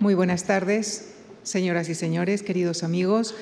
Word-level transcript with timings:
Muy 0.00 0.14
buenas 0.14 0.44
tardes, 0.44 1.08
señoras 1.42 1.88
y 1.88 1.94
señores, 1.96 2.44
queridos 2.44 2.84
amigos. 2.84 3.34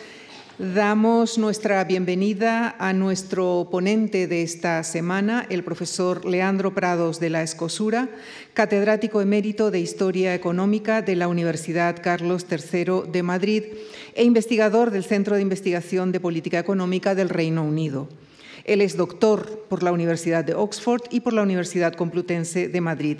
Damos 0.59 1.37
nuestra 1.37 1.85
bienvenida 1.85 2.75
a 2.79 2.95
nuestro 2.95 3.69
ponente 3.71 4.27
de 4.27 4.43
esta 4.43 4.83
semana, 4.83 5.47
el 5.51 5.63
profesor 5.65 6.25
Leandro 6.25 6.73
Prados 6.73 7.21
de 7.21 7.29
la 7.29 7.43
Escosura, 7.43 8.09
catedrático 8.55 9.21
emérito 9.21 9.71
de 9.71 9.81
Historia 9.81 10.35
Económica 10.35 11.03
de 11.03 11.17
la 11.17 11.29
Universidad 11.29 12.03
Carlos 12.03 12.47
III 12.51 13.13
de 13.13 13.23
Madrid 13.23 13.65
e 14.15 14.25
investigador 14.25 14.91
del 14.93 15.05
Centro 15.05 15.37
de 15.37 15.43
Investigación 15.43 16.11
de 16.11 16.21
Política 16.21 16.59
Económica 16.59 17.15
del 17.15 17.29
Reino 17.29 17.65
Unido. 17.65 18.09
Él 18.65 18.81
es 18.81 18.97
doctor 18.97 19.67
por 19.69 19.83
la 19.83 19.93
Universidad 19.93 20.43
de 20.43 20.55
Oxford 20.55 21.03
y 21.11 21.21
por 21.21 21.35
la 21.35 21.43
Universidad 21.43 21.93
Complutense 21.93 22.69
de 22.69 22.81
Madrid. 22.81 23.19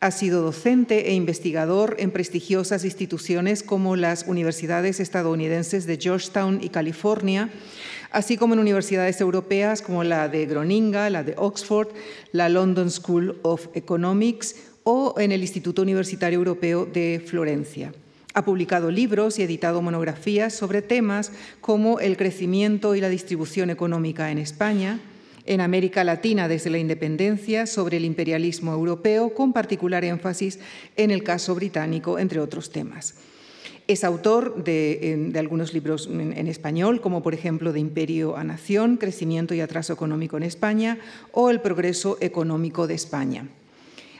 Ha 0.00 0.12
sido 0.12 0.42
docente 0.42 1.10
e 1.10 1.14
investigador 1.14 1.96
en 1.98 2.12
prestigiosas 2.12 2.84
instituciones 2.84 3.64
como 3.64 3.96
las 3.96 4.26
universidades 4.28 5.00
estadounidenses 5.00 5.86
de 5.86 5.96
Georgetown 5.96 6.60
y 6.62 6.68
California, 6.68 7.50
así 8.12 8.36
como 8.36 8.54
en 8.54 8.60
universidades 8.60 9.20
europeas 9.20 9.82
como 9.82 10.04
la 10.04 10.28
de 10.28 10.46
Groninga, 10.46 11.10
la 11.10 11.24
de 11.24 11.34
Oxford, 11.36 11.88
la 12.30 12.48
London 12.48 12.92
School 12.92 13.40
of 13.42 13.66
Economics 13.74 14.54
o 14.84 15.16
en 15.18 15.32
el 15.32 15.40
Instituto 15.40 15.82
Universitario 15.82 16.38
Europeo 16.38 16.86
de 16.86 17.20
Florencia. 17.26 17.92
Ha 18.34 18.44
publicado 18.44 18.92
libros 18.92 19.40
y 19.40 19.42
editado 19.42 19.82
monografías 19.82 20.54
sobre 20.54 20.80
temas 20.80 21.32
como 21.60 21.98
el 21.98 22.16
crecimiento 22.16 22.94
y 22.94 23.00
la 23.00 23.08
distribución 23.08 23.68
económica 23.68 24.30
en 24.30 24.38
España, 24.38 25.00
en 25.48 25.62
América 25.62 26.04
Latina 26.04 26.46
desde 26.46 26.68
la 26.68 26.76
independencia, 26.76 27.66
sobre 27.66 27.96
el 27.96 28.04
imperialismo 28.04 28.74
europeo, 28.74 29.32
con 29.32 29.54
particular 29.54 30.04
énfasis 30.04 30.60
en 30.94 31.10
el 31.10 31.24
caso 31.24 31.54
británico, 31.54 32.18
entre 32.18 32.38
otros 32.38 32.70
temas. 32.70 33.14
Es 33.86 34.04
autor 34.04 34.62
de, 34.62 35.32
algunos 35.38 35.72
libros 35.72 36.06
en, 36.12 36.46
español, 36.46 37.00
como 37.00 37.22
por 37.22 37.32
ejemplo 37.32 37.72
De 37.72 37.80
Imperio 37.80 38.36
a 38.36 38.44
Nación, 38.44 38.98
Crecimiento 38.98 39.54
y 39.54 39.62
Atraso 39.62 39.94
Económico 39.94 40.36
en 40.36 40.42
España 40.42 40.98
o 41.32 41.48
El 41.48 41.62
Progreso 41.62 42.18
Económico 42.20 42.86
de 42.86 42.94
España. 42.94 43.48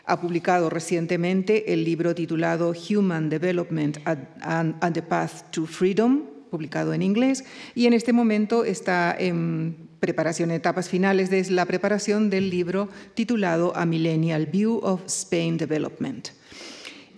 Ha 0.06 0.22
publicado 0.22 0.70
recientemente 0.70 1.75
el 1.75 1.84
libro 1.84 2.14
titulado 2.14 2.72
Human 2.88 3.28
Development 3.28 3.98
and 4.06 4.94
the 4.94 5.03
Path 5.03 5.50
to 5.50 5.66
Freedom, 5.66 6.22
publicado 6.50 6.94
en 6.94 7.03
inglés, 7.03 7.44
y 7.75 7.84
en 7.84 7.92
este 7.92 8.14
momento 8.14 8.64
está 8.64 9.14
en 9.19 9.88
preparación, 10.00 10.50
etapas 10.50 10.88
finales 10.88 11.30
de 11.30 11.50
la 11.50 11.66
preparación 11.66 12.30
del 12.30 12.50
libro 12.50 12.88
titulado 13.14 13.77
A 13.77 13.84
Millennial 13.86 14.46
View 14.46 14.80
of 14.82 15.02
Spain 15.06 15.56
Development. 15.56 16.28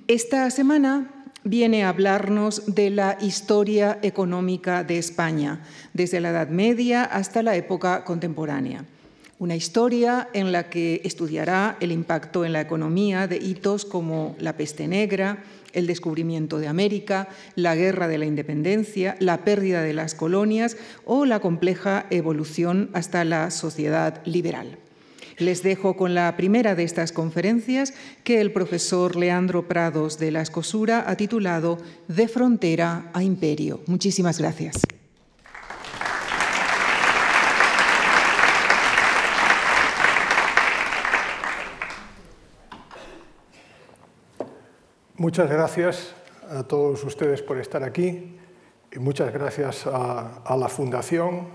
Esta 0.06 0.50
semana 0.50 1.24
viene 1.44 1.84
a 1.84 1.88
hablarnos 1.88 2.74
de 2.74 2.90
la 2.90 3.16
historia 3.20 3.98
económica 4.02 4.84
de 4.84 4.98
España, 4.98 5.62
desde 5.94 6.20
la 6.20 6.30
Edad 6.30 6.48
Media 6.48 7.04
hasta 7.04 7.42
la 7.42 7.56
época 7.56 8.04
contemporánea. 8.04 8.84
Una 9.38 9.56
historia 9.56 10.28
en 10.34 10.52
la 10.52 10.68
que 10.68 11.00
estudiará 11.02 11.78
el 11.80 11.92
impacto 11.92 12.44
en 12.44 12.52
la 12.52 12.60
economía 12.60 13.26
de 13.26 13.38
hitos 13.38 13.86
como 13.86 14.36
la 14.38 14.56
peste 14.58 14.86
negra, 14.86 15.42
el 15.72 15.86
descubrimiento 15.86 16.58
de 16.58 16.68
América, 16.68 17.28
la 17.54 17.74
guerra 17.74 18.08
de 18.08 18.18
la 18.18 18.26
independencia, 18.26 19.16
la 19.20 19.44
pérdida 19.44 19.82
de 19.82 19.92
las 19.92 20.14
colonias 20.14 20.76
o 21.04 21.24
la 21.24 21.40
compleja 21.40 22.06
evolución 22.10 22.90
hasta 22.92 23.24
la 23.24 23.50
sociedad 23.50 24.22
liberal. 24.24 24.78
Les 25.38 25.62
dejo 25.62 25.96
con 25.96 26.14
la 26.14 26.36
primera 26.36 26.74
de 26.74 26.84
estas 26.84 27.12
conferencias 27.12 27.94
que 28.24 28.40
el 28.42 28.52
profesor 28.52 29.16
Leandro 29.16 29.66
Prados 29.68 30.18
de 30.18 30.30
la 30.30 30.42
Escosura 30.42 31.04
ha 31.06 31.16
titulado 31.16 31.78
De 32.08 32.28
frontera 32.28 33.10
a 33.14 33.22
imperio. 33.22 33.80
Muchísimas 33.86 34.38
gracias. 34.38 34.82
Muchas 45.20 45.50
gracias 45.50 46.14
a 46.48 46.62
todos 46.62 47.04
ustedes 47.04 47.42
por 47.42 47.58
estar 47.58 47.84
aquí 47.84 48.38
y 48.90 48.98
muchas 48.98 49.30
gracias 49.34 49.86
a, 49.86 50.56
la 50.56 50.68
Fundación 50.70 51.46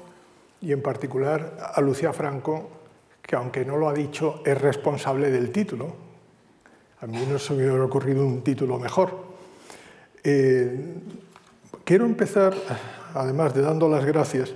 y 0.62 0.72
en 0.72 0.84
particular 0.84 1.72
a 1.74 1.81
Lucía 1.81 2.14
Franco, 2.14 2.70
que 3.24 3.36
aunque 3.36 3.66
no 3.66 3.78
lo 3.78 3.90
ha 3.90 3.94
dicho, 3.94 4.44
es 4.46 4.62
responsable 4.62 5.31
del 5.31 5.52
título. 5.52 5.96
A 7.02 7.08
mí 7.08 7.18
no 7.28 7.40
se 7.40 7.53
me 7.53 7.66
hubiera 7.66 7.84
ocurrido 7.84 8.24
un 8.24 8.44
título 8.44 8.78
mejor. 8.78 9.18
Eh, 10.24 11.00
quiero 11.84 12.06
empezar, 12.06 12.53
además 13.16 13.56
de 13.56 13.64
dando 13.64 13.90
las 13.90 14.06
gracias, 14.06 14.53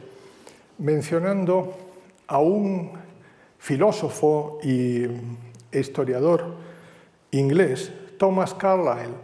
mencionando 0.78 1.76
a 2.28 2.38
un 2.38 2.91
filósofo 3.58 4.59
y 4.62 5.08
historiador 5.72 6.58
inglés 7.31 7.91
Thomas 8.19 8.53
Carlyle, 8.53 9.16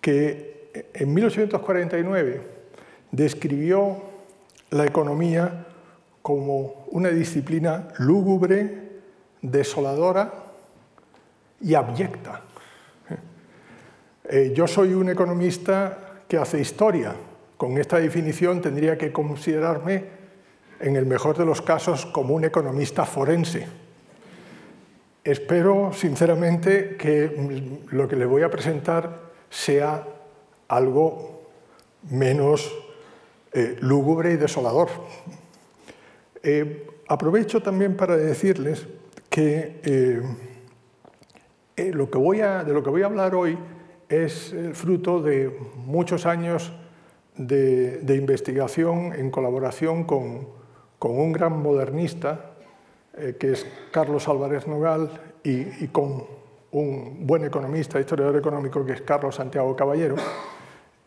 que 0.00 0.70
en 0.94 1.14
1849 1.14 2.40
describió 3.12 4.02
la 4.70 4.86
economía 4.86 5.66
como 6.22 6.86
una 6.92 7.10
disciplina 7.10 7.88
lúgubre, 7.98 8.88
desoladora 9.42 10.32
y 11.60 11.74
abyecta. 11.74 12.40
Eh, 14.24 14.52
yo 14.54 14.66
soy 14.66 14.94
un 14.94 15.10
economista 15.10 16.22
que 16.26 16.38
hace 16.38 16.58
historia. 16.58 17.14
Con 17.58 17.76
esta 17.76 17.98
definición 17.98 18.62
tendría 18.62 18.96
que 18.96 19.12
considerarme, 19.12 20.20
en 20.78 20.96
el 20.96 21.04
mejor 21.04 21.36
de 21.36 21.44
los 21.44 21.60
casos, 21.60 22.06
como 22.06 22.34
un 22.34 22.44
economista 22.44 23.04
forense 23.04 23.89
Espero 25.22 25.92
sinceramente 25.92 26.96
que 26.96 27.78
lo 27.90 28.08
que 28.08 28.16
les 28.16 28.26
voy 28.26 28.42
a 28.42 28.50
presentar 28.50 29.20
sea 29.50 30.06
algo 30.68 31.42
menos 32.10 32.72
eh, 33.52 33.76
lúgubre 33.80 34.32
y 34.32 34.36
desolador. 34.36 34.88
Eh, 36.42 36.86
aprovecho 37.08 37.62
también 37.62 37.96
para 37.96 38.16
decirles 38.16 38.86
que 39.28 39.80
eh, 39.84 40.22
lo 41.92 42.10
que 42.10 42.18
voy 42.18 42.40
a, 42.40 42.64
de 42.64 42.72
lo 42.72 42.82
que 42.82 42.90
voy 42.90 43.02
a 43.02 43.06
hablar 43.06 43.34
hoy 43.34 43.58
es 44.08 44.52
el 44.52 44.74
fruto 44.74 45.20
de 45.20 45.54
muchos 45.84 46.24
años 46.24 46.72
de, 47.36 48.16
investigación 48.16 49.12
en 49.12 49.30
colaboración 49.30 50.04
con, 50.04 50.48
con 50.98 51.18
un 51.18 51.32
gran 51.32 51.60
modernista 51.60 52.49
eh, 53.18 53.36
que 53.38 53.52
es 53.52 53.66
Carlos 53.90 54.28
Álvarez 54.28 54.66
Nogal, 54.66 55.10
y, 55.42 55.88
con 55.88 56.24
un 56.72 57.26
buen 57.26 57.44
economista, 57.44 57.98
historiador 57.98 58.36
económico, 58.36 58.84
que 58.84 58.92
es 58.92 59.02
Carlos 59.02 59.34
Santiago 59.34 59.74
Caballero, 59.74 60.16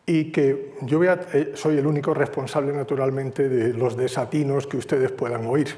y 0.06 0.30
que 0.30 0.74
yo 0.82 1.02
eh, 1.02 1.52
soy 1.54 1.78
el 1.78 1.86
único 1.86 2.12
responsable, 2.12 2.72
naturalmente, 2.72 3.48
de 3.48 3.72
los 3.72 3.96
desatinos 3.96 4.66
que 4.66 4.76
ustedes 4.76 5.12
puedan 5.12 5.46
oír, 5.46 5.68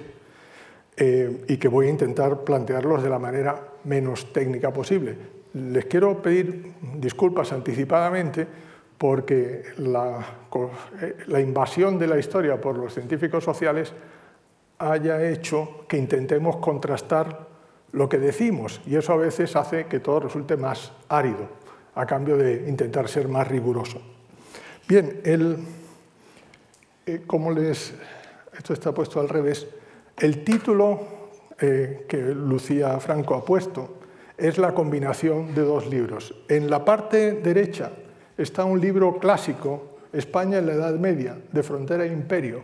eh, 0.97 1.44
y 1.47 1.59
que 1.59 1.69
voy 1.69 1.87
a 1.87 1.91
intentar 1.91 2.43
plantearlos 2.43 3.03
de 3.03 3.10
la 3.10 3.19
manera 3.19 3.60
menos 3.84 4.32
técnica 4.32 4.72
posible. 4.72 5.16
Les 5.53 5.84
quiero 5.84 6.20
pedir 6.20 6.72
disculpas 6.98 7.53
anticipadamente 7.53 8.47
porque 8.98 9.62
la, 9.78 10.26
la 11.26 11.41
invasión 11.41 11.98
de 11.98 12.06
la 12.06 12.19
historia 12.19 12.60
por 12.60 12.78
los 12.78 12.94
científicos 12.94 13.44
sociales 13.44 13.93
haya 14.78 15.28
hecho 15.28 15.84
que 15.88 15.97
intentemos 15.97 16.56
contrastar 16.56 17.47
lo 17.92 18.09
que 18.09 18.19
decimos 18.19 18.81
y 18.87 18.97
eso 18.97 19.12
a 19.12 19.16
veces 19.16 19.56
hace 19.56 19.87
que 19.87 20.00
todo 20.00 20.20
resulte 20.20 20.56
más 20.56 20.92
árido 21.09 21.48
a 21.94 22.04
cambio 22.04 22.37
de 22.37 22.69
intentar 22.69 23.09
ser 23.09 23.26
más 23.26 23.48
riguroso. 23.48 24.00
Bien, 24.87 25.20
el, 25.25 25.56
eh, 27.06 27.23
como 27.26 27.50
les, 27.50 27.94
esto 28.56 28.73
está 28.73 28.93
puesto 28.93 29.19
al 29.19 29.28
revés, 29.28 29.67
el 30.19 30.44
título 30.44 31.00
eh, 31.58 32.05
que 32.08 32.19
Lucía 32.19 33.00
Franco 33.00 33.34
ha 33.34 33.44
puesto 33.44 33.96
es 34.37 34.58
la 34.58 34.75
combinación 34.75 35.55
de 35.55 35.62
dos 35.62 35.87
libros. 35.87 36.34
En 36.49 36.69
la 36.69 36.84
parte 36.84 37.32
derecha 37.32 37.93
está 38.37 38.64
un 38.64 38.81
libro 38.81 39.19
clásico, 39.19 39.96
España 40.12 40.58
en 40.58 40.67
la 40.67 40.75
Edad 40.75 40.94
Media, 40.96 41.38
de 41.50 41.62
Frontera 41.62 42.05
e 42.05 42.12
Imperio, 42.12 42.62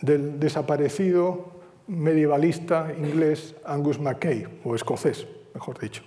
del 0.00 0.40
desaparecido 0.40 1.51
medievalista 1.92 2.92
inglés 2.96 3.54
Angus 3.64 4.00
Mackay, 4.00 4.60
o 4.64 4.74
escocés, 4.74 5.26
mejor 5.54 5.78
dicho. 5.78 6.02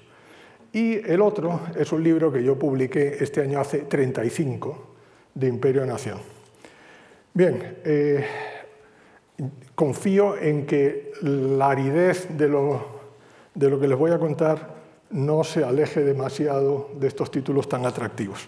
Y 0.73 0.95
el 1.09 1.21
otro 1.21 1.61
es 1.77 1.91
un 1.91 2.03
libro 2.03 2.31
que 2.31 2.43
yo 2.43 2.57
publiqué 2.57 3.17
este 3.21 3.41
año 3.41 3.59
hace 3.59 3.79
35, 3.79 4.95
de 5.33 5.47
Imperio 5.47 5.85
Nación. 5.85 6.17
Bien, 7.33 7.77
eh, 7.83 8.25
confío 9.75 10.37
en 10.37 10.65
que 10.65 11.11
la 11.21 11.69
aridez 11.71 12.27
de 12.37 12.47
lo, 12.47 12.85
de 13.53 13.69
lo 13.69 13.79
que 13.79 13.87
les 13.87 13.97
voy 13.97 14.11
a 14.11 14.19
contar 14.19 14.75
no 15.11 15.43
se 15.43 15.63
aleje 15.63 16.01
demasiado 16.01 16.89
de 16.97 17.07
estos 17.07 17.29
títulos 17.29 17.69
tan 17.69 17.85
atractivos. 17.85 18.47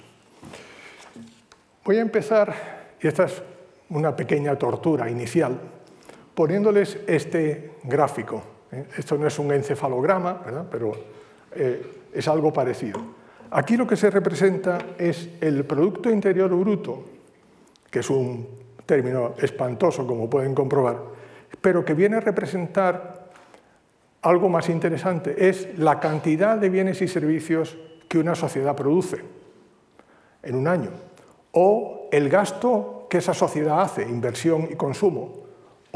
Voy 1.86 1.98
a 1.98 2.02
empezar, 2.02 2.96
y 3.02 3.08
esta 3.08 3.26
es 3.26 3.42
una 3.90 4.16
pequeña 4.16 4.56
tortura 4.58 5.10
inicial, 5.10 5.60
poniéndoles 6.38 7.00
este 7.08 7.72
gráfico. 7.82 8.44
¿eh? 8.72 8.86
Esto 8.96 9.18
no 9.18 9.26
es 9.26 9.40
un 9.40 9.52
encefalograma, 9.52 10.40
pero 10.70 10.92
eh, 11.56 12.06
es 12.14 12.28
algo 12.28 12.54
parecido. 12.54 13.02
Aquí 13.50 13.76
lo 13.76 13.88
que 13.88 13.96
se 13.96 14.12
representa 14.12 14.78
es 15.00 15.30
el 15.42 15.66
Producto 15.66 16.12
Interior 16.12 16.54
Bruto, 16.56 17.06
que 17.90 18.00
es 18.00 18.10
un 18.12 18.48
término 18.86 19.34
espantoso, 19.40 20.06
como 20.06 20.30
pueden 20.30 20.54
comprobar, 20.54 21.00
pero 21.60 21.84
que 21.84 21.96
viene 21.96 22.18
a 22.18 22.20
representar 22.20 23.32
algo 24.22 24.48
más 24.48 24.70
interesante, 24.70 25.50
es 25.50 25.80
la 25.80 26.00
cantidad 26.00 26.56
de 26.58 26.70
bienes 26.70 27.02
y 27.02 27.08
servicios 27.08 27.80
que 28.08 28.20
una 28.20 28.36
sociedad 28.36 28.76
produce 28.76 29.24
en 30.44 30.54
un 30.54 30.68
año, 30.68 30.92
o 31.54 32.10
el 32.12 32.30
gasto 32.30 33.08
que 33.10 33.18
esa 33.18 33.34
sociedad 33.34 33.82
hace, 33.82 34.04
inversión 34.04 34.68
y 34.70 34.76
consumo, 34.76 35.47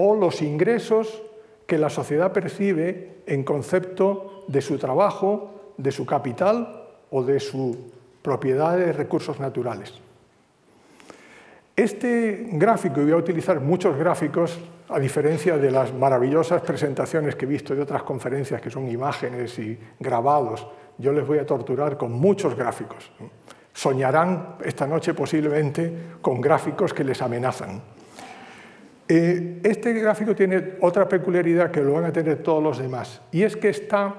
o 0.03 0.15
los 0.15 0.41
ingresos 0.41 1.21
que 1.67 1.77
la 1.77 1.91
sociedad 1.91 2.33
percibe 2.33 3.21
en 3.27 3.43
concepto 3.43 4.45
de 4.47 4.59
su 4.59 4.79
trabajo, 4.79 5.73
de 5.77 5.91
su 5.91 6.07
capital 6.07 6.87
o 7.11 7.21
de 7.21 7.39
su 7.39 7.91
propiedad 8.23 8.77
de 8.77 8.93
recursos 8.93 9.39
naturales. 9.39 9.93
Este 11.75 12.47
gráfico, 12.53 12.99
y 12.99 13.03
voy 13.03 13.13
a 13.13 13.17
utilizar 13.17 13.59
muchos 13.59 13.95
gráficos, 13.95 14.59
a 14.89 14.97
diferencia 14.97 15.57
de 15.57 15.69
las 15.69 15.93
maravillosas 15.93 16.63
presentaciones 16.63 17.35
que 17.35 17.45
he 17.45 17.47
visto 17.47 17.75
de 17.75 17.83
otras 17.83 18.01
conferencias 18.01 18.59
que 18.59 18.71
son 18.71 18.89
imágenes 18.89 19.59
y 19.59 19.77
grabados, 19.99 20.67
yo 20.97 21.13
les 21.13 21.27
voy 21.27 21.37
a 21.37 21.45
torturar 21.45 21.95
con 21.95 22.11
muchos 22.11 22.55
gráficos. 22.55 23.11
Soñarán 23.71 24.55
esta 24.65 24.87
noche 24.87 25.13
posiblemente 25.13 26.17
con 26.21 26.41
gráficos 26.41 26.91
que 26.91 27.03
les 27.03 27.21
amenazan. 27.21 28.00
Eh, 29.13 29.59
este 29.63 29.91
gráfico 29.91 30.33
tiene 30.33 30.75
otra 30.79 31.05
peculiaridad 31.05 31.69
que 31.69 31.81
lo 31.81 31.91
van 31.91 32.05
a 32.05 32.13
tener 32.13 32.41
todos 32.41 32.63
los 32.63 32.77
demás, 32.77 33.21
y 33.33 33.43
es 33.43 33.57
que 33.57 33.67
está, 33.67 34.15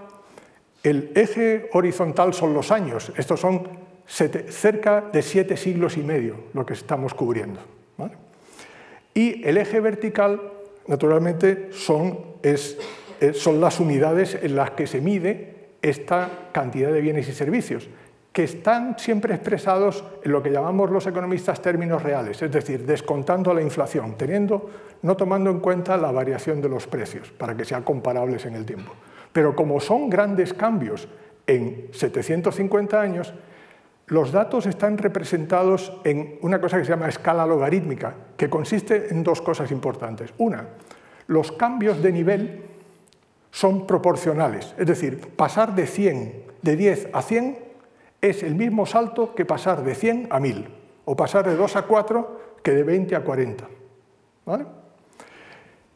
el 0.83 1.13
eje 1.15 1.71
horizontal 1.73 2.35
son 2.35 2.53
los 2.53 2.71
años, 2.71 3.11
estos 3.17 3.41
son 3.41 3.69
cerca 4.07 5.01
de 5.11 5.23
siete 5.23 5.57
siglos 5.57 5.97
y 5.97 6.03
medio 6.03 6.37
lo 6.53 6.67
que 6.67 6.75
estamos 6.75 7.15
cubriendo. 7.15 7.59
Y 9.15 9.43
el 9.49 9.57
eje 9.57 9.81
vertical, 9.81 10.43
naturalmente, 10.87 11.71
son, 11.73 12.19
son 13.33 13.63
las 13.63 13.81
unidades 13.81 14.39
en 14.43 14.57
las 14.57 14.73
que 14.73 14.87
se 14.87 15.01
mide 15.01 15.69
esta 15.81 16.51
cantidad 16.53 16.93
de 16.93 17.01
bienes 17.01 17.31
y 17.31 17.33
servicios 17.33 17.89
que 18.33 18.45
están 18.45 18.99
siempre 18.99 19.35
expresados 19.35 20.05
en 20.23 20.33
lo 20.33 20.43
que 20.43 20.51
llamamos 20.51 20.91
los 20.91 21.07
economistas 21.07 21.61
términos 21.61 22.03
reales, 22.03 22.41
es 22.41 22.51
decir, 22.51 22.87
descontando 22.87 23.53
la 23.53 23.61
inflación, 23.61 24.17
teniendo, 24.17 24.71
no 25.03 25.17
tomando 25.17 25.51
en 25.51 25.61
cuenta 25.61 25.99
la 25.99 26.11
variación 26.11 26.63
de 26.63 26.71
los 26.71 26.87
precios 26.87 27.31
para 27.31 27.55
que 27.55 27.67
sean 27.67 27.83
comparables 27.83 28.47
en 28.47 28.55
el 28.55 28.65
tiempo. 28.65 28.93
Pero 29.33 29.55
como 29.55 29.81
son 29.81 30.09
grandes 30.09 30.55
cambios 30.55 31.09
en 31.47 31.89
750 31.93 33.01
años, 33.01 33.35
los 34.07 34.33
datos 34.33 34.67
están 34.67 34.97
representados 34.99 35.93
en 36.05 36.39
una 36.41 36.61
cosa 36.61 36.79
que 36.79 36.85
se 36.85 36.91
llama 36.91 37.09
escala 37.09 37.47
logarítmica, 37.47 38.15
que 38.37 38.49
consiste 38.49 39.09
en 39.11 39.23
dos 39.23 39.43
cosas 39.43 39.71
importantes. 39.71 40.33
Una, 40.39 40.69
los 41.27 41.53
cambios 41.53 42.03
de 42.03 42.13
nivel 42.13 42.63
son 43.51 43.87
proporcionales, 43.87 44.75
es 44.79 44.87
decir, 44.87 45.21
pasar 45.37 45.75
de 45.75 45.87
100, 45.87 46.45
de 46.63 46.77
10 46.77 47.09
a 47.13 47.23
100 47.23 47.72
es 48.23 48.45
el 48.45 48.55
mismo 48.55 48.87
salto 48.87 49.35
que 49.35 49.45
pasar 49.45 49.83
de 49.83 49.97
100 49.97 50.29
a 50.31 50.39
1000, 50.39 50.69
o 51.05 51.17
pasar 51.17 51.45
de 51.45 51.57
2 51.57 51.77
a 51.77 51.83
4 51.83 52.41
que 52.63 52.71
de 52.71 52.85
20 52.85 53.17
a 53.17 53.25
40. 53.25 53.69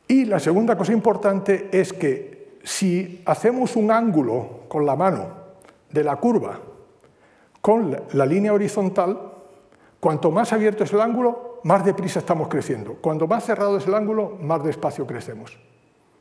Y 0.09 0.25
la 0.25 0.41
segunda 0.41 0.77
cosa 0.77 0.93
importante 0.93 1.69
es 1.73 1.93
que 1.93 2.59
si 2.65 3.23
hacemos 3.27 3.77
un 3.77 3.93
ángulo 3.93 4.63
con 4.69 4.85
la 4.85 4.97
mano 4.97 5.29
de 5.91 6.03
la 6.03 6.17
curva 6.17 6.61
con 7.61 7.97
la 8.13 8.27
línea 8.27 8.53
horizontal, 8.53 9.19
cuanto 9.99 10.31
más 10.31 10.53
abierto 10.53 10.85
es 10.85 10.93
el 10.93 11.01
ángulo, 11.01 11.59
más 11.65 11.85
deprisa 11.85 12.21
estamos 12.21 12.47
creciendo. 12.47 12.95
Cuanto 13.01 13.27
más 13.27 13.45
cerrado 13.45 13.79
es 13.79 13.89
el 13.89 13.95
ángulo, 13.95 14.39
más 14.41 14.63
despacio 14.63 15.05
crecemos. 15.05 15.59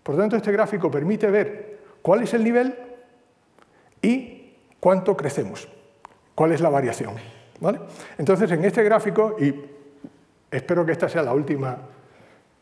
Por 0.02 0.18
tanto, 0.18 0.36
este 0.36 0.52
gráfico 0.52 0.90
permite 0.90 1.30
ver 1.30 1.81
cuál 2.02 2.24
es 2.24 2.34
el 2.34 2.44
nivel 2.44 2.75
y 4.02 4.56
cuánto 4.80 5.16
crecemos 5.16 5.68
cuál 6.36 6.52
es 6.52 6.62
la 6.62 6.70
variación. 6.70 7.16
Entonces, 8.18 8.52
en 8.52 8.64
este 8.66 8.84
gráfico, 8.84 9.38
y 9.40 9.54
espero 10.52 10.86
que 10.86 10.92
esta 10.92 11.10
sea 11.10 11.24
la 11.24 11.34
última, 11.34 11.78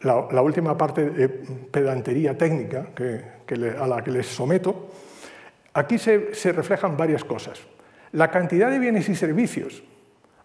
la, 0.01 0.41
última 0.41 0.77
parte 0.77 1.09
de 1.09 1.29
pedantería 1.29 2.37
técnica 2.37 2.89
a 3.79 3.87
la 3.87 4.03
que 4.03 4.11
les 4.11 4.27
someto, 4.27 4.91
aquí 5.73 5.97
se 5.97 6.51
reflejan 6.53 6.95
varias 6.95 7.23
cosas. 7.23 7.59
La 8.11 8.29
cantidad 8.29 8.69
de 8.69 8.79
bienes 8.79 9.09
y 9.09 9.15
servicios 9.15 9.83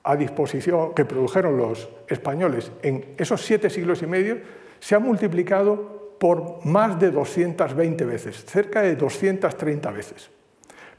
a 0.03 0.17
disposición 0.17 0.95
que 0.95 1.05
produjeron 1.05 1.59
los 1.59 1.89
españoles 2.09 2.73
en 2.83 3.15
esos 3.19 3.43
siete 3.43 3.69
siglos 3.69 4.03
y 4.03 4.07
medio 4.07 4.39
se 4.81 4.95
ha 4.95 4.99
multiplicado 4.99 6.17
por 6.19 6.65
más 6.65 6.99
de 6.99 7.11
220 7.11 8.05
veces, 8.05 8.45
cerca 8.47 8.81
de 8.81 8.97
230 8.97 9.91
veces. 9.91 10.31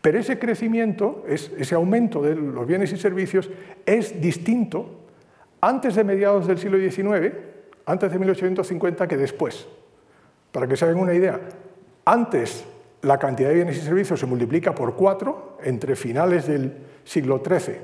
Pero 0.01 0.19
ese 0.19 0.39
crecimiento, 0.39 1.25
ese 1.27 1.75
aumento 1.75 2.21
de 2.21 2.35
los 2.35 2.65
bienes 2.65 2.91
y 2.93 2.97
servicios 2.97 3.49
es 3.85 4.21
distinto 4.21 4.99
antes 5.61 5.95
de 5.95 6.03
mediados 6.03 6.47
del 6.47 6.57
siglo 6.57 6.77
XIX, 6.77 7.33
antes 7.85 8.11
de 8.11 8.19
1850, 8.19 9.07
que 9.07 9.17
después. 9.17 9.67
Para 10.51 10.67
que 10.67 10.77
se 10.77 10.85
hagan 10.85 10.99
una 10.99 11.13
idea, 11.13 11.39
antes 12.05 12.65
la 13.01 13.17
cantidad 13.17 13.49
de 13.49 13.55
bienes 13.55 13.77
y 13.77 13.81
servicios 13.81 14.19
se 14.19 14.25
multiplica 14.25 14.73
por 14.73 14.95
cuatro 14.95 15.57
entre 15.63 15.95
finales 15.95 16.47
del 16.47 16.73
siglo 17.03 17.41
XIII 17.45 17.75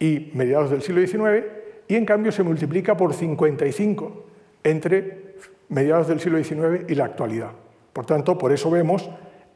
y 0.00 0.30
mediados 0.34 0.70
del 0.70 0.82
siglo 0.82 1.06
XIX, 1.06 1.46
y 1.86 1.94
en 1.94 2.04
cambio 2.04 2.32
se 2.32 2.42
multiplica 2.42 2.96
por 2.96 3.14
55 3.14 4.26
entre 4.64 5.34
mediados 5.68 6.08
del 6.08 6.20
siglo 6.20 6.42
XIX 6.42 6.84
y 6.88 6.94
la 6.94 7.06
actualidad. 7.06 7.52
Por 7.92 8.06
tanto, 8.06 8.36
por 8.36 8.52
eso 8.52 8.70
vemos 8.70 9.08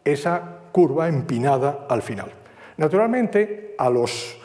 esa 0.05 0.62
curva 0.72 1.08
empinada 1.08 1.86
al 1.88 2.02
final. 2.02 2.32
Naturalmente, 2.78 3.74
a 3.78 3.90
los, 3.90 4.38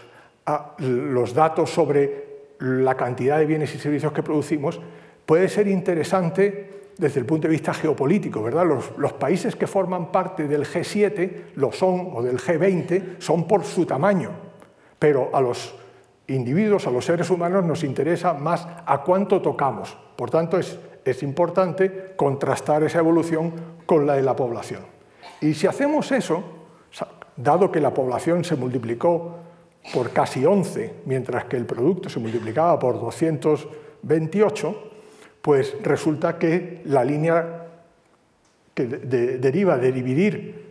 datos 1.33 1.69
sobre 1.69 2.27
la 2.59 2.95
cantidad 2.95 3.39
de 3.39 3.45
bienes 3.45 3.73
y 3.73 3.79
servicios 3.79 4.11
que 4.11 4.23
producimos 4.23 4.79
puede 5.25 5.49
ser 5.49 5.67
interesante 5.67 6.91
desde 6.97 7.19
el 7.19 7.25
punto 7.25 7.47
de 7.47 7.51
vista 7.51 7.73
geopolítico, 7.73 8.41
¿verdad? 8.41 8.65
Los, 8.97 9.13
países 9.13 9.55
que 9.55 9.67
forman 9.67 10.11
parte 10.11 10.47
del 10.47 10.65
G7 10.65 11.53
lo 11.55 11.71
son, 11.71 12.11
o 12.13 12.21
del 12.23 12.39
G20, 12.39 13.19
son 13.19 13.47
por 13.47 13.63
su 13.63 13.85
tamaño, 13.85 14.31
pero 14.97 15.29
a 15.33 15.41
los 15.41 15.75
individuos, 16.27 16.87
a 16.87 16.91
los 16.91 17.05
seres 17.05 17.29
humanos, 17.29 17.63
nos 17.65 17.83
interesa 17.83 18.33
más 18.33 18.67
a 18.85 19.03
cuánto 19.03 19.41
tocamos. 19.41 19.95
Por 20.15 20.31
tanto, 20.31 20.57
es 20.57 21.23
importante 21.23 22.13
contrastar 22.15 22.83
esa 22.83 22.99
evolución 22.99 23.53
con 23.85 24.07
la 24.07 24.15
de 24.15 24.23
la 24.23 24.35
población. 24.35 24.96
Y 25.41 25.53
si 25.53 25.67
hacemos 25.67 26.11
eso, 26.11 26.43
dado 27.35 27.71
que 27.71 27.79
la 27.79 27.93
población 27.93 28.43
se 28.43 28.55
multiplicó 28.55 29.37
por 29.93 30.11
casi 30.11 30.45
11, 30.45 30.95
mientras 31.05 31.45
que 31.45 31.55
el 31.55 31.65
producto 31.65 32.09
se 32.09 32.19
multiplicaba 32.19 32.77
por 32.79 32.99
228, 32.99 34.83
pues 35.41 35.75
resulta 35.81 36.37
que 36.37 36.81
la 36.85 37.05
línea 37.05 37.67
que 38.73 38.85
deriva 38.85 39.77
de 39.77 39.91
dividir 39.91 40.67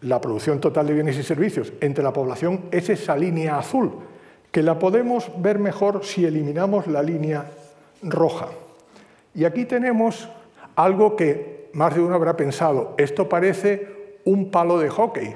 la 0.00 0.20
producción 0.20 0.60
total 0.60 0.86
de 0.86 0.94
bienes 0.94 1.16
y 1.16 1.22
servicios 1.22 1.72
entre 1.80 2.04
la 2.04 2.12
población 2.12 2.66
es 2.70 2.90
esa 2.90 3.16
línea 3.16 3.58
azul, 3.58 3.92
que 4.50 4.62
la 4.62 4.78
podemos 4.78 5.30
ver 5.38 5.58
mejor 5.58 6.04
si 6.04 6.24
eliminamos 6.24 6.86
la 6.86 7.02
línea 7.02 7.50
roja. 8.02 8.48
Y 9.34 9.44
aquí 9.44 9.64
tenemos 9.64 10.28
algo 10.74 11.16
que 11.16 11.70
más 11.72 11.94
de 11.94 12.00
uno 12.00 12.14
habrá 12.14 12.36
pensado, 12.36 12.94
esto 12.98 13.28
parece 13.28 13.95
un 14.26 14.50
palo 14.50 14.78
de 14.78 14.90
hockey, 14.90 15.34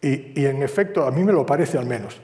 y, 0.00 0.46
en 0.46 0.62
efecto, 0.62 1.04
a 1.04 1.10
mí 1.10 1.24
me 1.24 1.32
lo 1.32 1.44
parece 1.44 1.76
al 1.78 1.86
menos. 1.86 2.20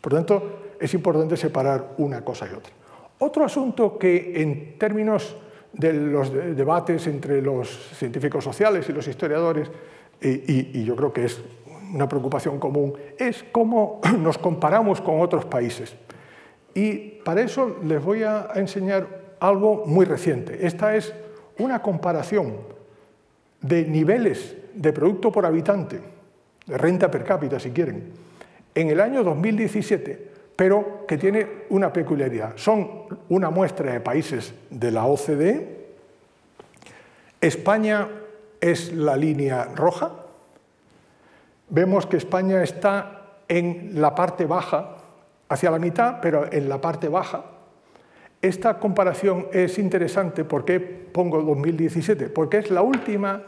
Por 0.00 0.12
tanto, 0.12 0.74
es 0.80 0.92
importante 0.94 1.36
separar 1.36 1.94
una 1.98 2.24
cosa 2.24 2.48
y 2.50 2.54
otra. 2.54 2.72
Otro 3.20 3.44
asunto 3.44 3.96
que 3.96 4.42
en 4.42 4.76
términos 4.76 5.36
de 5.72 5.92
los 5.92 6.32
debates 6.32 7.06
entre 7.06 7.40
los 7.40 7.68
científicos 7.96 8.42
sociales 8.42 8.88
y 8.88 8.92
los 8.92 9.06
historiadores, 9.06 9.70
y, 10.20 10.84
yo 10.84 10.96
creo 10.96 11.12
que 11.12 11.24
es 11.24 11.40
una 11.92 12.08
preocupación 12.08 12.58
común, 12.58 12.94
es 13.18 13.44
cómo 13.52 14.00
nos 14.18 14.38
comparamos 14.38 15.00
con 15.00 15.20
otros 15.20 15.44
países. 15.44 15.94
Y 16.74 17.20
para 17.24 17.42
eso 17.42 17.78
les 17.84 18.02
voy 18.02 18.22
a 18.22 18.48
enseñar 18.54 19.06
algo 19.40 19.84
muy 19.86 20.06
reciente. 20.06 20.66
Esta 20.66 20.96
es 20.96 21.12
una 21.58 21.82
comparación 21.82 22.56
de 23.60 23.84
niveles 23.84 24.56
de 24.74 24.92
producto 24.92 25.30
por 25.30 25.44
habitante, 25.44 26.00
de 26.66 26.78
renta 26.78 27.10
per 27.10 27.24
cápita 27.24 27.60
si 27.60 27.70
quieren, 27.70 28.12
en 28.74 28.88
el 28.88 29.00
año 29.00 29.22
2017 29.22 30.32
pero 30.56 31.06
que 31.06 31.18
tiene 31.18 31.46
una 31.70 31.92
peculiaridad. 31.92 32.52
Son 32.56 33.04
una 33.28 33.50
muestra 33.50 33.92
de 33.92 34.00
países 34.00 34.54
de 34.70 34.90
la 34.90 35.06
OCDE. 35.06 35.86
España 37.40 38.08
es 38.60 38.92
la 38.92 39.16
línea 39.16 39.64
roja. 39.74 40.21
Vemos 41.72 42.04
que 42.04 42.18
España 42.18 42.62
está 42.62 43.38
en 43.48 43.92
la 43.94 44.14
parte 44.14 44.44
baja, 44.44 44.98
hacia 45.48 45.70
la 45.70 45.78
mitad, 45.78 46.18
pero 46.20 46.52
en 46.52 46.68
la 46.68 46.82
parte 46.82 47.08
baja. 47.08 47.46
Esta 48.42 48.78
comparación 48.78 49.46
es 49.54 49.78
interesante. 49.78 50.44
¿Por 50.44 50.66
qué 50.66 50.80
pongo 50.80 51.40
2017? 51.40 52.28
Porque 52.28 52.58
es 52.58 52.70
la 52.70 52.82
última, 52.82 53.42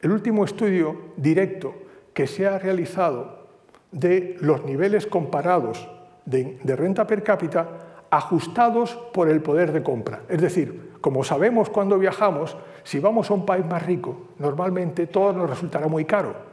el 0.00 0.10
último 0.10 0.44
estudio 0.44 1.12
directo 1.16 1.72
que 2.12 2.26
se 2.26 2.44
ha 2.44 2.58
realizado 2.58 3.46
de 3.92 4.36
los 4.40 4.64
niveles 4.64 5.06
comparados 5.06 5.88
de, 6.24 6.58
renta 6.74 7.06
per 7.06 7.22
cápita 7.22 7.68
ajustados 8.10 8.98
por 9.12 9.28
el 9.28 9.42
poder 9.42 9.70
de 9.70 9.84
compra. 9.84 10.22
Es 10.28 10.40
decir, 10.40 10.94
como 11.00 11.22
sabemos 11.22 11.70
cuando 11.70 12.00
viajamos, 12.00 12.56
si 12.82 12.98
vamos 12.98 13.30
a 13.30 13.34
un 13.34 13.46
país 13.46 13.64
más 13.64 13.86
rico, 13.86 14.30
normalmente 14.40 15.06
todo 15.06 15.32
nos 15.32 15.48
resultará 15.48 15.86
muy 15.86 16.04
caro. 16.04 16.49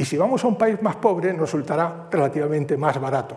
Y 0.00 0.06
si 0.06 0.16
vamos 0.16 0.42
a 0.42 0.48
un 0.48 0.56
país 0.56 0.80
más 0.80 0.96
pobre, 0.96 1.30
nos 1.30 1.42
resultará 1.42 2.08
relativamente 2.10 2.74
más 2.78 2.98
barato. 2.98 3.36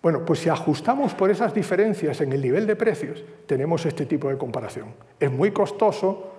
Bueno, 0.00 0.24
pues 0.24 0.38
si 0.38 0.48
ajustamos 0.48 1.12
por 1.12 1.30
esas 1.30 1.52
diferencias 1.52 2.18
en 2.22 2.32
el 2.32 2.40
nivel 2.40 2.66
de 2.66 2.76
precios, 2.76 3.22
tenemos 3.44 3.84
este 3.84 4.06
tipo 4.06 4.30
de 4.30 4.38
comparación. 4.38 4.94
Es 5.20 5.30
muy 5.30 5.50
costoso 5.50 6.30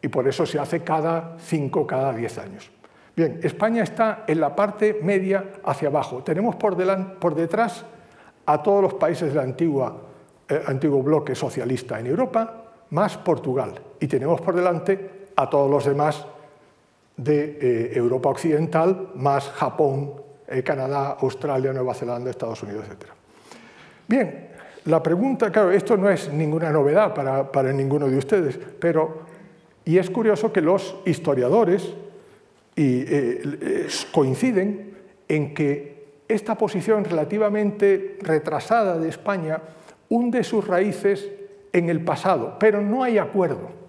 y 0.00 0.08
por 0.08 0.26
eso 0.26 0.46
se 0.46 0.58
hace 0.58 0.80
cada 0.80 1.36
5, 1.38 1.86
cada 1.86 2.14
10 2.14 2.38
años. 2.38 2.70
Bien, 3.14 3.40
España 3.42 3.82
está 3.82 4.24
en 4.26 4.40
la 4.40 4.56
parte 4.56 5.00
media 5.02 5.60
hacia 5.62 5.88
abajo. 5.88 6.22
Tenemos 6.22 6.56
por, 6.56 6.74
detrás 7.34 7.84
a 8.46 8.62
todos 8.62 8.82
los 8.82 8.94
países 8.94 9.34
del 9.34 9.54
eh, 10.48 10.62
antiguo 10.66 11.02
bloque 11.02 11.34
socialista 11.34 12.00
en 12.00 12.06
Europa, 12.06 12.72
más 12.88 13.18
Portugal. 13.18 13.74
Y 14.00 14.06
tenemos 14.06 14.40
por 14.40 14.54
delante 14.54 15.28
a 15.36 15.50
todos 15.50 15.70
los 15.70 15.84
demás 15.84 16.26
de 17.22 17.58
eh, 17.60 17.92
Europa 17.94 18.30
Occidental, 18.30 19.10
más 19.14 19.48
Japón, 19.50 20.14
eh, 20.48 20.62
Canadá, 20.62 21.18
Australia, 21.20 21.72
Nueva 21.72 21.94
Zelanda, 21.94 22.30
Estados 22.30 22.62
Unidos, 22.62 22.86
etc. 22.88 23.10
Bien, 24.08 24.48
la 24.86 25.02
pregunta, 25.02 25.52
claro, 25.52 25.70
esto 25.70 25.96
no 25.98 26.08
es 26.08 26.32
ninguna 26.32 26.70
novedad 26.70 27.12
para, 27.12 27.52
para 27.52 27.72
ninguno 27.72 28.08
de 28.08 28.16
ustedes, 28.16 28.58
pero, 28.78 29.22
y 29.84 29.98
es 29.98 30.08
curioso 30.08 30.50
que 30.52 30.62
los 30.62 30.96
historiadores, 31.04 31.92
eh, 32.76 33.86
coinciden 34.12 34.96
en 35.28 35.52
que 35.52 36.22
esta 36.28 36.54
posición 36.54 37.04
relativamente 37.04 38.16
retrasada 38.22 38.98
de 38.98 39.10
España 39.10 39.60
hunde 40.08 40.42
sus 40.44 40.66
raíces 40.66 41.28
en 41.74 41.90
el 41.90 42.02
pasado, 42.02 42.56
pero 42.58 42.80
no 42.80 43.02
hay 43.02 43.18
acuerdo. 43.18 43.79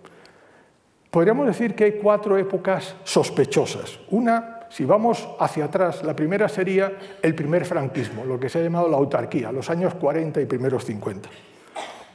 Podríamos 1.11 1.45
decir 1.45 1.75
que 1.75 1.83
hay 1.83 1.91
cuatro 2.01 2.37
épocas 2.37 2.95
sospechosas. 3.03 3.99
Una, 4.11 4.61
si 4.69 4.85
vamos 4.85 5.27
hacia 5.39 5.65
atrás, 5.65 6.03
la 6.03 6.15
primera 6.15 6.47
sería 6.47 6.97
el 7.21 7.35
primer 7.35 7.65
franquismo, 7.65 8.23
lo 8.23 8.39
que 8.39 8.47
se 8.47 8.59
ha 8.59 8.63
llamado 8.63 8.87
la 8.87 8.95
autarquía, 8.95 9.51
los 9.51 9.69
años 9.69 9.93
40 9.95 10.39
y 10.39 10.45
primeros 10.45 10.85
50. 10.85 11.29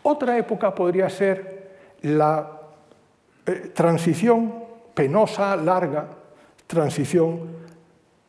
Otra 0.03 0.38
época 0.38 0.75
podría 0.75 1.11
ser 1.11 1.73
la 2.00 2.59
eh, 3.45 3.71
transición 3.75 4.65
penosa, 4.95 5.57
larga, 5.57 6.09
transición 6.67 7.41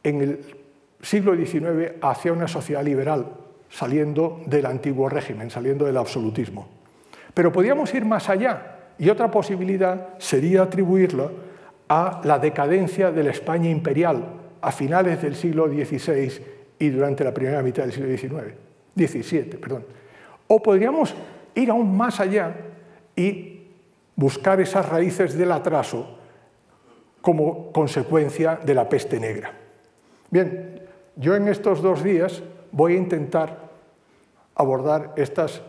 en 0.03 0.21
el 0.21 0.55
siglo 1.01 1.33
XIX 1.33 1.93
hacia 2.01 2.33
una 2.33 2.49
sociedad 2.49 2.83
liberal, 2.83 3.25
saliendo 3.69 4.41
del 4.45 4.65
antiguo 4.65 5.07
régimen, 5.07 5.49
saliendo 5.49 5.85
del 5.85 5.95
absolutismo. 5.95 6.67
Pero 7.33 7.53
podíamos 7.53 7.93
ir 7.93 8.03
más 8.03 8.27
allá 8.27 8.73
y 8.99 9.09
otra 9.09 9.29
posibilidad 9.29 10.17
sería 10.17 10.63
atribuirlo 10.63 11.31
a 11.87 12.21
la 12.23 12.39
decadencia 12.39 13.11
de 13.11 13.23
la 13.23 13.31
España 13.31 13.69
imperial 13.69 14.23
a 14.61 14.71
finales 14.71 15.21
del 15.21 15.35
siglo 15.35 15.67
XVI 15.67 16.31
y 16.79 16.89
durante 16.89 17.23
la 17.23 17.33
primera 17.33 17.61
mitad 17.61 17.83
del 17.83 17.93
siglo 17.93 18.17
XIX, 18.17 18.53
XVII. 18.95 19.57
Perdón. 19.57 19.85
O 20.47 20.61
podríamos 20.61 21.13
ir 21.55 21.69
aún 21.69 21.95
más 21.95 22.19
allá 22.19 22.55
y 23.15 23.67
buscar 24.15 24.59
esas 24.59 24.87
raíces 24.89 25.37
del 25.37 25.51
atraso 25.51 26.17
como 27.21 27.71
consecuencia 27.71 28.59
de 28.63 28.73
la 28.73 28.87
peste 28.89 29.19
negra. 29.19 29.51
Bien, 30.29 30.81
yo 31.15 31.35
en 31.35 31.47
estos 31.47 31.81
dos 31.81 32.03
días 32.03 32.41
voy 32.71 32.93
a 32.93 32.97
intentar 32.97 33.57
abordar 34.55 35.13
estas, 35.15 35.61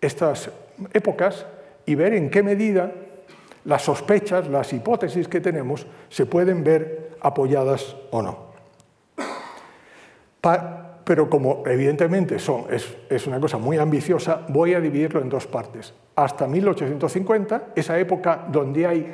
estas 0.00 0.50
épocas 0.92 1.46
y 1.90 1.96
ver 1.96 2.14
en 2.14 2.30
qué 2.30 2.40
medida 2.44 2.92
las 3.64 3.82
sospechas, 3.82 4.46
las 4.46 4.72
hipótesis 4.72 5.26
que 5.26 5.40
tenemos 5.40 5.88
se 6.08 6.24
pueden 6.24 6.62
ver 6.62 7.16
apoyadas 7.20 7.96
o 8.12 8.22
no. 8.22 8.50
pero 11.04 11.28
como 11.28 11.64
evidentemente 11.66 12.38
son, 12.38 12.66
es, 12.70 12.96
es, 13.08 13.26
una 13.26 13.40
cosa 13.40 13.58
muy 13.58 13.76
ambiciosa, 13.76 14.46
voy 14.50 14.74
a 14.74 14.80
dividirlo 14.80 15.20
en 15.20 15.28
dos 15.28 15.48
partes. 15.48 15.92
Hasta 16.14 16.46
1850, 16.46 17.72
esa 17.74 17.98
época 17.98 18.46
donde 18.52 18.86
hay 18.86 19.12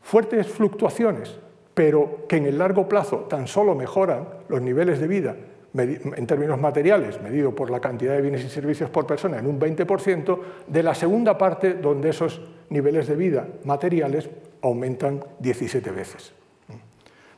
fuertes 0.00 0.46
fluctuaciones, 0.46 1.36
pero 1.74 2.24
que 2.28 2.36
en 2.36 2.46
el 2.46 2.56
largo 2.56 2.88
plazo 2.88 3.26
tan 3.28 3.48
solo 3.48 3.74
mejoran 3.74 4.28
los 4.48 4.62
niveles 4.62 5.00
de 5.00 5.08
vida 5.08 5.34
en 5.76 6.26
términos 6.26 6.60
materiales, 6.60 7.20
medido 7.20 7.54
por 7.54 7.70
la 7.70 7.80
cantidad 7.80 8.14
de 8.14 8.22
bienes 8.22 8.44
y 8.44 8.48
servicios 8.48 8.90
por 8.90 9.06
persona, 9.06 9.38
en 9.38 9.46
un 9.46 9.58
20%, 9.58 10.38
de 10.66 10.82
la 10.82 10.94
segunda 10.94 11.36
parte 11.36 11.74
donde 11.74 12.10
esos 12.10 12.40
niveles 12.70 13.08
de 13.08 13.16
vida 13.16 13.46
materiales 13.64 14.28
aumentan 14.62 15.22
17 15.40 15.90
veces. 15.90 16.32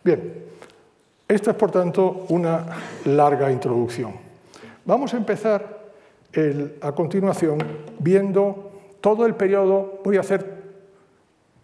Bien, 0.04 0.44
esta 1.26 1.50
es 1.50 1.56
por 1.56 1.70
tanto 1.70 2.26
una 2.28 2.66
larga 3.06 3.50
introducción. 3.50 4.12
Vamos 4.84 5.14
a 5.14 5.16
empezar 5.16 5.86
a 6.80 6.92
continuación 6.92 7.58
viendo 7.98 8.70
todo 9.00 9.24
el 9.24 9.34
periodo, 9.34 10.00
voy 10.04 10.18
a 10.18 10.20
hacer 10.20 10.56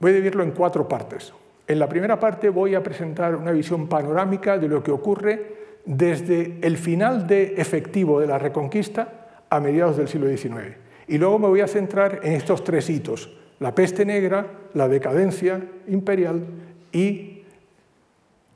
Voy 0.02 0.10
a 0.10 0.14
dividirlo 0.14 0.42
en 0.42 0.50
cuatro 0.50 0.88
partes. 0.88 1.32
En 1.64 1.78
la 1.78 1.88
primera 1.88 2.18
parte 2.18 2.48
voy 2.48 2.74
a 2.74 2.82
presentar 2.82 3.36
una 3.36 3.52
visión 3.52 3.86
panorámica 3.86 4.58
de 4.58 4.66
lo 4.66 4.82
que 4.82 4.90
ocurre 4.90 5.61
desde 5.84 6.58
el 6.62 6.76
final 6.76 7.26
de 7.26 7.54
efectivo 7.56 8.20
de 8.20 8.26
la 8.26 8.38
Reconquista 8.38 9.44
a 9.50 9.60
mediados 9.60 9.96
del 9.96 10.08
siglo 10.08 10.28
XIX. 10.28 10.76
Y 11.08 11.18
luego 11.18 11.38
me 11.38 11.48
voy 11.48 11.60
a 11.60 11.68
centrar 11.68 12.20
en 12.22 12.32
estos 12.34 12.64
tres 12.64 12.88
hitos, 12.88 13.32
la 13.58 13.74
peste 13.74 14.04
negra, 14.04 14.46
la 14.74 14.88
decadencia 14.88 15.62
imperial 15.88 16.44
y 16.92 17.42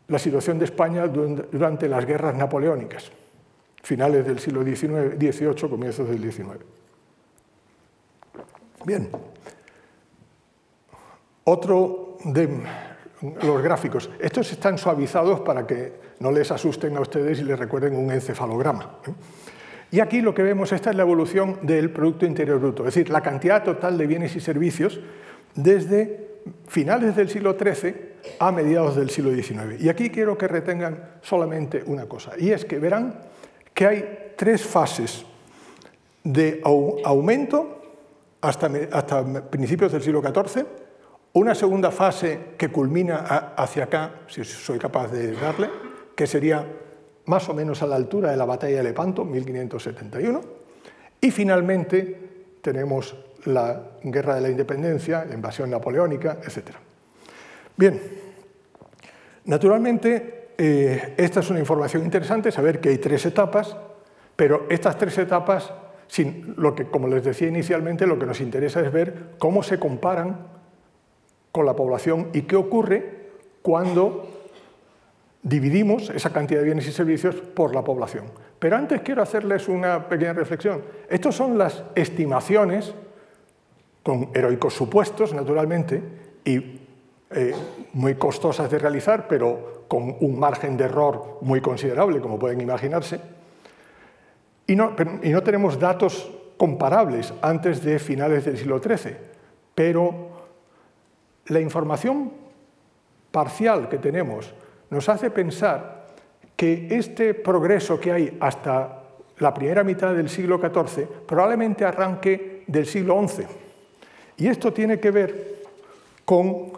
la 0.08 0.18
situación 0.18 0.58
de 0.58 0.66
España 0.66 1.06
durante 1.08 1.88
las 1.88 2.06
guerras 2.06 2.34
napoleónicas, 2.36 3.10
finales 3.82 4.24
del 4.24 4.38
siglo 4.38 4.64
XIX, 4.64 5.16
XVIII, 5.18 5.68
comienzos 5.68 6.08
del 6.08 6.20
XIX. 6.20 6.58
Bien, 8.84 9.10
otro 11.44 12.18
de 12.24 12.48
los 13.42 13.62
gráficos. 13.62 14.10
Estos 14.20 14.52
están 14.52 14.78
suavizados 14.78 15.40
para 15.40 15.66
que 15.66 16.05
no 16.20 16.32
les 16.32 16.50
asusten 16.50 16.96
a 16.96 17.00
ustedes 17.00 17.40
y 17.40 17.44
les 17.44 17.58
recuerden 17.58 17.96
un 17.96 18.10
encefalograma. 18.10 18.98
¿eh? 19.06 19.12
Y 19.90 20.00
aquí 20.00 20.20
lo 20.20 20.34
que 20.34 20.42
vemos, 20.42 20.72
esta 20.72 20.90
es 20.90 20.96
la 20.96 21.02
evolución 21.02 21.58
del 21.62 21.90
Producto 21.90 22.26
Interior 22.26 22.58
Bruto, 22.58 22.86
es 22.86 22.94
decir, 22.94 23.10
la 23.10 23.20
cantidad 23.20 23.62
total 23.62 23.96
de 23.96 24.06
bienes 24.06 24.34
y 24.34 24.40
servicios 24.40 25.00
desde 25.54 26.26
finales 26.66 27.16
del 27.16 27.28
siglo 27.28 27.56
XIII 27.58 27.94
a 28.38 28.50
mediados 28.50 28.96
del 28.96 29.10
siglo 29.10 29.32
XIX. 29.32 29.80
Y 29.80 29.88
aquí 29.88 30.10
quiero 30.10 30.36
que 30.36 30.48
retengan 30.48 31.18
solamente 31.22 31.82
una 31.86 32.06
cosa, 32.06 32.32
y 32.36 32.50
es 32.50 32.64
que 32.64 32.78
verán 32.78 33.20
que 33.72 33.86
hay 33.86 34.32
tres 34.36 34.64
fases 34.64 35.24
de 36.24 36.60
aumento 36.64 37.82
hasta, 38.40 38.70
hasta 38.92 39.42
principios 39.42 39.92
del 39.92 40.02
siglo 40.02 40.20
XIV, 40.20 40.66
una 41.34 41.54
segunda 41.54 41.90
fase 41.90 42.38
que 42.58 42.70
culmina 42.70 43.52
hacia 43.56 43.84
acá, 43.84 44.10
si 44.26 44.42
soy 44.44 44.78
capaz 44.78 45.08
de 45.08 45.32
darle, 45.32 45.68
que 46.16 46.26
sería 46.26 46.66
más 47.26 47.48
o 47.48 47.54
menos 47.54 47.82
a 47.82 47.86
la 47.86 47.96
altura 47.96 48.30
de 48.30 48.36
la 48.36 48.46
batalla 48.46 48.78
de 48.78 48.82
Lepanto, 48.82 49.24
1571, 49.24 50.40
y 51.20 51.30
finalmente 51.30 52.18
tenemos 52.62 53.16
la 53.44 53.98
Guerra 54.02 54.34
de 54.36 54.40
la 54.40 54.48
Independencia, 54.48 55.24
la 55.24 55.34
invasión 55.34 55.70
napoleónica, 55.70 56.38
etc. 56.42 56.76
Bien, 57.76 58.00
naturalmente, 59.44 60.48
eh, 60.56 61.14
esta 61.16 61.40
es 61.40 61.50
una 61.50 61.60
información 61.60 62.02
interesante, 62.04 62.50
saber 62.50 62.80
que 62.80 62.88
hay 62.88 62.98
tres 62.98 63.26
etapas, 63.26 63.76
pero 64.34 64.66
estas 64.70 64.96
tres 64.98 65.18
etapas, 65.18 65.72
sin, 66.06 66.54
lo 66.56 66.74
que, 66.74 66.86
como 66.86 67.08
les 67.08 67.24
decía 67.24 67.48
inicialmente, 67.48 68.06
lo 68.06 68.18
que 68.18 68.26
nos 68.26 68.40
interesa 68.40 68.80
es 68.80 68.90
ver 68.92 69.34
cómo 69.38 69.62
se 69.62 69.78
comparan 69.78 70.46
con 71.52 71.66
la 71.66 71.74
población 71.74 72.30
y 72.32 72.42
qué 72.42 72.56
ocurre 72.56 73.28
cuando 73.62 74.35
dividimos 75.46 76.10
esa 76.10 76.32
cantidad 76.32 76.58
de 76.58 76.66
bienes 76.66 76.88
y 76.88 76.92
servicios 76.92 77.36
por 77.36 77.72
la 77.72 77.84
población. 77.84 78.24
Pero 78.58 78.76
antes 78.76 79.00
quiero 79.02 79.22
hacerles 79.22 79.68
una 79.68 80.08
pequeña 80.08 80.32
reflexión. 80.32 80.82
Estas 81.08 81.36
son 81.36 81.56
las 81.56 81.84
estimaciones, 81.94 82.92
con 84.02 84.30
heroicos 84.34 84.74
supuestos, 84.74 85.32
naturalmente, 85.32 86.02
y 86.44 86.80
eh, 87.30 87.54
muy 87.92 88.16
costosas 88.16 88.68
de 88.68 88.78
realizar, 88.80 89.28
pero 89.28 89.84
con 89.86 90.16
un 90.20 90.36
margen 90.36 90.76
de 90.76 90.84
error 90.84 91.38
muy 91.42 91.60
considerable, 91.60 92.20
como 92.20 92.40
pueden 92.40 92.60
imaginarse. 92.60 93.20
Y 94.66 94.74
no, 94.74 94.96
y 95.22 95.30
no 95.30 95.44
tenemos 95.44 95.78
datos 95.78 96.28
comparables 96.56 97.32
antes 97.40 97.84
de 97.84 98.00
finales 98.00 98.44
del 98.44 98.58
siglo 98.58 98.80
XIII, 98.82 99.16
pero 99.76 100.30
la 101.46 101.60
información 101.60 102.32
parcial 103.30 103.88
que 103.88 103.98
tenemos 103.98 104.52
nos 104.90 105.08
hace 105.08 105.30
pensar 105.30 106.06
que 106.56 106.88
este 106.90 107.34
progreso 107.34 108.00
que 108.00 108.12
hay 108.12 108.36
hasta 108.40 109.02
la 109.38 109.52
primera 109.52 109.84
mitad 109.84 110.14
del 110.14 110.28
siglo 110.28 110.58
XIV 110.58 111.06
probablemente 111.26 111.84
arranque 111.84 112.64
del 112.66 112.86
siglo 112.86 113.26
XI. 113.28 113.44
Y 114.38 114.48
esto 114.48 114.72
tiene 114.72 114.98
que 114.98 115.10
ver 115.10 115.56
con, 116.24 116.72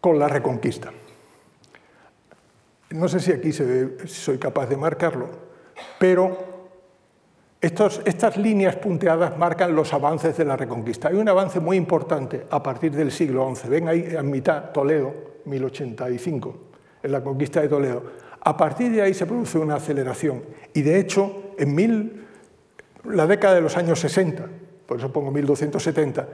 con 0.00 0.18
la 0.18 0.28
reconquista. 0.28 0.92
No 2.90 3.06
sé 3.08 3.20
si 3.20 3.32
aquí 3.32 3.52
soy 3.52 4.38
capaz 4.38 4.66
de 4.66 4.76
marcarlo, 4.76 5.28
pero 5.98 6.48
estas 7.60 8.36
líneas 8.36 8.76
punteadas 8.76 9.36
marcan 9.36 9.74
los 9.74 9.92
avances 9.92 10.36
de 10.36 10.44
la 10.44 10.56
reconquista. 10.56 11.08
Hay 11.08 11.16
un 11.16 11.28
avance 11.28 11.60
muy 11.60 11.76
importante 11.76 12.46
a 12.50 12.62
partir 12.62 12.92
del 12.92 13.12
siglo 13.12 13.54
XI. 13.54 13.68
Ven 13.68 13.88
ahí 13.88 14.16
a 14.16 14.22
mitad 14.22 14.70
Toledo, 14.70 15.12
1085, 15.48 16.58
en 17.02 17.12
la 17.12 17.22
conquista 17.22 17.60
de 17.60 17.68
Toledo. 17.68 18.02
A 18.40 18.56
partir 18.56 18.92
de 18.92 19.02
ahí 19.02 19.14
se 19.14 19.26
produce 19.26 19.58
una 19.58 19.76
aceleración 19.76 20.42
y 20.72 20.82
de 20.82 21.00
hecho 21.00 21.54
en 21.58 21.74
mil, 21.74 22.24
la 23.04 23.26
década 23.26 23.54
de 23.54 23.60
los 23.60 23.76
años 23.76 24.00
60, 24.00 24.46
por 24.86 24.98
eso 24.98 25.12
pongo 25.12 25.30
1270, 25.30 26.28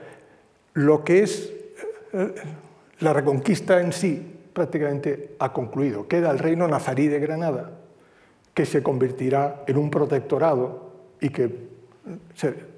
lo 0.74 1.02
que 1.02 1.22
es 1.22 1.52
eh, 2.12 2.34
la 3.00 3.12
reconquista 3.12 3.80
en 3.80 3.92
sí 3.92 4.34
prácticamente 4.52 5.34
ha 5.38 5.52
concluido. 5.52 6.06
Queda 6.06 6.30
el 6.30 6.38
reino 6.38 6.68
nazarí 6.68 7.08
de 7.08 7.18
Granada, 7.18 7.72
que 8.52 8.66
se 8.66 8.82
convertirá 8.82 9.64
en 9.66 9.76
un 9.76 9.90
protectorado 9.90 10.92
y 11.20 11.30
que 11.30 11.74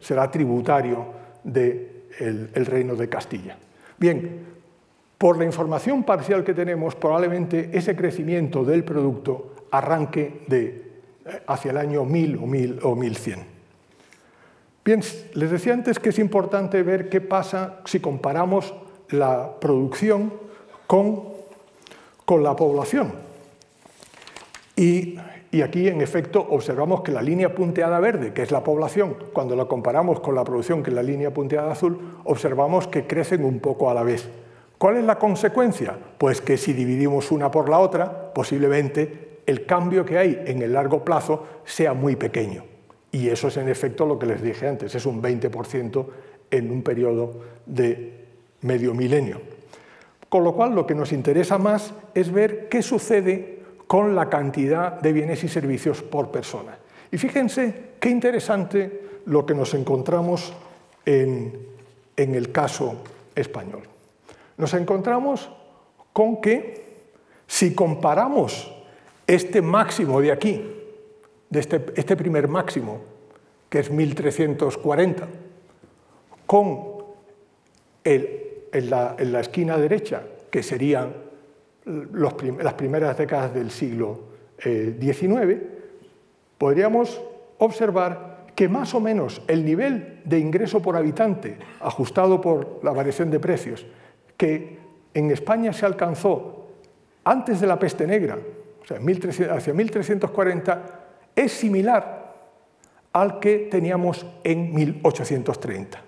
será 0.00 0.30
tributario 0.30 1.06
del 1.44 2.66
reino 2.66 2.96
de 2.96 3.08
Castilla. 3.08 3.58
Bien, 3.98 4.55
por 5.18 5.38
la 5.38 5.44
información 5.44 6.04
parcial 6.04 6.44
que 6.44 6.54
tenemos, 6.54 6.94
probablemente 6.94 7.70
ese 7.72 7.96
crecimiento 7.96 8.64
del 8.64 8.84
producto 8.84 9.54
arranque 9.70 10.42
de, 10.46 10.66
eh, 11.24 11.42
hacia 11.46 11.70
el 11.70 11.78
año 11.78 12.04
1000 12.04 12.36
o, 12.36 12.46
1000 12.46 12.80
o 12.82 12.94
1100. 12.94 13.56
Bien, 14.84 15.00
les 15.34 15.50
decía 15.50 15.72
antes 15.72 15.98
que 15.98 16.10
es 16.10 16.18
importante 16.18 16.82
ver 16.82 17.08
qué 17.08 17.20
pasa 17.20 17.80
si 17.86 17.98
comparamos 17.98 18.74
la 19.10 19.58
producción 19.58 20.32
con, 20.86 21.24
con 22.24 22.42
la 22.44 22.54
población. 22.54 23.12
Y, 24.76 25.18
y, 25.50 25.62
aquí, 25.62 25.88
en 25.88 26.02
efecto, 26.02 26.46
observamos 26.50 27.00
que 27.00 27.10
la 27.10 27.22
línea 27.22 27.54
punteada 27.54 27.98
verde, 27.98 28.34
que 28.34 28.42
es 28.42 28.52
la 28.52 28.62
población, 28.62 29.16
cuando 29.32 29.56
la 29.56 29.64
comparamos 29.64 30.20
con 30.20 30.34
la 30.34 30.44
producción, 30.44 30.82
que 30.82 30.90
es 30.90 30.94
la 30.96 31.02
línea 31.02 31.32
punteada 31.32 31.72
azul, 31.72 31.98
observamos 32.24 32.86
que 32.86 33.06
crecen 33.06 33.42
un 33.42 33.58
poco 33.58 33.90
a 33.90 33.94
la 33.94 34.02
vez. 34.02 34.28
¿Cuál 34.78 34.98
es 34.98 35.04
la 35.04 35.18
consecuencia? 35.18 35.96
Pues 36.18 36.40
que 36.40 36.58
si 36.58 36.72
dividimos 36.72 37.32
una 37.32 37.50
por 37.50 37.68
la 37.68 37.78
otra, 37.78 38.32
posiblemente 38.34 39.38
el 39.46 39.64
cambio 39.64 40.04
que 40.04 40.18
hay 40.18 40.42
en 40.46 40.60
el 40.60 40.72
largo 40.74 41.04
plazo 41.04 41.46
sea 41.64 41.94
muy 41.94 42.16
pequeño. 42.16 42.64
Y 43.10 43.28
eso 43.28 43.48
es 43.48 43.56
en 43.56 43.68
efecto 43.68 44.04
lo 44.04 44.18
que 44.18 44.26
les 44.26 44.42
dije 44.42 44.68
antes, 44.68 44.94
es 44.94 45.06
un 45.06 45.22
20% 45.22 46.06
en 46.50 46.70
un 46.70 46.82
periodo 46.82 47.40
de 47.64 48.24
medio 48.62 48.92
milenio. 48.92 49.40
Con 50.28 50.44
lo 50.44 50.52
cual 50.54 50.74
lo 50.74 50.86
que 50.86 50.94
nos 50.94 51.12
interesa 51.12 51.56
más 51.56 51.94
es 52.14 52.30
ver 52.30 52.68
qué 52.68 52.82
sucede 52.82 53.60
con 53.86 54.14
la 54.14 54.28
cantidad 54.28 55.00
de 55.00 55.12
bienes 55.12 55.42
y 55.44 55.48
servicios 55.48 56.02
por 56.02 56.30
persona. 56.30 56.76
Y 57.10 57.16
fíjense 57.16 57.92
qué 57.98 58.10
interesante 58.10 59.00
lo 59.24 59.46
que 59.46 59.54
nos 59.54 59.72
encontramos 59.72 60.52
en, 61.06 61.52
en 62.16 62.34
el 62.34 62.52
caso 62.52 62.96
español 63.34 63.95
nos 64.56 64.74
encontramos 64.74 65.50
con 66.12 66.40
que 66.40 66.86
si 67.46 67.74
comparamos 67.74 68.72
este 69.26 69.62
máximo 69.62 70.20
de 70.20 70.32
aquí, 70.32 70.64
de 71.50 71.60
este, 71.60 71.84
este 71.94 72.16
primer 72.16 72.48
máximo, 72.48 73.00
que 73.68 73.80
es 73.80 73.90
1340, 73.90 75.28
con 76.46 76.96
el, 78.04 78.46
en, 78.72 78.90
la, 78.90 79.40
esquina 79.40 79.76
derecha, 79.76 80.22
que 80.50 80.62
serían 80.62 81.12
las 81.84 82.74
primeras 82.74 83.18
décadas 83.18 83.54
del 83.54 83.70
siglo 83.70 84.20
XIX, 84.58 85.50
eh, 85.50 85.70
podríamos 86.58 87.20
observar 87.58 88.46
que 88.54 88.68
más 88.68 88.94
o 88.94 89.00
menos 89.00 89.42
el 89.48 89.64
nivel 89.64 90.22
de 90.24 90.38
ingreso 90.38 90.80
por 90.80 90.96
habitante, 90.96 91.58
ajustado 91.80 92.40
por 92.40 92.80
la 92.82 92.92
variación 92.92 93.30
de 93.30 93.38
precios, 93.38 93.86
que 94.36 94.78
en 95.14 95.30
España 95.30 95.72
se 95.72 95.86
alcanzó 95.86 96.66
antes 97.24 97.60
de 97.60 97.66
la 97.66 97.78
peste 97.78 98.06
negra, 98.06 98.38
o 98.82 98.86
sea, 98.86 98.98
hacia 99.56 99.74
1340, 99.74 100.82
es 101.34 101.52
similar 101.52 102.34
al 103.12 103.40
que 103.40 103.68
teníamos 103.70 104.26
en 104.44 104.74
1830. 104.74 106.02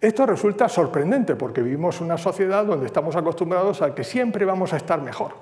Esto 0.00 0.26
resulta 0.26 0.68
sorprendente 0.68 1.36
porque 1.36 1.62
vivimos 1.62 2.00
una 2.00 2.18
sociedad 2.18 2.64
donde 2.64 2.86
estamos 2.86 3.16
acostumbrados 3.16 3.82
a 3.82 3.94
que 3.94 4.02
siempre 4.02 4.44
vamos 4.44 4.72
a 4.72 4.78
estar 4.78 5.00
mejor. 5.00 5.32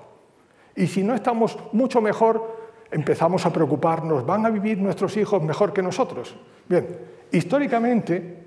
Y 0.76 0.86
si 0.86 1.02
no 1.02 1.14
estamos 1.14 1.58
mucho 1.72 2.00
mejor, 2.00 2.56
empezamos 2.90 3.46
a 3.46 3.52
preocuparnos, 3.52 4.26
¿van 4.26 4.46
a 4.46 4.50
vivir 4.50 4.78
nuestros 4.78 5.16
hijos 5.16 5.42
mejor 5.42 5.72
que 5.72 5.82
nosotros? 5.82 6.36
Bien, 6.68 6.86
históricamente, 7.30 8.44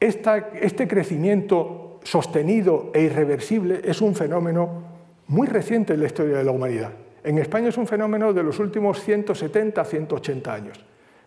este 0.00 0.88
crecimiento 0.88 1.91
sostenido 2.02 2.90
e 2.94 3.02
irreversible 3.02 3.80
es 3.84 4.00
un 4.00 4.14
fenómeno 4.14 4.82
muy 5.28 5.46
reciente 5.46 5.94
en 5.94 6.00
la 6.00 6.06
historia 6.06 6.38
de 6.38 6.44
la 6.44 6.50
humanidad. 6.50 6.92
En 7.24 7.38
España 7.38 7.68
es 7.68 7.76
un 7.76 7.86
fenómeno 7.86 8.32
de 8.32 8.42
los 8.42 8.58
últimos 8.58 9.00
170, 9.02 9.84
180 9.84 10.52
años. 10.52 10.84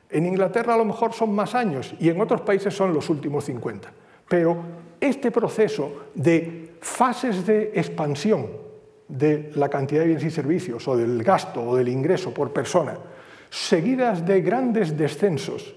En 0.09 0.25
Inglaterra 0.25 0.73
a 0.73 0.77
lo 0.77 0.85
mejor 0.85 1.13
son 1.13 1.33
más 1.33 1.55
años 1.55 1.95
y 1.99 2.09
en 2.09 2.19
otros 2.19 2.41
países 2.41 2.73
son 2.73 2.93
los 2.93 3.09
últimos 3.09 3.45
50. 3.45 3.91
Pero 4.27 4.57
este 4.99 5.31
proceso 5.31 6.09
de 6.13 6.75
fases 6.81 7.45
de 7.45 7.71
expansión 7.75 8.47
de 9.07 9.51
la 9.55 9.69
cantidad 9.69 10.01
de 10.01 10.07
bienes 10.07 10.25
y 10.25 10.31
servicios 10.31 10.87
o 10.87 10.97
del 10.97 11.23
gasto 11.23 11.61
o 11.61 11.75
del 11.75 11.89
ingreso 11.89 12.33
por 12.33 12.51
persona, 12.51 12.97
seguidas 13.49 14.25
de 14.25 14.41
grandes 14.41 14.97
descensos 14.97 15.75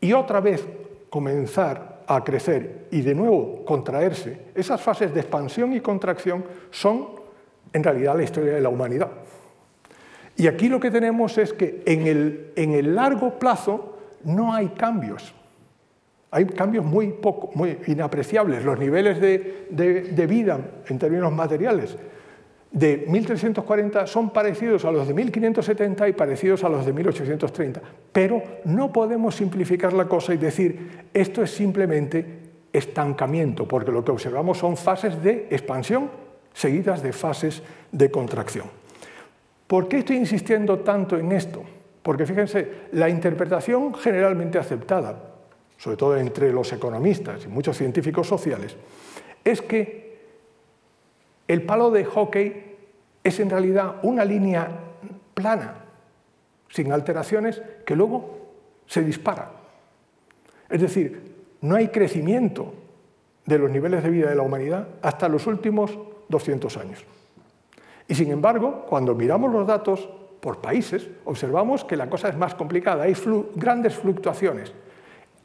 y 0.00 0.12
otra 0.12 0.40
vez 0.40 0.66
comenzar 1.10 1.95
a 2.06 2.22
crecer 2.22 2.86
y 2.90 3.00
de 3.00 3.14
nuevo 3.14 3.64
contraerse, 3.64 4.38
esas 4.54 4.80
fases 4.80 5.12
de 5.12 5.20
expansión 5.20 5.72
y 5.72 5.80
contracción 5.80 6.44
son 6.70 7.08
en 7.72 7.82
realidad 7.82 8.16
la 8.16 8.22
historia 8.22 8.54
de 8.54 8.60
la 8.60 8.68
humanidad. 8.68 9.10
Y 10.36 10.46
aquí 10.46 10.68
lo 10.68 10.78
que 10.78 10.90
tenemos 10.90 11.38
es 11.38 11.52
que 11.52 11.82
en 11.86 12.06
el, 12.06 12.52
en 12.56 12.72
el 12.72 12.94
largo 12.94 13.38
plazo 13.38 13.96
no 14.24 14.54
hay 14.54 14.68
cambios. 14.68 15.34
Hay 16.30 16.44
cambios 16.46 16.84
muy, 16.84 17.12
poco, 17.12 17.50
muy 17.54 17.78
inapreciables. 17.86 18.64
Los 18.64 18.78
niveles 18.78 19.20
de, 19.20 19.66
de, 19.70 20.02
de 20.02 20.26
vida 20.26 20.60
en 20.88 20.98
términos 20.98 21.32
materiales 21.32 21.96
de 22.70 23.04
1340 23.08 24.06
son 24.06 24.30
parecidos 24.30 24.84
a 24.84 24.92
los 24.92 25.06
de 25.06 25.14
1570 25.14 26.08
y 26.08 26.12
parecidos 26.12 26.64
a 26.64 26.68
los 26.68 26.84
de 26.84 26.92
1830, 26.92 27.80
pero 28.12 28.42
no 28.64 28.92
podemos 28.92 29.34
simplificar 29.34 29.92
la 29.92 30.06
cosa 30.06 30.34
y 30.34 30.36
decir 30.36 31.06
esto 31.14 31.42
es 31.42 31.50
simplemente 31.50 32.26
estancamiento, 32.72 33.66
porque 33.66 33.92
lo 33.92 34.04
que 34.04 34.10
observamos 34.10 34.58
son 34.58 34.76
fases 34.76 35.22
de 35.22 35.48
expansión 35.50 36.10
seguidas 36.52 37.02
de 37.02 37.12
fases 37.12 37.62
de 37.92 38.10
contracción. 38.10 38.66
¿Por 39.66 39.88
qué 39.88 39.98
estoy 39.98 40.16
insistiendo 40.16 40.78
tanto 40.80 41.18
en 41.18 41.32
esto? 41.32 41.62
Porque 42.02 42.24
fíjense, 42.24 42.86
la 42.92 43.08
interpretación 43.08 43.92
generalmente 43.94 44.58
aceptada, 44.58 45.34
sobre 45.76 45.96
todo 45.96 46.16
entre 46.16 46.52
los 46.52 46.72
economistas 46.72 47.44
y 47.44 47.48
muchos 47.48 47.76
científicos 47.76 48.26
sociales, 48.26 48.76
es 49.44 49.60
que 49.60 50.05
el 51.48 51.62
palo 51.62 51.90
de 51.90 52.04
hockey 52.04 52.76
es 53.22 53.40
en 53.40 53.50
realidad 53.50 53.96
una 54.02 54.24
línea 54.24 54.68
plana, 55.34 55.74
sin 56.68 56.92
alteraciones, 56.92 57.60
que 57.84 57.96
luego 57.96 58.38
se 58.86 59.02
dispara. 59.02 59.50
Es 60.68 60.80
decir, 60.80 61.34
no 61.60 61.76
hay 61.76 61.88
crecimiento 61.88 62.72
de 63.44 63.58
los 63.58 63.70
niveles 63.70 64.02
de 64.02 64.10
vida 64.10 64.28
de 64.28 64.34
la 64.34 64.42
humanidad 64.42 64.88
hasta 65.02 65.28
los 65.28 65.46
últimos 65.46 65.98
200 66.28 66.76
años. 66.76 67.04
Y 68.08 68.14
sin 68.14 68.30
embargo, 68.30 68.86
cuando 68.88 69.14
miramos 69.14 69.52
los 69.52 69.66
datos 69.66 70.08
por 70.40 70.60
países, 70.60 71.08
observamos 71.24 71.84
que 71.84 71.96
la 71.96 72.08
cosa 72.08 72.28
es 72.28 72.36
más 72.36 72.54
complicada, 72.54 73.04
hay 73.04 73.16
grandes 73.54 73.96
fluctuaciones, 73.96 74.72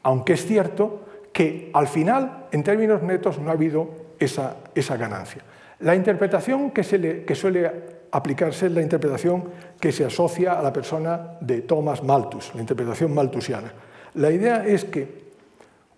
aunque 0.02 0.34
es 0.34 0.46
cierto 0.46 1.00
que 1.32 1.70
al 1.72 1.88
final, 1.88 2.46
en 2.52 2.62
términos 2.62 3.02
netos, 3.02 3.38
no 3.38 3.50
ha 3.50 3.54
habido 3.54 3.88
esa, 4.18 4.58
esa 4.74 4.96
ganancia. 4.96 5.42
La 5.82 5.96
interpretación 5.96 6.70
que, 6.70 6.84
suele 6.84 7.72
aplicarse 8.12 8.66
es 8.66 8.72
la 8.72 8.82
interpretación 8.82 9.44
que 9.80 9.90
se 9.90 10.04
asocia 10.04 10.52
a 10.52 10.62
la 10.62 10.72
persona 10.72 11.38
de 11.40 11.62
Thomas 11.62 12.04
Malthus, 12.04 12.52
la 12.54 12.60
interpretación 12.60 13.12
malthusiana. 13.12 13.72
La 14.14 14.30
idea 14.30 14.64
es 14.64 14.84
que 14.84 15.22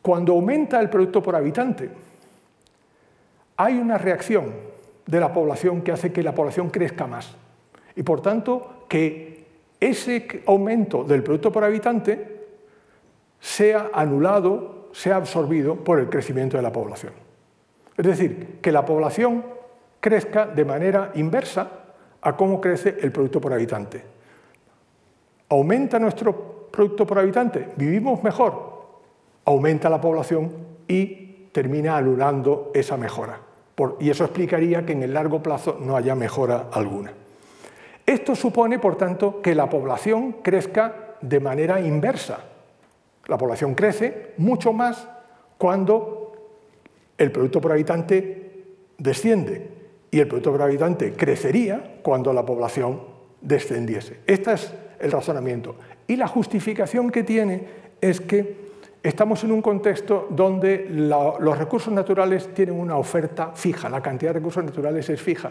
cuando 0.01 0.33
aumenta 0.33 0.81
el 0.81 0.89
producto 0.89 1.23
por 1.23 1.37
habitante, 1.37 1.91
hay 3.57 3.75
una 3.75 3.99
reacción 3.99 4.55
de 5.07 5.21
la 5.21 5.33
población 5.33 5.83
que 5.83 5.93
hace 5.93 6.13
que 6.13 6.23
la 6.23 6.35
población 6.35 6.71
crezca 6.71 7.07
más. 7.07 7.35
Y 7.95 8.03
por 8.03 8.23
tanto, 8.23 8.87
que 8.89 9.45
ese 9.79 10.43
aumento 10.47 11.05
del 11.05 11.23
producto 11.23 11.53
por 11.53 11.63
habitante 11.63 12.47
sea 13.39 13.91
anulado, 13.93 14.89
sea 14.93 15.17
absorbido 15.17 15.77
por 15.77 16.01
el 16.01 16.09
crecimiento 16.09 16.57
de 16.57 16.63
la 16.63 16.73
población. 16.73 17.13
Es 17.99 18.07
decir, 18.07 18.59
que 18.63 18.73
la 18.73 18.85
población 18.85 19.54
crezca 20.05 20.45
de 20.45 20.67
manera 20.67 21.13
inversa 21.15 21.67
a 22.21 22.37
cómo 22.37 22.61
crece 22.61 22.99
el 23.01 23.11
producto 23.11 23.41
por 23.41 23.55
habitante. 23.55 24.05
¿Aumenta 25.49 25.99
nuestro 25.99 26.69
producto 26.71 27.07
por 27.07 27.21
habitante? 27.21 27.71
¿Vivimos 27.75 28.23
mejor? 28.23 28.85
Aumenta 29.47 29.89
la 29.89 30.03
población 30.03 30.53
y 30.87 31.47
termina 31.53 31.97
anulando 31.97 32.71
esa 32.75 32.99
mejora. 32.99 33.41
y 33.99 34.11
eso 34.11 34.25
explicaría 34.25 34.85
que 34.85 34.93
en 34.93 35.05
el 35.05 35.15
largo 35.15 35.43
plazo 35.43 35.79
no 35.81 35.97
haya 35.97 36.15
mejora 36.15 36.69
alguna. 36.71 37.15
Esto 38.05 38.37
supone, 38.37 38.79
por 38.79 38.97
tanto, 38.97 39.41
que 39.41 39.55
la 39.55 39.71
población 39.71 40.37
crezca 40.43 41.15
de 41.23 41.41
manera 41.41 41.81
inversa. 41.81 42.41
La 43.27 43.39
población 43.39 43.75
crece 43.75 44.35
mucho 44.37 44.75
más 44.75 45.09
cuando 45.57 46.51
el 47.17 47.33
producto 47.33 47.59
por 47.63 47.73
habitante 47.73 48.67
desciende 48.99 49.74
y 50.15 50.21
el 50.21 50.29
producto 50.29 50.53
por 50.53 50.63
habitante 50.63 51.13
crecería 51.15 51.99
cuando 52.01 52.33
la 52.33 52.47
población 52.47 53.01
descendiese. 53.41 54.21
Este 54.29 54.53
es 54.53 54.73
el 55.01 55.11
razonamiento. 55.11 55.75
Y 56.07 56.15
la 56.15 56.29
justificación 56.29 57.11
que 57.11 57.25
tiene 57.25 57.67
es 58.01 58.21
que 58.21 58.71
estamos 59.03 59.43
en 59.43 59.51
un 59.51 59.61
contexto 59.61 60.29
donde 60.31 60.87
los 60.89 61.59
recursos 61.59 61.93
naturales 61.93 62.55
tienen 62.55 62.79
una 62.79 62.97
oferta 62.97 63.51
fija, 63.57 63.89
la 63.89 64.01
cantidad 64.01 64.31
de 64.31 64.39
recursos 64.39 64.63
naturales 64.63 65.11
es 65.11 65.21
fija, 65.21 65.51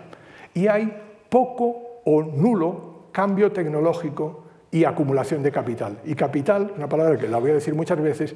y 0.54 0.68
hay 0.68 0.98
poco 1.28 2.00
o 2.06 2.24
nulo 2.24 3.08
cambio 3.12 3.52
tecnológico 3.52 4.46
y 4.72 4.86
acumulación 4.86 5.44
de 5.44 5.52
capital. 5.52 6.00
Y 6.06 6.16
capital, 6.16 6.72
una 6.78 6.88
palabra 6.88 7.18
que 7.18 7.28
la 7.28 7.40
voy 7.40 7.52
a 7.52 7.56
decir 7.56 7.76
muchas 7.76 8.02
veces, 8.02 8.34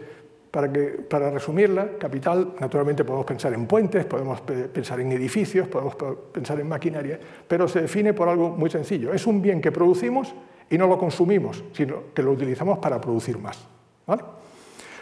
para, 0.57 0.73
que, 0.73 0.85
para 1.07 1.29
resumirla, 1.29 1.99
capital, 1.99 2.55
naturalmente 2.59 3.03
podemos 3.03 3.27
pensar 3.27 3.53
en 3.53 3.67
puentes, 3.67 4.07
podemos 4.07 4.41
pensar 4.41 4.99
en 4.99 5.11
edificios, 5.11 5.67
podemos 5.67 5.95
pensar 6.31 6.59
en 6.59 6.67
maquinaria, 6.67 7.19
pero 7.47 7.67
se 7.67 7.81
define 7.81 8.11
por 8.15 8.27
algo 8.27 8.49
muy 8.49 8.71
sencillo. 8.71 9.13
Es 9.13 9.27
un 9.27 9.39
bien 9.39 9.61
que 9.61 9.71
producimos 9.71 10.33
y 10.67 10.79
no 10.79 10.87
lo 10.87 10.97
consumimos, 10.97 11.63
sino 11.73 12.05
que 12.11 12.23
lo 12.23 12.31
utilizamos 12.31 12.79
para 12.79 12.99
producir 12.99 13.37
más. 13.37 13.67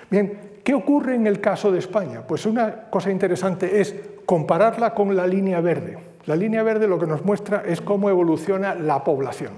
Bien, 0.10 0.60
¿qué 0.62 0.74
ocurre 0.74 1.16
en 1.16 1.26
el 1.26 1.40
caso 1.40 1.72
de 1.72 1.80
España? 1.80 2.28
Pues 2.28 2.46
una 2.46 2.90
cosa 2.90 3.10
interesante 3.10 3.80
es 3.80 3.96
compararla 4.26 4.94
con 4.94 5.16
la 5.16 5.26
línea 5.26 5.62
verde. 5.62 5.98
La 6.26 6.36
línea 6.36 6.64
verde 6.64 6.86
lo 6.86 7.00
que 7.00 7.08
nos 7.08 7.24
muestra 7.24 7.64
es 7.66 7.80
cómo 7.80 8.10
evoluciona 8.10 8.76
la 8.76 9.06
población. 9.06 9.54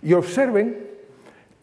Y 0.00 0.12
observen 0.12 0.76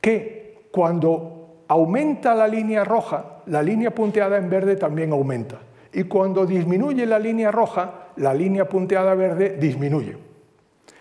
que 0.01 0.67
cuando 0.71 1.38
aumenta 1.69 2.33
la 2.33 2.47
línea 2.47 2.83
roja, 2.83 3.41
la 3.45 3.61
línea 3.61 3.91
punteada 3.91 4.37
en 4.37 4.49
verde 4.49 4.75
también 4.75 5.11
aumenta. 5.11 5.59
Y 5.93 6.03
cuando 6.03 6.45
disminuye 6.45 7.05
la 7.05 7.19
línea 7.19 7.51
roja, 7.51 8.09
la 8.17 8.33
línea 8.33 8.67
punteada 8.67 9.15
verde 9.15 9.55
disminuye. 9.59 10.17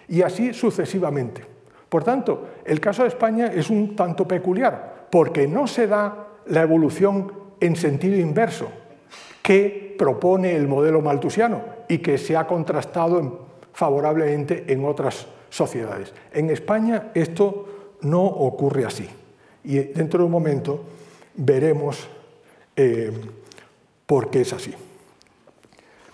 Y 0.08 0.22
así 0.22 0.52
sucesivamente. 0.52 1.42
Por 1.88 2.04
tanto, 2.04 2.48
el 2.64 2.80
caso 2.80 3.02
de 3.02 3.08
España 3.08 3.46
es 3.46 3.70
un 3.70 3.96
tanto 3.96 4.28
peculiar, 4.28 5.06
porque 5.10 5.48
no 5.48 5.66
se 5.66 5.86
da 5.86 6.28
la 6.46 6.62
evolución 6.62 7.32
en 7.60 7.74
sentido 7.74 8.16
inverso 8.16 8.68
que 9.42 9.96
propone 9.98 10.54
el 10.54 10.68
modelo 10.68 11.00
maltusiano 11.00 11.62
y 11.88 11.98
que 11.98 12.18
se 12.18 12.36
ha 12.36 12.46
contrastado 12.46 13.46
favorablemente 13.72 14.64
en 14.68 14.84
otras 14.84 15.26
sociedades. 15.48 16.12
En 16.32 16.50
España 16.50 17.10
esto 17.14 17.96
no 18.02 18.22
ocurre 18.22 18.84
así. 18.84 19.08
Y 19.68 19.80
dentro 19.80 20.20
de 20.20 20.24
un 20.24 20.32
momento 20.32 20.82
veremos 21.34 22.08
eh, 22.74 23.12
por 24.06 24.30
qué 24.30 24.40
es 24.40 24.54
así. 24.54 24.74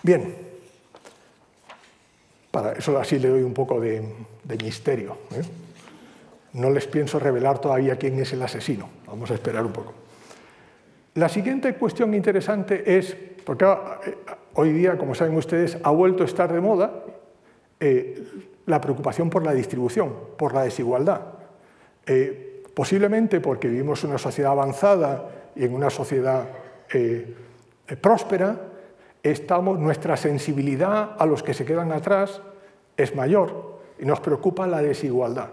Bien, 0.02 0.34
para 2.50 2.72
eso 2.72 2.98
así 2.98 3.20
le 3.20 3.28
doy 3.28 3.44
un 3.44 3.54
poco 3.54 3.78
de, 3.78 4.02
misterio. 4.60 5.18
¿eh? 5.30 5.42
No 6.54 6.68
les 6.68 6.88
pienso 6.88 7.20
revelar 7.20 7.60
todavía 7.60 7.94
quién 7.94 8.18
es 8.18 8.32
el 8.32 8.42
asesino. 8.42 8.88
Vamos 9.06 9.30
a 9.30 9.34
esperar 9.34 9.64
un 9.64 9.72
poco. 9.72 9.94
La 11.14 11.28
siguiente 11.28 11.74
cuestión 11.76 12.12
interesante 12.12 12.96
es, 12.98 13.16
porque 13.44 13.66
eh, 13.66 14.16
hoy 14.54 14.72
día, 14.72 14.98
como 14.98 15.14
saben 15.14 15.36
ustedes, 15.36 15.78
ha 15.80 15.92
vuelto 15.92 16.24
a 16.24 16.26
estar 16.26 16.52
de 16.52 16.60
moda 16.60 17.04
la 18.66 18.80
preocupación 18.80 19.30
por 19.30 19.44
la 19.44 19.52
distribución, 19.52 20.12
por 20.36 20.54
la 20.54 20.62
desigualdad 20.62 21.20
posiblemente 22.74 23.40
porque 23.40 23.68
vivimos 23.68 24.02
en 24.04 24.10
una 24.10 24.18
sociedad 24.18 24.52
avanzada 24.52 25.30
y 25.54 25.64
en 25.64 25.74
una 25.74 25.90
sociedad 25.90 26.48
eh, 26.92 27.34
eh, 27.86 27.96
próspera, 27.96 28.60
estamos, 29.22 29.78
nuestra 29.78 30.16
sensibilidad 30.16 31.16
a 31.18 31.24
los 31.24 31.42
que 31.42 31.54
se 31.54 31.64
quedan 31.64 31.92
atrás 31.92 32.42
es 32.96 33.14
mayor 33.14 33.78
y 33.98 34.04
nos 34.04 34.20
preocupa 34.20 34.66
la 34.66 34.82
desigualdad. 34.82 35.50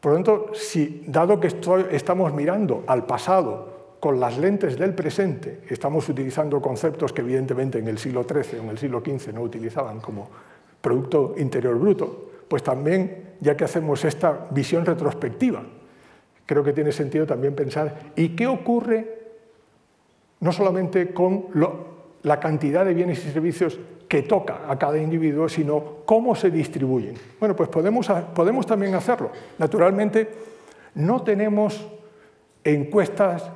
Por 0.00 0.12
lo 0.12 0.16
tanto, 0.16 0.54
si, 0.54 1.04
dado 1.06 1.40
que 1.40 1.48
estamos 1.90 2.32
mirando 2.32 2.84
al 2.86 3.04
pasado 3.06 3.96
con 3.98 4.20
las 4.20 4.38
lentes 4.38 4.78
del 4.78 4.94
presente, 4.94 5.62
estamos 5.68 6.08
utilizando 6.08 6.60
conceptos 6.60 7.12
que 7.12 7.22
evidentemente 7.22 7.78
en 7.78 7.88
el 7.88 7.98
siglo 7.98 8.24
XIII 8.24 8.60
o 8.60 8.62
en 8.64 8.68
el 8.68 8.78
siglo 8.78 9.00
XV 9.00 9.32
no 9.32 9.40
utilizaban 9.40 10.00
como 10.00 10.28
Producto 10.80 11.34
Interior 11.38 11.78
Bruto, 11.78 12.30
pues 12.46 12.62
también, 12.62 13.36
ya 13.40 13.56
que 13.56 13.64
hacemos 13.64 14.04
esta 14.04 14.46
visión 14.50 14.84
retrospectiva 14.84 15.62
creo 16.46 16.62
que 16.62 16.72
tiene 16.72 16.92
sentido 16.92 17.26
también 17.26 17.54
pensar, 17.54 18.12
¿y 18.16 18.30
qué 18.30 18.46
ocurre 18.46 19.22
no 20.40 20.52
solamente 20.52 21.12
con 21.12 21.46
la 22.22 22.40
cantidad 22.40 22.84
de 22.84 22.94
bienes 22.94 23.24
y 23.24 23.30
servicios 23.30 23.78
que 24.08 24.22
toca 24.22 24.62
a 24.68 24.78
cada 24.78 24.98
individuo, 24.98 25.48
sino 25.48 25.98
cómo 26.04 26.34
se 26.34 26.50
distribuyen? 26.50 27.14
Bueno, 27.40 27.56
pues 27.56 27.68
podemos, 27.68 28.10
podemos 28.34 28.66
también 28.66 28.94
hacerlo. 28.94 29.30
Naturalmente, 29.58 30.28
no 30.94 31.22
tenemos 31.22 31.86
encuestas 32.62 33.50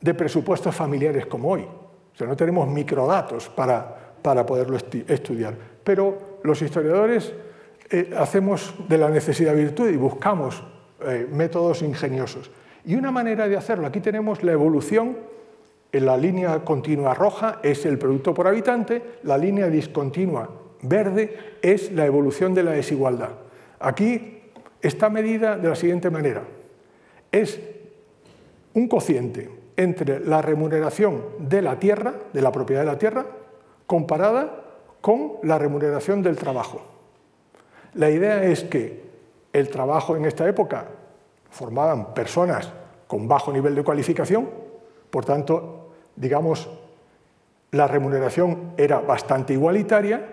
de 0.00 0.14
presupuestos 0.14 0.74
familiares 0.74 1.26
como 1.26 1.50
hoy. 1.50 1.62
O 1.62 2.16
sea, 2.16 2.26
no 2.26 2.36
tenemos 2.36 2.68
microdatos 2.68 3.48
para, 3.48 4.14
para 4.22 4.44
poderlo 4.46 4.76
estudiar. 4.76 5.54
Pero 5.84 6.38
los 6.42 6.60
historiadores 6.62 7.32
eh, 7.90 8.10
hacemos 8.16 8.74
de 8.88 8.98
la 8.98 9.08
necesidad 9.08 9.54
virtud 9.54 9.88
y 9.88 9.96
buscamos 9.96 10.62
eh, 11.00 11.28
métodos 11.30 11.82
ingeniosos. 11.82 12.50
Y 12.84 12.94
una 12.94 13.10
manera 13.10 13.48
de 13.48 13.56
hacerlo, 13.56 13.86
aquí 13.86 14.00
tenemos 14.00 14.42
la 14.42 14.52
evolución, 14.52 15.16
en 15.92 16.06
la 16.06 16.16
línea 16.16 16.64
continua 16.64 17.14
roja 17.14 17.60
es 17.62 17.86
el 17.86 17.98
producto 17.98 18.34
por 18.34 18.46
habitante, 18.46 19.02
la 19.22 19.38
línea 19.38 19.68
discontinua 19.68 20.50
verde 20.82 21.56
es 21.62 21.92
la 21.92 22.06
evolución 22.06 22.54
de 22.54 22.62
la 22.62 22.72
desigualdad. 22.72 23.30
Aquí 23.80 24.42
está 24.80 25.08
medida 25.08 25.56
de 25.56 25.68
la 25.68 25.76
siguiente 25.76 26.10
manera. 26.10 26.42
Es 27.32 27.60
un 28.74 28.88
cociente 28.88 29.50
entre 29.76 30.20
la 30.20 30.42
remuneración 30.42 31.22
de 31.38 31.62
la 31.62 31.78
tierra, 31.78 32.14
de 32.32 32.42
la 32.42 32.52
propiedad 32.52 32.82
de 32.82 32.86
la 32.86 32.98
tierra, 32.98 33.26
comparada 33.86 34.64
con 35.00 35.34
la 35.42 35.58
remuneración 35.58 36.22
del 36.22 36.36
trabajo. 36.36 36.82
La 37.94 38.10
idea 38.10 38.44
es 38.44 38.64
que 38.64 39.07
el 39.58 39.68
trabajo 39.68 40.16
en 40.16 40.24
esta 40.24 40.48
época 40.48 40.86
formaban 41.50 42.14
personas 42.14 42.72
con 43.06 43.26
bajo 43.26 43.52
nivel 43.52 43.74
de 43.74 43.82
cualificación, 43.82 44.48
por 45.10 45.24
tanto, 45.24 45.90
digamos, 46.14 46.68
la 47.70 47.86
remuneración 47.86 48.72
era 48.76 49.00
bastante 49.00 49.54
igualitaria 49.54 50.26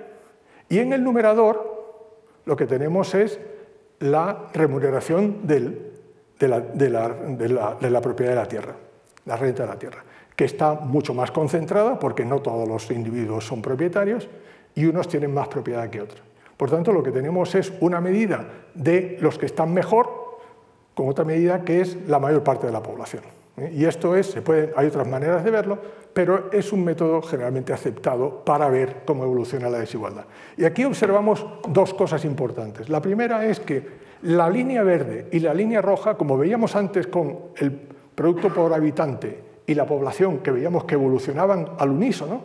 y 0.69 0.79
en 0.79 0.93
el 0.93 1.03
numerador 1.03 1.75
lo 2.45 2.55
que 2.55 2.65
tenemos 2.65 3.13
es 3.15 3.39
la 3.99 4.49
remuneración 4.53 5.47
de, 5.47 5.59
la, 6.39 6.61
propiedad 8.01 8.31
de 8.31 8.35
la 8.35 8.47
tierra, 8.47 8.75
la 9.25 9.37
renta 9.37 9.63
de 9.63 9.69
la 9.69 9.79
tierra, 9.79 10.03
que 10.35 10.45
está 10.45 10.73
mucho 10.73 11.13
más 11.13 11.31
concentrada 11.31 11.97
porque 11.97 12.25
no 12.25 12.41
todos 12.41 12.67
los 12.67 12.91
individuos 12.91 13.45
son 13.45 13.61
propietarios 13.61 14.27
y 14.75 14.85
unos 14.85 15.07
tienen 15.07 15.33
más 15.33 15.47
propiedad 15.47 15.89
que 15.89 16.01
otros. 16.01 16.21
Por 16.57 16.69
tanto, 16.69 16.91
lo 16.91 17.03
que 17.03 17.11
tenemos 17.11 17.53
es 17.55 17.73
una 17.81 17.99
medida 17.99 18.47
de 18.73 19.17
los 19.19 19.37
que 19.37 19.45
están 19.45 19.73
mejor 19.73 20.25
con 20.93 21.09
otra 21.09 21.25
medida 21.25 21.63
que 21.63 21.81
es 21.81 22.07
la 22.07 22.19
mayor 22.19 22.43
parte 22.43 22.67
de 22.67 22.73
la 22.73 22.81
población. 22.81 23.23
¿eh? 23.57 23.71
Y 23.75 23.85
esto 23.85 24.15
es, 24.15 24.27
se 24.27 24.41
puede, 24.41 24.73
hay 24.75 24.87
otras 24.87 25.07
maneras 25.07 25.43
de 25.43 25.51
verlo, 25.51 25.77
pero 26.13 26.49
es 26.51 26.71
un 26.71 26.83
método 26.85 27.21
generalmente 27.21 27.73
aceptado 27.73 28.43
para 28.45 28.69
ver 28.69 29.01
cómo 29.05 29.23
evoluciona 29.25 29.69
la 29.69 29.79
desigualdad. 29.79 30.25
Y 30.55 30.63
aquí 30.63 30.85
observamos 30.85 31.45
dos 31.67 31.93
cosas 31.93 32.23
importantes. 32.23 32.87
La 32.87 33.01
primera 33.01 33.45
es 33.45 33.59
que 33.59 34.05
la 34.21 34.49
línea 34.49 34.81
verde 34.83 35.27
y 35.31 35.39
la 35.39 35.53
línea 35.53 35.81
roja, 35.81 36.15
como 36.15 36.37
veíamos 36.37 36.75
antes 36.77 37.07
con 37.07 37.37
el 37.57 37.71
producto 38.15 38.53
por 38.53 38.73
habitante 38.73 39.43
y 39.67 39.73
la 39.73 39.85
población 39.85 40.37
que 40.37 40.51
veíamos 40.51 40.85
que 40.85 40.95
evolucionaban 40.95 41.71
al 41.77 41.89
unísono, 41.89 42.41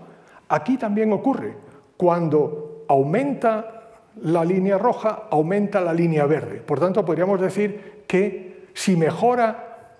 aquí 0.48 0.76
también 0.76 1.12
ocurre. 1.12 1.54
Cuando 1.96 2.84
aumenta 2.88 3.79
la 4.22 4.44
línea 4.44 4.78
roja, 4.78 5.28
aumenta 5.30 5.80
la 5.80 5.92
línea 5.92 6.26
verde. 6.26 6.56
Por 6.60 6.80
tanto, 6.80 7.04
podríamos 7.04 7.40
decir 7.40 8.04
que 8.06 8.68
si 8.74 8.96
mejora 8.96 9.96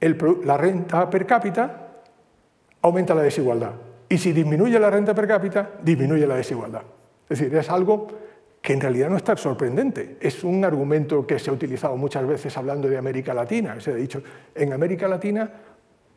la 0.00 0.56
renta 0.56 1.10
per 1.10 1.26
cápita, 1.26 1.88
aumenta 2.82 3.14
la 3.14 3.22
desigualdad. 3.22 3.72
Y 4.08 4.18
si 4.18 4.32
disminuye 4.32 4.78
la 4.78 4.90
renta 4.90 5.14
per 5.14 5.26
cápita, 5.26 5.70
disminuye 5.82 6.26
la 6.26 6.36
desigualdad. 6.36 6.82
Es 7.28 7.38
decir, 7.38 7.54
es 7.54 7.68
algo 7.68 8.06
que 8.62 8.72
en 8.72 8.80
realidad 8.80 9.10
no 9.10 9.16
es 9.16 9.24
tan 9.24 9.36
sorprendente. 9.36 10.16
Es 10.20 10.44
un 10.44 10.64
argumento 10.64 11.26
que 11.26 11.38
se 11.38 11.50
ha 11.50 11.52
utilizado 11.52 11.96
muchas 11.96 12.26
veces 12.26 12.56
hablando 12.56 12.88
de 12.88 12.96
América 12.96 13.34
Latina. 13.34 13.78
Se 13.80 13.92
ha 13.92 13.94
dicho, 13.94 14.22
en 14.54 14.72
América 14.72 15.08
Latina, 15.08 15.50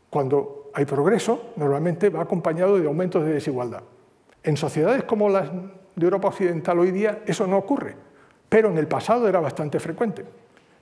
cuando 0.09 0.71
hay 0.73 0.85
progreso, 0.85 1.53
normalmente 1.57 2.09
va 2.09 2.21
acompañado 2.21 2.77
de 2.79 2.87
aumentos 2.87 3.25
de 3.25 3.33
desigualdad. 3.33 3.83
En 4.43 4.57
sociedades 4.57 5.03
como 5.03 5.29
las 5.29 5.51
de 5.95 6.05
Europa 6.05 6.29
Occidental 6.29 6.79
hoy 6.79 6.91
día, 6.91 7.23
eso 7.25 7.47
no 7.47 7.57
ocurre. 7.57 7.95
Pero 8.49 8.69
en 8.69 8.77
el 8.77 8.87
pasado 8.87 9.27
era 9.27 9.39
bastante 9.39 9.79
frecuente 9.79 10.25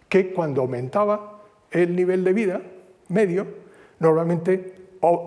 que 0.07 0.33
cuando 0.33 0.61
aumentaba 0.61 1.41
el 1.71 1.95
nivel 1.95 2.23
de 2.23 2.33
vida 2.33 2.61
medio, 3.09 3.47
normalmente 3.99 4.75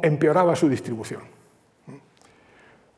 empeoraba 0.03 0.57
su 0.57 0.69
distribución. 0.69 1.23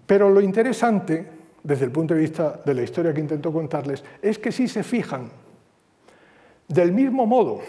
Pero 0.06 0.30
lo 0.30 0.40
interesante, 0.40 1.26
desde 1.62 1.84
el 1.84 1.90
punto 1.90 2.14
de 2.14 2.20
vista 2.20 2.60
de 2.64 2.74
la 2.74 2.82
historia 2.82 3.12
que 3.12 3.20
intento 3.20 3.52
contarles, 3.52 4.02
es 4.20 4.38
que 4.38 4.52
si 4.52 4.68
se 4.68 4.82
fijan, 4.82 5.30
del 6.68 6.92
mismo 6.92 7.26
modo 7.26 7.60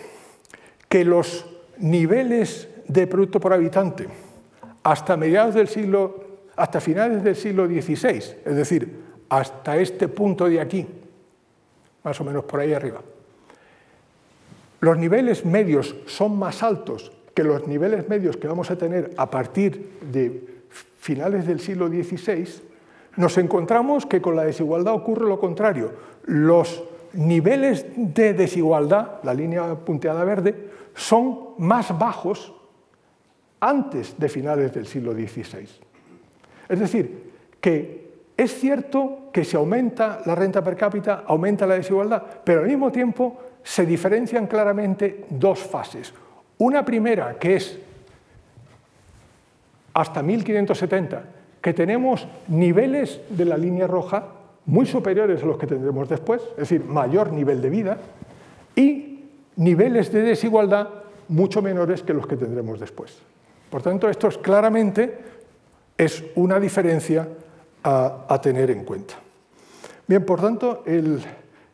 que 0.88 1.04
los 1.04 1.46
niveles 1.78 2.70
de 2.88 3.08
producto 3.08 3.40
por 3.40 3.54
habitante 3.54 4.08
hasta 4.84 5.18
mediados 5.18 5.56
del 5.56 5.68
siglo, 5.68 6.24
hasta 6.56 6.80
finales 6.80 7.24
del 7.24 7.36
siglo 7.36 7.68
XVI, 7.68 8.08
es 8.46 8.56
decir, 8.56 9.05
hasta 9.38 9.78
este 9.78 10.08
punto 10.08 10.48
de 10.48 10.60
aquí, 10.60 10.86
más 12.04 12.20
o 12.22 12.24
menos 12.24 12.44
por 12.46 12.60
ahí 12.60 12.74
arriba, 12.74 13.02
los 14.80 14.98
niveles 14.98 15.46
medios 15.46 15.96
son 16.06 16.38
más 16.38 16.62
altos 16.62 17.12
que 17.34 17.44
los 17.44 17.68
niveles 17.68 18.08
medios 18.08 18.38
que 18.38 18.48
vamos 18.48 18.72
a 18.72 18.78
tener 18.78 19.12
a 19.18 19.30
partir 19.30 20.00
de 20.12 20.56
finales 21.00 21.46
del 21.46 21.60
siglo 21.60 21.88
XVI, 21.88 22.48
nos 23.18 23.38
encontramos 23.38 24.06
que 24.06 24.22
con 24.22 24.36
la 24.36 24.44
desigualdad 24.44 24.94
ocurre 24.94 25.28
lo 25.28 25.40
contrario. 25.40 25.92
Los 26.26 26.84
niveles 27.14 27.86
de 27.96 28.34
desigualdad, 28.34 29.24
la 29.24 29.34
línea 29.34 29.76
punteada 29.76 30.24
verde, 30.24 30.70
son 30.96 31.50
más 31.58 31.98
bajos 31.98 32.54
antes 33.60 34.18
de 34.18 34.30
finales 34.30 34.74
del 34.74 34.88
siglo 34.88 35.14
XVI. 35.14 35.68
Es 36.68 36.80
decir, 36.80 37.32
que 37.62 38.05
es 38.38 38.54
cierto 38.60 39.30
que 39.32 39.46
si 39.46 39.56
aumenta 39.56 40.22
la 40.26 40.36
renta 40.36 40.64
per 40.64 40.76
cápita, 40.76 41.24
aumenta 41.26 41.66
la 41.66 41.76
desigualdad, 41.76 42.22
pero 42.44 42.62
al 42.62 42.68
mismo 42.68 42.92
tiempo 42.92 43.40
se 43.64 43.86
diferencian 43.86 44.48
claramente 44.48 45.26
dos 45.30 45.60
fases. 45.60 46.14
Una 46.58 46.84
primera, 46.84 47.38
que 47.40 47.56
es 47.56 47.80
hasta 49.94 50.22
1570, 50.22 51.24
que 51.62 51.74
tenemos 51.74 52.28
niveles 52.50 53.22
de 53.30 53.46
la 53.46 53.58
línea 53.58 53.88
roja 53.88 54.28
muy 54.66 54.86
superiores 54.86 55.42
a 55.42 55.46
los 55.46 55.58
que 55.58 55.68
tendremos 55.68 56.10
después, 56.10 56.42
es 56.52 56.58
decir, 56.70 56.84
mayor 56.84 57.32
nivel 57.32 57.62
de 57.62 57.70
vida, 57.70 57.98
y 58.76 59.24
niveles 59.56 60.12
de 60.12 60.22
desigualdad 60.22 60.90
mucho 61.30 61.62
menores 61.62 62.04
que 62.04 62.14
los 62.14 62.28
que 62.28 62.36
tendremos 62.36 62.80
después. 62.80 63.18
Por 63.70 63.82
tanto, 63.82 64.10
esto 64.10 64.28
es 64.28 64.38
claramente 64.38 65.18
es 65.98 66.24
una 66.36 66.60
diferencia 66.60 67.28
a, 67.88 68.42
tener 68.42 68.72
en 68.72 68.84
cuenta. 68.84 69.14
Bien, 70.08 70.26
por 70.26 70.42
tanto, 70.42 70.84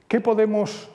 ¿qué 0.08 0.22
podemos 0.22 0.92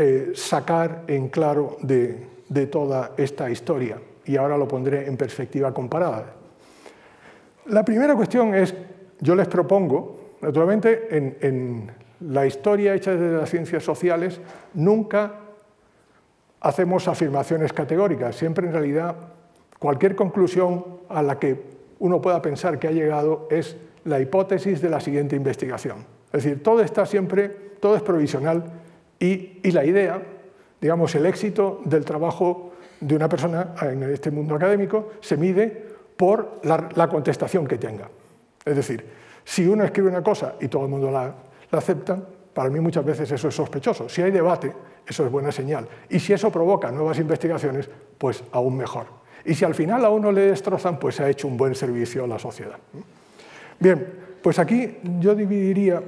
eh, 0.00 0.30
sacar 0.36 1.02
en 1.08 1.28
claro 1.28 1.76
de, 1.82 2.28
toda 2.70 3.14
esta 3.16 3.50
historia. 3.50 3.98
Y 4.26 4.36
ahora 4.36 4.56
lo 4.56 4.68
pondré 4.68 5.08
en 5.08 5.16
perspectiva 5.16 5.74
comparada. 5.74 6.34
La 7.66 7.84
primera 7.84 8.14
cuestión 8.14 8.54
es, 8.54 8.72
yo 9.18 9.34
les 9.34 9.48
propongo, 9.48 10.34
naturalmente 10.40 11.08
en, 11.10 11.90
la 12.20 12.46
historia 12.46 12.94
hecha 12.94 13.10
desde 13.10 13.38
las 13.38 13.50
ciencias 13.50 13.82
sociales 13.82 14.40
nunca 14.74 15.34
hacemos 16.60 17.08
afirmaciones 17.08 17.72
categóricas, 17.72 18.36
siempre 18.36 18.68
en 18.68 18.72
realidad 18.72 19.16
cualquier 19.80 20.14
conclusión 20.14 20.84
a 21.08 21.22
la 21.22 21.40
que 21.40 21.60
uno 21.98 22.20
pueda 22.20 22.40
pensar 22.40 22.78
que 22.78 22.86
ha 22.86 22.92
llegado 22.92 23.48
es 23.50 23.76
la 24.08 24.20
hipótesis 24.20 24.80
de 24.80 24.88
la 24.88 25.00
siguiente 25.00 25.36
investigación. 25.36 25.98
Es 26.32 26.44
decir, 26.44 26.62
todo 26.62 26.80
está 26.80 27.06
siempre, 27.06 27.48
todo 27.80 27.96
es 27.96 28.02
provisional 28.02 28.64
y, 29.20 29.70
la 29.70 29.84
idea, 29.84 30.22
digamos, 30.80 31.14
el 31.14 31.26
éxito 31.26 31.80
del 31.84 32.04
trabajo 32.04 32.72
de 33.00 33.14
una 33.14 33.28
persona 33.28 33.74
en 33.82 34.02
este 34.04 34.30
mundo 34.30 34.54
académico 34.54 35.10
se 35.20 35.36
mide 35.36 35.86
por 36.16 36.60
la, 36.64 37.08
contestación 37.08 37.66
que 37.66 37.78
tenga. 37.78 38.08
Es 38.64 38.76
decir, 38.76 39.04
si 39.44 39.66
uno 39.66 39.84
escribe 39.84 40.08
una 40.08 40.22
cosa 40.22 40.54
y 40.60 40.68
todo 40.68 40.84
el 40.84 40.88
mundo 40.88 41.10
la, 41.10 41.34
la 41.70 41.78
acepta, 41.78 42.18
para 42.52 42.70
mí 42.70 42.80
muchas 42.80 43.04
veces 43.04 43.30
eso 43.30 43.48
es 43.48 43.54
sospechoso. 43.54 44.08
Si 44.08 44.20
hay 44.20 44.30
debate, 44.30 44.72
eso 45.06 45.24
es 45.24 45.30
buena 45.30 45.52
señal. 45.52 45.86
Y 46.08 46.18
si 46.18 46.32
eso 46.32 46.50
provoca 46.50 46.90
nuevas 46.90 47.18
investigaciones, 47.18 47.88
pues 48.18 48.42
aún 48.52 48.76
mejor. 48.76 49.06
Y 49.44 49.54
si 49.54 49.64
al 49.64 49.74
final 49.74 50.04
a 50.04 50.10
uno 50.10 50.32
le 50.32 50.42
destrozan, 50.42 50.98
pues 50.98 51.14
se 51.14 51.22
ha 51.22 51.28
hecho 51.28 51.46
un 51.46 51.56
buen 51.56 51.74
servicio 51.74 52.24
a 52.24 52.26
la 52.26 52.38
sociedad. 52.38 52.78
Bien, 53.80 54.06
pues 54.42 54.58
aquí 54.58 54.98
yo 55.20 55.34
dividiría 55.34 56.02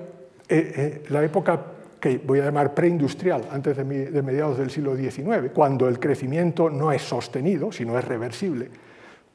eh, 0.48 0.72
eh, 0.76 1.02
la 1.08 1.22
época 1.22 1.60
que 2.00 2.18
voy 2.18 2.40
a 2.40 2.44
llamar 2.44 2.74
preindustrial, 2.74 3.46
antes 3.52 3.76
de, 3.76 3.84
mediados 3.84 4.58
del 4.58 4.70
siglo 4.70 4.96
XIX, 4.96 5.50
cuando 5.52 5.86
el 5.86 6.00
crecimiento 6.00 6.70
no 6.70 6.90
es 6.90 7.02
sostenido, 7.02 7.70
sino 7.70 7.98
es 7.98 8.04
reversible. 8.04 8.70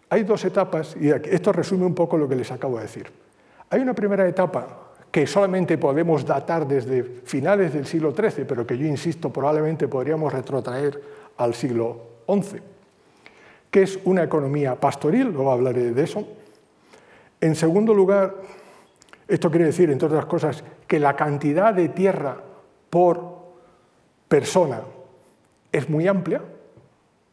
Hay 0.10 0.24
dos 0.24 0.44
etapas, 0.46 0.98
y 1.00 1.10
esto 1.10 1.54
resume 1.54 1.86
un 1.86 1.94
poco 1.94 2.18
lo 2.18 2.28
que 2.28 2.36
les 2.36 2.52
acabo 2.52 2.78
de 2.78 2.84
decir. 2.84 3.12
Hay 3.70 3.82
una 3.82 3.94
primera 3.94 4.28
etapa 4.28 4.86
que 5.12 5.28
solamente 5.28 5.78
podemos 5.78 6.26
datar 6.26 6.68
desde 6.68 7.04
finales 7.04 7.74
del 7.74 7.86
siglo 7.86 8.14
XIII, 8.14 8.46
pero 8.46 8.66
que 8.66 8.78
yo 8.78 8.86
insisto 8.86 9.32
probablemente 9.32 9.88
podríamos 9.88 10.34
retrotraer 10.34 11.00
al 11.38 11.54
siglo 11.54 12.02
XI, 12.28 12.58
que 13.70 13.84
es 13.84 14.00
una 14.06 14.24
economía 14.24 14.76
pastoril, 14.76 15.32
luego 15.32 15.52
hablaré 15.52 15.92
de 15.92 16.04
eso. 16.04 16.28
En 17.42 17.56
segundo 17.56 17.94
lugar, 17.94 18.36
esto 19.28 19.50
quiere 19.50 19.66
decir, 19.66 19.90
entre 19.90 20.08
otras 20.08 20.26
cosas, 20.26 20.64
que 20.88 21.00
la 21.00 21.16
cantidad 21.16 21.74
de 21.74 21.90
tierra 21.90 22.38
por 22.90 23.36
persona 24.28 24.82
es 25.72 25.90
muy 25.90 26.08
amplia. 26.08 26.42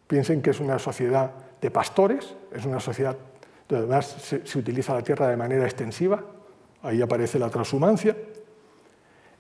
Piensen 0.07 0.43
que 0.43 0.51
es 0.51 0.61
una 0.61 0.79
sociedad 0.79 1.31
de 1.61 1.71
pastores, 1.71 2.35
es 2.53 2.65
una 2.65 2.81
sociedad 2.81 3.17
donde 3.69 3.87
además 3.87 4.07
se, 4.45 4.59
utiliza 4.59 4.95
la 4.95 5.03
tierra 5.03 5.29
de 5.29 5.37
manera 5.37 5.65
extensiva. 5.65 6.23
ahí 6.83 7.01
aparece 7.01 7.38
la 7.38 7.49
transhumancia. 7.49 8.17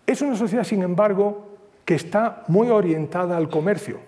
Es 0.06 0.22
una 0.22 0.36
sociedad, 0.36 0.64
sin 0.64 0.82
embargo, 0.82 1.48
que 1.84 1.94
está 1.94 2.44
muy 2.48 2.68
orientada 2.68 3.36
al 3.36 3.48
comercio. 3.48 3.98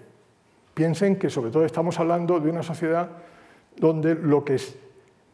Piensen 0.74 1.16
que 1.16 1.30
sobre 1.30 1.50
todo 1.50 1.64
estamos 1.64 1.98
hablando 1.98 2.40
de 2.40 2.50
una 2.50 2.62
sociedad 2.62 3.10
donde 3.76 4.14
lo 4.14 4.44
que 4.44 4.54
es, 4.56 4.76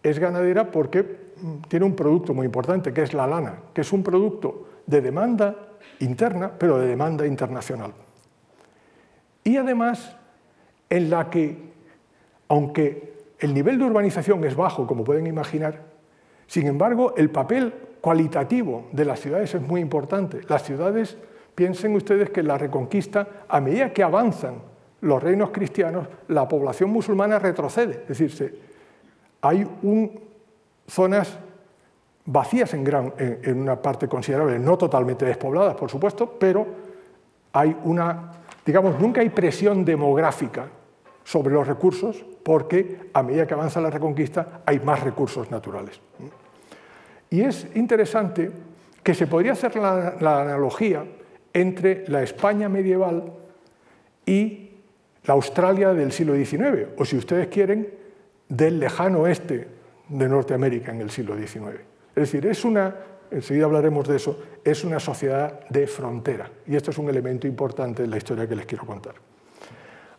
es 0.02 0.18
ganadera 0.18 0.70
porque 0.70 1.30
tiene 1.68 1.86
un 1.86 1.96
producto 1.96 2.34
muy 2.34 2.46
importante, 2.46 2.92
que 2.92 3.02
es 3.02 3.14
la 3.14 3.26
lana, 3.26 3.60
que 3.72 3.80
es 3.80 3.92
un 3.92 4.02
producto 4.02 4.68
de 4.86 5.00
demanda 5.00 5.56
interna, 6.00 6.50
pero 6.56 6.78
de 6.78 6.86
demanda 6.86 7.26
internacional. 7.26 7.92
Y 9.44 9.56
además, 9.56 10.16
en 10.88 11.10
la 11.10 11.30
que, 11.30 11.56
aunque 12.48 13.14
el 13.38 13.54
nivel 13.54 13.78
de 13.78 13.84
urbanización 13.84 14.44
es 14.44 14.54
bajo, 14.54 14.86
como 14.86 15.04
pueden 15.04 15.26
imaginar, 15.26 15.82
sin 16.46 16.66
embargo, 16.66 17.14
el 17.16 17.30
papel 17.30 17.72
cualitativo 18.00 18.88
de 18.92 19.04
las 19.04 19.20
ciudades 19.20 19.54
es 19.54 19.62
muy 19.62 19.80
importante. 19.80 20.40
Las 20.48 20.64
ciudades, 20.64 21.16
piensen 21.54 21.94
ustedes 21.94 22.30
que 22.30 22.42
la 22.42 22.58
reconquista, 22.58 23.44
a 23.48 23.60
medida 23.60 23.92
que 23.92 24.02
avanzan 24.02 24.54
los 25.02 25.22
reinos 25.22 25.50
cristianos, 25.50 26.08
la 26.28 26.48
población 26.48 26.90
musulmana 26.90 27.38
retrocede. 27.38 28.04
Es 28.08 28.18
decir, 28.18 28.69
hay 29.42 29.66
zonas 30.86 31.38
vacías 32.24 32.74
en, 32.74 32.84
gran, 32.84 33.14
en, 33.18 33.60
una 33.60 33.80
parte 33.80 34.08
considerable, 34.08 34.58
no 34.58 34.76
totalmente 34.76 35.24
despobladas, 35.24 35.74
por 35.74 35.90
supuesto, 35.90 36.36
pero 36.38 36.66
hay 37.52 37.76
una, 37.84 38.32
digamos, 38.64 39.00
nunca 39.00 39.20
hay 39.20 39.30
presión 39.30 39.84
demográfica 39.84 40.68
sobre 41.24 41.54
los 41.54 41.66
recursos 41.66 42.24
porque 42.42 43.10
a 43.12 43.22
medida 43.22 43.46
que 43.46 43.54
avanza 43.54 43.80
la 43.80 43.90
reconquista 43.90 44.62
hay 44.64 44.80
más 44.80 45.00
recursos 45.00 45.50
naturales. 45.50 46.00
Y 47.30 47.42
es 47.42 47.66
interesante 47.74 48.50
que 49.02 49.14
se 49.14 49.26
podría 49.26 49.52
hacer 49.52 49.76
la, 49.76 50.16
la 50.20 50.42
analogía 50.42 51.04
entre 51.52 52.06
la 52.08 52.22
España 52.22 52.68
medieval 52.68 53.32
y 54.26 54.70
la 55.24 55.34
Australia 55.34 55.92
del 55.92 56.12
siglo 56.12 56.34
XIX, 56.34 56.88
o 56.96 57.04
si 57.04 57.16
ustedes 57.16 57.48
quieren, 57.48 57.99
del 58.50 58.80
lejano 58.80 59.20
oeste 59.20 59.68
de 60.08 60.28
Norteamérica 60.28 60.92
en 60.92 61.00
el 61.00 61.10
siglo 61.10 61.36
XIX. 61.36 61.80
Es 62.14 62.32
decir, 62.32 62.44
es 62.46 62.64
una, 62.64 62.94
enseguida 63.30 63.64
hablaremos 63.64 64.06
de 64.08 64.16
eso, 64.16 64.38
es 64.64 64.84
una 64.84 64.98
sociedad 64.98 65.60
de 65.70 65.86
frontera. 65.86 66.50
Y 66.66 66.76
esto 66.76 66.90
es 66.90 66.98
un 66.98 67.08
elemento 67.08 67.46
importante 67.46 68.02
en 68.02 68.10
la 68.10 68.16
historia 68.16 68.46
que 68.48 68.56
les 68.56 68.66
quiero 68.66 68.84
contar. 68.84 69.14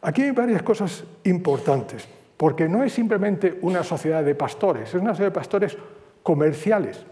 Aquí 0.02 0.24
hay 0.24 0.32
varias 0.32 0.64
cosas 0.64 1.04
importantes, 1.26 2.08
porque 2.38 2.68
no 2.68 2.84
es 2.84 2.94
simplemente 2.94 3.60
una 3.62 3.84
sociedad 3.84 4.24
de 4.24 4.34
pastores, 4.34 4.90
es 4.90 4.96
una 4.96 5.12
sociedad 5.12 5.30
de 5.30 5.36
pastores 5.36 5.78
comerciales, 6.24 7.06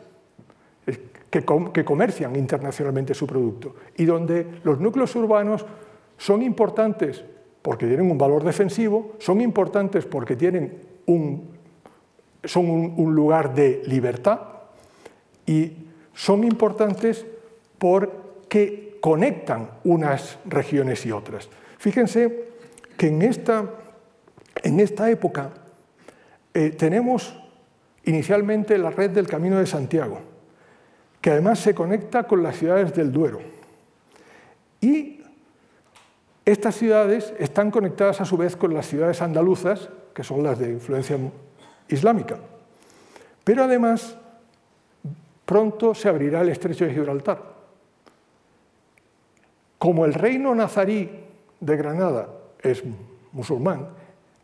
que, 1.29 1.45
que 1.73 1.85
comercian 1.85 2.35
internacionalmente 2.35 3.13
su 3.13 3.27
producto, 3.27 3.75
y 3.97 4.05
donde 4.05 4.61
los 4.63 4.79
núcleos 4.79 5.15
urbanos 5.15 5.65
son 6.17 6.41
importantes 6.41 7.23
porque 7.61 7.85
tienen 7.85 8.09
un 8.09 8.17
valor 8.17 8.43
defensivo, 8.43 9.15
son 9.19 9.41
importantes 9.41 10.05
porque 10.05 10.35
tienen 10.35 10.88
son 12.43 12.69
un 12.69 13.15
lugar 13.15 13.53
de 13.53 13.81
libertad, 13.85 14.39
y 15.49 15.73
son 16.13 16.43
importantes 16.43 17.25
porque 17.79 18.99
conectan 19.01 19.71
unas 19.83 20.37
regiones 20.45 21.03
y 21.07 21.11
otras. 21.11 21.49
Fíjense 21.79 22.43
que 22.95 23.07
en 23.07 23.23
esta, 23.23 23.67
en 24.61 24.79
esta 24.79 25.09
época 25.09 25.49
eh, 26.53 26.69
tenemos 26.69 27.35
inicialmente 28.03 28.77
la 28.77 28.91
red 28.91 29.09
del 29.09 29.27
Camino 29.27 29.57
de 29.57 29.65
Santiago, 29.65 30.19
que 31.19 31.31
además 31.31 31.57
se 31.57 31.73
conecta 31.73 32.25
con 32.25 32.43
las 32.43 32.55
ciudades 32.57 32.93
del 32.93 33.11
Duero. 33.11 33.39
Y 34.81 35.23
estas 36.45 36.75
ciudades 36.75 37.33
están 37.39 37.71
conectadas 37.71 38.21
a 38.21 38.25
su 38.25 38.37
vez 38.37 38.55
con 38.55 38.75
las 38.75 38.85
ciudades 38.85 39.23
andaluzas, 39.23 39.89
que 40.19 40.23
son 40.25 40.43
las 40.43 40.59
de 40.59 40.69
influencia 40.69 41.17
islámica. 41.87 42.35
Pero 43.41 43.63
además 43.63 44.17
pronto 45.45 45.95
se 45.95 46.09
abrirá 46.09 46.41
el 46.41 46.49
estrecho 46.49 46.83
de 46.83 46.91
Gibraltar. 46.93 47.41
Como 49.77 50.03
el 50.03 50.13
reino 50.13 50.53
nazarí 50.53 51.09
de 51.61 51.77
Granada 51.77 52.27
es 52.61 52.83
musulmán, 53.31 53.87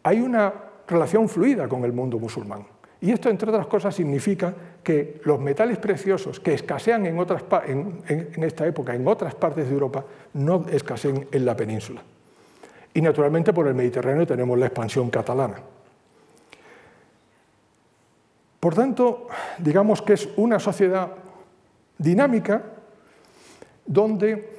hay 0.01 0.21
una 0.21 0.53
relación 0.87 1.27
fluida 1.27 1.67
con 1.67 1.83
el 1.83 1.91
mundo 1.91 2.19
musulmán. 2.19 2.65
Y 3.01 3.11
esto, 3.11 3.29
entre 3.29 3.49
otras 3.49 3.67
cosas, 3.67 3.93
significa 3.93 4.53
que 4.81 5.19
los 5.25 5.41
metales 5.41 5.77
preciosos 5.77 6.39
que 6.39 6.53
escasean 6.53 7.05
en, 7.05 7.19
otras, 7.19 7.43
en, 7.67 8.41
esta 8.41 8.65
época 8.65 8.95
en 8.95 9.05
otras 9.05 9.35
partes 9.35 9.67
de 9.67 9.73
Europa 9.73 10.05
no 10.35 10.67
escasean 10.71 11.27
en 11.33 11.45
la 11.45 11.53
península. 11.53 12.01
Y 12.95 13.01
naturalmente 13.01 13.51
por 13.51 13.67
el 13.67 13.75
Mediterráneo 13.75 14.25
tenemos 14.25 14.57
la 14.57 14.67
expansión 14.67 15.09
catalana. 15.09 15.55
Por 18.59 18.73
tanto, 18.73 19.27
digamos 19.59 20.01
que 20.01 20.13
es 20.13 20.29
una 20.37 20.59
sociedad 20.59 21.11
dinámica 21.97 22.63
donde 23.85 24.49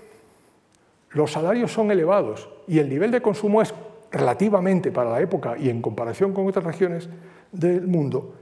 los 1.10 1.32
salarios 1.32 1.72
son 1.72 1.90
elevados 1.90 2.48
y 2.68 2.78
el 2.78 2.90
nivel 2.90 3.10
de 3.10 3.22
consumo 3.22 3.62
es 3.62 3.72
relativamente 4.12 4.92
para 4.92 5.10
la 5.10 5.20
época 5.20 5.56
y 5.56 5.70
en 5.70 5.80
comparación 5.80 6.34
con 6.34 6.46
otras 6.46 6.64
regiones 6.64 7.08
del 7.50 7.86
mundo 7.86 8.34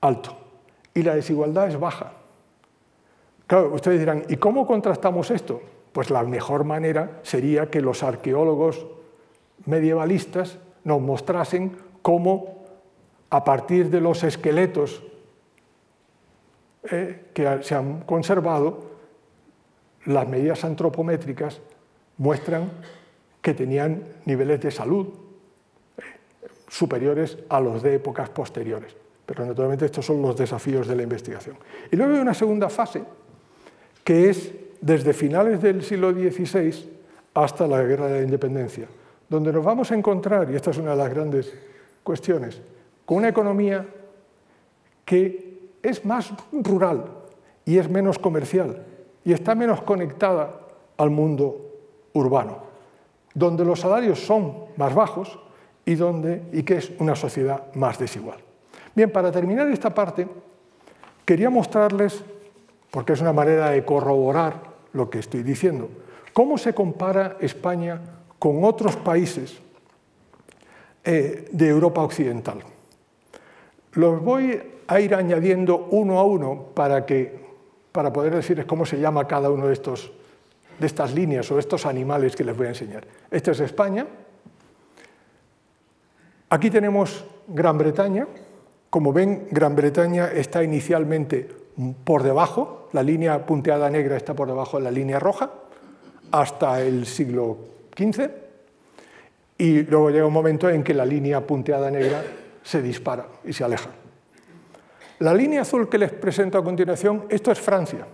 alto. 0.00 0.36
Y 0.94 1.02
la 1.02 1.16
desigualdad 1.16 1.68
es 1.68 1.78
baja. 1.78 2.12
Claro, 3.48 3.74
ustedes 3.74 3.98
dirán, 3.98 4.22
¿y 4.28 4.36
cómo 4.36 4.64
contrastamos 4.64 5.28
esto? 5.32 5.60
Pues 5.92 6.10
la 6.10 6.22
mejor 6.22 6.64
manera 6.64 7.20
sería 7.22 7.70
que 7.70 7.80
los 7.80 8.02
arqueólogos 8.02 8.86
medievalistas 9.66 10.58
nos 10.84 11.00
mostrasen 11.00 11.76
cómo 12.02 12.64
a 13.30 13.44
partir 13.44 13.90
de 13.90 14.00
los 14.00 14.24
esqueletos 14.24 15.02
eh, 16.90 17.26
que 17.34 17.62
se 17.62 17.74
han 17.74 18.02
conservado, 18.02 18.90
las 20.06 20.26
medidas 20.26 20.64
antropométricas 20.64 21.60
muestran 22.16 22.70
que 23.42 23.54
tenían 23.54 24.04
niveles 24.24 24.60
de 24.60 24.70
salud 24.70 25.08
eh, 25.98 26.02
superiores 26.68 27.38
a 27.48 27.60
los 27.60 27.82
de 27.82 27.96
épocas 27.96 28.30
posteriores. 28.30 28.96
Pero 29.26 29.46
naturalmente 29.46 29.84
estos 29.84 30.06
son 30.06 30.22
los 30.22 30.36
desafíos 30.36 30.88
de 30.88 30.96
la 30.96 31.02
investigación. 31.02 31.56
Y 31.90 31.96
luego 31.96 32.14
hay 32.14 32.20
una 32.20 32.34
segunda 32.34 32.68
fase, 32.68 33.04
que 34.02 34.30
es 34.30 34.52
desde 34.80 35.12
finales 35.12 35.60
del 35.60 35.82
siglo 35.82 36.12
XVI 36.12 36.90
hasta 37.34 37.66
la 37.66 37.82
Guerra 37.82 38.08
de 38.08 38.18
la 38.18 38.24
Independencia, 38.24 38.88
donde 39.28 39.52
nos 39.52 39.64
vamos 39.64 39.90
a 39.92 39.94
encontrar, 39.94 40.50
y 40.50 40.56
esta 40.56 40.70
es 40.70 40.78
una 40.78 40.92
de 40.92 40.96
las 40.96 41.10
grandes 41.10 41.54
cuestiones, 42.02 42.60
con 43.04 43.18
una 43.18 43.28
economía 43.28 43.86
que 45.04 45.70
es 45.82 46.04
más 46.04 46.32
rural 46.52 47.04
y 47.64 47.78
es 47.78 47.88
menos 47.88 48.18
comercial 48.18 48.84
y 49.24 49.32
está 49.32 49.54
menos 49.54 49.82
conectada 49.82 50.60
al 50.96 51.10
mundo 51.10 51.70
urbano, 52.12 52.58
donde 53.34 53.64
los 53.64 53.80
salarios 53.80 54.20
son 54.20 54.66
más 54.76 54.94
bajos 54.94 55.38
y, 55.84 55.94
donde, 55.94 56.42
y 56.52 56.62
que 56.62 56.76
es 56.76 56.92
una 56.98 57.14
sociedad 57.14 57.72
más 57.74 57.98
desigual. 57.98 58.38
Bien, 58.94 59.10
para 59.10 59.30
terminar 59.30 59.68
esta 59.68 59.94
parte, 59.94 60.26
quería 61.24 61.50
mostrarles, 61.50 62.22
porque 62.90 63.12
es 63.12 63.20
una 63.20 63.32
manera 63.32 63.70
de 63.70 63.84
corroborar 63.84 64.69
lo 64.92 65.08
que 65.10 65.18
estoy 65.18 65.42
diciendo, 65.42 65.88
cómo 66.32 66.58
se 66.58 66.74
compara 66.74 67.36
España 67.40 68.00
con 68.38 68.64
otros 68.64 68.96
países 68.96 69.58
eh, 71.04 71.48
de 71.52 71.68
Europa 71.68 72.02
Occidental. 72.02 72.58
Los 73.92 74.22
voy 74.22 74.60
a 74.86 75.00
ir 75.00 75.14
añadiendo 75.14 75.88
uno 75.90 76.18
a 76.18 76.24
uno 76.24 76.66
para, 76.74 77.06
que, 77.06 77.40
para 77.92 78.12
poder 78.12 78.34
decirles 78.34 78.66
cómo 78.66 78.84
se 78.86 78.98
llama 78.98 79.26
cada 79.26 79.50
uno 79.50 79.66
de, 79.66 79.72
estos, 79.72 80.12
de 80.78 80.86
estas 80.86 81.14
líneas 81.14 81.50
o 81.50 81.58
estos 81.58 81.86
animales 81.86 82.34
que 82.34 82.44
les 82.44 82.56
voy 82.56 82.66
a 82.66 82.70
enseñar. 82.70 83.06
Esta 83.30 83.50
es 83.52 83.60
España. 83.60 84.06
Aquí 86.48 86.70
tenemos 86.70 87.24
Gran 87.46 87.78
Bretaña. 87.78 88.26
Como 88.90 89.12
ven, 89.12 89.46
Gran 89.50 89.76
Bretaña 89.76 90.32
está 90.32 90.64
inicialmente 90.64 91.48
por 92.04 92.22
debajo, 92.22 92.88
la 92.92 93.02
línea 93.02 93.46
punteada 93.46 93.88
negra 93.90 94.16
está 94.16 94.34
por 94.34 94.48
debajo 94.48 94.78
de 94.78 94.84
la 94.84 94.90
línea 94.90 95.18
roja, 95.18 95.50
hasta 96.32 96.80
el 96.82 97.06
siglo 97.06 97.58
XV, 97.96 98.30
y 99.58 99.82
luego 99.82 100.10
llega 100.10 100.26
un 100.26 100.32
momento 100.32 100.68
en 100.68 100.82
que 100.82 100.94
la 100.94 101.04
línea 101.04 101.46
punteada 101.46 101.90
negra 101.90 102.22
se 102.62 102.80
dispara 102.80 103.26
y 103.44 103.52
se 103.52 103.64
aleja. 103.64 103.90
La 105.18 105.34
línea 105.34 105.62
azul 105.62 105.88
que 105.88 105.98
les 105.98 106.12
presento 106.12 106.56
a 106.56 106.64
continuación, 106.64 107.26
esto 107.28 107.52
es 107.52 107.60
Francia. 107.60 108.06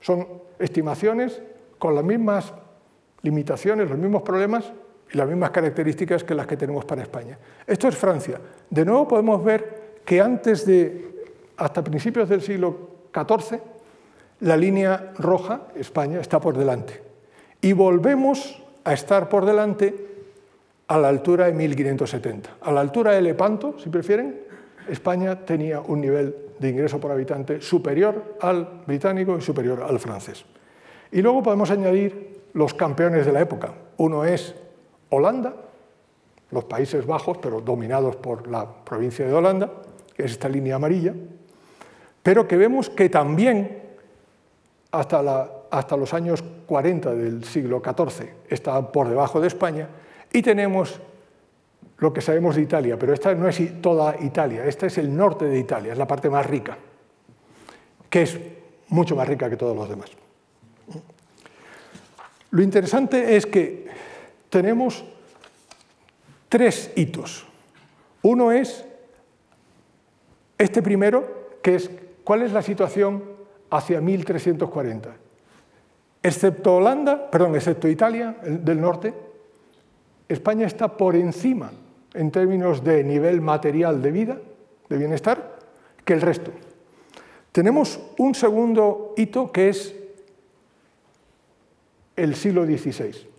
Son 0.00 0.26
estimaciones 0.58 1.40
con 1.78 1.94
las 1.94 2.04
mismas 2.04 2.52
limitaciones, 3.22 3.88
los 3.88 3.98
mismos 3.98 4.22
problemas 4.22 4.72
y 5.10 5.16
las 5.16 5.26
mismas 5.26 5.50
características 5.50 6.24
que 6.24 6.34
las 6.34 6.46
que 6.46 6.56
tenemos 6.56 6.84
para 6.84 7.02
España. 7.02 7.38
Esto 7.66 7.88
es 7.88 7.96
Francia. 7.96 8.38
De 8.68 8.84
nuevo 8.84 9.08
podemos 9.08 9.42
ver 9.42 10.00
que 10.04 10.20
antes 10.20 10.66
de 10.66 11.11
hasta 11.56 11.84
principios 11.84 12.28
del 12.28 12.42
siglo 12.42 12.90
XIV, 13.14 13.60
la 14.40 14.56
línea 14.56 15.12
roja, 15.18 15.68
España, 15.76 16.20
está 16.20 16.40
por 16.40 16.56
delante. 16.56 17.02
Y 17.60 17.72
volvemos 17.72 18.60
a 18.84 18.92
estar 18.92 19.28
por 19.28 19.46
delante 19.46 19.94
a 20.88 20.98
la 20.98 21.08
altura 21.08 21.46
de 21.46 21.52
1570. 21.52 22.56
A 22.60 22.72
la 22.72 22.80
altura 22.80 23.12
de 23.12 23.22
Lepanto, 23.22 23.76
si 23.78 23.88
prefieren, 23.88 24.40
España 24.88 25.44
tenía 25.44 25.80
un 25.80 26.00
nivel 26.00 26.34
de 26.58 26.68
ingreso 26.68 27.00
por 27.00 27.10
habitante 27.10 27.60
superior 27.60 28.36
al 28.40 28.82
británico 28.86 29.36
y 29.38 29.40
superior 29.40 29.82
al 29.82 29.98
francés. 29.98 30.44
Y 31.10 31.22
luego 31.22 31.42
podemos 31.42 31.70
añadir 31.70 32.42
los 32.54 32.74
campeones 32.74 33.26
de 33.26 33.32
la 33.32 33.40
época. 33.40 33.72
Uno 33.98 34.24
es 34.24 34.54
Holanda, 35.10 35.54
los 36.50 36.64
Países 36.64 37.06
Bajos, 37.06 37.38
pero 37.38 37.60
dominados 37.60 38.16
por 38.16 38.46
la 38.48 38.66
provincia 38.84 39.26
de 39.26 39.32
Holanda, 39.32 39.70
que 40.14 40.24
es 40.24 40.32
esta 40.32 40.48
línea 40.48 40.76
amarilla, 40.76 41.14
pero 42.22 42.46
que 42.46 42.56
vemos 42.56 42.90
que 42.90 43.08
también 43.08 43.82
hasta, 44.90 45.50
hasta 45.70 45.96
los 45.96 46.14
años 46.14 46.42
40 46.66 47.14
del 47.14 47.44
siglo 47.44 47.82
XIV 47.84 48.28
está 48.48 48.92
por 48.92 49.08
debajo 49.08 49.40
de 49.40 49.48
España, 49.48 49.88
y 50.32 50.42
tenemos 50.42 51.00
lo 51.98 52.12
que 52.12 52.20
sabemos 52.20 52.56
de 52.56 52.62
Italia, 52.62 52.98
pero 52.98 53.12
esta 53.12 53.34
no 53.34 53.48
es 53.48 53.80
toda 53.80 54.16
Italia, 54.20 54.64
esta 54.64 54.86
es 54.86 54.98
el 54.98 55.14
norte 55.14 55.44
de 55.44 55.58
Italia, 55.58 55.92
es 55.92 55.98
la 55.98 56.06
parte 56.06 56.28
más 56.28 56.46
rica, 56.46 56.76
que 58.10 58.22
es 58.22 58.38
mucho 58.88 59.14
más 59.14 59.28
rica 59.28 59.48
que 59.48 59.56
todos 59.56 59.76
los 59.76 59.88
demás. 59.88 60.10
Lo 62.50 62.62
interesante 62.62 63.36
es 63.36 63.46
que 63.46 63.86
tenemos 64.50 65.04
tres 66.48 66.92
hitos. 66.96 67.46
Uno 68.22 68.52
es 68.52 68.84
este 70.58 70.82
primero, 70.82 71.58
que 71.62 71.76
es 71.76 71.90
cuál 72.24 72.42
es 72.42 72.52
la 72.52 72.62
situación 72.62 73.22
hacia 73.70 74.00
1340. 74.00 75.16
Excepto 76.22 76.76
Holanda, 76.76 77.30
perdón, 77.30 77.56
excepto 77.56 77.88
Italia 77.88 78.36
del 78.42 78.80
norte, 78.80 79.12
España 80.28 80.66
está 80.66 80.96
por 80.96 81.16
encima 81.16 81.72
en 82.14 82.30
términos 82.30 82.84
de 82.84 83.02
nivel 83.02 83.40
material 83.40 84.00
de 84.02 84.10
vida, 84.10 84.38
de 84.88 84.98
bienestar, 84.98 85.58
que 86.04 86.12
el 86.12 86.20
resto. 86.20 86.50
Tenemos 87.50 88.00
un 88.18 88.34
segundo 88.34 89.14
hito 89.16 89.50
que 89.52 89.68
es 89.68 89.94
el 92.16 92.34
siglo 92.34 92.64
XVI, 92.64 93.31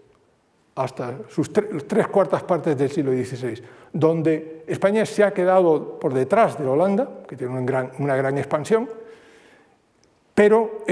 hasta 0.75 1.19
sus 1.29 1.51
tres 1.53 2.07
cuartas 2.07 2.43
partes 2.43 2.77
del 2.77 2.89
siglo 2.89 3.11
XVI, 3.11 3.61
donde 3.91 4.63
España 4.67 5.05
se 5.05 5.23
ha 5.23 5.33
quedado 5.33 5.99
por 5.99 6.13
detrás 6.13 6.57
de 6.57 6.67
Holanda, 6.67 7.07
que 7.27 7.35
tiene 7.35 7.53
una 7.53 7.65
gran, 7.65 7.91
una 7.99 8.15
gran 8.15 8.37
expansión, 8.37 8.89
pero 10.33 10.83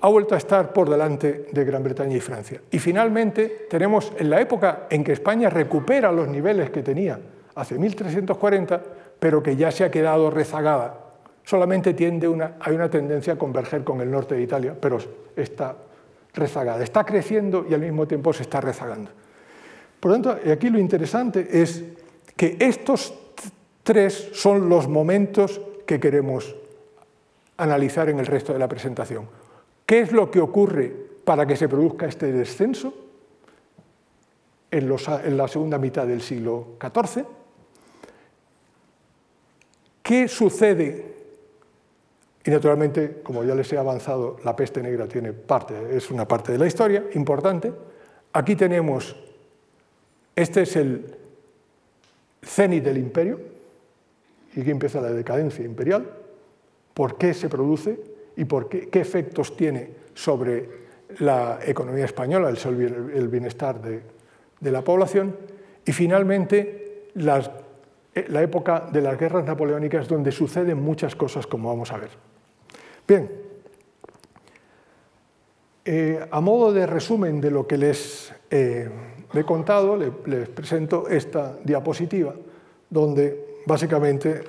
ha 0.00 0.08
vuelto 0.08 0.34
a 0.34 0.38
estar 0.38 0.72
por 0.72 0.88
delante 0.88 1.46
de 1.50 1.64
Gran 1.64 1.82
Bretaña 1.82 2.16
y 2.16 2.20
Francia. 2.20 2.60
Y 2.70 2.78
finalmente 2.78 3.66
tenemos 3.68 4.12
en 4.18 4.30
la 4.30 4.40
época 4.40 4.86
en 4.90 5.02
que 5.02 5.12
España 5.12 5.50
recupera 5.50 6.12
los 6.12 6.28
niveles 6.28 6.70
que 6.70 6.82
tenía 6.82 7.18
hace 7.54 7.78
1340, 7.78 8.82
pero 9.18 9.42
que 9.42 9.56
ya 9.56 9.70
se 9.70 9.84
ha 9.84 9.90
quedado 9.90 10.30
rezagada. 10.30 11.00
Solamente 11.42 11.94
tiende 11.94 12.26
una, 12.26 12.54
hay 12.60 12.74
una 12.74 12.88
tendencia 12.88 13.34
a 13.34 13.36
converger 13.36 13.84
con 13.84 14.00
el 14.00 14.10
norte 14.10 14.34
de 14.34 14.42
Italia, 14.42 14.74
pero 14.80 14.98
está 15.36 15.74
rezagada. 16.34 16.82
Está 16.82 17.04
creciendo 17.04 17.66
y 17.68 17.74
al 17.74 17.80
mismo 17.80 18.06
tiempo 18.06 18.32
se 18.32 18.42
está 18.42 18.60
rezagando. 18.60 19.10
Por 20.00 20.10
lo 20.10 20.20
tanto, 20.20 20.50
aquí 20.50 20.68
lo 20.68 20.78
interesante 20.78 21.48
es 21.50 21.82
que 22.36 22.56
estos 22.60 23.14
tres 23.82 24.30
son 24.32 24.68
los 24.68 24.88
momentos 24.88 25.60
que 25.86 26.00
queremos 26.00 26.54
analizar 27.56 28.08
en 28.08 28.18
el 28.18 28.26
resto 28.26 28.52
de 28.52 28.58
la 28.58 28.68
presentación. 28.68 29.28
¿Qué 29.86 30.00
es 30.00 30.12
lo 30.12 30.30
que 30.30 30.40
ocurre 30.40 30.92
para 31.24 31.46
que 31.46 31.56
se 31.56 31.68
produzca 31.68 32.06
este 32.06 32.32
descenso 32.32 32.92
en, 34.70 35.36
la 35.36 35.48
segunda 35.48 35.78
mitad 35.78 36.06
del 36.06 36.20
siglo 36.20 36.76
XIV? 36.80 37.24
¿Qué 40.02 40.28
sucede? 40.28 41.14
Y 42.44 42.50
naturalmente, 42.50 43.20
como 43.22 43.42
ya 43.42 43.54
les 43.54 43.72
he 43.72 43.78
avanzado, 43.78 44.36
la 44.44 44.54
peste 44.54 44.82
negra 44.82 45.06
tiene 45.08 45.32
parte, 45.32 45.96
es 45.96 46.10
una 46.10 46.28
parte 46.28 46.52
de 46.52 46.58
la 46.58 46.66
historia 46.66 47.04
importante. 47.14 47.72
Aquí 48.32 48.54
tenemos, 48.54 49.16
este 50.36 50.62
es 50.62 50.76
el 50.76 51.16
cenit 52.42 52.84
del 52.84 52.98
imperio, 52.98 53.40
y 54.54 54.60
aquí 54.60 54.70
empieza 54.70 55.00
la 55.00 55.10
decadencia 55.10 55.64
imperial. 55.64 56.06
¿Por 56.92 57.16
qué 57.16 57.32
se 57.32 57.48
produce? 57.48 58.14
y 58.36 58.44
por 58.44 58.68
qué, 58.68 58.88
efectos 59.00 59.56
tiene 59.56 59.90
sobre 60.14 60.84
la 61.18 61.60
economía 61.64 62.04
española, 62.04 62.48
el, 62.50 63.28
bienestar 63.28 63.80
de, 63.80 64.70
la 64.70 64.82
población. 64.82 65.36
Y 65.84 65.92
finalmente, 65.92 67.10
eh, 67.14 67.40
la 68.28 68.42
época 68.42 68.88
de 68.92 69.00
las 69.00 69.18
guerras 69.18 69.44
napoleónicas, 69.44 70.08
donde 70.08 70.32
suceden 70.32 70.82
muchas 70.82 71.16
cosas, 71.16 71.46
como 71.46 71.68
vamos 71.68 71.90
a 71.92 71.98
ver. 71.98 72.10
Bien, 73.06 73.30
eh, 75.84 76.26
a 76.30 76.40
modo 76.40 76.72
de 76.72 76.86
resumen 76.86 77.40
de 77.40 77.50
lo 77.50 77.66
que 77.66 77.76
les 77.76 78.32
he 78.50 78.88
contado, 79.44 79.96
les 79.96 80.48
presento 80.48 81.08
esta 81.08 81.56
diapositiva, 81.64 82.34
donde 82.88 83.60
básicamente 83.66 84.42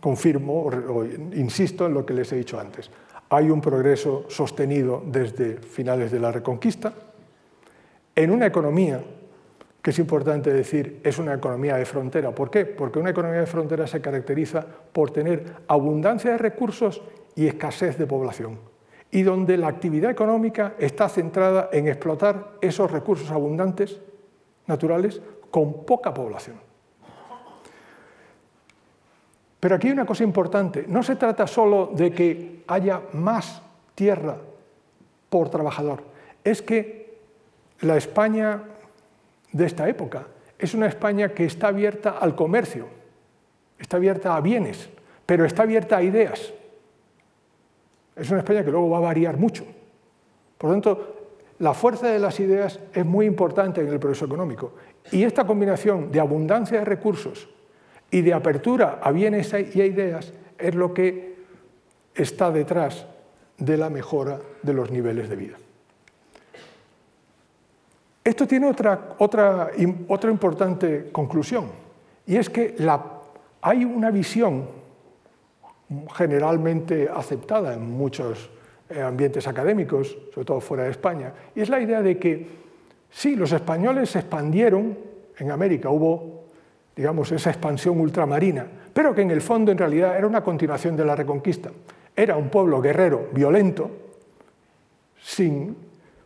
confirmo 0.00 0.64
o 0.64 1.04
insisto 1.04 1.86
en 1.86 1.94
lo 1.94 2.06
que 2.06 2.14
les 2.14 2.32
he 2.32 2.36
dicho 2.36 2.60
antes. 2.60 2.90
Hay 3.30 3.50
un 3.50 3.60
progreso 3.60 4.26
sostenido 4.28 5.02
desde 5.04 5.56
finales 5.56 6.12
de 6.12 6.20
la 6.20 6.30
Reconquista 6.30 6.92
en 8.14 8.30
una 8.30 8.46
economía 8.46 9.02
que 9.82 9.90
es 9.90 9.98
importante 9.98 10.52
decir, 10.52 11.00
es 11.02 11.18
una 11.18 11.34
economía 11.34 11.76
de 11.76 11.84
frontera. 11.84 12.30
¿Por 12.32 12.50
qué? 12.50 12.64
Porque 12.64 13.00
una 13.00 13.10
economía 13.10 13.40
de 13.40 13.46
frontera 13.46 13.86
se 13.88 14.00
caracteriza 14.00 14.64
por 14.92 15.10
tener 15.10 15.44
abundancia 15.66 16.30
de 16.30 16.38
recursos 16.38 17.02
y 17.34 17.48
escasez 17.48 17.98
de 17.98 18.06
población, 18.06 18.60
y 19.10 19.22
donde 19.22 19.56
la 19.56 19.66
actividad 19.66 20.12
económica 20.12 20.74
está 20.78 21.08
centrada 21.08 21.68
en 21.72 21.88
explotar 21.88 22.52
esos 22.60 22.90
recursos 22.90 23.30
abundantes 23.32 24.00
naturales 24.66 25.20
con 25.50 25.84
poca 25.84 26.14
población. 26.14 26.56
Pero 29.58 29.76
aquí 29.76 29.88
hay 29.88 29.92
una 29.92 30.06
cosa 30.06 30.24
importante. 30.24 30.86
No 30.88 31.02
se 31.02 31.16
trata 31.16 31.46
solo 31.46 31.90
de 31.94 32.10
que 32.10 32.64
haya 32.66 33.02
más 33.12 33.62
tierra 33.94 34.36
por 35.28 35.50
trabajador. 35.50 36.02
Es 36.42 36.62
que 36.62 37.18
la 37.80 37.96
España 37.96 38.62
de 39.52 39.66
esta 39.66 39.88
época 39.88 40.26
es 40.58 40.74
una 40.74 40.86
España 40.86 41.30
que 41.30 41.44
está 41.44 41.68
abierta 41.68 42.18
al 42.18 42.34
comercio, 42.34 42.86
está 43.78 43.96
abierta 43.96 44.36
a 44.36 44.40
bienes, 44.40 44.88
pero 45.26 45.44
está 45.44 45.62
abierta 45.62 45.96
a 45.96 46.02
ideas. 46.02 46.52
Es 48.14 48.30
una 48.30 48.40
España 48.40 48.64
que 48.64 48.70
luego 48.70 48.90
va 48.90 48.98
a 48.98 49.00
variar 49.00 49.36
mucho. 49.36 49.64
Por 50.58 50.70
lo 50.70 50.74
tanto, 50.74 51.16
la 51.58 51.74
fuerza 51.74 52.08
de 52.08 52.18
las 52.18 52.38
ideas 52.40 52.78
es 52.92 53.04
muy 53.04 53.26
importante 53.26 53.80
en 53.80 53.88
el 53.88 53.98
progreso 53.98 54.26
económico. 54.26 54.74
Y 55.10 55.24
esta 55.24 55.46
combinación 55.46 56.10
de 56.12 56.20
abundancia 56.20 56.78
de 56.78 56.84
recursos 56.84 57.48
y 58.10 58.20
de 58.20 58.32
apertura 58.32 59.00
a 59.02 59.10
bienes 59.10 59.52
y 59.74 59.80
a 59.80 59.86
ideas 59.86 60.32
es 60.58 60.74
lo 60.74 60.94
que 60.94 61.36
está 62.14 62.50
detrás 62.50 63.06
de 63.58 63.76
la 63.76 63.90
mejora 63.90 64.40
de 64.62 64.74
los 64.74 64.90
niveles 64.90 65.28
de 65.28 65.36
vida. 65.36 65.56
Esto 68.24 68.46
tiene 68.46 68.66
otra, 68.66 69.16
otra, 69.18 69.70
otra 70.08 70.30
importante 70.30 71.10
conclusión, 71.10 71.66
y 72.26 72.36
es 72.36 72.48
que 72.48 72.76
hay 73.60 73.84
una 73.84 74.10
visión 74.10 74.66
generalmente 76.14 77.08
aceptada 77.12 77.74
en 77.74 77.90
muchos 77.90 78.50
eh, 78.88 79.02
ambientes 79.02 79.46
académicos, 79.46 80.16
sobre 80.32 80.44
todo 80.44 80.60
fuera 80.60 80.84
de 80.84 80.90
España, 80.90 81.32
y 81.54 81.60
es 81.60 81.68
la 81.68 81.80
idea 81.80 82.00
de 82.00 82.18
que 82.18 82.48
sí, 83.10 83.36
los 83.36 83.52
españoles 83.52 84.10
se 84.10 84.20
expandieron 84.20 84.96
en 85.38 85.50
América, 85.50 85.90
hubo 85.90 86.42
digamos, 86.94 87.32
esa 87.32 87.50
expansión 87.50 87.98
ultramarina, 88.00 88.66
pero 88.92 89.14
que 89.14 89.22
en 89.22 89.30
el 89.30 89.40
fondo 89.40 89.72
en 89.72 89.78
realidad 89.78 90.16
era 90.16 90.26
una 90.26 90.44
continuación 90.44 90.96
de 90.96 91.04
la 91.04 91.16
reconquista. 91.16 91.70
Era 92.14 92.36
un 92.36 92.50
pueblo 92.50 92.80
guerrero, 92.82 93.28
violento, 93.32 93.90
sin 95.22 95.74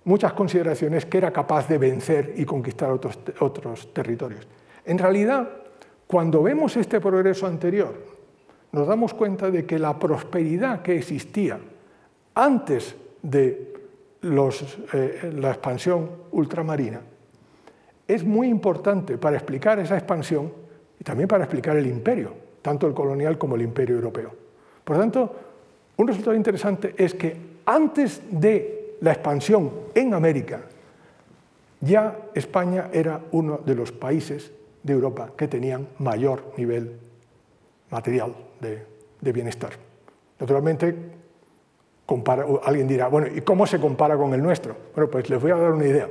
muchas 0.07 0.33
consideraciones, 0.33 1.05
que 1.05 1.19
era 1.19 1.33
capaz 1.33 1.69
de 1.69 1.79
vencer 1.79 2.35
y 2.37 2.45
conquistar 2.45 2.91
otros, 2.91 3.19
otros 3.41 3.93
territorios. 3.93 4.47
En 4.85 4.99
realidad, 4.99 5.49
cuando 6.07 6.43
vemos 6.43 6.77
este 6.77 7.01
progreso 7.01 7.47
anterior, 7.47 7.93
nos 8.71 8.87
damos 8.87 9.13
cuenta 9.15 9.51
de 9.51 9.67
que 9.67 9.79
la 9.79 9.99
prosperidad 9.99 10.83
que 10.83 10.97
existía 10.97 11.59
antes 12.35 12.95
de 13.21 13.75
eh, 14.23 15.33
la 15.35 15.51
expansión 15.51 16.11
ultramarina 16.31 17.01
es 18.07 18.25
muy 18.25 18.49
importante 18.49 19.19
para 19.19 19.37
explicar 19.37 19.81
esa 19.81 19.97
expansión 19.97 20.53
y 21.01 21.03
también 21.03 21.29
para 21.29 21.45
explicar 21.45 21.77
el 21.77 21.87
imperio, 21.87 22.33
tanto 22.63 22.87
el 22.87 22.95
colonial 22.95 23.37
como 23.39 23.57
el 23.57 23.63
imperio 23.63 23.97
europeo. 23.97 24.33
Por 24.85 24.99
tanto, 24.99 25.35
un 25.97 26.07
resultado 26.07 26.37
interesante 26.37 26.95
es 26.97 27.15
que 27.15 27.37
antes 27.67 28.23
de 28.31 28.76
la 29.01 29.13
expansión 29.13 29.71
en 29.95 30.15
América, 30.15 30.63
ya 31.81 32.19
España 32.35 32.89
era 32.93 33.21
uno 33.33 33.59
de 33.59 33.75
los 33.75 33.93
países 33.93 34.53
de 34.83 34.93
Europa 34.93 35.31
que 35.37 35.49
tenían 35.49 35.89
mayor 35.99 36.53
nivel 36.57 36.99
material 37.91 38.35
de, 38.61 39.33
bienestar. 39.33 39.71
Naturalmente, 40.39 40.95
alguien 42.65 42.87
dirá, 42.87 43.09
bueno, 43.09 43.27
¿y 43.27 43.41
cómo 43.41 43.67
se 43.67 43.81
compara 43.81 44.17
con 44.17 44.33
el 44.33 44.43
nuestro? 44.43 44.77
Bueno, 44.95 45.11
pues 45.11 45.29
les 45.29 45.41
voy 45.41 45.51
a 45.51 45.57
dar 45.57 45.73
una 45.73 45.87
idea. 45.87 46.09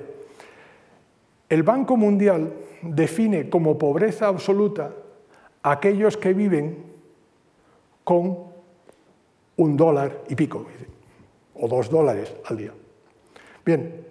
El 1.48 1.64
Banco 1.64 1.96
Mundial 1.96 2.54
define 2.82 3.50
como 3.50 3.78
pobreza 3.78 4.28
absoluta 4.28 4.92
aquellos 5.64 6.18
que 6.18 6.34
viven 6.34 6.84
con 8.04 8.38
un 9.58 9.78
dólar 9.78 10.24
y 10.28 10.36
pico, 10.36 10.66
o 11.60 11.68
dos 11.68 11.90
dólares 11.90 12.34
al 12.46 12.58
día. 12.58 12.72
Bien, 13.66 14.06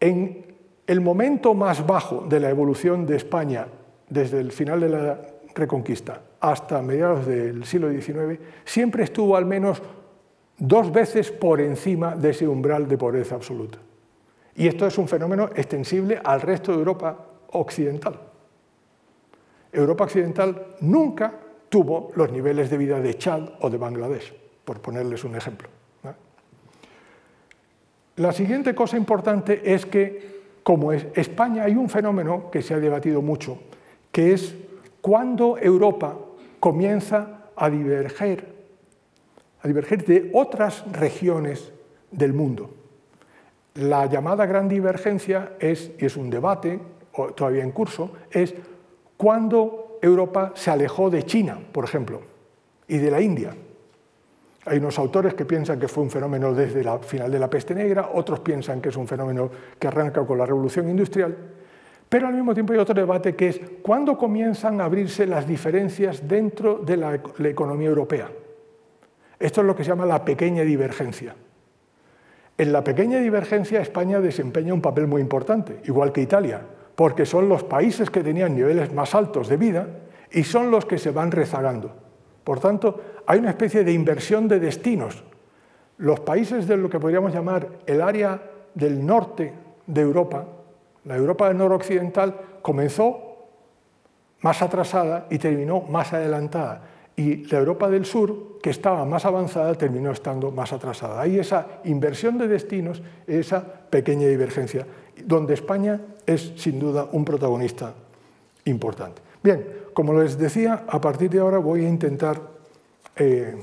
en 0.00 0.56
el 0.86 1.00
momento 1.00 1.54
más 1.54 1.86
bajo 1.86 2.26
de 2.28 2.40
la 2.40 2.50
evolución 2.50 3.06
de 3.06 3.16
España 3.16 3.66
desde 4.08 4.40
el 4.40 4.52
final 4.52 4.80
de 4.80 4.88
la 4.88 5.20
Reconquista 5.54 6.20
hasta 6.40 6.82
mediados 6.82 7.26
del 7.26 7.64
siglo 7.64 7.90
XIX, 7.90 8.40
siempre 8.64 9.04
estuvo 9.04 9.36
al 9.36 9.46
menos 9.46 9.80
dos 10.58 10.90
veces 10.90 11.30
por 11.30 11.60
encima 11.60 12.16
de 12.16 12.30
ese 12.30 12.48
umbral 12.48 12.88
de 12.88 12.98
pobreza 12.98 13.34
absoluta. 13.34 13.78
Y 14.56 14.66
esto 14.66 14.86
es 14.86 14.98
un 14.98 15.08
fenómeno 15.08 15.50
extensible 15.54 16.20
al 16.22 16.40
resto 16.40 16.72
de 16.72 16.78
Europa 16.78 17.16
occidental. 17.52 18.18
Europa 19.72 20.04
occidental 20.04 20.76
nunca 20.80 21.32
tuvo 21.68 22.12
los 22.16 22.30
niveles 22.30 22.68
de 22.70 22.76
vida 22.76 23.00
de 23.00 23.16
Chad 23.16 23.42
o 23.60 23.70
de 23.70 23.78
Bangladesh, 23.78 24.34
por 24.64 24.80
ponerles 24.80 25.24
un 25.24 25.36
ejemplo. 25.36 25.68
La 28.22 28.30
siguiente 28.30 28.72
cosa 28.72 28.96
importante 28.96 29.74
es 29.74 29.84
que, 29.84 30.42
como 30.62 30.92
es 30.92 31.04
España, 31.16 31.64
hay 31.64 31.74
un 31.74 31.88
fenómeno 31.88 32.52
que 32.52 32.62
se 32.62 32.72
ha 32.72 32.78
debatido 32.78 33.20
mucho, 33.20 33.58
que 34.12 34.32
es 34.32 34.54
cuando 35.00 35.58
Europa 35.58 36.16
comienza 36.60 37.48
a 37.56 37.68
diverger, 37.68 38.46
a 39.60 39.66
diverger 39.66 40.04
de 40.04 40.30
otras 40.34 40.84
regiones 40.92 41.72
del 42.12 42.32
mundo. 42.32 42.70
La 43.74 44.06
llamada 44.06 44.46
gran 44.46 44.68
divergencia 44.68 45.54
es, 45.58 45.90
y 45.98 46.04
es 46.04 46.16
un 46.16 46.30
debate 46.30 46.78
todavía 47.34 47.64
en 47.64 47.72
curso, 47.72 48.12
es 48.30 48.54
cuando 49.16 49.98
Europa 50.00 50.52
se 50.54 50.70
alejó 50.70 51.10
de 51.10 51.24
China, 51.24 51.58
por 51.72 51.84
ejemplo, 51.84 52.20
y 52.86 52.98
de 52.98 53.10
la 53.10 53.20
India. 53.20 53.52
Hay 54.64 54.78
unos 54.78 54.98
autores 54.98 55.34
que 55.34 55.44
piensan 55.44 55.80
que 55.80 55.88
fue 55.88 56.04
un 56.04 56.10
fenómeno 56.10 56.54
desde 56.54 56.84
la 56.84 56.98
final 57.00 57.30
de 57.30 57.38
la 57.38 57.50
peste 57.50 57.74
negra, 57.74 58.10
otros 58.14 58.40
piensan 58.40 58.80
que 58.80 58.90
es 58.90 58.96
un 58.96 59.08
fenómeno 59.08 59.50
que 59.78 59.88
arranca 59.88 60.24
con 60.24 60.38
la 60.38 60.46
revolución 60.46 60.88
industrial, 60.88 61.36
pero 62.08 62.28
al 62.28 62.34
mismo 62.34 62.54
tiempo 62.54 62.72
hay 62.72 62.78
otro 62.78 62.94
debate 62.94 63.34
que 63.34 63.48
es 63.48 63.60
cuándo 63.82 64.16
comienzan 64.16 64.80
a 64.80 64.84
abrirse 64.84 65.26
las 65.26 65.48
diferencias 65.48 66.28
dentro 66.28 66.78
de 66.78 66.96
la, 66.96 67.14
economía 67.14 67.88
europea. 67.88 68.30
Esto 69.40 69.62
es 69.62 69.66
lo 69.66 69.74
que 69.74 69.82
se 69.82 69.90
llama 69.90 70.06
la 70.06 70.24
pequeña 70.24 70.62
divergencia. 70.62 71.34
En 72.56 72.72
la 72.72 72.84
pequeña 72.84 73.18
divergencia 73.18 73.80
España 73.80 74.20
desempeña 74.20 74.74
un 74.74 74.82
papel 74.82 75.08
muy 75.08 75.22
importante, 75.22 75.80
igual 75.86 76.12
que 76.12 76.20
Italia, 76.20 76.60
porque 76.94 77.26
son 77.26 77.48
los 77.48 77.64
países 77.64 78.10
que 78.10 78.22
tenían 78.22 78.54
niveles 78.54 78.92
más 78.92 79.14
altos 79.14 79.48
de 79.48 79.56
vida 79.56 79.88
y 80.30 80.44
son 80.44 80.70
los 80.70 80.84
que 80.84 80.98
se 80.98 81.10
van 81.10 81.32
rezagando. 81.32 82.01
Por 82.44 82.60
tanto, 82.60 83.00
hay 83.26 83.38
una 83.38 83.50
especie 83.50 83.84
de 83.84 83.92
inversión 83.92 84.48
de 84.48 84.60
destinos. 84.60 85.22
Los 85.98 86.20
países 86.20 86.66
de 86.66 86.76
lo 86.76 86.90
que 86.90 86.98
podríamos 86.98 87.32
llamar 87.32 87.68
el 87.86 88.02
área 88.02 88.42
del 88.74 89.04
norte 89.04 89.52
de 89.86 90.00
Europa, 90.00 90.46
la 91.04 91.16
Europa 91.16 91.48
del 91.48 91.58
noroccidental 91.58 92.36
comenzó 92.62 93.32
más 94.40 94.62
atrasada 94.62 95.26
y 95.30 95.38
terminó 95.38 95.80
más 95.82 96.12
adelantada. 96.12 96.82
Y 97.14 97.44
la 97.46 97.58
Europa 97.58 97.90
del 97.90 98.06
sur, 98.06 98.58
que 98.62 98.70
estaba 98.70 99.04
más 99.04 99.24
avanzada, 99.24 99.74
terminó 99.74 100.10
estando 100.12 100.50
más 100.50 100.72
atrasada. 100.72 101.20
Hay 101.20 101.38
esa 101.38 101.66
inversión 101.84 102.38
de 102.38 102.48
destinos, 102.48 103.02
esa 103.26 103.62
pequeña 103.62 104.26
divergencia, 104.26 104.86
donde 105.24 105.54
España 105.54 106.00
es 106.26 106.54
sin 106.56 106.78
duda 106.78 107.06
un 107.12 107.24
protagonista 107.24 107.92
importante. 108.64 109.20
Bien, 109.42 109.66
como 109.92 110.14
les 110.14 110.38
decía, 110.38 110.84
a 110.88 111.00
partir 111.00 111.30
de 111.30 111.40
ahora 111.40 111.58
voy 111.58 111.84
a 111.84 111.88
intentar 111.88 112.40
eh, 113.16 113.56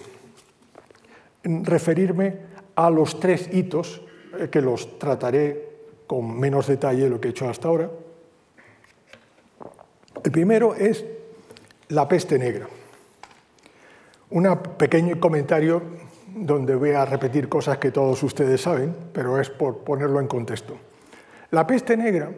referirme 1.43 2.38
a 2.75 2.89
los 2.89 3.19
tres 3.19 3.49
hitos 3.51 4.01
eh, 4.38 4.49
que 4.49 4.61
los 4.61 4.99
trataré 4.99 5.69
con 6.05 6.39
menos 6.39 6.67
detalle 6.67 7.03
de 7.03 7.09
lo 7.09 7.21
que 7.21 7.30
he 7.30 7.32
hecho 7.32 7.49
hasta 7.49 7.67
ahora. 7.67 7.89
El 10.23 10.32
primero 10.32 10.75
es 10.75 11.05
la 11.89 12.07
peste 12.07 12.38
negra. 12.38 12.67
Un 14.32 14.57
pequeño 14.77 15.19
comentario 15.19 15.82
donde 16.36 16.75
voy 16.75 16.91
a 16.91 17.05
repetir 17.05 17.49
cosas 17.49 17.77
que 17.77 17.91
todos 17.91 18.21
ustedes 18.21 18.61
saben, 18.61 18.95
pero 19.13 19.39
es 19.39 19.49
por 19.49 19.80
ponerlo 19.80 20.19
en 20.19 20.27
contexto. 20.27 20.77
La 21.51 21.65
peste 21.65 21.97
negra, 21.97 22.32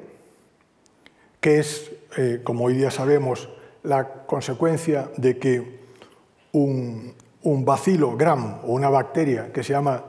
que 1.39 1.59
es, 1.59 1.90
eh, 2.17 2.41
como 2.43 2.65
hoy 2.65 2.75
día 2.75 2.91
sabemos, 2.91 3.49
la 3.83 4.25
consecuencia 4.25 5.09
de 5.17 5.37
que 5.37 5.79
un, 6.51 7.15
bacilo 7.43 8.15
gram 8.17 8.59
o 8.63 8.73
una 8.73 8.89
bacteria 8.89 9.51
que 9.51 9.63
se 9.63 9.73
llama 9.73 10.03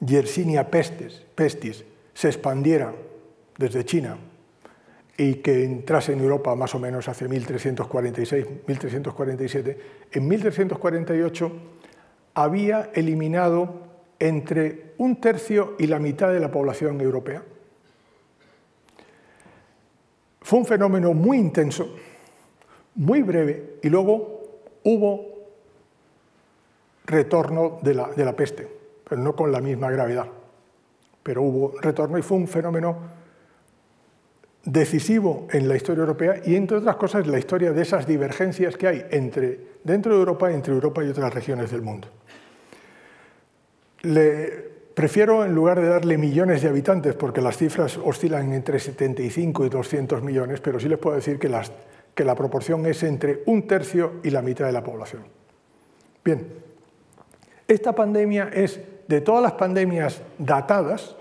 Yersinia 0.00 0.70
pestis, 0.70 1.22
pestis 1.34 1.84
se 2.12 2.28
expandiera 2.28 2.92
desde 3.58 3.84
China 3.84 4.16
y 5.16 5.36
que 5.36 5.64
entrase 5.64 6.12
en 6.12 6.20
Europa 6.20 6.54
más 6.56 6.74
o 6.74 6.78
menos 6.78 7.08
hace 7.08 7.28
1346, 7.28 8.46
1347, 8.66 9.78
en 10.12 10.28
1348 10.28 11.52
había 12.34 12.90
eliminado 12.94 13.82
entre 14.18 14.94
un 14.98 15.20
tercio 15.20 15.76
y 15.78 15.86
la 15.86 15.98
mitad 15.98 16.32
de 16.32 16.40
la 16.40 16.50
población 16.50 17.00
europea. 17.00 17.42
Fue 20.44 20.60
un 20.60 20.66
fenómeno 20.66 21.12
muy 21.12 21.38
intenso, 21.38 21.96
muy 22.94 23.22
breve, 23.22 23.80
y 23.82 23.88
luego 23.88 24.60
hubo 24.84 25.34
retorno 27.06 27.80
de 27.82 27.94
la, 27.94 28.08
de 28.10 28.24
la 28.24 28.36
peste, 28.36 28.68
pero 29.08 29.20
no 29.20 29.34
con 29.34 29.50
la 29.50 29.60
misma 29.60 29.90
gravedad 29.90 30.28
pero 31.24 31.42
hubo 31.42 31.72
retorno 31.80 32.18
y 32.18 32.22
fue 32.22 32.36
un 32.36 32.46
fenómeno 32.46 32.98
decisivo 34.62 35.48
en 35.50 35.66
la 35.68 35.74
historia 35.74 36.02
europea 36.02 36.40
y, 36.44 36.54
entre 36.54 36.76
otras 36.76 36.96
cosas, 36.96 37.26
la 37.26 37.38
historia 37.38 37.72
de 37.72 37.82
esas 37.82 38.06
divergencias 38.06 38.76
que 38.76 38.86
hay 38.86 39.06
entre, 39.10 39.58
dentro 39.82 40.12
de 40.12 40.18
Europa 40.18 40.52
entre 40.52 40.74
Europa 40.74 41.02
y 41.02 41.08
otras 41.08 41.32
regiones 41.32 41.70
del 41.70 41.82
mundo. 41.82 42.08
Le 44.02 44.73
prefiero, 44.94 45.44
en 45.44 45.54
lugar 45.54 45.80
de 45.80 45.88
darle 45.88 46.16
millones 46.16 46.62
de 46.62 46.68
habitantes, 46.68 47.14
porque 47.14 47.40
las 47.40 47.56
cifras 47.56 47.98
oscilan 48.02 48.52
entre 48.52 48.78
75 48.78 49.66
y 49.66 49.68
200 49.68 50.22
millones, 50.22 50.60
pero 50.60 50.78
sí 50.78 50.88
les 50.88 50.98
puedo 50.98 51.16
decir 51.16 51.38
que, 51.38 51.48
la 51.48 52.34
proporción 52.34 52.86
es 52.86 53.02
entre 53.02 53.42
un 53.46 53.66
tercio 53.66 54.20
y 54.22 54.30
la 54.30 54.40
mitad 54.40 54.66
de 54.66 54.72
la 54.72 54.84
población. 54.84 55.24
Bien, 56.24 56.46
esta 57.66 57.92
pandemia 57.92 58.50
es 58.52 58.80
de 59.08 59.20
todas 59.20 59.42
las 59.42 59.52
pandemias 59.52 60.22
datadas, 60.38 61.16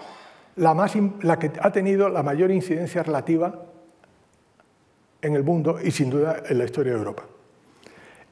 la, 0.56 0.90
la 1.22 1.40
que 1.40 1.52
ha 1.60 1.72
tenido 1.72 2.10
la 2.10 2.22
mayor 2.24 2.52
incidencia 2.52 3.02
relativa 3.04 3.66
en 5.22 5.36
el 5.36 5.44
mundo 5.44 5.80
y 5.82 5.92
sin 5.92 6.10
duda 6.10 6.44
en 6.48 6.58
la 6.58 6.66
historia 6.66 6.94
de 6.94 7.00
Europa. 7.00 7.24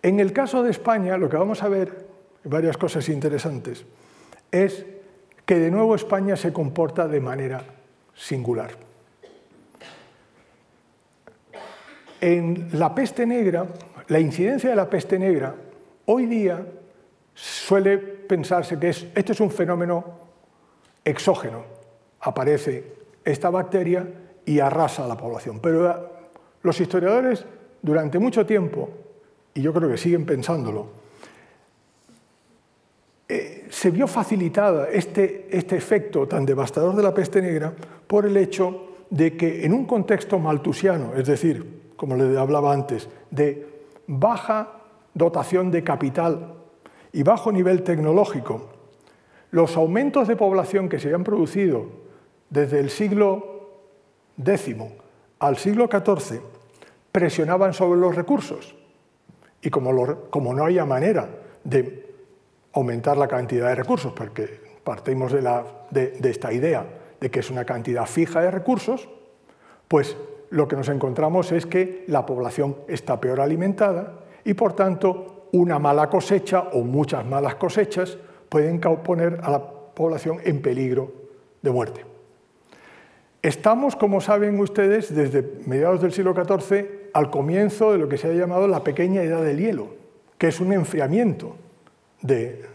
En 0.04 0.20
el 0.20 0.34
caso 0.34 0.62
de 0.64 0.72
España, 0.72 1.18
lo 1.18 1.30
que 1.30 1.38
vamos 1.38 1.64
a 1.64 1.70
ver, 1.70 2.06
varias 2.44 2.78
cosas 2.78 3.08
interesantes, 3.10 3.86
es 4.52 4.86
que 5.52 5.60
de 5.60 5.70
nuevo 5.70 5.96
España 5.96 6.38
se 6.38 6.54
comporta 6.54 7.10
de 7.10 7.20
manera 7.20 7.62
singular. 8.16 8.72
En 12.22 12.70
la 12.72 12.96
peste 12.96 13.26
negra, 13.26 13.68
la 14.08 14.20
incidencia 14.22 14.70
de 14.70 14.78
la 14.78 14.90
peste 14.90 15.20
negra, 15.20 15.54
hoy 16.06 16.26
día 16.28 16.66
suele 17.34 17.98
pensarse 17.98 18.80
que 18.80 18.92
es, 18.92 19.08
este 19.14 19.34
es 19.34 19.42
un 19.42 19.52
fenómeno 19.52 20.06
exógeno. 21.04 21.66
Aparece 22.22 22.94
esta 23.26 23.50
bacteria 23.50 24.08
y 24.46 24.62
arrasa 24.62 25.04
a 25.04 25.08
la 25.10 25.18
población. 25.18 25.60
Pero 25.60 26.12
los 26.64 26.80
historiadores 26.80 27.46
durante 27.82 28.20
mucho 28.20 28.46
tiempo, 28.46 28.90
y 29.54 29.62
yo 29.62 29.74
creo 29.74 29.90
que 29.90 29.98
siguen 29.98 30.26
pensándolo, 30.26 31.01
se 33.72 33.90
vio 33.90 34.06
facilitada 34.06 34.90
este, 34.90 35.48
este 35.50 35.78
efecto 35.78 36.28
tan 36.28 36.46
devastador 36.46 36.94
de 36.94 37.04
la 37.04 37.14
peste 37.14 37.42
negra 37.42 37.74
por 38.06 38.26
el 38.26 38.36
hecho 38.36 38.98
de 39.10 39.38
que 39.38 39.66
en 39.66 39.74
un 39.74 39.86
contexto 39.86 40.40
maltusiano, 40.40 41.16
es 41.16 41.26
decir, 41.26 41.94
como 41.96 42.18
le 42.18 42.38
hablaba 42.38 42.74
antes, 42.74 43.08
de 43.30 43.66
baja 44.08 44.82
dotación 45.14 45.72
de 45.72 45.86
capital 45.86 46.54
y 47.14 47.24
bajo 47.24 47.50
nivel 47.50 47.84
tecnológico, 47.84 48.70
los 49.52 49.78
aumentos 49.78 50.28
de 50.28 50.36
población 50.36 50.90
que 50.90 51.00
se 51.00 51.08
habían 51.08 51.24
producido 51.24 51.86
desde 52.50 52.80
el 52.80 52.90
siglo 52.90 53.70
X 54.38 54.76
al 55.40 55.58
siglo 55.58 55.88
XIV 55.90 56.42
presionaban 57.12 57.74
sobre 57.74 58.02
los 58.02 58.16
recursos. 58.16 58.76
Y 59.62 59.70
como, 59.70 59.94
no 59.94 60.64
había 60.64 60.86
manera 60.86 61.30
de 61.64 62.11
aumentar 62.74 63.18
la 63.18 63.28
cantidad 63.28 63.68
de 63.68 63.76
recursos, 63.76 64.14
porque 64.14 64.60
partimos 64.84 65.32
de 65.32 66.20
esta 66.24 66.52
idea 66.54 66.86
de 67.20 67.30
que 67.30 67.40
es 67.40 67.52
una 67.52 67.66
cantidad 67.66 68.06
fija 68.06 68.42
de 68.42 68.52
recursos, 68.52 69.10
pues 69.88 70.18
lo 70.50 70.68
que 70.68 70.76
nos 70.76 70.90
encontramos 70.90 71.52
es 71.52 71.66
que 71.66 72.04
la 72.08 72.26
población 72.26 72.78
está 72.88 73.22
peor 73.22 73.40
alimentada 73.40 74.20
y 74.44 74.54
por 74.54 74.74
tanto 74.74 75.48
una 75.54 75.80
mala 75.80 76.10
cosecha 76.10 76.62
o 76.74 76.82
muchas 76.82 77.26
malas 77.26 77.56
cosechas 77.56 78.18
pueden 78.50 78.80
poner 78.80 79.40
a 79.44 79.52
la 79.52 79.62
población 79.62 80.40
en 80.44 80.62
peligro 80.62 81.12
de 81.62 81.72
muerte. 81.72 82.06
Estamos, 83.42 83.96
como 83.96 84.22
saben 84.22 84.60
ustedes, 84.60 85.14
desde 85.14 85.42
mediados 85.66 86.02
del 86.02 86.12
siglo 86.12 86.34
XIV 86.34 87.10
al 87.14 87.30
comienzo 87.30 87.92
de 87.92 87.98
lo 87.98 88.08
que 88.08 88.18
se 88.18 88.28
ha 88.28 88.34
llamado 88.34 88.68
la 88.68 88.84
pequeña 88.84 89.24
edad 89.24 89.44
del 89.44 89.58
hielo, 89.58 89.88
que 90.38 90.48
es 90.48 90.60
un 90.60 90.74
enfriamiento 90.74 91.56
de, 92.22 92.70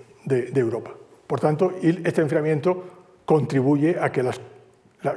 Europa. 0.55 0.93
Por 1.27 1.41
tanto, 1.41 1.73
este 1.83 2.23
enfriamiento 2.23 2.85
contribuye 3.25 3.97
a 4.01 4.11
que, 4.11 4.23
las, 4.23 4.41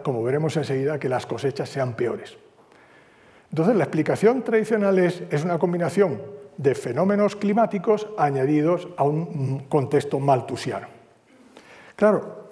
como 0.04 0.24
veremos 0.24 0.56
enseguida, 0.58 1.00
que 1.00 1.10
las 1.10 1.26
cosechas 1.26 1.70
sean 1.70 1.96
peores. 1.96 2.38
Entonces, 3.50 3.76
la 3.76 3.84
explicación 3.84 4.44
tradicional 4.44 5.00
es, 5.00 5.24
es 5.30 5.44
una 5.44 5.58
combinación 5.58 6.22
de 6.58 6.76
fenómenos 6.76 7.36
climáticos 7.36 8.08
añadidos 8.18 8.90
a 8.98 9.04
un 9.04 9.66
contexto 9.70 10.20
maltusiano. 10.20 10.88
Claro, 11.96 12.50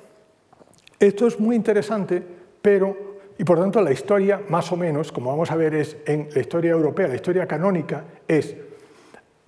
esto 1.00 1.28
es 1.28 1.40
muy 1.40 1.56
interesante, 1.56 2.24
pero, 2.62 3.18
y 3.38 3.44
por 3.44 3.60
tanto 3.60 3.82
la 3.82 3.92
historia, 3.92 4.42
más 4.50 4.72
o 4.72 4.78
menos, 4.78 5.12
como 5.12 5.30
vamos 5.30 5.52
a 5.52 5.56
ver, 5.56 5.76
es 5.76 5.98
en 6.06 6.30
la 6.34 6.40
historia 6.42 6.72
europea, 6.72 7.08
la 7.08 7.16
historia 7.16 7.46
canónica, 7.46 8.04
es, 8.28 8.56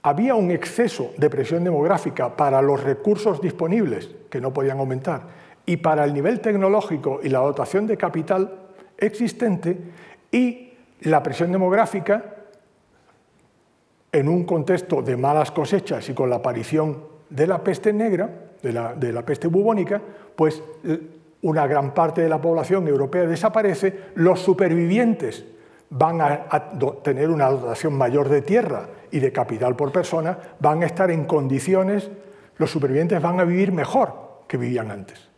había 0.02 0.36
un 0.36 0.52
exceso 0.52 1.12
de 1.18 1.30
presión 1.30 1.64
demográfica 1.64 2.36
para 2.36 2.62
los 2.62 2.84
recursos 2.84 3.42
disponibles, 3.42 4.10
que 4.30 4.40
no 4.40 4.54
podían 4.54 4.80
aumentar, 4.80 5.24
y 5.66 5.78
para 5.78 6.06
el 6.06 6.14
nivel 6.14 6.40
tecnológico 6.40 7.20
y 7.22 7.30
la 7.30 7.40
dotación 7.40 7.86
de 7.86 7.98
capital 7.98 8.52
existente, 8.98 9.78
y 10.32 10.74
la 11.02 11.22
presión 11.24 11.52
demográfica, 11.52 12.36
en 14.12 14.28
un 14.28 14.44
contexto 14.44 15.02
de 15.02 15.16
malas 15.16 15.52
cosechas 15.52 16.10
y 16.10 16.14
con 16.14 16.30
la 16.30 16.38
aparición 16.38 17.04
de 17.30 17.46
la 17.46 17.64
peste 17.64 17.94
negra, 17.94 18.30
de 18.62 18.74
la, 19.14 19.26
peste 19.26 19.48
bubónica, 19.48 20.02
pues 20.36 20.62
una 21.42 21.68
gran 21.68 21.94
parte 21.94 22.22
de 22.22 22.30
la 22.30 22.42
población 22.42 22.88
europea 22.88 23.26
desaparece, 23.26 24.12
los 24.16 24.40
supervivientes 24.40 25.46
van 25.92 26.22
a, 26.22 26.72
tener 27.04 27.30
una 27.30 27.50
dotación 27.50 27.94
mayor 27.94 28.30
de 28.30 28.42
tierra 28.42 28.88
y 29.12 29.20
de 29.20 29.32
capital 29.32 29.76
por 29.76 29.92
persona, 29.92 30.38
van 30.60 30.84
a 30.84 30.86
estar 30.86 31.12
en 31.12 31.26
condiciones, 31.26 32.10
los 32.58 32.72
supervivientes 32.72 33.22
van 33.22 33.40
a 33.40 33.44
vivir 33.44 33.72
mejor 33.72 34.44
que 34.48 34.58
vivían 34.58 34.92
antes. 34.92 35.30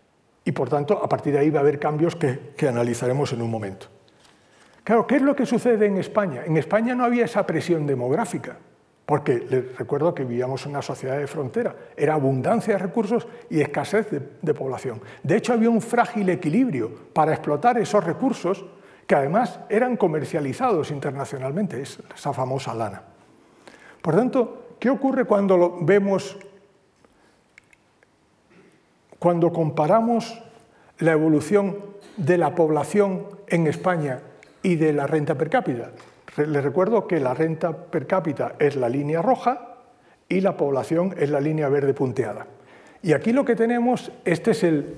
Y 0.43 0.51
por 0.51 0.69
tanto, 0.69 1.03
a 1.03 1.07
partir 1.07 1.33
de 1.33 1.39
ahí 1.39 1.49
va 1.49 1.59
a 1.59 1.61
haber 1.61 1.79
cambios 1.79 2.15
que 2.15 2.67
analizaremos 2.67 3.31
en 3.33 3.41
un 3.41 3.51
momento. 3.51 3.87
Claro, 4.83 5.05
¿qué 5.05 5.17
es 5.17 5.21
lo 5.21 5.35
que 5.35 5.45
sucede 5.45 5.85
en 5.85 5.97
España? 5.97 6.43
En 6.45 6.57
España 6.57 6.95
no 6.95 7.03
había 7.03 7.25
esa 7.25 7.45
presión 7.45 7.85
demográfica, 7.85 8.57
porque 9.05 9.45
les 9.47 9.77
recuerdo 9.77 10.15
que 10.15 10.23
vivíamos 10.23 10.65
en 10.65 10.71
una 10.71 10.81
sociedad 10.81 11.17
de 11.17 11.27
frontera, 11.27 11.75
era 11.95 12.15
abundancia 12.15 12.73
de 12.73 12.79
recursos 12.79 13.27
y 13.49 13.61
escasez 13.61 14.07
de, 14.41 14.53
población. 14.53 15.01
De 15.21 15.37
hecho, 15.37 15.53
había 15.53 15.69
un 15.69 15.81
frágil 15.81 16.29
equilibrio 16.29 16.91
para 17.13 17.31
explotar 17.33 17.77
esos 17.77 18.03
recursos 18.03 18.65
que 19.05 19.13
además 19.13 19.59
eran 19.69 19.97
comercializados 19.97 20.89
internacionalmente, 20.89 21.81
esa 21.81 22.33
famosa 22.33 22.73
lana. 22.73 23.03
Por 24.01 24.15
tanto, 24.15 24.75
¿qué 24.79 24.89
ocurre 24.89 25.25
cuando 25.25 25.57
lo 25.57 25.77
vemos, 25.81 26.37
cuando 29.19 29.51
comparamos 29.51 30.41
la 30.99 31.11
evolución 31.11 31.77
de 32.17 32.37
la 32.37 32.55
población 32.55 33.27
en 33.47 33.67
España 33.67 34.19
y 34.63 34.75
de 34.75 34.93
la 34.93 35.07
renta 35.07 35.35
per 35.35 35.49
cápita. 35.49 35.91
Les 36.37 36.63
recuerdo 36.63 37.07
que 37.07 37.19
la 37.19 37.33
renta 37.33 37.75
per 37.75 38.07
cápita 38.07 38.55
es 38.59 38.75
la 38.75 38.87
línea 38.87 39.21
roja 39.21 39.77
y 40.29 40.41
la 40.41 40.55
población 40.55 41.13
es 41.17 41.29
la 41.29 41.41
línea 41.41 41.67
verde 41.69 41.93
punteada. 41.93 42.47
Y 43.01 43.13
aquí 43.13 43.33
lo 43.33 43.43
que 43.43 43.55
tenemos, 43.55 44.11
este 44.23 44.51
es 44.51 44.63
el 44.63 44.95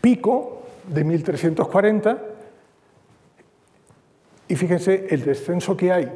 pico 0.00 0.62
de 0.86 1.02
1340 1.02 2.18
y 4.46 4.56
fíjense 4.56 5.06
el 5.10 5.24
descenso 5.24 5.76
que 5.76 5.90
hay 5.90 6.12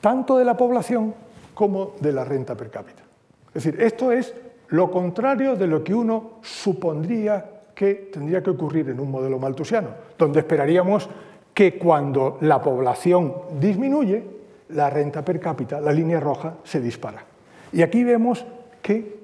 tanto 0.00 0.38
de 0.38 0.44
la 0.44 0.56
población 0.56 1.14
como 1.54 1.92
de 2.00 2.12
la 2.12 2.24
renta 2.24 2.56
per 2.56 2.70
cápita. 2.70 3.02
Es 3.54 3.64
decir, 3.64 3.80
esto 3.80 4.12
es 4.12 4.34
lo 4.68 4.90
contrario 4.90 5.56
de 5.56 5.66
lo 5.66 5.82
que 5.82 5.94
uno 5.94 6.38
supondría 6.42 7.44
que 7.74 8.10
tendría 8.12 8.42
que 8.42 8.50
ocurrir 8.50 8.88
en 8.90 9.00
un 9.00 9.10
modelo 9.10 9.38
maltusiano, 9.38 9.88
donde 10.18 10.40
esperaríamos 10.40 11.08
que 11.54 11.78
cuando 11.78 12.38
la 12.42 12.60
población 12.60 13.34
disminuye, 13.58 14.24
la 14.70 14.90
renta 14.90 15.24
per 15.24 15.40
cápita, 15.40 15.80
la 15.80 15.92
línea 15.92 16.20
roja, 16.20 16.54
se 16.62 16.80
dispara. 16.80 17.24
Y 17.72 17.82
aquí 17.82 18.04
vemos 18.04 18.44
que 18.82 19.18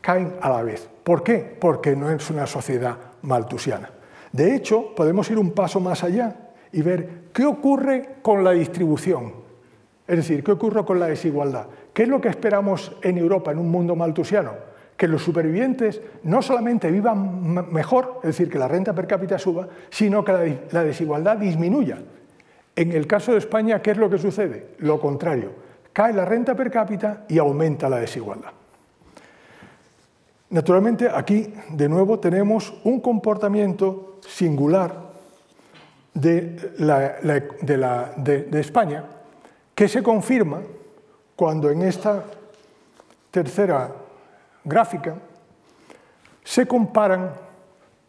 caen 0.00 0.34
a 0.40 0.48
la 0.48 0.62
vez. 0.62 0.88
¿Por 1.02 1.22
qué? 1.22 1.56
Porque 1.58 1.96
no 1.96 2.10
es 2.10 2.30
una 2.30 2.46
sociedad 2.46 2.96
maltusiana. 3.22 3.90
De 4.32 4.54
hecho, 4.54 4.94
podemos 4.94 5.30
ir 5.30 5.38
un 5.38 5.52
paso 5.52 5.80
más 5.80 6.04
allá 6.04 6.36
y 6.72 6.82
ver 6.82 7.24
qué 7.32 7.44
ocurre 7.44 8.16
con 8.22 8.44
la 8.44 8.52
distribución. 8.52 9.47
Es 10.08 10.16
decir, 10.16 10.42
qué 10.42 10.52
ocurre 10.52 10.86
con 10.86 10.98
la 10.98 11.06
desigualdad. 11.06 11.66
¿Qué 11.92 12.04
es 12.04 12.08
lo 12.08 12.18
que 12.18 12.28
esperamos 12.28 12.96
en 13.02 13.18
Europa 13.18 13.52
en 13.52 13.58
un 13.58 13.70
mundo 13.70 13.94
maltusiano? 13.94 14.68
que 14.98 15.06
los 15.06 15.22
supervivientes 15.22 16.02
no 16.24 16.42
solamente 16.42 16.90
vivan 16.90 17.72
mejor, 17.72 18.18
es 18.24 18.30
decir, 18.30 18.50
que 18.50 18.58
la 18.58 18.66
renta 18.66 18.92
per 18.92 19.06
cápita 19.06 19.38
suba, 19.38 19.68
sino 19.90 20.24
que 20.24 20.58
la 20.72 20.82
desigualdad 20.82 21.36
disminuya. 21.36 21.98
En 22.74 22.90
el 22.90 23.06
caso 23.06 23.30
de 23.30 23.38
España, 23.38 23.80
¿qué 23.80 23.92
es 23.92 23.96
lo 23.96 24.10
que 24.10 24.18
sucede? 24.18 24.70
Lo 24.78 24.98
contrario, 25.00 25.52
cae 25.92 26.12
la 26.12 26.24
renta 26.24 26.56
per 26.56 26.72
cápita 26.72 27.26
y 27.28 27.38
aumenta 27.38 27.88
la 27.88 28.00
desigualdad. 28.00 28.50
Naturalmente, 30.50 31.08
aquí 31.08 31.54
de 31.70 31.88
nuevo 31.88 32.18
tenemos 32.18 32.74
un 32.82 33.00
comportamiento 33.00 34.18
singular 34.26 35.12
de, 36.12 36.56
de 38.16 38.60
España 38.60 39.04
que 39.78 39.86
se 39.86 40.02
confirma 40.02 40.58
cuando 41.36 41.70
en 41.70 41.82
esta 41.82 42.24
tercera 43.30 43.94
gráfica, 44.64 45.14
se 46.42 46.66
comparan 46.66 47.30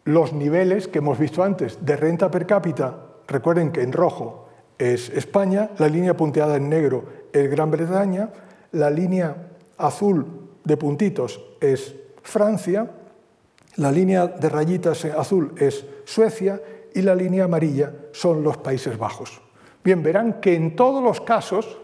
los 0.05 0.33
niveles 0.33 0.87
que 0.87 0.97
hemos 0.97 1.19
visto 1.19 1.43
antes 1.43 1.85
de 1.85 1.95
renta 1.95 2.31
per 2.31 2.47
cápita. 2.47 2.95
Recuerden 3.27 3.71
que 3.71 3.83
en 3.83 3.93
rojo 3.93 4.49
es 4.79 5.11
España, 5.11 5.69
la 5.77 5.87
línea 5.87 6.17
punteada 6.17 6.55
en 6.55 6.69
negro 6.69 7.03
es 7.31 7.47
Gran 7.51 7.69
Bretaña, 7.69 8.29
la 8.71 8.89
línea 8.89 9.35
azul 9.77 10.25
de 10.63 10.75
puntitos 10.75 11.39
es 11.61 11.93
Francia, 12.23 12.89
la 13.75 13.91
línea 13.91 14.25
de 14.25 14.49
rayitas 14.49 15.05
azul 15.05 15.53
es 15.55 15.85
Suecia 16.03 16.59
y 16.95 17.03
la 17.03 17.13
línea 17.13 17.43
amarilla 17.43 17.93
son 18.11 18.41
los 18.41 18.57
Países 18.57 18.97
Bajos. 18.97 19.48
Bien, 19.89 20.03
verán 20.03 20.33
que 20.33 20.53
en 20.53 20.75
todos 20.75 21.01
los 21.01 21.19
casos 21.19 21.79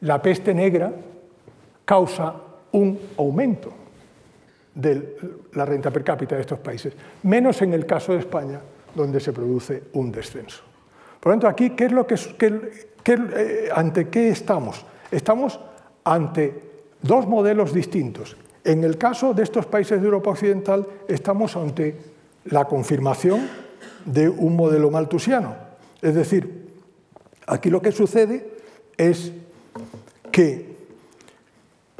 la 0.00 0.20
peste 0.20 0.52
negra 0.52 0.90
causa 1.84 2.34
un 2.72 2.98
aumento 3.16 3.70
de 4.74 5.16
la 5.52 5.64
renta 5.64 5.92
per 5.92 6.02
cápita 6.02 6.34
de 6.34 6.40
estos 6.40 6.58
países, 6.58 6.92
menos 7.22 7.62
en 7.62 7.72
el 7.72 7.86
caso 7.86 8.14
de 8.14 8.18
España, 8.18 8.58
donde 8.96 9.20
se 9.20 9.32
produce 9.32 9.84
un 9.92 10.10
descenso. 10.10 10.64
Por 11.20 11.30
lo 11.30 11.34
tanto, 11.34 11.46
aquí, 11.46 11.70
¿qué 11.70 11.84
es 11.84 11.92
lo 11.92 12.04
que, 12.04 12.16
eh, 12.16 13.68
¿ante 13.72 14.08
qué 14.08 14.30
estamos? 14.30 14.84
Estamos 15.08 15.60
ante 16.02 16.62
dos 17.00 17.28
modelos 17.28 17.72
distintos. 17.72 18.36
En 18.64 18.82
el 18.82 18.98
caso 18.98 19.32
de 19.34 19.44
estos 19.44 19.66
países 19.66 20.00
de 20.00 20.04
Europa 20.04 20.30
Occidental, 20.30 20.84
estamos 21.06 21.54
ante 21.54 21.96
la 22.46 22.64
confirmación 22.64 23.48
de 24.04 24.28
un 24.28 24.56
modelo 24.56 24.90
maltusiano. 24.90 25.54
Es 26.02 26.16
decir, 26.16 26.63
aquí 27.46 27.70
lo 27.70 27.82
que 27.82 27.92
sucede 27.92 28.58
es 28.96 29.32
que 30.30 30.74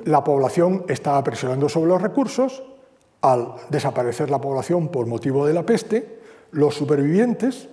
la 0.05 0.23
población 0.23 0.85
estaba 0.89 1.23
presionando 1.25 1.69
sobre 1.69 1.89
los 1.89 2.03
recursos, 2.03 2.63
al 3.21 3.55
desaparecer 3.71 4.31
la 4.31 4.41
población 4.41 4.89
por 4.89 5.07
motivo 5.07 5.47
de 5.47 5.55
la 5.55 5.65
peste, 5.65 6.19
los 6.51 6.75
supervivientes 6.75 7.69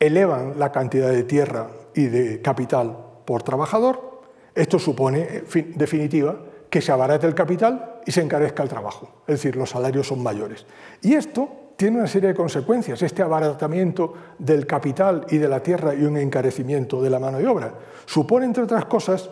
elevan 0.00 0.58
la 0.58 0.72
cantidad 0.72 1.10
de 1.10 1.22
tierra 1.24 1.70
y 1.94 2.06
de 2.06 2.40
capital 2.40 2.96
por 3.24 3.42
trabajador. 3.42 4.22
Esto 4.54 4.78
supone, 4.78 5.44
en 5.54 5.78
definitiva, 5.78 6.40
que 6.68 6.80
se 6.80 6.90
abarate 6.90 7.26
el 7.26 7.34
capital 7.34 8.00
y 8.06 8.12
se 8.12 8.22
encarezca 8.22 8.62
el 8.62 8.68
trabajo, 8.68 9.22
es 9.26 9.34
decir, 9.34 9.56
los 9.56 9.70
salarios 9.70 10.06
son 10.06 10.22
mayores. 10.22 10.66
Y 11.02 11.14
esto 11.14 11.48
tiene 11.82 11.98
una 11.98 12.06
serie 12.06 12.28
de 12.28 12.34
consecuencias, 12.36 13.02
este 13.02 13.22
abaratamiento 13.22 14.14
del 14.38 14.68
capital 14.68 15.26
y 15.30 15.38
de 15.38 15.48
la 15.48 15.60
tierra 15.60 15.92
y 15.92 16.04
un 16.04 16.16
encarecimiento 16.16 17.02
de 17.02 17.10
la 17.10 17.18
mano 17.18 17.38
de 17.38 17.48
obra. 17.48 17.74
Supone, 18.06 18.46
entre 18.46 18.62
otras 18.62 18.84
cosas, 18.84 19.28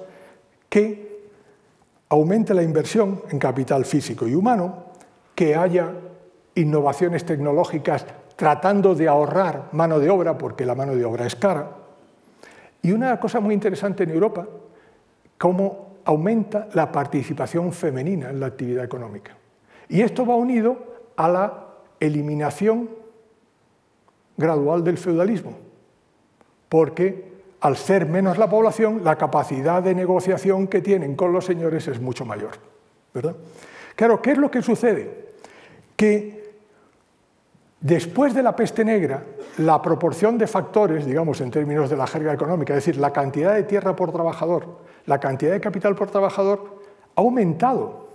que 0.69 1.29
aumente 2.09 2.53
la 2.53 2.65
inversión 2.65 3.23
en 3.31 3.39
capital 3.39 3.85
físico 3.85 4.27
y 4.27 4.35
humano, 4.35 4.87
que 5.33 5.55
haya 5.55 5.93
innovaciones 6.57 7.25
tecnológicas 7.25 8.05
tratando 8.35 8.97
de 8.97 9.07
ahorrar 9.07 9.69
mano 9.71 10.01
de 10.01 10.11
obra, 10.11 10.37
porque 10.37 10.67
la 10.67 10.75
mano 10.75 10.97
de 10.97 11.05
obra 11.05 11.27
es 11.27 11.37
cara. 11.37 11.71
Y 12.83 12.91
una 12.91 13.21
cosa 13.21 13.39
muy 13.39 13.55
interesante 13.55 14.03
en 14.03 14.11
Europa, 14.11 14.49
cómo 15.39 16.01
aumenta 16.05 16.67
la 16.73 16.91
participación 16.91 17.73
femenina 17.73 18.29
en 18.29 18.41
la 18.41 18.47
actividad 18.47 18.85
económica. 18.85 19.37
Y 19.89 20.01
esto 20.01 20.27
va 20.27 20.35
unido 20.35 20.79
a 21.15 21.29
la 21.29 21.70
eliminación 22.01 22.91
gradual 24.37 24.83
del 24.83 24.99
feudalismo, 24.99 25.57
porque 26.69 27.31
al 27.61 27.77
ser 27.77 28.07
menos 28.07 28.39
la 28.39 28.49
población, 28.49 29.03
la 29.05 29.17
capacidad 29.17 29.83
de 29.83 29.95
negociación 29.95 30.67
que 30.67 30.81
tienen 30.81 31.15
con 31.15 31.33
los 31.33 31.45
señores 31.45 31.87
es 31.89 32.01
mucho 32.01 32.25
mayor. 32.25 32.53
¿verdad? 33.13 33.37
Claro, 33.95 34.23
¿qué 34.23 34.33
es 34.33 34.39
lo 34.39 34.51
que 34.51 34.63
sucede? 34.63 35.33
Que 35.95 36.55
después 37.81 38.35
de 38.35 38.43
la 38.43 38.57
peste 38.57 38.85
negra, 38.85 39.23
la 39.59 39.83
proporción 39.83 40.39
de 40.39 40.47
factores, 40.47 41.05
digamos 41.05 41.41
en 41.41 41.51
términos 41.51 41.91
de 41.91 41.97
la 41.97 42.07
jerga 42.07 42.33
económica, 42.33 42.75
es 42.75 42.85
decir, 42.85 43.01
la 43.01 43.13
cantidad 43.13 43.55
de 43.55 43.65
tierra 43.65 43.95
por 43.95 44.13
trabajador, 44.13 44.79
la 45.07 45.21
cantidad 45.21 45.53
de 45.53 45.61
capital 45.61 45.95
por 45.95 46.11
trabajador, 46.11 46.81
ha 47.15 47.21
aumentado. 47.21 48.10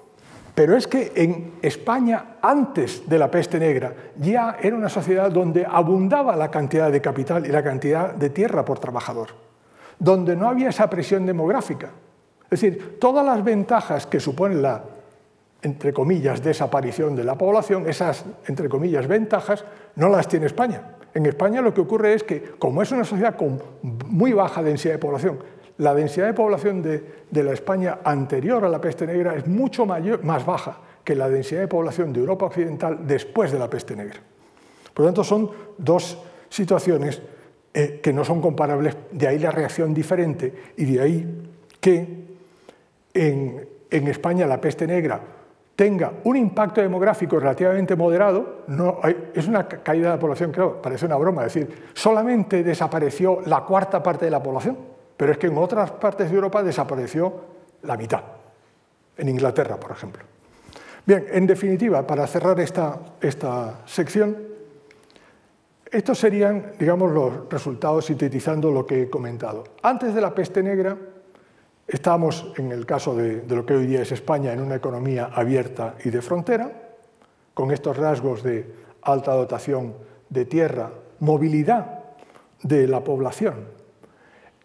Pero 0.55 0.77
es 0.77 0.87
que 0.87 1.11
en 1.15 1.55
España, 1.61 2.37
antes 2.41 3.07
de 3.07 3.19
la 3.19 3.29
peste 3.29 3.59
negra, 3.59 3.93
ya 4.17 4.57
era 4.61 4.77
una 4.77 4.87
sociedad 4.87 5.29
donde 5.29 5.65
abundaba 5.69 6.35
la 6.37 6.49
cantidad 6.49 6.89
de 6.89 7.01
capital 7.01 7.45
y 7.45 7.49
la 7.49 7.61
cantidad 7.61 8.13
de 8.13 8.29
tierra 8.29 8.63
por 8.63 8.79
trabajador, 8.79 9.29
donde 9.99 10.35
no 10.37 10.47
había 10.47 10.69
esa 10.69 10.89
presión 10.89 11.25
demográfica. 11.25 11.89
Es 12.45 12.61
decir, 12.61 12.97
todas 13.01 13.25
las 13.25 13.43
ventajas 13.43 14.07
que 14.07 14.21
supone 14.21 14.55
la, 14.55 14.81
entre 15.61 15.91
comillas, 15.91 16.41
desaparición 16.41 17.17
de 17.17 17.25
la 17.25 17.37
población, 17.37 17.89
esas, 17.89 18.23
entre 18.47 18.69
comillas, 18.69 19.07
ventajas, 19.07 19.65
no 19.95 20.07
las 20.07 20.29
tiene 20.29 20.45
España. 20.45 20.95
En 21.13 21.25
España 21.25 21.61
lo 21.61 21.73
que 21.73 21.81
ocurre 21.81 22.13
es 22.13 22.23
que, 22.23 22.41
como 22.59 22.81
es 22.81 22.91
una 22.91 23.03
sociedad 23.03 23.35
con 23.35 23.61
muy 23.81 24.31
baja 24.31 24.63
densidad 24.63 24.93
de 24.93 24.99
población, 24.99 25.39
la 25.77 25.93
densidad 25.93 26.27
de 26.27 26.33
población 26.33 26.81
de, 26.81 27.43
la 27.43 27.51
España 27.51 27.99
anterior 28.03 28.63
a 28.63 28.69
la 28.69 28.79
peste 28.79 29.05
negra 29.05 29.35
es 29.35 29.45
mucho 29.47 29.85
más 29.85 30.45
baja 30.45 30.79
que 31.03 31.15
la 31.15 31.29
densidad 31.29 31.61
de 31.61 31.67
población 31.67 32.11
de 32.11 32.19
Europa 32.21 32.45
Occidental 32.45 32.99
después 33.05 33.51
de 33.51 33.59
la 33.59 33.69
peste 33.69 33.95
negra. 33.95 34.19
Por 34.93 35.03
lo 35.03 35.09
tanto, 35.09 35.23
son 35.23 35.51
dos 35.77 36.17
situaciones 36.49 37.21
eh, 37.73 37.99
que 38.01 38.13
no 38.13 38.23
son 38.23 38.41
comparables, 38.41 38.95
de 39.11 39.27
ahí 39.27 39.37
la 39.37 39.51
reacción 39.51 39.93
diferente 39.93 40.53
y 40.77 40.85
de 40.85 41.01
ahí 41.01 41.49
que 41.79 42.25
en, 43.13 43.75
España 43.89 44.45
la 44.45 44.59
peste 44.59 44.87
negra 44.87 45.21
tenga 45.75 46.11
un 46.23 46.35
impacto 46.35 46.81
demográfico 46.81 47.39
relativamente 47.39 47.95
moderado, 47.95 48.63
no 48.67 48.99
es 49.33 49.47
una 49.47 49.67
caída 49.67 50.09
de 50.09 50.15
la 50.15 50.19
población, 50.19 50.51
creo, 50.51 50.81
parece 50.81 51.05
una 51.05 51.15
broma, 51.15 51.45
es 51.45 51.53
decir, 51.53 51.83
solamente 51.93 52.63
desapareció 52.63 53.41
la 53.45 53.61
cuarta 53.61 54.01
parte 54.01 54.25
de 54.25 54.31
la 54.31 54.43
población, 54.43 54.77
pero 55.17 55.31
es 55.31 55.37
que 55.37 55.47
en 55.47 55.57
otras 55.57 55.91
partes 55.91 56.29
de 56.29 56.35
Europa 56.35 56.63
desapareció 56.63 57.33
la 57.83 57.97
mitad, 57.97 58.21
en 59.17 59.29
Inglaterra, 59.29 59.79
por 59.79 59.91
ejemplo. 59.91 60.23
Bien, 61.05 61.25
en 61.31 61.45
definitiva, 61.45 62.05
para 62.05 62.25
cerrar 62.27 62.59
esta, 62.59 62.99
esta 63.21 63.81
sección, 63.85 64.35
estos 65.91 66.17
serían, 66.17 66.73
digamos, 66.79 67.11
los 67.11 67.49
resultados 67.49 68.05
sintetizando 68.05 68.71
lo 68.71 68.85
que 68.85 69.03
he 69.03 69.09
comentado. 69.09 69.63
Antes 69.83 70.13
de 70.13 70.21
la 70.21 70.33
peste 70.33 70.63
negra, 70.63 70.97
estábamos, 71.87 72.51
en 72.57 72.71
el 72.71 72.85
caso 72.85 73.15
de, 73.15 73.41
de, 73.41 73.55
lo 73.55 73.65
que 73.65 73.75
hoy 73.75 73.85
día 73.85 74.01
es 74.01 74.11
España, 74.11 74.51
en 74.51 74.61
una 74.61 74.75
economía 74.75 75.29
abierta 75.33 75.95
y 76.03 76.09
de 76.09 76.21
frontera, 76.21 76.71
con 77.53 77.71
estos 77.71 77.95
rasgos 77.95 78.43
de 78.43 78.73
alta 79.03 79.33
dotación 79.33 79.93
de 80.29 80.45
tierra, 80.45 80.91
movilidad 81.19 81.99
de 82.63 82.87
la 82.87 83.01
población 83.03 83.84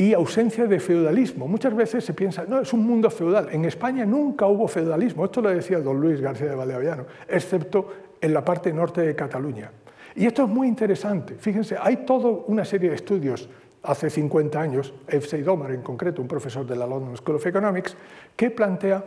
y 0.01 0.15
ausencia 0.15 0.67
de 0.67 0.81
feudalismo. 0.81 1.47
Muchas 1.47 1.77
veces 1.77 2.03
se 2.03 2.15
piensa, 2.15 2.47
no, 2.49 2.61
es 2.61 2.73
un 2.73 2.87
mundo 2.87 3.11
feudal. 3.11 3.51
En 3.53 3.67
España 3.67 4.07
nunca 4.07 4.47
hubo 4.47 4.67
feudalismo, 4.67 5.27
esto 5.27 5.43
lo 5.43 5.51
decía 5.51 5.79
don 5.81 6.01
Luis 6.01 6.23
García 6.23 6.49
de 6.49 6.55
Valdeavellano, 6.55 7.05
excepto 7.29 7.87
en 8.19 8.33
la 8.33 8.43
parte 8.43 8.73
norte 8.73 9.03
de 9.03 9.15
Cataluña. 9.15 9.71
Y 10.17 10.25
esto 10.25 10.45
es 10.45 10.49
muy 10.49 10.69
interesante. 10.69 11.35
Fíjense, 11.35 11.77
hay 11.79 11.99
toda 11.99 12.31
una 12.47 12.65
serie 12.65 12.89
de 12.89 12.97
estudios 12.97 13.47
hace 13.83 14.09
50 14.09 14.59
años, 14.59 14.95
F. 15.07 15.29
Seydomar 15.29 15.71
en 15.73 15.83
concreto, 15.83 16.23
un 16.23 16.29
profesor 16.29 16.67
de 16.67 16.77
la 16.77 16.87
London 16.87 17.15
School 17.19 17.37
of 17.37 17.47
Economics, 17.47 17.95
que 18.35 18.51
plantea, 18.51 19.05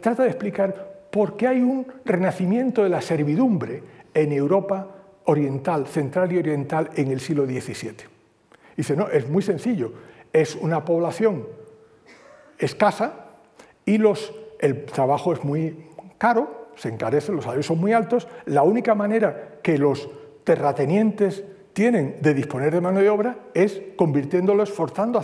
trata 0.00 0.24
de 0.24 0.30
explicar 0.30 1.06
por 1.12 1.36
qué 1.36 1.46
hay 1.46 1.60
un 1.60 1.86
renacimiento 2.04 2.82
de 2.82 2.88
la 2.88 3.00
servidumbre 3.00 3.84
en 4.12 4.32
Europa 4.32 4.88
oriental, 5.26 5.86
central 5.86 6.32
y 6.32 6.38
oriental 6.38 6.90
en 6.96 7.12
el 7.12 7.20
siglo 7.20 7.46
XVII. 7.46 7.94
Dice, 8.76 8.96
no, 8.96 9.08
es 9.08 9.30
muy 9.30 9.40
sencillo 9.40 9.92
es 10.34 10.56
una 10.56 10.84
población 10.84 11.46
escasa 12.58 13.28
y 13.86 13.98
los, 13.98 14.34
el 14.58 14.84
trabajo 14.84 15.32
es 15.32 15.44
muy 15.44 15.86
caro, 16.18 16.68
se 16.76 16.88
encarece, 16.88 17.32
los 17.32 17.44
salarios 17.44 17.66
son 17.66 17.78
muy 17.78 17.92
altos. 17.92 18.28
La 18.46 18.62
única 18.62 18.94
manera 18.94 19.60
que 19.62 19.78
los 19.78 20.10
terratenientes 20.42 21.44
tienen 21.72 22.16
de 22.20 22.34
disponer 22.34 22.74
de 22.74 22.80
mano 22.80 23.00
de 23.00 23.08
obra 23.08 23.36
es 23.54 23.80
convirtiéndolos, 23.96 24.72
forzando, 24.72 25.20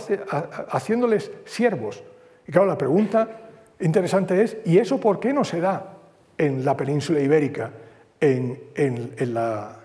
haciéndoles 0.69 1.31
siervos. 1.45 2.03
Y 2.47 2.51
claro, 2.51 2.67
la 2.67 2.77
pregunta 2.77 3.41
interesante 3.81 4.41
es, 4.41 4.57
¿y 4.65 4.77
eso 4.77 4.99
por 4.99 5.19
qué 5.19 5.33
no 5.33 5.43
se 5.43 5.59
da 5.59 5.97
en 6.37 6.63
la 6.63 6.77
península 6.77 7.19
ibérica 7.19 7.71
en, 8.19 8.63
en, 8.75 9.33
la, 9.33 9.75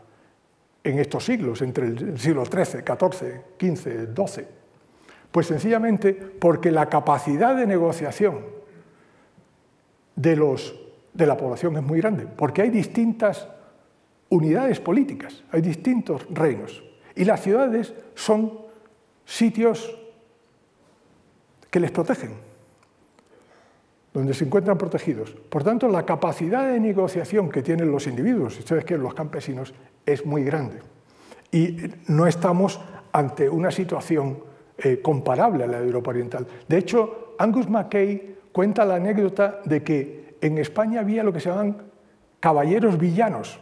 en 0.85 0.99
estos 1.01 1.25
siglos, 1.25 1.63
entre 1.63 1.87
el 1.87 2.19
siglo 2.19 2.45
XIII, 2.45 2.83
XIV, 2.85 3.41
XV, 3.59 4.15
XII? 4.15 4.56
Pues 5.37 5.49
sencillamente 5.49 6.15
porque 6.15 6.71
la 6.71 6.87
capacidad 6.87 7.55
de 7.55 7.67
negociación 7.67 8.39
de, 10.15 10.35
la 11.27 11.37
población 11.37 11.77
es 11.77 11.83
muy 11.83 12.01
grande, 12.01 12.27
porque 12.27 12.63
hay 12.63 12.71
distintas 12.71 13.47
unidades 14.31 14.81
políticas, 14.81 15.45
hay 15.53 15.61
distintos 15.61 16.27
reinos. 16.31 16.83
Y 17.15 17.27
las 17.27 17.43
ciudades 17.43 17.93
son 18.15 18.61
sitios 19.27 19.95
que 21.71 21.81
les 21.81 21.91
protegen, 21.91 22.31
donde 24.15 24.33
se 24.33 24.47
encuentran 24.47 24.79
protegidos. 24.79 25.33
Por 25.33 25.63
tanto, 25.63 25.87
la 25.89 26.07
capacidad 26.07 26.67
de 26.67 26.81
negociación 26.81 27.51
que 27.51 27.61
tienen 27.61 27.93
los 27.93 28.07
individuos, 28.07 28.59
ustedes 28.59 28.87
quieren 28.87 29.05
los 29.05 29.13
campesinos, 29.13 29.75
es 30.07 30.25
muy 30.25 30.45
grande. 30.45 30.79
Y 31.53 31.77
no 32.07 32.27
estamos 32.27 32.81
ante 33.13 33.51
una 33.51 33.71
situación 33.71 34.56
eh, 34.79 35.01
comparable 35.01 35.65
a 35.65 35.67
la 35.67 35.81
de 35.81 35.87
Europa 35.87 36.11
Oriental. 36.11 36.47
De 36.69 36.77
hecho, 36.77 37.35
Angus 37.39 37.69
Mackay 37.69 38.37
cuenta 38.53 38.85
la 38.85 38.97
anécdota 38.97 39.61
de 39.65 39.83
que 39.83 40.37
en 40.41 40.59
España 40.59 41.01
había 41.01 41.23
lo 41.23 41.33
que 41.33 41.41
se 41.41 41.49
llaman 41.49 41.79
caballeros 42.41 42.99
villanos. 42.99 43.59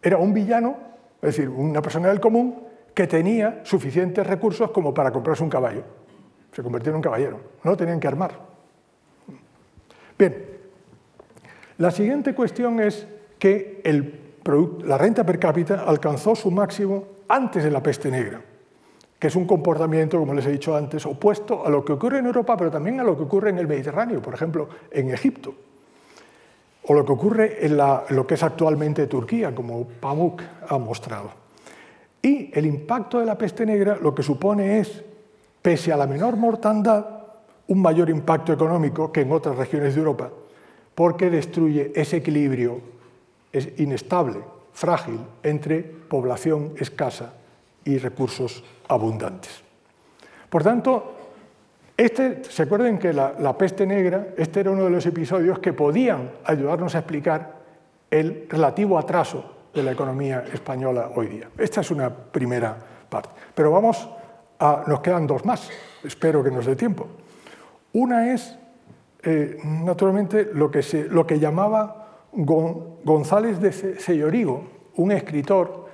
Era 0.00 0.18
un 0.18 0.32
villano, 0.32 0.76
es 1.20 1.36
decir, 1.36 1.48
una 1.48 1.82
persona 1.82 2.08
del 2.08 2.20
común, 2.20 2.62
que 2.94 3.08
tenía 3.08 3.62
suficientes 3.64 4.24
recursos 4.24 4.70
como 4.70 4.94
para 4.94 5.10
comprarse 5.10 5.42
un 5.42 5.50
caballo. 5.50 5.82
Se 6.52 6.62
convirtió 6.62 6.90
en 6.90 6.96
un 6.96 7.02
caballero, 7.02 7.40
no 7.64 7.76
tenían 7.76 7.98
que 7.98 8.06
armar. 8.06 8.38
Bien, 10.16 10.46
la 11.78 11.90
siguiente 11.90 12.32
cuestión 12.32 12.78
es 12.78 13.08
que 13.40 13.82
la 14.84 14.96
renta 14.96 15.26
per 15.26 15.40
cápita 15.40 15.82
alcanzó 15.84 16.36
su 16.36 16.52
máximo 16.52 17.04
antes 17.28 17.64
de 17.64 17.72
la 17.72 17.82
peste 17.82 18.08
negra 18.08 18.40
que 19.18 19.28
es 19.28 19.36
un 19.36 19.46
comportamiento, 19.46 20.18
como 20.18 20.34
les 20.34 20.46
he 20.46 20.52
dicho 20.52 20.76
antes, 20.76 21.06
opuesto 21.06 21.64
a 21.64 21.70
lo 21.70 21.84
que 21.84 21.92
ocurre 21.92 22.18
en 22.18 22.26
Europa, 22.26 22.56
pero 22.56 22.70
también 22.70 23.00
a 23.00 23.04
lo 23.04 23.16
que 23.16 23.22
ocurre 23.22 23.50
en 23.50 23.58
el 23.58 23.66
Mediterráneo, 23.66 24.20
por 24.20 24.34
ejemplo, 24.34 24.68
en 24.90 25.10
Egipto, 25.10 25.54
o 26.84 26.94
lo 26.94 27.04
que 27.04 27.12
ocurre 27.12 27.66
en, 27.66 27.76
lo 27.76 28.26
que 28.26 28.34
es 28.34 28.42
actualmente 28.42 29.06
Turquía, 29.06 29.54
como 29.54 29.84
Pamuk 29.84 30.42
ha 30.68 30.78
mostrado. 30.78 31.30
Y 32.20 32.50
el 32.52 32.66
impacto 32.66 33.18
de 33.18 33.26
la 33.26 33.38
peste 33.38 33.64
negra 33.64 33.98
lo 34.00 34.14
que 34.14 34.22
supone 34.22 34.80
es, 34.80 35.02
pese 35.62 35.92
a 35.92 35.96
la 35.96 36.06
menor 36.06 36.36
mortandad, 36.36 37.06
un 37.68 37.80
mayor 37.80 38.10
impacto 38.10 38.52
económico 38.52 39.10
que 39.10 39.22
en 39.22 39.32
otras 39.32 39.56
regiones 39.56 39.94
de 39.94 40.00
Europa, 40.00 40.30
porque 40.94 41.30
destruye 41.30 41.92
ese 41.94 42.18
equilibrio 42.18 42.80
inestable, 43.78 44.40
frágil, 44.72 45.18
entre 45.42 45.82
población 45.82 46.74
escasa 46.76 47.32
y 47.86 47.96
recursos 47.96 48.62
abundantes. 48.88 49.62
Por 50.50 50.62
tanto, 50.62 51.12
Este, 51.96 52.44
se 52.44 52.64
acuerdan 52.64 52.98
que 52.98 53.10
la, 53.14 53.56
peste 53.56 53.86
negra, 53.86 54.28
este 54.36 54.60
era 54.60 54.70
uno 54.70 54.84
de 54.84 54.90
los 54.90 55.06
episodios 55.06 55.60
que 55.60 55.72
podían 55.72 56.30
ayudarnos 56.44 56.94
a 56.94 56.98
explicar 56.98 57.56
el 58.10 58.46
relativo 58.50 58.98
atraso 58.98 59.70
de 59.72 59.82
la 59.82 59.92
economía 59.92 60.44
española 60.52 61.12
hoy 61.14 61.26
día. 61.28 61.48
Esta 61.56 61.80
es 61.80 61.90
una 61.90 62.10
primera 62.10 62.76
parte. 63.08 63.30
Pero 63.54 63.70
vamos 63.70 64.10
a, 64.58 64.84
nos 64.86 65.00
quedan 65.00 65.26
dos 65.26 65.46
más, 65.46 65.70
espero 66.04 66.44
que 66.44 66.50
nos 66.50 66.66
dé 66.66 66.76
tiempo. 66.76 67.06
Una 67.94 68.34
es, 68.34 68.58
eh, 69.22 69.56
naturalmente, 69.64 70.50
lo 70.52 70.70
que, 70.70 70.82
se, 70.82 71.08
lo 71.08 71.26
que 71.26 71.38
llamaba 71.38 72.26
González 72.32 73.58
de 73.58 73.72
Sellorigo, 73.72 74.68
un 74.96 75.12
escritor, 75.12 75.85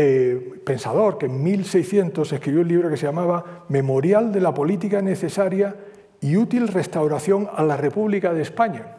eh, 0.00 0.60
pensador, 0.64 1.18
que 1.18 1.26
en 1.26 1.42
1600 1.42 2.32
escribió 2.32 2.60
un 2.60 2.68
libro 2.68 2.88
que 2.88 2.96
se 2.96 3.06
llamaba 3.06 3.64
Memorial 3.68 4.30
de 4.30 4.40
la 4.40 4.54
Política 4.54 5.02
Necesaria 5.02 5.74
y 6.20 6.36
Útil 6.36 6.68
Restauración 6.68 7.48
a 7.52 7.64
la 7.64 7.76
República 7.76 8.32
de 8.32 8.42
España. 8.42 8.94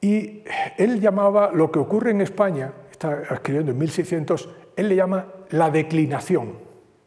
Y 0.00 0.42
él 0.78 1.00
llamaba 1.00 1.52
lo 1.54 1.70
que 1.70 1.78
ocurre 1.78 2.10
en 2.10 2.22
España, 2.22 2.72
está 2.90 3.22
escribiendo 3.30 3.70
en 3.70 3.78
1600, 3.78 4.48
él 4.74 4.88
le 4.88 4.96
llama 4.96 5.26
la 5.50 5.70
declinación. 5.70 6.54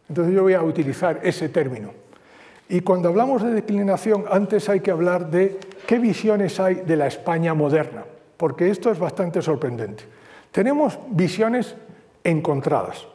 Entonces 0.08 0.34
yo 0.34 0.44
voy 0.44 0.54
a 0.54 0.64
utilizar 0.64 1.20
ese 1.24 1.50
término. 1.50 1.91
Y 2.70 2.80
cuando 2.80 3.10
hablamos 3.10 3.44
de 3.44 3.52
declinación, 3.52 4.24
antes 4.32 4.70
hay 4.70 4.80
que 4.80 4.91
hablar 4.91 5.30
de 5.30 5.60
qué 5.86 6.00
visiones 6.00 6.58
hay 6.62 6.76
de 6.76 6.96
la 6.96 7.08
España 7.08 7.54
moderna, 7.54 8.06
porque 8.38 8.70
esto 8.70 8.89
es 8.89 8.98
bastante 8.98 9.41
sorprendente. 9.41 10.06
Tenemos 10.54 10.99
visiones 11.10 11.76
encontradas 12.24 13.08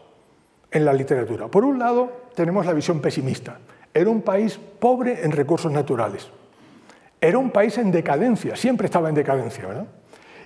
en 0.72 0.84
la 0.84 0.92
literatura. 0.92 1.46
Por 1.46 1.64
un 1.64 1.78
lado, 1.78 2.10
tenemos 2.34 2.66
la 2.66 2.72
visión 2.72 3.00
pesimista. 3.00 3.60
Era 3.94 4.10
un 4.10 4.22
país 4.22 4.58
pobre 4.80 5.24
en 5.24 5.30
recursos 5.30 5.70
naturales. 5.70 6.28
Era 7.20 7.38
un 7.38 7.50
país 7.50 7.78
en 7.78 7.92
decadencia, 7.92 8.56
siempre 8.56 8.86
estaba 8.86 9.08
en 9.08 9.14
decadencia, 9.14 9.66
¿verdad? 9.66 9.86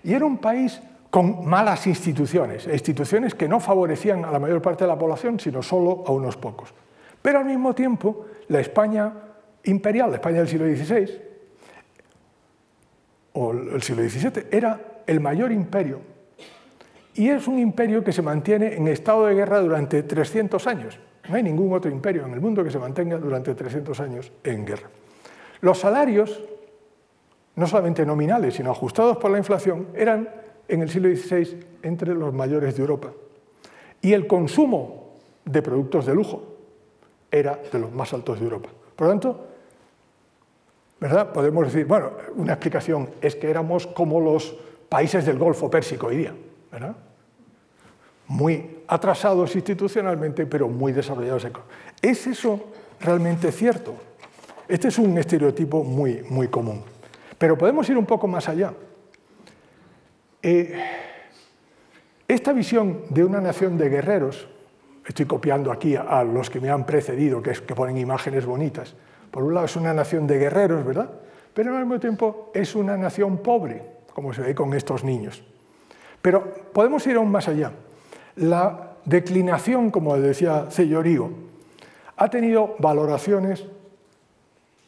Y 0.04 0.12
era 0.12 0.26
un 0.26 0.36
país 0.36 0.82
con 1.08 1.46
malas 1.46 1.86
instituciones, 1.86 2.66
instituciones 2.66 3.34
que 3.34 3.48
no 3.48 3.58
favorecían 3.58 4.26
a 4.26 4.30
la 4.30 4.38
mayor 4.38 4.60
parte 4.60 4.84
de 4.84 4.88
la 4.88 4.98
población, 4.98 5.40
sino 5.40 5.62
solo 5.62 6.04
a 6.06 6.12
unos 6.12 6.36
pocos. 6.36 6.74
Pero 7.22 7.38
al 7.38 7.46
mismo 7.46 7.74
tiempo, 7.74 8.26
la 8.48 8.60
España 8.60 9.14
imperial, 9.64 10.10
la 10.10 10.16
España 10.16 10.38
del 10.38 10.48
siglo 10.48 10.66
XVI, 10.66 11.22
o 13.32 13.52
el 13.52 13.82
siglo 13.82 14.02
XVII, 14.02 14.48
era 14.50 14.78
el 15.06 15.20
mayor 15.20 15.52
imperio. 15.52 16.11
Y 17.14 17.28
es 17.28 17.46
un 17.46 17.58
imperio 17.58 18.02
que 18.02 18.12
se 18.12 18.22
mantiene 18.22 18.74
en 18.74 18.88
estado 18.88 19.26
de 19.26 19.34
guerra 19.34 19.60
durante 19.60 20.02
300 20.02 20.66
años. 20.66 20.98
No 21.28 21.36
hay 21.36 21.42
ningún 21.42 21.72
otro 21.72 21.90
imperio 21.90 22.26
en 22.26 22.32
el 22.32 22.40
mundo 22.40 22.64
que 22.64 22.70
se 22.70 22.78
mantenga 22.78 23.18
durante 23.18 23.54
300 23.54 24.00
años 24.00 24.32
en 24.42 24.64
guerra. 24.64 24.88
Los 25.60 25.78
salarios 25.78 26.42
no 27.54 27.66
solamente 27.66 28.06
nominales, 28.06 28.54
sino 28.54 28.70
ajustados 28.70 29.18
por 29.18 29.30
la 29.30 29.38
inflación, 29.38 29.88
eran 29.94 30.28
en 30.68 30.82
el 30.82 30.88
siglo 30.88 31.14
XVI 31.14 31.60
entre 31.82 32.14
los 32.14 32.32
mayores 32.32 32.76
de 32.76 32.80
Europa. 32.80 33.12
Y 34.00 34.12
el 34.14 34.26
consumo 34.26 35.16
de 35.44 35.62
productos 35.62 36.06
de 36.06 36.14
lujo 36.14 36.42
era 37.30 37.58
de 37.70 37.78
los 37.78 37.92
más 37.92 38.12
altos 38.12 38.38
de 38.38 38.44
Europa. 38.44 38.70
Por 38.96 39.06
lo 39.06 39.12
tanto, 39.12 39.46
¿verdad? 41.00 41.32
podemos 41.32 41.66
decir, 41.66 41.86
bueno, 41.86 42.12
una 42.36 42.54
explicación 42.54 43.10
es 43.20 43.36
que 43.36 43.50
éramos 43.50 43.86
como 43.86 44.20
los 44.20 44.56
países 44.88 45.26
del 45.26 45.38
Golfo 45.38 45.70
Pérsico 45.70 46.06
hoy 46.06 46.16
día, 46.16 46.34
muy 48.28 48.78
atrasados 48.88 49.54
institucionalmente, 49.54 50.46
pero 50.46 50.68
muy 50.68 50.92
desarrollados. 50.92 51.46
¿Es 52.00 52.26
eso 52.26 52.72
realmente 53.00 53.52
cierto? 53.52 53.94
Este 54.68 54.88
es 54.88 54.98
un 54.98 55.16
estereotipo 55.18 55.84
muy, 55.84 56.22
muy 56.30 56.48
común. 56.48 56.82
Pero 57.36 57.58
podemos 57.58 57.88
ir 57.90 57.98
un 57.98 58.06
poco 58.06 58.26
más 58.26 58.48
allá. 58.48 58.72
Eh, 60.42 60.80
esta 62.26 62.52
visión 62.52 63.02
de 63.10 63.24
una 63.24 63.40
nación 63.40 63.76
de 63.76 63.88
guerreros, 63.88 64.48
estoy 65.04 65.26
copiando 65.26 65.70
aquí 65.70 65.94
a, 65.96 66.24
los 66.24 66.48
que 66.48 66.60
me 66.60 66.70
han 66.70 66.86
precedido, 66.86 67.42
que, 67.42 67.52
que 67.52 67.74
ponen 67.74 67.98
imágenes 67.98 68.46
bonitas, 68.46 68.94
por 69.30 69.42
un 69.42 69.54
lado 69.54 69.66
es 69.66 69.76
una 69.76 69.92
nación 69.92 70.26
de 70.26 70.38
guerreros, 70.38 70.84
¿verdad? 70.84 71.10
Pero 71.52 71.76
al 71.76 71.84
mismo 71.84 72.00
tiempo 72.00 72.50
es 72.54 72.74
una 72.74 72.96
nación 72.96 73.38
pobre, 73.38 73.82
como 74.14 74.32
se 74.32 74.42
ve 74.42 74.54
con 74.54 74.72
estos 74.74 75.04
niños. 75.04 75.44
Pero 76.22 76.44
podemos 76.72 77.06
ir 77.06 77.16
aún 77.16 77.30
más 77.30 77.48
allá. 77.48 77.72
La 78.36 78.92
declinación, 79.04 79.90
como 79.90 80.16
decía 80.16 80.68
Cellorío, 80.70 81.30
ha 82.16 82.30
tenido 82.30 82.76
valoraciones 82.78 83.64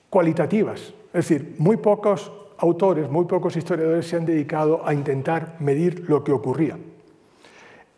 cualitativas, 0.08 0.94
es 1.12 1.28
decir, 1.28 1.56
muy 1.58 1.76
pocos 1.76 2.30
autores, 2.58 3.10
muy 3.10 3.24
pocos 3.24 3.56
historiadores 3.56 4.06
se 4.06 4.16
han 4.16 4.24
dedicado 4.24 4.86
a 4.86 4.94
intentar 4.94 5.56
medir 5.58 6.08
lo 6.08 6.22
que 6.22 6.32
ocurría. 6.32 6.78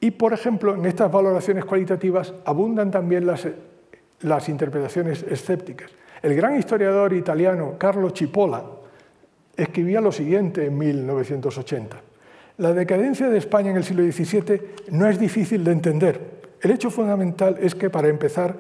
Y, 0.00 0.12
por 0.12 0.32
ejemplo, 0.32 0.74
en 0.74 0.86
estas 0.86 1.10
valoraciones 1.10 1.64
cualitativas 1.64 2.32
abundan 2.44 2.90
también 2.90 3.26
las, 3.26 4.48
interpretaciones 4.48 5.22
escépticas. 5.24 5.90
El 6.22 6.34
gran 6.34 6.58
historiador 6.58 7.12
italiano 7.12 7.74
Carlo 7.78 8.10
Cipolla 8.10 8.62
escribía 9.56 10.00
lo 10.00 10.12
siguiente 10.12 10.66
en 10.66 10.76
1980. 10.76 11.96
La 12.58 12.72
decadencia 12.72 13.28
de 13.28 13.36
España 13.36 13.70
en 13.70 13.76
el 13.76 13.84
siglo 13.84 14.02
XVII 14.02 14.62
no 14.90 15.06
es 15.08 15.18
difícil 15.18 15.62
de 15.62 15.72
entender. 15.72 16.20
El 16.62 16.70
hecho 16.70 16.90
fundamental 16.90 17.58
es 17.60 17.74
que, 17.74 17.90
para 17.90 18.08
empezar, 18.08 18.56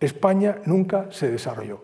España 0.00 0.58
nunca 0.64 1.08
se 1.10 1.30
desarrolló. 1.30 1.82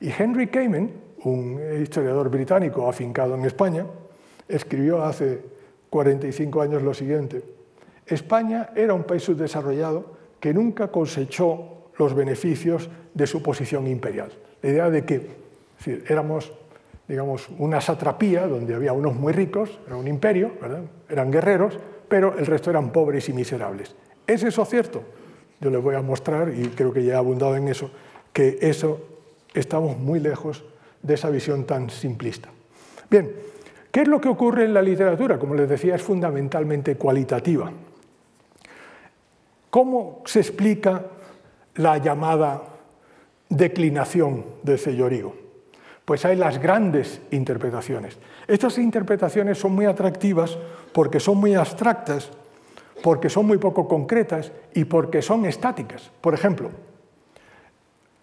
Y 0.00 0.10
Henry 0.10 0.48
Kamen, 0.48 0.92
un 1.24 1.60
historiador 1.82 2.30
británico 2.30 2.88
afincado 2.88 3.34
en 3.34 3.44
España, 3.44 3.84
escribió 4.48 5.04
hace 5.04 5.42
45 5.90 6.62
años 6.62 6.82
lo 6.82 6.94
siguiente. 6.94 7.44
España 8.06 8.70
era 8.74 8.94
un 8.94 9.04
país 9.04 9.22
subdesarrollado 9.22 10.16
que 10.40 10.54
nunca 10.54 10.88
cosechó 10.88 11.90
los 11.98 12.14
beneficios 12.14 12.88
de 13.12 13.26
su 13.26 13.42
posición 13.42 13.86
imperial. 13.86 14.32
La 14.62 14.70
idea 14.70 14.90
de 14.90 15.04
que 15.04 15.30
éramos 16.08 16.52
digamos, 17.08 17.48
una 17.58 17.80
satrapía 17.80 18.46
donde 18.46 18.74
había 18.74 18.92
unos 18.92 19.14
muy 19.14 19.32
ricos, 19.32 19.78
era 19.86 19.96
un 19.96 20.08
imperio, 20.08 20.52
eran 21.08 21.30
guerreros, 21.30 21.78
pero 22.08 22.38
el 22.38 22.46
resto 22.46 22.70
eran 22.70 22.92
pobres 22.92 23.28
y 23.28 23.32
miserables. 23.32 23.94
¿Es 24.26 24.42
eso 24.42 24.64
cierto? 24.64 25.02
Yo 25.60 25.70
les 25.70 25.82
voy 25.82 25.94
a 25.94 26.02
mostrar, 26.02 26.52
y 26.54 26.68
creo 26.68 26.92
que 26.92 27.04
ya 27.04 27.14
he 27.14 27.16
abundado 27.16 27.56
en 27.56 27.68
eso, 27.68 27.90
que 28.32 28.58
eso 28.60 29.00
estamos 29.54 29.98
muy 29.98 30.20
lejos 30.20 30.64
de 31.02 31.14
esa 31.14 31.30
visión 31.30 31.64
tan 31.64 31.90
simplista. 31.90 32.48
Bien, 33.10 33.30
¿qué 33.90 34.02
es 34.02 34.08
lo 34.08 34.20
que 34.20 34.28
ocurre 34.28 34.64
en 34.64 34.74
la 34.74 34.82
literatura? 34.82 35.38
Como 35.38 35.54
les 35.54 35.68
decía, 35.68 35.94
es 35.94 36.02
fundamentalmente 36.02 36.96
cualitativa. 36.96 37.70
¿Cómo 39.70 40.22
se 40.26 40.40
explica 40.40 41.04
la 41.76 41.98
llamada 41.98 42.62
declinación 43.48 44.44
de 44.62 44.78
Cellorigo? 44.78 45.41
Pues 46.04 46.24
hay 46.24 46.36
las 46.36 46.58
grandes 46.58 47.20
interpretaciones. 47.30 48.18
Estas 48.48 48.78
interpretaciones 48.78 49.58
son 49.58 49.72
muy 49.72 49.86
atractivas 49.86 50.58
porque 50.92 51.20
son 51.20 51.38
muy 51.38 51.54
abstractas, 51.54 52.30
porque 53.02 53.28
son 53.28 53.46
muy 53.46 53.58
poco 53.58 53.86
concretas 53.86 54.52
y 54.74 54.84
porque 54.84 55.22
son 55.22 55.46
estáticas. 55.46 56.10
Por 56.20 56.34
ejemplo, 56.34 56.70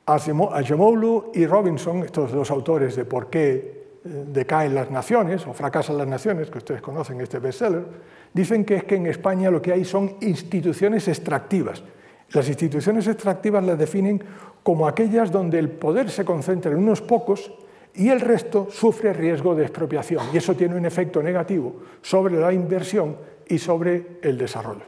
Acemoglu 0.06 1.32
y 1.34 1.46
Robinson, 1.46 2.04
estos 2.04 2.32
dos 2.32 2.50
autores 2.52 2.96
de 2.96 3.06
por 3.06 3.30
qué 3.30 3.80
eh, 4.04 4.26
decaen 4.28 4.74
las 4.74 4.90
naciones 4.90 5.46
o 5.46 5.54
fracasan 5.54 5.98
las 5.98 6.08
naciones, 6.08 6.50
que 6.50 6.58
ustedes 6.58 6.82
conocen 6.82 7.22
este 7.22 7.40
bestseller, 7.40 7.86
dicen 8.34 8.66
que 8.66 8.78
es 8.78 8.84
que 8.86 8.96
en 8.96 9.08
España 9.08 9.52
lo 9.52 9.62
que 9.62 9.74
hay 9.74 9.86
son 9.86 10.16
instituciones 10.22 11.08
extractivas. 11.08 11.84
Las 12.32 12.48
instituciones 12.48 13.08
extractivas 13.08 13.64
las 13.64 13.78
definen 13.78 14.24
como 14.64 14.88
aquellas 14.88 15.32
donde 15.32 15.60
el 15.60 15.70
poder 15.70 16.10
se 16.10 16.26
concentra 16.26 16.72
en 16.72 16.78
unos 16.78 17.02
pocos 17.02 17.52
y 17.96 18.10
el 18.10 18.22
resto 18.22 18.68
sufre 18.72 19.14
riesgo 19.14 19.56
de 19.56 19.64
expropiación. 19.64 20.28
Y 20.34 20.38
eso 20.38 20.56
tiene 20.56 20.76
un 20.76 20.86
efecto 20.86 21.22
negativo 21.22 21.76
sobre 22.02 22.40
la 22.40 22.54
inversión 22.54 23.18
y 23.48 23.58
sobre 23.60 24.20
el 24.22 24.38
desarrollo. 24.38 24.86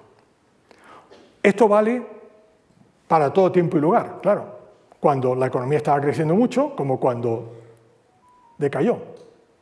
Esto 1.44 1.68
vale 1.68 2.02
para 3.08 3.34
todo 3.34 3.52
tiempo 3.52 3.78
y 3.78 3.82
lugar, 3.82 4.20
claro 4.22 4.62
cuando 5.02 5.34
la 5.34 5.48
economía 5.48 5.80
estaba 5.80 6.00
creciendo 6.00 6.36
mucho 6.36 6.74
como 6.76 7.00
cuando 7.00 7.56
decayó. 8.58 9.00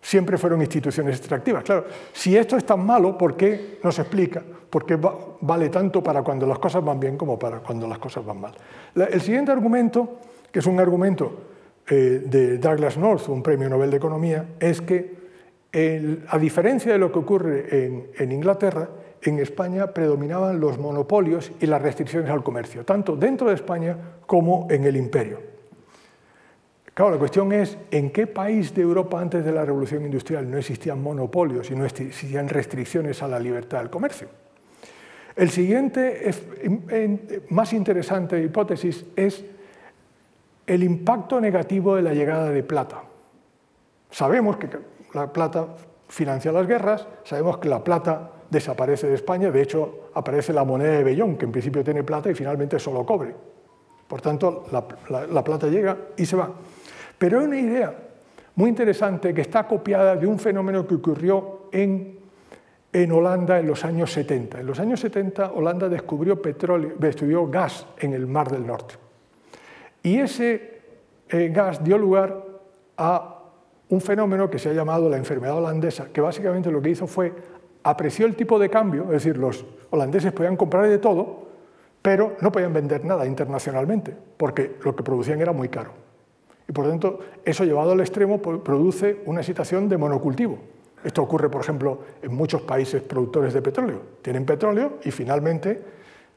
Siempre 0.02 0.38
fueron 0.38 0.62
instituciones 0.62 1.18
extractivas. 1.18 1.64
Claro, 1.64 1.86
si 2.14 2.36
esto 2.36 2.58
es 2.58 2.66
tan 2.66 2.86
malo, 2.86 3.18
¿por 3.18 3.36
qué 3.36 3.80
no 3.82 3.92
se 3.92 4.02
explica? 4.02 4.44
¿Por 4.70 4.86
qué 4.86 5.00
vale 5.42 5.70
tanto 5.70 6.04
para 6.04 6.22
cuando 6.22 6.46
las 6.46 6.60
cosas 6.60 6.84
van 6.84 7.00
bien 7.00 7.18
como 7.18 7.40
para 7.40 7.60
cuando 7.60 7.88
las 7.88 8.00
cosas 8.00 8.26
van 8.26 8.42
mal? 8.42 8.54
El 8.96 9.22
siguiente 9.22 9.52
argumento, 9.52 10.20
que 10.52 10.60
es 10.60 10.66
un 10.66 10.80
argumento 10.80 11.32
eh, 11.90 12.22
de 12.26 12.58
Douglas 12.58 12.98
North, 12.98 13.28
un 13.30 13.42
premio 13.42 13.70
Nobel 13.70 13.92
de 13.92 13.98
Economía, 13.98 14.46
es 14.60 14.82
que 14.82 15.20
a 16.28 16.38
diferencia 16.40 16.92
de 16.92 16.98
lo 16.98 17.12
que 17.12 17.20
ocurre 17.20 17.86
en, 17.86 18.08
en 18.18 18.32
Inglaterra, 18.32 18.90
en 19.22 19.38
España 19.38 19.94
predominaban 19.94 20.60
los 20.60 20.80
monopolios 20.80 21.52
y 21.60 21.68
las 21.68 21.82
restricciones 21.82 22.30
al 22.32 22.44
comercio, 22.44 22.84
tanto 22.86 23.16
dentro 23.16 23.50
de 23.50 23.56
España 23.56 23.96
como 24.26 24.68
en 24.70 24.84
el 24.86 24.96
imperio. 24.96 25.40
Claro, 27.00 27.12
la 27.12 27.18
cuestión 27.18 27.54
es 27.54 27.78
en 27.92 28.10
qué 28.10 28.28
país 28.28 28.74
de 28.76 28.82
Europa 28.82 29.22
antes 29.22 29.46
de 29.46 29.54
la 29.54 29.64
Revolución 29.64 30.04
Industrial 30.04 30.50
no 30.50 30.58
existían 30.58 31.02
monopolios 31.02 31.72
y 31.72 31.76
no 31.76 31.86
existían 31.86 32.50
restricciones 32.50 33.24
a 33.24 33.28
la 33.30 33.40
libertad 33.40 33.80
del 33.80 33.90
comercio. 33.90 34.28
El 35.34 35.50
siguiente, 35.50 36.30
más 37.50 37.72
interesante 37.72 38.44
hipótesis 38.44 39.06
es 39.16 39.46
el 40.70 40.84
impacto 40.84 41.42
negativo 41.42 41.96
de 41.96 42.04
la 42.04 42.14
llegada 42.14 42.52
de 42.52 42.62
plata. 42.62 43.02
Sabemos 44.12 44.58
que 44.58 44.70
la 45.16 45.34
plata 45.34 45.70
financia 46.08 46.52
las 46.52 46.68
guerras, 46.68 47.08
sabemos 47.24 47.58
que 47.58 47.68
la 47.68 47.84
plata 47.84 48.32
desaparece 48.52 49.08
de 49.08 49.16
España, 49.16 49.50
de 49.50 49.64
hecho 49.64 50.12
aparece 50.14 50.54
la 50.54 50.64
moneda 50.64 50.92
de 50.92 51.04
Bellón, 51.04 51.38
que 51.38 51.46
en 51.46 51.52
principio 51.52 51.84
tiene 51.84 52.04
plata 52.04 52.30
y 52.30 52.36
finalmente 52.36 52.78
solo 52.78 53.04
cobre. 53.04 53.34
Por 54.08 54.22
tanto, 54.22 54.66
la, 54.72 55.44
plata 55.44 55.68
llega 55.68 55.98
y 56.16 56.26
se 56.26 56.36
va. 56.36 56.52
Pero 57.18 57.40
hay 57.40 57.46
una 57.46 57.60
idea 57.60 57.96
muy 58.54 58.70
interesante 58.70 59.34
que 59.34 59.42
está 59.42 59.68
copiada 59.68 60.16
de 60.16 60.28
un 60.28 60.38
fenómeno 60.38 60.86
que 60.86 60.96
ocurrió 60.96 61.70
en, 61.72 62.20
en 62.94 63.12
Holanda 63.12 63.60
en 63.60 63.66
los 63.66 63.84
años 63.86 64.12
70. 64.12 64.60
En 64.60 64.68
los 64.68 64.80
años 64.80 65.00
70 65.00 65.52
Holanda 65.52 65.90
descubrió, 65.90 66.40
petróleo, 66.40 66.94
descubrió 67.00 67.48
gas 67.48 67.88
en 67.98 68.14
el 68.14 68.28
Mar 68.28 68.52
del 68.52 68.68
Norte. 68.68 69.09
Y 70.04 70.20
ese 70.20 70.82
eh, 71.30 71.50
gas 71.54 71.84
dio 71.84 71.98
lugar 71.98 72.44
a 72.98 73.36
un 73.90 74.02
fenómeno 74.02 74.50
que 74.50 74.60
se 74.60 74.70
ha 74.70 74.74
llamado 74.74 75.10
la 75.10 75.18
enfermedad 75.18 75.58
holandesa, 75.58 76.08
que 76.14 76.22
básicamente 76.22 76.72
lo 76.72 76.82
que 76.82 76.92
hizo 76.92 77.08
fue 77.08 77.34
apreció 77.84 78.26
el 78.26 78.36
tipo 78.36 78.60
de 78.60 78.70
cambio, 78.70 79.04
es 79.04 79.10
decir, 79.10 79.38
los 79.38 79.66
holandeses 79.90 80.32
podían 80.32 80.58
comprar 80.58 80.88
de 80.88 81.00
todo, 81.00 81.48
pero 82.02 82.36
no 82.42 82.52
podían 82.52 82.74
vender 82.74 83.04
nada 83.04 83.26
internacionalmente, 83.26 84.16
porque 84.38 84.76
lo 84.84 84.96
que 84.96 85.04
producían 85.04 85.42
era 85.42 85.52
muy 85.52 85.70
caro. 85.70 85.92
Y 86.68 86.72
por 86.72 86.88
tanto, 86.88 87.20
eso 87.44 87.64
llevado 87.64 87.94
al 87.94 88.00
extremo 88.00 88.40
produce 88.40 89.22
una 89.26 89.42
situación 89.42 89.90
de 89.90 89.98
monocultivo. 89.98 90.60
Esto 91.04 91.24
ocurre, 91.24 91.50
por 91.50 91.62
ejemplo, 91.62 92.00
en 92.22 92.34
muchos 92.34 92.62
países 92.62 93.02
productores 93.02 93.54
de 93.54 93.62
petróleo. 93.62 94.02
Tienen 94.22 94.46
petróleo 94.46 95.00
y 95.04 95.12
finalmente 95.12 95.82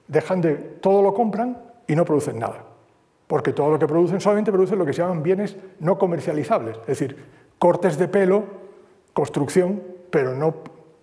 dejan 0.08 0.40
de, 0.40 0.54
todo 0.54 1.02
lo 1.02 1.12
compran 1.12 1.58
y 1.86 1.94
no 1.94 2.04
producen 2.04 2.38
nada. 2.38 2.64
Porque 3.32 3.54
todo 3.54 3.70
lo 3.70 3.78
que 3.78 3.86
producen 3.86 4.20
solamente 4.20 4.52
producen 4.52 4.78
lo 4.78 4.84
que 4.84 4.92
se 4.92 5.00
llaman 5.00 5.22
bienes 5.22 5.56
no 5.80 5.96
comercializables, 5.96 6.76
es 6.80 6.86
decir, 6.86 7.16
cortes 7.58 7.96
de 7.96 8.06
pelo, 8.06 8.44
construcción, 9.14 9.82
pero 10.10 10.34
no 10.34 10.56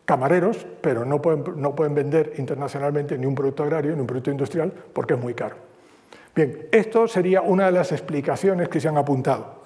camareros, 0.06 0.68
pero 0.80 1.06
no 1.06 1.20
pueden, 1.24 1.44
no 1.60 1.74
pueden 1.76 1.96
vender 1.96 2.34
internacionalmente 2.38 3.18
ni 3.18 3.26
un 3.26 3.34
producto 3.34 3.64
agrario 3.64 3.96
ni 3.96 4.02
un 4.02 4.06
producto 4.06 4.30
industrial 4.30 4.72
porque 4.94 5.16
es 5.16 5.20
muy 5.20 5.34
caro. 5.34 5.56
Bien, 6.36 6.68
esto 6.72 7.08
sería 7.08 7.42
una 7.42 7.66
de 7.66 7.72
las 7.72 7.92
explicaciones 7.94 8.70
que 8.70 8.80
se 8.80 8.88
han 8.88 8.98
apuntado. 9.00 9.64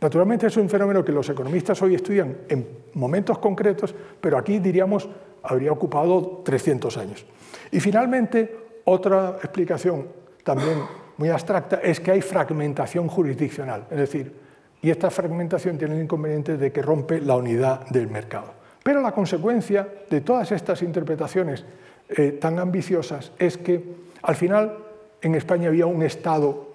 Naturalmente 0.00 0.46
es 0.46 0.56
un 0.56 0.68
fenómeno 0.70 1.04
que 1.04 1.10
los 1.10 1.28
economistas 1.28 1.82
hoy 1.82 1.96
estudian 1.96 2.42
en 2.48 2.64
momentos 2.92 3.38
concretos, 3.38 3.92
pero 4.20 4.38
aquí 4.38 4.60
diríamos 4.60 5.08
habría 5.42 5.72
ocupado 5.72 6.42
300 6.44 6.96
años. 6.96 7.26
Y 7.72 7.80
finalmente, 7.80 8.56
otra 8.84 9.30
explicación 9.42 10.06
también 10.44 10.78
muy 11.16 11.28
abstracta 11.28 11.80
es 11.82 12.00
que 12.00 12.10
hay 12.10 12.20
fragmentación 12.20 13.08
jurisdiccional, 13.08 13.86
es 13.90 13.98
decir, 13.98 14.44
y 14.82 14.90
esta 14.90 15.10
fragmentación 15.10 15.78
tiene 15.78 15.96
el 15.96 16.02
inconveniente 16.02 16.56
de 16.56 16.70
que 16.70 16.82
rompe 16.82 17.20
la 17.20 17.36
unidad 17.36 17.86
del 17.88 18.08
mercado. 18.08 18.52
Pero 18.82 19.00
la 19.00 19.12
consecuencia 19.12 19.88
de 20.10 20.20
todas 20.20 20.52
estas 20.52 20.82
interpretaciones 20.82 21.64
eh, 22.08 22.32
tan 22.32 22.58
ambiciosas 22.58 23.32
es 23.38 23.56
que 23.56 23.82
al 24.22 24.36
final 24.36 24.76
en 25.22 25.34
España 25.36 25.68
había 25.68 25.86
un 25.86 26.02
Estado 26.02 26.68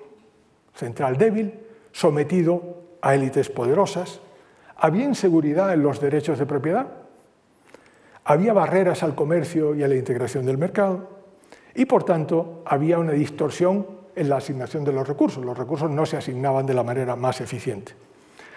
central 0.73 1.17
débil, 1.17 1.53
sometido 1.91 2.81
a 3.01 3.13
élites 3.13 3.49
poderosas, 3.49 4.21
había 4.75 5.05
inseguridad 5.05 5.71
en 5.71 5.83
los 5.83 5.99
derechos 5.99 6.39
de 6.39 6.47
propiedad, 6.47 6.87
había 8.23 8.53
barreras 8.53 9.03
al 9.03 9.13
comercio 9.13 9.75
y 9.75 9.83
a 9.83 9.87
la 9.87 9.95
integración 9.95 10.45
del 10.45 10.57
mercado 10.57 11.09
y 11.75 11.85
por 11.85 12.03
tanto 12.03 12.63
había 12.65 12.97
una 12.97 13.11
distorsión 13.11 13.98
en 14.15 14.29
la 14.29 14.37
asignación 14.37 14.83
de 14.83 14.91
los 14.91 15.07
recursos. 15.07 15.43
Los 15.43 15.57
recursos 15.57 15.89
no 15.89 16.05
se 16.05 16.17
asignaban 16.17 16.65
de 16.65 16.73
la 16.73 16.83
manera 16.83 17.15
más 17.15 17.41
eficiente. 17.41 17.93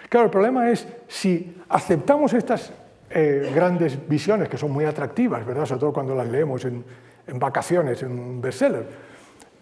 Claro, 0.09 0.25
el 0.25 0.31
problema 0.31 0.69
es 0.69 0.87
si 1.07 1.57
aceptamos 1.69 2.33
estas 2.33 2.71
eh, 3.09 3.51
grandes 3.53 4.07
visiones 4.07 4.49
que 4.49 4.57
son 4.57 4.71
muy 4.71 4.85
atractivas, 4.85 5.45
¿verdad? 5.45 5.65
sobre 5.65 5.79
todo 5.79 5.93
cuando 5.93 6.15
las 6.15 6.27
leemos 6.27 6.65
en, 6.65 6.83
vacaciones, 7.39 8.03
en 8.03 8.11
un 8.11 8.41
bestseller. 8.41 8.87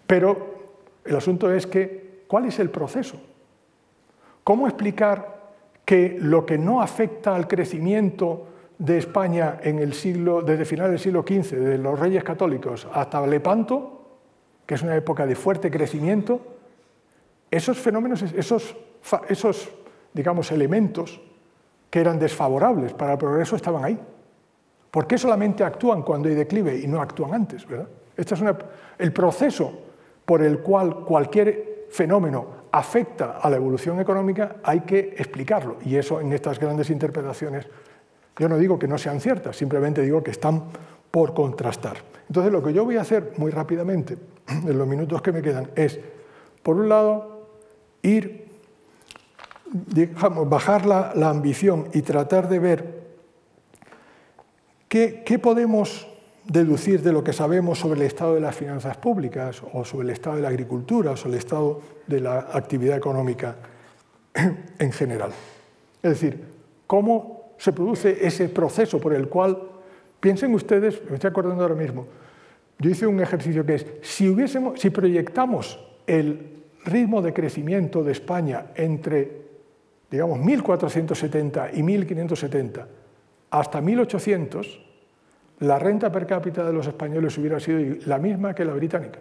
Pero 0.06 0.54
el 1.04 1.16
asunto 1.16 1.52
es 1.52 1.66
que, 1.66 2.24
¿cuál 2.26 2.46
es 2.46 2.58
el 2.58 2.70
proceso? 2.70 3.20
¿Cómo 4.44 4.66
explicar 4.66 5.40
que 5.84 6.16
lo 6.20 6.44
que 6.44 6.58
no 6.58 6.82
afecta 6.82 7.34
al 7.34 7.46
crecimiento 7.48 8.46
de 8.78 8.98
España 8.98 9.58
en 9.62 9.78
el 9.78 9.92
siglo, 9.92 10.42
desde 10.42 10.64
finales 10.64 10.92
del 10.92 11.00
siglo 11.00 11.22
XV, 11.22 11.56
de 11.56 11.78
los 11.78 11.98
reyes 11.98 12.24
católicos 12.24 12.88
hasta 12.92 13.26
Lepanto, 13.26 14.01
que 14.72 14.76
es 14.76 14.82
una 14.82 14.96
época 14.96 15.26
de 15.26 15.34
fuerte 15.36 15.70
crecimiento, 15.70 16.40
esos 17.50 17.76
fenómenos, 17.76 18.22
esos, 18.22 18.74
esos 19.28 19.70
digamos, 20.14 20.50
elementos 20.50 21.20
que 21.90 22.00
eran 22.00 22.18
desfavorables 22.18 22.94
para 22.94 23.12
el 23.12 23.18
progreso 23.18 23.54
estaban 23.54 23.84
ahí. 23.84 24.00
¿Por 24.90 25.06
qué 25.06 25.18
solamente 25.18 25.62
actúan 25.62 26.00
cuando 26.00 26.30
hay 26.30 26.34
declive 26.34 26.78
y 26.78 26.86
no 26.86 27.02
actúan 27.02 27.34
antes? 27.34 27.68
¿verdad? 27.68 27.86
Este 28.16 28.34
es 28.34 28.40
el 28.96 29.12
proceso 29.12 29.78
por 30.24 30.40
el 30.40 30.60
cual 30.60 31.04
cualquier 31.04 31.88
fenómeno 31.90 32.46
afecta 32.70 33.40
a 33.42 33.50
la 33.50 33.56
evolución 33.56 34.00
económica 34.00 34.56
hay 34.64 34.80
que 34.80 35.14
explicarlo. 35.18 35.76
Y 35.84 35.96
eso 35.96 36.18
en 36.18 36.32
estas 36.32 36.58
grandes 36.58 36.88
interpretaciones, 36.88 37.66
yo 38.38 38.48
no 38.48 38.56
digo 38.56 38.78
que 38.78 38.88
no 38.88 38.96
sean 38.96 39.20
ciertas, 39.20 39.54
simplemente 39.54 40.00
digo 40.00 40.22
que 40.22 40.30
están 40.30 40.62
por 41.12 41.34
contrastar. 41.34 41.98
Entonces 42.26 42.50
lo 42.50 42.60
que 42.62 42.72
yo 42.72 42.84
voy 42.84 42.96
a 42.96 43.02
hacer 43.02 43.34
muy 43.36 43.52
rápidamente, 43.52 44.16
en 44.48 44.76
los 44.76 44.88
minutos 44.88 45.22
que 45.22 45.30
me 45.30 45.42
quedan, 45.42 45.70
es, 45.76 46.00
por 46.64 46.76
un 46.76 46.88
lado, 46.88 47.46
ir 48.02 48.42
bajar 50.46 50.84
la, 50.86 51.30
ambición 51.30 51.88
y 51.94 52.02
tratar 52.02 52.48
de 52.48 52.58
ver 52.58 53.02
qué, 54.88 55.22
qué 55.24 55.38
podemos 55.38 56.08
deducir 56.44 57.02
de 57.02 57.12
lo 57.12 57.22
que 57.22 57.32
sabemos 57.32 57.78
sobre 57.78 58.00
el 58.00 58.06
estado 58.06 58.34
de 58.34 58.40
las 58.40 58.56
finanzas 58.56 58.96
públicas 58.96 59.62
o 59.72 59.84
sobre 59.84 60.06
el 60.06 60.10
estado 60.10 60.36
de 60.36 60.42
la 60.42 60.48
agricultura 60.48 61.12
o 61.12 61.16
sobre 61.16 61.34
el 61.34 61.38
estado 61.38 61.80
de 62.06 62.20
la 62.20 62.48
actividad 62.52 62.96
económica 62.96 63.56
en 64.78 64.92
general. 64.92 65.30
Es 66.02 66.10
decir, 66.10 66.44
cómo 66.86 67.52
se 67.58 67.72
produce 67.72 68.26
ese 68.26 68.48
proceso 68.48 69.00
por 69.00 69.14
el 69.14 69.28
cual, 69.28 69.56
piensen 70.22 70.54
ustedes, 70.54 71.02
me 71.10 71.16
estoy 71.16 71.30
acordando 71.30 71.64
ahora 71.64 71.74
mismo, 71.74 72.06
yo 72.78 72.90
hice 72.90 73.08
un 73.08 73.20
ejercicio 73.20 73.66
que 73.66 73.74
es, 73.74 73.86
si, 74.02 74.90
proyectamos 74.90 75.84
el 76.06 76.62
ritmo 76.84 77.20
de 77.20 77.32
crecimiento 77.32 78.04
de 78.04 78.12
España 78.12 78.66
entre 78.76 79.42
digamos 80.08 80.38
1470 80.38 81.70
y 81.74 81.82
1570 81.82 82.86
hasta 83.50 83.80
1800, 83.80 84.80
la 85.60 85.78
renta 85.78 86.12
per 86.12 86.26
cápita 86.26 86.64
de 86.64 86.72
los 86.72 86.86
españoles 86.86 87.36
hubiera 87.38 87.58
sido 87.58 87.96
la 88.06 88.18
misma 88.18 88.54
que 88.54 88.64
la 88.64 88.74
británica, 88.74 89.18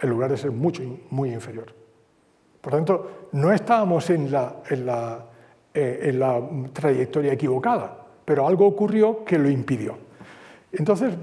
en 0.00 0.10
lugar 0.10 0.30
de 0.30 0.36
ser 0.36 0.50
mucho, 0.50 0.82
muy 1.10 1.32
inferior. 1.32 1.74
Por 2.60 2.72
tanto, 2.72 3.28
no 3.32 3.52
estábamos 3.52 4.10
en 4.10 4.30
la, 4.30 4.56
eh, 5.72 6.00
en 6.02 6.18
la 6.18 6.42
trayectoria 6.72 7.32
equivocada, 7.32 8.07
pero 8.28 8.46
algo 8.46 8.66
ocurrió 8.66 9.24
que 9.24 9.38
lo 9.38 9.48
impidió. 9.48 9.96
Entonces, 10.70 11.14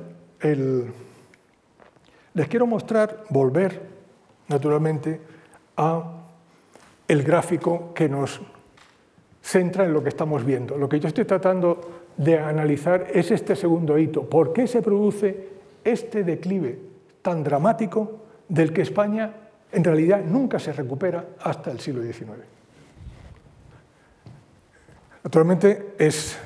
les 2.34 2.47
quiero 2.47 2.66
mostrar, 2.66 3.26
volver 3.30 3.80
naturalmente 4.47 5.22
a 5.78 6.24
el 7.08 7.22
gráfico 7.22 7.93
que 7.93 8.10
nos 8.10 8.41
centra 9.39 9.86
en 9.86 9.93
lo 9.93 10.01
que 10.01 10.10
estamos 10.10 10.43
viendo. 10.43 10.80
Lo 10.80 10.89
que 10.89 10.99
yo 10.99 11.08
estoy 11.08 11.26
tratando 11.26 12.08
de 12.18 12.39
analizar 12.39 13.06
es 13.14 13.30
este 13.30 13.56
segundo 13.56 13.99
hito. 13.99 14.28
¿Por 14.28 14.51
qué 14.51 14.66
se 14.66 14.82
produce 14.82 15.49
este 15.84 16.24
declive 16.24 16.80
tan 17.22 17.43
dramático 17.43 18.20
del 18.49 18.74
que 18.74 18.82
España 18.82 19.32
en 19.72 19.84
realidad 19.84 20.24
nunca 20.26 20.58
se 20.58 20.74
recupera 20.74 21.24
hasta 21.39 21.70
el 21.70 21.80
siglo 21.80 22.01
XIX? 22.01 22.32
Naturalmente 25.24 25.93
es, 25.99 26.39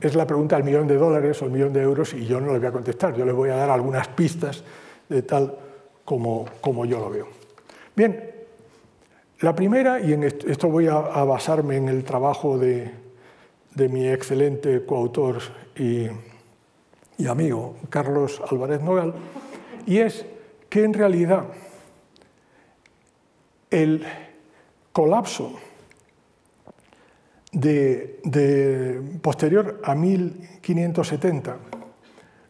es 0.00 0.14
la 0.14 0.26
pregunta 0.26 0.56
del 0.56 0.64
millón 0.64 0.86
de 0.86 0.96
dólares 0.96 1.40
o 1.42 1.46
el 1.46 1.52
millón 1.52 1.72
de 1.72 1.82
euros 1.82 2.12
y 2.14 2.26
yo 2.26 2.40
no 2.40 2.52
le 2.52 2.58
voy 2.58 2.68
a 2.68 2.72
contestar. 2.72 3.14
Yo 3.14 3.24
les 3.24 3.34
voy 3.34 3.50
a 3.50 3.56
dar 3.56 3.70
algunas 3.70 4.08
pistas 4.08 4.62
de 5.08 5.22
tal 5.22 5.56
como, 6.04 6.46
como 6.60 6.84
yo 6.84 7.00
lo 7.00 7.10
veo. 7.10 7.28
Bien, 7.94 8.30
la 9.40 9.54
primera, 9.54 10.00
y 10.00 10.12
en 10.12 10.24
esto 10.24 10.68
voy 10.68 10.86
a 10.86 11.00
basarme 11.24 11.76
en 11.76 11.88
el 11.88 12.04
trabajo 12.04 12.58
de, 12.58 12.90
mi 13.74 14.08
excelente 14.08 14.84
coautor 14.86 15.36
y 15.76 16.08
y 17.18 17.26
amigo 17.26 17.76
Carlos 17.88 18.42
Álvarez 18.50 18.82
Nogal, 18.82 19.14
y 19.86 19.98
es 19.98 20.26
que 20.68 20.84
en 20.84 20.92
realidad 20.92 21.44
el 23.70 24.04
colapso 24.92 25.52
de, 27.56 29.00
posterior 29.22 29.80
a 29.82 29.94
1570 29.94 31.56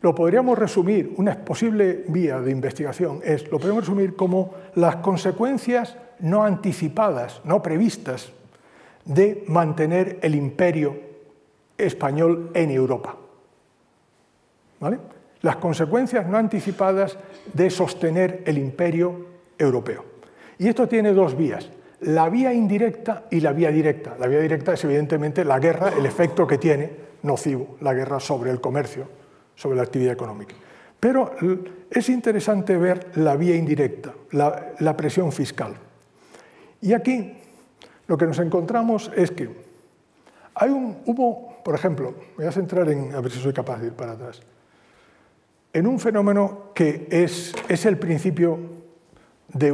lo 0.02 0.14
podríamos 0.14 0.58
resumir, 0.58 1.14
una 1.16 1.34
posible 1.36 2.04
vía 2.08 2.40
de 2.40 2.52
investigación 2.52 3.20
es, 3.24 3.50
lo 3.50 3.58
podemos 3.58 3.82
resumir 3.82 4.14
como 4.14 4.54
las 4.74 4.96
consecuencias 4.96 5.96
no 6.20 6.44
anticipadas, 6.44 7.40
no 7.44 7.60
previstas, 7.62 8.30
de 9.04 9.44
mantener 9.48 10.18
el 10.22 10.34
imperio 10.34 10.96
español 11.78 12.50
en 12.54 12.70
Europa. 12.70 13.16
¿Vale? 14.78 14.98
Las 15.40 15.56
consecuencias 15.56 16.26
no 16.28 16.36
anticipadas 16.36 17.18
de 17.52 17.70
sostener 17.70 18.42
el 18.46 18.58
imperio 18.58 19.26
europeo. 19.58 20.04
Y 20.58 20.68
esto 20.68 20.86
tiene 20.86 21.12
dos 21.12 21.36
vías, 21.36 21.68
la 22.00 22.28
vía 22.28 22.52
indirecta 22.52 23.24
y 23.30 23.40
la 23.40 23.52
vía 23.52 23.70
directa. 23.70 24.16
La 24.18 24.26
vía 24.26 24.40
directa 24.40 24.74
es 24.74 24.84
evidentemente 24.84 25.44
la 25.44 25.58
guerra, 25.58 25.92
el 25.96 26.04
efecto 26.04 26.46
que 26.46 26.58
tiene 26.58 27.06
nocivo 27.22 27.76
la 27.80 27.94
guerra 27.94 28.20
sobre 28.20 28.50
el 28.50 28.60
comercio, 28.60 29.08
sobre 29.54 29.76
la 29.76 29.82
actividad 29.82 30.12
económica. 30.12 30.54
Pero 30.98 31.32
es 31.90 32.08
interesante 32.08 32.76
ver 32.76 33.16
la 33.16 33.36
vía 33.36 33.54
indirecta, 33.54 34.14
la, 34.32 34.96
presión 34.96 35.30
fiscal. 35.32 35.74
Y 36.80 36.92
aquí 36.92 37.34
lo 38.06 38.16
que 38.16 38.26
nos 38.26 38.38
encontramos 38.38 39.10
es 39.14 39.30
que 39.30 39.48
hay 40.54 40.70
un, 40.70 40.98
hubo, 41.06 41.62
por 41.62 41.74
ejemplo, 41.74 42.14
voy 42.36 42.46
a 42.46 42.52
centrar 42.52 42.88
en, 42.88 43.14
a 43.14 43.20
ver 43.20 43.30
si 43.30 43.40
soy 43.40 43.52
capaz 43.52 43.78
de 43.80 43.88
ir 43.88 43.92
para 43.92 44.12
atrás, 44.12 44.40
en 45.72 45.86
un 45.86 46.00
fenómeno 46.00 46.70
que 46.74 47.06
es, 47.10 47.54
es 47.68 47.84
el 47.84 47.98
principio 47.98 48.58
de 49.52 49.72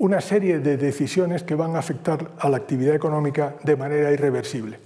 una 0.00 0.22
serie 0.22 0.60
de 0.60 0.78
decisiones 0.78 1.42
que 1.42 1.54
van 1.54 1.76
a 1.76 1.78
afectar 1.78 2.32
a 2.38 2.48
la 2.48 2.56
actividad 2.56 2.94
económica 2.94 3.56
de 3.62 3.76
manera 3.76 4.10
irreversible. 4.10 4.78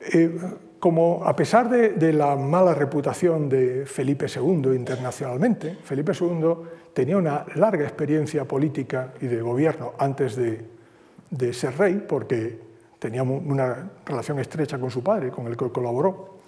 Eh, 0.00 0.40
como 0.78 1.22
a 1.26 1.36
pesar 1.36 1.68
de, 1.68 2.12
la 2.14 2.34
mala 2.34 2.72
reputación 2.72 3.50
de 3.50 3.84
Felipe 3.84 4.24
II 4.34 4.74
internacionalmente, 4.74 5.76
Felipe 5.84 6.12
II 6.18 6.54
tenía 6.94 7.18
una 7.18 7.44
larga 7.56 7.84
experiencia 7.84 8.46
política 8.46 9.12
y 9.20 9.26
de 9.26 9.42
gobierno 9.42 9.92
antes 9.98 10.34
de, 10.34 11.52
ser 11.52 11.76
rey, 11.76 12.02
porque 12.08 12.58
tenía 12.98 13.22
una 13.22 13.90
relación 14.06 14.38
estrecha 14.38 14.78
con 14.78 14.90
su 14.90 15.02
padre, 15.02 15.30
con 15.30 15.46
el 15.46 15.58
que 15.58 15.70
colaboró. 15.70 16.38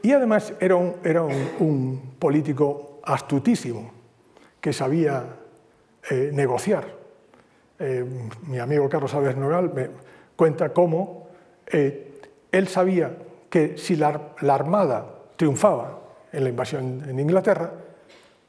Y 0.00 0.12
además 0.12 0.52
era 0.60 0.76
un, 0.76 0.94
era 1.02 1.24
un, 1.24 2.14
político 2.20 3.00
astutísimo, 3.02 3.90
que 4.60 4.72
sabía 4.72 5.43
eh, 6.10 6.30
negociar. 6.32 6.84
Eh, 7.78 8.04
mi 8.46 8.58
amigo 8.58 8.88
Carlos 8.90 9.14
Álvarez 9.14 9.36
Nogal 9.38 9.72
me 9.72 9.88
cuenta 10.36 10.72
cómo 10.72 11.28
eh, 11.66 12.20
él 12.52 12.68
sabía 12.68 13.16
que 13.48 13.78
si 13.78 13.96
la, 13.96 14.32
Armada 14.42 15.06
triunfaba 15.36 16.00
en 16.30 16.44
la 16.44 16.50
invasión 16.50 17.02
en 17.08 17.18
Inglaterra, 17.18 17.72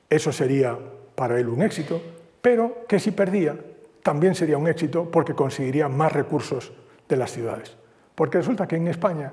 eso 0.09 0.31
sería 0.33 0.77
para 1.15 1.39
él 1.39 1.47
un 1.47 1.61
éxito, 1.61 2.01
pero 2.41 2.85
que 2.87 2.99
si 2.99 3.11
perdía, 3.11 3.55
también 4.03 4.35
sería 4.35 4.57
un 4.57 4.67
éxito 4.67 5.09
porque 5.09 5.33
conseguiría 5.33 5.87
más 5.87 6.11
recursos 6.11 6.73
de 7.07 7.15
las 7.15 7.31
ciudades. 7.31 7.77
Porque 8.15 8.39
resulta 8.39 8.67
que 8.67 8.75
en 8.75 8.87
España, 8.87 9.31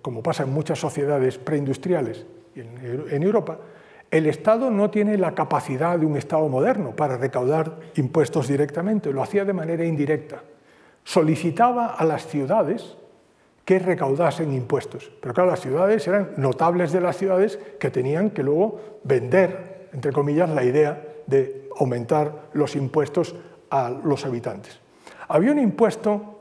como 0.00 0.22
pasa 0.22 0.44
en 0.44 0.52
muchas 0.52 0.78
sociedades 0.78 1.38
preindustriales 1.38 2.26
en 2.54 3.22
Europa, 3.22 3.58
el 4.10 4.26
Estado 4.26 4.70
no 4.70 4.90
tiene 4.90 5.18
la 5.18 5.34
capacidad 5.34 5.98
de 5.98 6.06
un 6.06 6.16
Estado 6.16 6.48
moderno 6.48 6.96
para 6.96 7.16
recaudar 7.16 7.78
impuestos 7.96 8.48
directamente, 8.48 9.12
lo 9.12 9.22
hacía 9.22 9.44
de 9.44 9.52
manera 9.52 9.84
indirecta. 9.84 10.42
Solicitaba 11.04 11.94
a 11.94 12.04
las 12.04 12.26
ciudades 12.26 12.96
que 13.64 13.78
recaudasen 13.78 14.52
impuestos. 14.54 15.10
Pero 15.20 15.34
claro, 15.34 15.50
las 15.50 15.60
ciudades 15.60 16.06
eran 16.08 16.30
notables 16.38 16.90
de 16.90 17.02
las 17.02 17.18
ciudades 17.18 17.58
que 17.78 17.90
tenían 17.90 18.30
que 18.30 18.42
luego 18.42 18.80
vender, 19.04 19.88
entre 19.92 20.12
comillas, 20.12 20.48
la 20.48 20.64
idea 20.64 21.04
de 21.26 21.68
aumentar 21.78 22.48
los 22.54 22.76
impuestos 22.76 23.34
a 23.68 23.90
los 23.90 24.24
habitantes. 24.24 24.80
Había 25.28 25.52
un 25.52 25.58
impuesto 25.58 26.38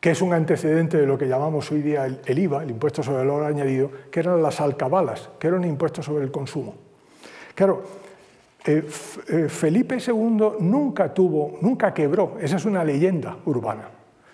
que 0.00 0.12
es 0.12 0.22
un 0.22 0.32
antecedente 0.32 0.96
de 0.96 1.06
lo 1.06 1.18
que 1.18 1.28
llamamos 1.28 1.70
hoy 1.70 1.82
día 1.82 2.06
el, 2.06 2.38
IVA, 2.38 2.62
el 2.62 2.70
impuesto 2.70 3.02
sobre 3.02 3.20
el 3.20 3.28
valor 3.28 3.44
añadido, 3.44 3.90
que 4.10 4.20
eran 4.20 4.42
las 4.42 4.62
alcabalas, 4.62 5.28
que 5.38 5.48
era 5.48 5.58
un 5.58 5.64
impuesto 5.64 6.02
sobre 6.02 6.24
el 6.24 6.30
consumo. 6.30 6.89
Claro, 7.60 7.82
eh, 8.64 8.88
eh, 9.28 9.48
Felipe 9.50 9.98
II 9.98 10.52
nunca 10.60 11.12
tuvo, 11.12 11.58
nunca 11.60 11.92
quebró, 11.92 12.38
esa 12.40 12.56
es 12.56 12.64
una 12.64 12.82
leyenda 12.82 13.36
urbana. 13.44 13.86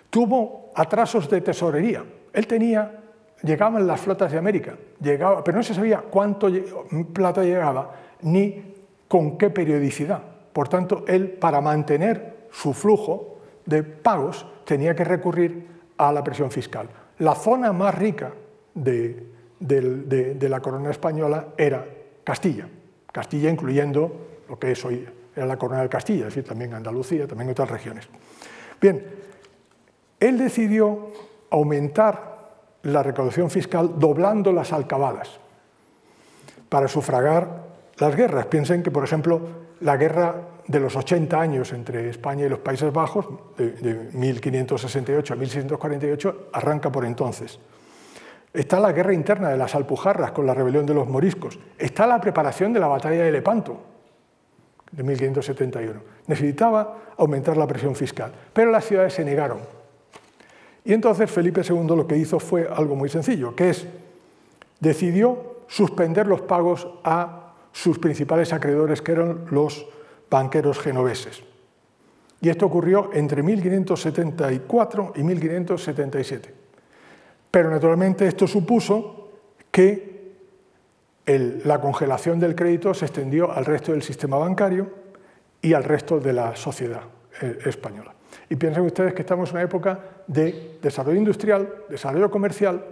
Tuvo 0.09 0.71
atrasos 0.73 1.29
de 1.29 1.41
tesorería, 1.41 2.05
él 2.31 2.47
tenía, 2.47 3.01
llegaban 3.43 3.85
las 3.85 3.99
flotas 3.99 4.31
de 4.31 4.37
América, 4.37 4.77
llegaba, 5.01 5.43
pero 5.43 5.57
no 5.57 5.63
se 5.63 5.73
sabía 5.73 6.03
cuánto 6.09 6.47
plata 7.11 7.43
llegaba 7.43 7.91
ni 8.21 8.75
con 9.09 9.37
qué 9.37 9.49
periodicidad. 9.49 10.21
Por 10.53 10.69
tanto, 10.69 11.03
él, 11.05 11.31
para 11.31 11.59
mantener 11.59 12.47
su 12.49 12.73
flujo 12.73 13.39
de 13.65 13.83
pagos, 13.83 14.47
tenía 14.63 14.95
que 14.95 15.03
recurrir 15.03 15.67
a 15.97 16.13
la 16.13 16.23
presión 16.23 16.49
fiscal. 16.49 16.87
La 17.19 17.35
zona 17.35 17.73
más 17.73 17.93
rica 17.93 18.31
de, 18.73 19.27
la 19.59 20.61
corona 20.61 20.91
española 20.91 21.47
era 21.57 21.85
Castilla, 22.23 22.69
Castilla 23.11 23.49
incluyendo 23.49 24.27
lo 24.49 24.59
que 24.59 24.71
es 24.71 24.85
hoy 24.85 25.07
era 25.35 25.45
la 25.45 25.57
corona 25.57 25.83
de 25.83 25.89
Castilla, 25.89 26.27
es 26.27 26.35
decir, 26.35 26.43
también 26.43 26.73
Andalucía, 26.73 27.27
también 27.27 27.49
otras 27.49 27.69
regiones. 27.69 28.07
Bien, 28.81 29.05
él 30.19 30.37
decidió 30.37 31.11
aumentar 31.49 32.37
la 32.83 33.03
recaudación 33.03 33.49
fiscal 33.49 33.99
doblando 33.99 34.51
las 34.51 34.73
alcabalas 34.73 35.39
para 36.69 36.87
sufragar 36.87 37.65
las 37.97 38.15
guerras. 38.15 38.47
Piensen 38.47 38.83
que, 38.83 38.91
por 38.91 39.03
ejemplo, 39.03 39.41
la 39.81 39.97
guerra 39.97 40.35
de 40.67 40.79
los 40.79 40.95
80 40.95 41.39
años 41.39 41.71
entre 41.73 42.09
España 42.09 42.45
y 42.45 42.49
los 42.49 42.59
Países 42.59 42.91
Bajos, 42.91 43.25
de, 43.57 44.09
1568 44.13 45.33
a 45.33 45.37
1648, 45.37 46.49
arranca 46.53 46.91
por 46.91 47.05
entonces. 47.05 47.59
Está 48.57 48.79
la 48.79 48.91
guerra 48.91 49.13
interna 49.13 49.49
de 49.49 49.57
las 49.57 49.75
Alpujarras 49.75 50.31
con 50.31 50.47
la 50.47 50.53
rebelión 50.55 50.83
de 50.83 50.95
los 50.95 51.07
moriscos. 51.07 51.59
Está 51.77 52.07
la 52.07 52.19
preparación 52.19 52.73
de 52.73 52.79
la 52.79 52.87
batalla 52.87 53.23
de 53.23 53.31
Lepanto, 53.31 53.77
de 54.91 55.03
1571. 55.03 56.01
Necesitaba 56.25 56.97
aumentar 57.17 57.55
la 57.55 57.67
presión 57.67 57.95
fiscal, 57.95 58.31
pero 58.51 58.71
las 58.71 58.83
ciudades 58.83 59.13
se 59.13 59.23
negaron. 59.23 59.59
Y 60.83 60.91
entonces 60.91 61.29
Felipe 61.29 61.61
II 61.61 61.85
lo 61.85 62.07
que 62.07 62.17
hizo 62.17 62.39
fue 62.39 62.67
algo 62.67 62.95
muy 62.95 63.09
sencillo, 63.09 63.55
que 63.55 63.69
es 63.69 63.85
decidió 64.79 65.57
suspender 65.67 66.25
los 66.25 66.41
pagos 66.41 66.87
a 67.03 67.53
sus 67.71 67.99
principales 67.99 68.53
acreedores, 68.53 69.03
que 69.03 69.11
eran 69.11 69.45
los 69.51 69.85
banqueros 70.31 70.79
genoveses. 70.79 71.43
Y 72.41 72.49
esto 72.49 72.65
ocurrió 72.65 73.11
entre 73.13 73.43
1574 73.43 75.13
y 75.15 75.21
1577. 75.21 76.56
Pero 77.51 77.69
naturalmente 77.69 78.27
esto 78.27 78.47
supuso 78.47 79.29
que 79.71 80.17
la 81.25 81.81
congelación 81.81 82.39
del 82.39 82.55
crédito 82.55 82.93
se 82.93 83.05
extendió 83.05 83.51
al 83.51 83.65
resto 83.65 83.91
del 83.91 84.01
sistema 84.01 84.37
bancario 84.37 84.89
y 85.61 85.73
al 85.73 85.83
resto 85.83 86.19
de 86.19 86.33
la 86.33 86.55
sociedad 86.55 87.01
eh, 87.41 87.59
española. 87.65 88.13
Y 88.49 88.55
piensen 88.55 88.83
ustedes 88.83 89.13
que 89.13 89.21
estamos 89.21 89.49
en 89.49 89.55
una 89.57 89.63
época 89.63 89.99
de 90.27 90.77
desarrollo 90.81 91.17
industrial, 91.17 91.83
desarrollo 91.89 92.31
comercial, 92.31 92.83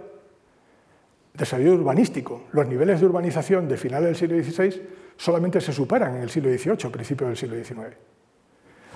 desarrollo 1.32 1.74
urbanístico. 1.74 2.44
Los 2.52 2.66
niveles 2.66 3.00
de 3.00 3.06
urbanización 3.06 3.68
de 3.68 3.76
finales 3.76 4.06
del 4.06 4.16
siglo 4.16 4.42
XVI 4.42 4.82
solamente 5.16 5.60
se 5.60 5.72
superan 5.72 6.16
en 6.16 6.22
el 6.22 6.30
siglo 6.30 6.50
XVIII, 6.50 6.90
principios 6.90 7.28
del 7.28 7.36
siglo 7.36 7.56
XIX. 7.56 7.96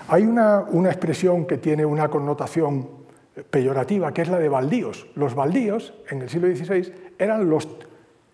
Hay 0.07 0.23
una, 0.23 0.65
expresión 0.85 1.45
que 1.45 1.57
tiene 1.57 1.85
una 1.85 2.09
connotación 2.09 3.00
peyorativa, 3.49 4.13
que 4.13 4.21
es 4.21 4.29
la 4.29 4.39
de 4.39 4.49
baldíos. 4.49 5.07
Los 5.15 5.35
baldíos, 5.35 5.93
en 6.09 6.21
el 6.21 6.29
siglo 6.29 6.47
XVI, 6.53 6.93
eran 7.17 7.49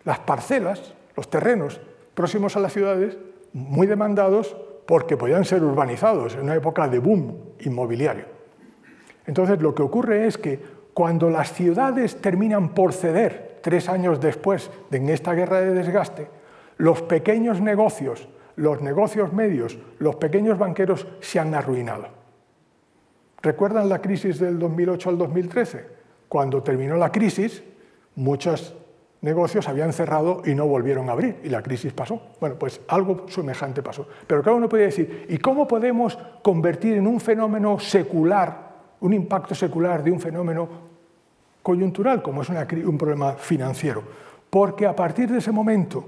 las 0.04 0.20
parcelas, 0.20 0.94
los 1.16 1.30
terrenos 1.30 1.82
próximos 2.14 2.56
a 2.56 2.60
las 2.60 2.74
ciudades, 2.74 3.18
muy 3.54 3.88
demandados 3.88 4.56
porque 4.86 5.18
podían 5.18 5.46
ser 5.46 5.64
urbanizados 5.64 6.36
en 6.36 6.42
una 6.42 6.56
época 6.56 6.88
de 6.88 7.00
boom 7.00 7.36
inmobiliario. 7.60 8.26
Entonces 9.26 9.62
lo 9.62 9.76
que 9.76 9.84
ocurre 9.84 10.26
es 10.26 10.38
que 10.38 10.60
cuando 10.94 11.30
las 11.30 11.54
ciudades 11.54 12.22
terminan 12.22 12.70
por 12.70 12.94
ceder 12.94 13.60
tres 13.62 13.90
años 13.90 14.20
después 14.20 14.72
de 14.90 14.98
en 14.98 15.10
esta 15.10 15.34
guerra 15.34 15.60
de 15.60 15.74
desgaste, 15.74 16.28
los 16.78 17.02
pequeños 17.02 17.62
negocios, 17.62 18.28
los 18.56 18.82
negocios 18.82 19.34
medios, 19.34 19.78
los 20.00 20.16
pequeños 20.16 20.58
banqueros 20.58 21.06
se 21.20 21.40
han 21.40 21.54
arruinado. 21.54 22.17
¿Recuerdan 23.42 23.90
la 23.90 24.02
crisis 24.02 24.40
del 24.40 24.58
2008 24.58 25.10
al 25.10 25.18
2013? 25.18 25.86
Cuando 26.28 26.64
terminó 26.64 26.96
la 26.96 27.12
crisis, 27.12 27.64
muchos 28.16 28.76
negocios 29.22 29.68
habían 29.68 29.94
cerrado 29.94 30.42
y 30.46 30.54
no 30.54 30.68
volvieron 30.68 31.10
a 31.10 31.14
abrir 31.14 31.38
y 31.44 31.50
la 31.50 31.62
crisis 31.62 31.94
pasó. 31.94 32.22
Bueno, 32.40 32.56
pues 32.58 32.82
algo 32.88 33.26
semejante 33.28 33.82
pasó. 33.82 34.08
Pero 34.26 34.42
claro, 34.42 34.58
uno 34.58 34.70
podría 34.70 34.88
decir, 34.88 35.26
¿y 35.30 35.38
cómo 35.38 35.68
podemos 35.68 36.18
convertir 36.42 36.98
en 36.98 37.08
un 37.08 37.20
fenómeno 37.20 37.80
secular, 37.80 38.76
un 39.00 39.14
impacto 39.14 39.56
secular 39.56 40.04
de 40.04 40.12
un 40.12 40.20
fenómeno 40.20 40.68
coyuntural, 41.62 42.22
como 42.22 42.42
es 42.42 42.50
un 42.50 42.98
problema 42.98 43.34
financiero? 43.34 44.04
Porque 44.50 44.86
a 44.86 44.96
partir 44.96 45.30
de 45.30 45.40
ese 45.40 45.52
momento, 45.52 46.06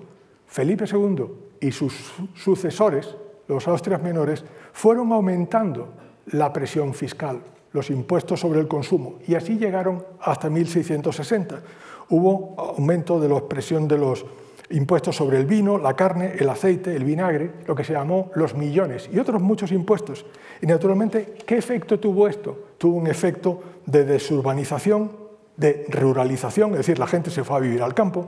Felipe 0.47 0.85
II 0.91 1.25
y 1.61 1.71
sus 1.71 2.13
sucesores, 2.35 3.15
los 3.47 3.67
austrias 3.67 4.01
menores, 4.01 4.43
fueron 4.71 5.11
aumentando 5.11 5.93
la 6.31 6.51
presión 6.53 6.93
fiscal, 6.93 7.41
los 7.71 7.89
impuestos 7.89 8.39
sobre 8.39 8.59
el 8.59 8.67
consumo, 8.67 9.19
y 9.27 9.35
así 9.35 9.57
llegaron 9.57 10.03
hasta 10.21 10.49
1660 10.49 11.61
hubo 12.09 12.55
aumento 12.57 13.19
de 13.19 13.29
la 13.29 13.39
presión 13.41 13.87
de 13.87 13.97
los 13.97 14.25
impuestos 14.71 15.15
sobre 15.15 15.37
el 15.37 15.45
vino, 15.45 15.77
la 15.77 15.95
carne, 15.95 16.33
el 16.37 16.49
aceite, 16.49 16.95
el 16.95 17.03
vinagre, 17.03 17.51
lo 17.65 17.75
que 17.75 17.83
se 17.83 17.93
llamó 17.93 18.31
los 18.35 18.55
millones 18.55 19.09
y 19.11 19.17
otros 19.17 19.41
muchos 19.41 19.71
impuestos. 19.71 20.25
Y 20.61 20.67
naturalmente, 20.67 21.35
¿qué 21.45 21.57
efecto 21.57 21.99
tuvo 21.99 22.27
esto? 22.27 22.73
Tuvo 22.77 22.97
un 22.97 23.07
efecto 23.07 23.61
de 23.85 24.05
desurbanización, 24.05 25.11
de 25.57 25.85
ruralización, 25.89 26.71
es 26.71 26.77
decir, 26.77 26.99
la 26.99 27.07
gente 27.07 27.31
se 27.31 27.43
fue 27.43 27.57
a 27.57 27.59
vivir 27.59 27.81
al 27.81 27.93
campo, 27.93 28.27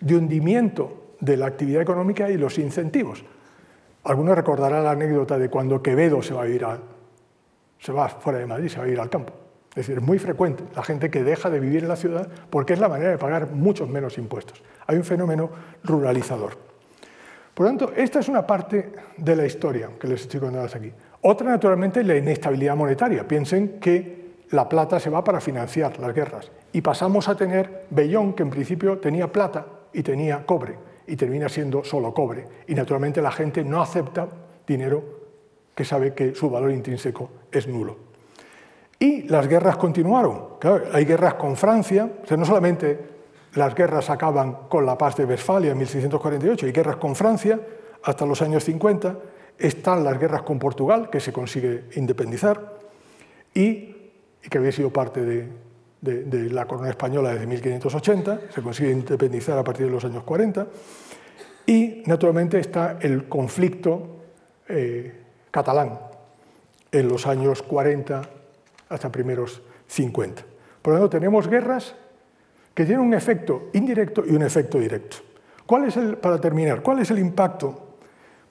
de 0.00 0.16
hundimiento 0.16 1.14
de 1.20 1.36
la 1.36 1.46
actividad 1.46 1.82
económica 1.82 2.30
y 2.30 2.36
los 2.36 2.58
incentivos. 2.58 3.24
Algunos 4.04 4.36
recordarán 4.36 4.84
la 4.84 4.90
anécdota 4.92 5.38
de 5.38 5.48
cuando 5.48 5.82
Quevedo 5.82 6.22
se 6.22 6.34
va 6.34 6.42
a 6.42 6.48
ir 6.48 6.64
a, 6.64 6.78
se 7.78 7.92
va 7.92 8.08
fuera 8.08 8.38
de 8.38 8.46
Madrid, 8.46 8.68
se 8.68 8.78
va 8.78 8.84
a 8.84 8.88
ir 8.88 9.00
al 9.00 9.10
campo. 9.10 9.32
Es 9.70 9.86
decir, 9.86 9.98
es 9.98 10.02
muy 10.02 10.18
frecuente 10.18 10.64
la 10.74 10.82
gente 10.82 11.10
que 11.10 11.22
deja 11.22 11.50
de 11.50 11.60
vivir 11.60 11.82
en 11.82 11.88
la 11.88 11.96
ciudad 11.96 12.28
porque 12.48 12.72
es 12.72 12.78
la 12.78 12.88
manera 12.88 13.10
de 13.10 13.18
pagar 13.18 13.50
muchos 13.50 13.88
menos 13.88 14.16
impuestos. 14.16 14.62
Hay 14.86 14.96
un 14.96 15.04
fenómeno 15.04 15.50
ruralizador. 15.84 16.56
Por 17.52 17.64
lo 17.64 17.70
tanto, 17.70 17.92
esta 17.94 18.20
es 18.20 18.28
una 18.28 18.46
parte 18.46 18.92
de 19.16 19.36
la 19.36 19.44
historia 19.44 19.90
que 20.00 20.08
les 20.08 20.22
estoy 20.22 20.40
contando 20.40 20.66
aquí. 20.74 20.92
Otra, 21.22 21.50
naturalmente, 21.50 22.00
es 22.00 22.06
la 22.06 22.16
inestabilidad 22.16 22.76
monetaria. 22.76 23.26
Piensen 23.26 23.80
que 23.80 24.44
la 24.50 24.68
plata 24.68 25.00
se 25.00 25.10
va 25.10 25.24
para 25.24 25.40
financiar 25.40 25.98
las 25.98 26.14
guerras 26.14 26.50
y 26.72 26.80
pasamos 26.80 27.28
a 27.28 27.36
tener 27.36 27.86
Bellón, 27.90 28.34
que 28.34 28.42
en 28.42 28.50
principio 28.50 28.98
tenía 28.98 29.32
plata 29.32 29.66
y 29.92 30.02
tenía 30.02 30.44
cobre, 30.44 30.76
y 31.06 31.16
termina 31.16 31.48
siendo 31.48 31.84
solo 31.84 32.12
cobre. 32.12 32.46
Y 32.66 32.74
naturalmente 32.74 33.22
la 33.22 33.32
gente 33.32 33.64
no 33.64 33.80
acepta 33.80 34.28
dinero 34.66 35.02
que 35.74 35.84
sabe 35.84 36.14
que 36.14 36.34
su 36.34 36.50
valor 36.50 36.70
intrínseco 36.70 37.30
es 37.58 37.66
nulo. 37.66 37.96
Y 38.98 39.22
las 39.24 39.46
guerras 39.46 39.76
continuaron. 39.76 40.56
hay 40.92 41.04
guerras 41.04 41.34
con 41.34 41.56
Francia, 41.56 42.10
o 42.22 42.26
sea, 42.26 42.36
no 42.36 42.44
solamente 42.44 43.16
las 43.54 43.74
guerras 43.74 44.10
acaban 44.10 44.68
con 44.68 44.86
la 44.86 44.96
paz 44.96 45.16
de 45.16 45.24
Westfalia 45.24 45.72
en 45.72 45.78
1648, 45.78 46.66
hay 46.66 46.72
guerras 46.72 46.96
con 46.96 47.14
Francia 47.14 47.60
hasta 48.04 48.24
los 48.24 48.40
años 48.42 48.64
50, 48.64 49.18
están 49.58 50.04
las 50.04 50.18
guerras 50.18 50.42
con 50.42 50.58
Portugal, 50.58 51.10
que 51.10 51.20
se 51.20 51.32
consigue 51.32 51.84
independizar, 51.96 52.74
y, 53.54 53.94
que 54.48 54.58
había 54.58 54.72
sido 54.72 54.90
parte 54.90 55.24
de, 55.24 55.48
la 56.50 56.66
corona 56.66 56.90
española 56.90 57.32
desde 57.32 57.46
1580, 57.46 58.40
se 58.54 58.62
consigue 58.62 58.92
independizar 58.92 59.58
a 59.58 59.64
partir 59.64 59.86
de 59.86 59.92
los 59.92 60.04
años 60.04 60.22
40, 60.22 60.66
y 61.66 62.02
naturalmente 62.06 62.60
está 62.60 62.98
el 63.00 63.28
conflicto 63.28 64.20
eh, 64.68 65.12
catalán 65.50 66.05
en 66.92 67.08
los 67.08 67.26
años 67.26 67.62
40 67.62 68.22
hasta 68.88 69.12
primeros 69.12 69.62
50. 69.86 70.42
Por 70.82 70.92
lo 70.92 71.00
tanto, 71.00 71.10
tenemos 71.10 71.48
guerras 71.48 71.94
que 72.74 72.84
tienen 72.84 73.04
un 73.04 73.14
efecto 73.14 73.70
indirecto 73.72 74.24
y 74.26 74.34
un 74.34 74.42
efecto 74.42 74.78
directo. 74.78 75.16
¿Cuál 75.64 75.86
es 75.86 75.96
el, 75.96 76.16
para 76.16 76.40
terminar, 76.40 76.82
cuál 76.82 77.00
es 77.00 77.10
el 77.10 77.18
impacto? 77.18 77.96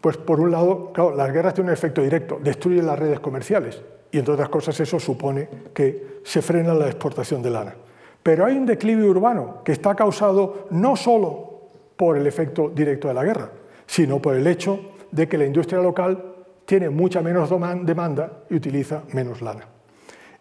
Pues 0.01 0.17
por 0.17 0.39
un 0.39 0.51
lado, 0.51 0.91
claro, 0.91 1.15
las 1.15 1.31
guerras 1.31 1.53
tienen 1.53 1.69
un 1.69 1.73
efecto 1.73 2.01
directo, 2.01 2.39
destruyen 2.43 2.85
las 2.85 2.99
redes 2.99 3.19
comerciales 3.19 3.81
y 4.11 4.19
entre 4.19 4.33
otras 4.33 4.49
cosas 4.49 4.79
eso 4.79 4.99
supone 4.99 5.47
que 5.73 6.19
se 6.23 6.41
frena 6.41 6.73
la 6.73 6.87
exportación 6.87 7.41
de 7.41 7.49
lana. 7.49 7.75
Pero 8.21 8.45
hay 8.45 8.57
un 8.57 8.65
declive 8.65 9.03
urbano 9.03 9.61
que 9.63 9.71
está 9.71 9.95
causado 9.95 10.67
no 10.71 10.95
solo 10.95 11.61
por 11.95 12.17
el 12.17 12.27
efecto 12.27 12.69
directo 12.69 13.07
de 13.07 13.13
la 13.13 13.23
guerra, 13.23 13.51
sino 13.85 14.21
por 14.21 14.35
el 14.35 14.45
hecho 14.47 14.79
de 15.11 15.27
que 15.27 15.37
la 15.37 15.45
industria 15.45 15.79
local 15.79 16.34
tiene 16.65 16.89
mucha 16.89 17.21
menos 17.21 17.49
demanda 17.83 18.43
y 18.49 18.55
utiliza 18.55 19.03
menos 19.13 19.41
lana. 19.41 19.65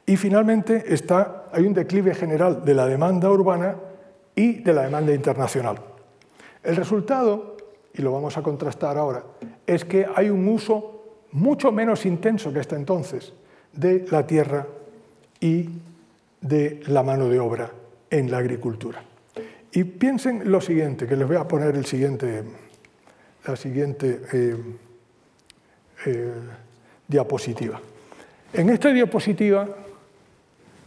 Y 0.07 0.17
finalmente 0.17 0.85
está, 0.93 1.47
hay 1.53 1.67
un 1.67 1.75
declive 1.75 2.15
general 2.15 2.65
de 2.65 2.75
la 2.75 2.87
demanda 2.87 3.31
urbana 3.31 3.77
y 4.35 4.61
de 4.61 4.73
la 4.73 4.83
demanda 4.83 5.15
internacional. 5.15 5.79
El 6.63 6.77
resultado, 6.77 7.57
y 7.93 8.03
lo 8.03 8.13
vamos 8.13 8.37
a 8.37 8.43
contrastar 8.43 8.99
ahora, 8.99 9.23
es 9.67 9.85
que 9.85 10.07
hay 10.15 10.29
un 10.31 10.47
uso 10.49 11.05
mucho 11.33 11.73
menos 11.73 12.05
intenso 12.07 12.53
que 12.53 12.61
hasta 12.61 12.77
entonces 12.77 13.33
de 13.73 14.07
la 14.11 14.27
tierra 14.27 14.67
y 15.41 15.69
de 16.41 16.81
la 16.87 17.03
mano 17.03 17.29
de 17.29 17.41
obra 17.41 17.71
en 18.11 18.31
la 18.31 18.39
agricultura. 18.39 19.03
Y 19.73 19.85
piensen 19.85 20.51
lo 20.51 20.61
siguiente, 20.61 21.07
que 21.07 21.17
les 21.17 21.27
voy 21.27 21.37
a 21.37 21.49
poner 21.49 21.75
el 21.75 21.85
siguiente, 21.85 22.45
la 23.47 23.57
siguiente 23.57 24.21
eh, 24.33 24.57
eh, 26.05 26.33
diapositiva. 27.09 27.81
En 28.53 28.71
esta 28.71 28.91
diapositiva 28.91 29.69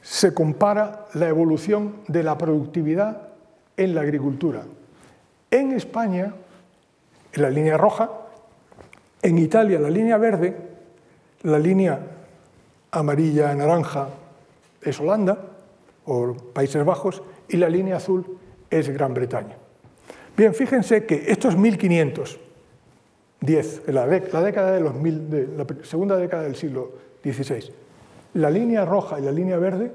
se 0.01 0.33
compara 0.33 1.05
la 1.13 1.27
evolución 1.27 1.95
de 2.07 2.23
la 2.23 2.37
productividad 2.37 3.29
en 3.75 3.93
la 3.93 4.01
agricultura. 4.01 4.63
En 5.51 5.73
España, 5.73 6.33
en 7.33 7.41
la 7.41 7.49
línea 7.49 7.77
roja, 7.77 8.09
en 9.21 9.37
Italia 9.37 9.79
la 9.79 9.89
línea 9.89 10.17
verde, 10.17 10.55
la 11.43 11.59
línea 11.59 11.99
amarilla 12.91 13.53
naranja 13.53 14.09
es 14.81 14.99
Holanda 14.99 15.37
o 16.05 16.33
Países 16.53 16.83
Bajos 16.85 17.21
y 17.49 17.57
la 17.57 17.69
línea 17.69 17.97
azul 17.97 18.39
es 18.69 18.89
Gran 18.89 19.13
Bretaña. 19.13 19.55
Bien, 20.35 20.53
fíjense 20.53 21.05
que 21.05 21.31
estos 21.31 21.57
1510, 23.41 23.83
la, 23.87 24.05
la 24.05 24.43
década 24.43 24.71
de 24.71 24.79
los 24.79 24.93
de 25.03 25.47
la 25.55 25.65
segunda 25.83 26.17
década 26.17 26.43
del 26.43 26.55
siglo 26.55 26.91
XVI, 27.23 27.71
la 28.33 28.49
línea 28.49 28.85
roja 28.85 29.19
y 29.19 29.23
la 29.23 29.31
línea 29.31 29.57
verde 29.57 29.91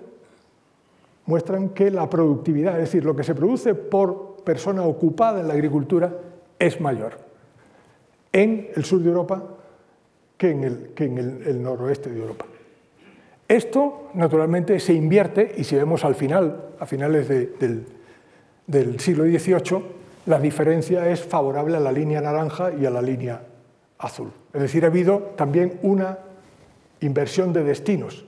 muestran 1.27 1.71
que 1.71 1.91
la 1.91 2.09
productividad, 2.09 2.75
es 2.75 2.91
decir, 2.91 3.05
lo 3.05 3.15
que 3.15 3.25
se 3.25 3.35
produce 3.35 3.75
por 3.75 4.37
persona 4.45 4.83
ocupada 4.83 5.41
en 5.41 5.49
la 5.49 5.55
agricultura, 5.55 6.13
es 6.59 6.81
mayor 6.81 7.19
en 8.33 8.69
el 8.75 8.85
sur 8.85 9.01
de 9.01 9.09
Europa 9.09 9.43
que 10.37 10.51
en 10.51 10.65
el, 11.45 11.63
noroeste 11.63 12.11
de 12.11 12.19
Europa. 12.19 12.47
Esto, 13.47 14.09
naturalmente, 14.15 14.81
se 14.81 14.93
invierte 14.93 15.55
y 15.57 15.65
si 15.65 15.77
vemos 15.77 16.05
al 16.05 16.15
final, 16.15 16.71
a 16.81 16.87
finales 16.87 17.29
del, 17.29 17.85
del 18.67 18.99
siglo 18.99 19.25
XVIII, 19.25 20.02
la 20.27 20.39
diferencia 20.39 21.09
es 21.09 21.23
favorable 21.23 21.77
a 21.77 21.81
la 21.81 21.93
línea 21.93 22.21
naranja 22.21 22.73
y 22.73 22.87
a 22.87 22.91
la 22.91 23.03
línea 23.03 23.43
azul. 23.99 24.31
Es 24.53 24.61
decir, 24.61 24.85
ha 24.85 24.89
habido 24.89 25.33
también 25.37 25.79
una 25.83 26.19
inversión 27.01 27.53
de 27.53 27.65
destinos. 27.65 28.25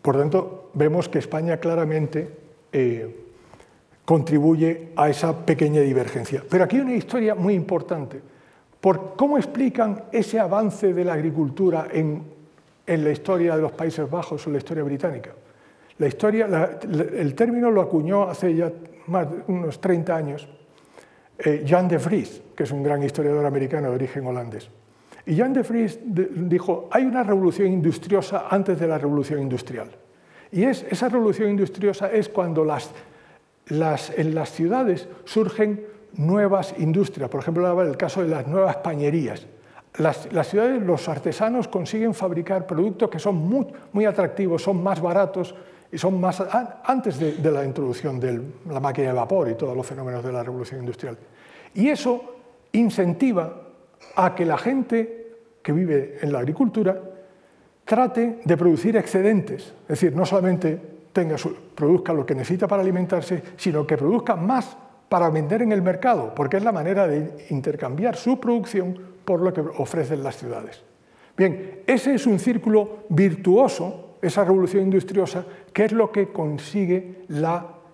Por 0.00 0.16
tanto, 0.16 0.70
vemos 0.74 1.08
que 1.08 1.18
España 1.18 1.58
claramente 1.58 2.30
eh, 2.72 3.24
contribuye 4.04 4.92
a 4.96 5.08
esa 5.08 5.44
pequeña 5.44 5.80
divergencia. 5.80 6.42
Pero 6.48 6.64
aquí 6.64 6.76
hay 6.76 6.82
una 6.82 6.94
historia 6.94 7.34
muy 7.34 7.54
importante. 7.54 8.20
Por 8.80 9.16
cómo 9.16 9.38
explican 9.38 10.04
ese 10.12 10.38
avance 10.38 10.92
de 10.92 11.04
la 11.04 11.14
agricultura 11.14 11.88
en, 11.90 12.22
la 12.86 13.10
historia 13.10 13.56
de 13.56 13.62
los 13.62 13.72
Países 13.72 14.10
Bajos 14.10 14.44
o 14.44 14.50
en 14.50 14.52
la 14.54 14.58
historia 14.58 14.82
británica. 14.82 15.30
La 15.96 16.06
historia, 16.06 16.78
el 16.82 17.34
término 17.34 17.70
lo 17.70 17.80
acuñó 17.80 18.24
hace 18.24 18.54
ya 18.54 18.70
más 19.06 19.30
de 19.30 19.42
unos 19.48 19.80
30 19.80 20.16
años 20.16 20.48
eh, 21.38 21.64
Jan 21.66 21.88
de 21.88 21.98
Vries, 21.98 22.42
que 22.56 22.62
es 22.62 22.70
un 22.70 22.82
gran 22.82 23.02
historiador 23.02 23.44
americano 23.44 23.88
de 23.88 23.94
origen 23.96 24.26
holandés. 24.26 24.68
Y 25.26 25.36
Jan 25.36 25.52
de 25.52 25.62
Vries 25.62 25.98
dijo, 26.04 26.88
hay 26.90 27.04
una 27.04 27.22
revolución 27.22 27.68
industriosa 27.68 28.46
antes 28.50 28.78
de 28.78 28.86
la 28.86 28.98
revolución 28.98 29.40
industrial. 29.40 29.90
Y 30.52 30.64
es, 30.64 30.84
esa 30.88 31.08
revolución 31.08 31.50
industriosa 31.50 32.12
es 32.12 32.28
cuando 32.28 32.62
en 32.62 34.34
las 34.34 34.50
ciudades 34.52 35.08
surgen 35.24 35.84
nuevas 36.16 36.74
industrias. 36.78 37.28
Por 37.28 37.40
ejemplo, 37.40 37.82
el 37.82 37.96
caso 37.96 38.22
de 38.22 38.28
las 38.28 38.46
nuevas 38.46 38.76
pañerías. 38.76 39.46
Las, 39.98 40.28
ciudades, 40.48 40.82
los 40.82 41.08
artesanos 41.08 41.68
consiguen 41.68 42.14
fabricar 42.14 42.66
productos 42.66 43.08
que 43.08 43.18
son 43.18 43.36
muy 43.92 44.04
atractivos, 44.04 44.62
son 44.62 44.82
más 44.82 45.00
baratos 45.00 45.54
y 45.94 45.98
son 45.98 46.20
más 46.20 46.42
antes 46.84 47.20
de, 47.20 47.50
la 47.52 47.64
introducción 47.64 48.18
de 48.18 48.40
la 48.68 48.80
máquina 48.80 49.08
de 49.08 49.12
vapor 49.12 49.48
y 49.48 49.54
todos 49.54 49.76
los 49.76 49.86
fenómenos 49.86 50.24
de 50.24 50.32
la 50.32 50.42
revolución 50.42 50.80
industrial. 50.80 51.16
Y 51.72 51.88
eso 51.88 52.34
incentiva 52.72 53.62
a 54.16 54.34
que 54.34 54.44
la 54.44 54.58
gente 54.58 55.36
que 55.62 55.70
vive 55.70 56.18
en 56.20 56.32
la 56.32 56.40
agricultura 56.40 57.00
trate 57.84 58.40
de 58.44 58.56
producir 58.56 58.96
excedentes, 58.96 59.72
es 59.82 59.88
decir, 59.88 60.16
no 60.16 60.26
solamente 60.26 60.80
tenga 61.12 61.36
produzca 61.76 62.12
lo 62.12 62.26
que 62.26 62.34
necesita 62.34 62.66
para 62.66 62.82
alimentarse, 62.82 63.40
sino 63.56 63.86
que 63.86 63.96
produzca 63.96 64.34
más 64.34 64.76
para 65.08 65.30
vender 65.30 65.62
en 65.62 65.70
el 65.70 65.80
mercado, 65.80 66.34
porque 66.34 66.56
es 66.56 66.64
la 66.64 66.72
manera 66.72 67.06
de 67.06 67.46
intercambiar 67.50 68.16
su 68.16 68.40
producción 68.40 68.98
por 69.24 69.40
lo 69.40 69.52
que 69.52 69.60
ofrecen 69.60 70.24
las 70.24 70.36
ciudades. 70.38 70.82
Bien, 71.36 71.82
ese 71.86 72.14
es 72.14 72.26
un 72.26 72.40
círculo 72.40 73.04
virtuoso, 73.08 74.03
esa 74.26 74.44
revolución 74.44 74.84
industriosa, 74.84 75.44
que 75.72 75.84
es 75.84 75.92
lo 75.92 76.10
que 76.10 76.32
consigue 76.32 77.26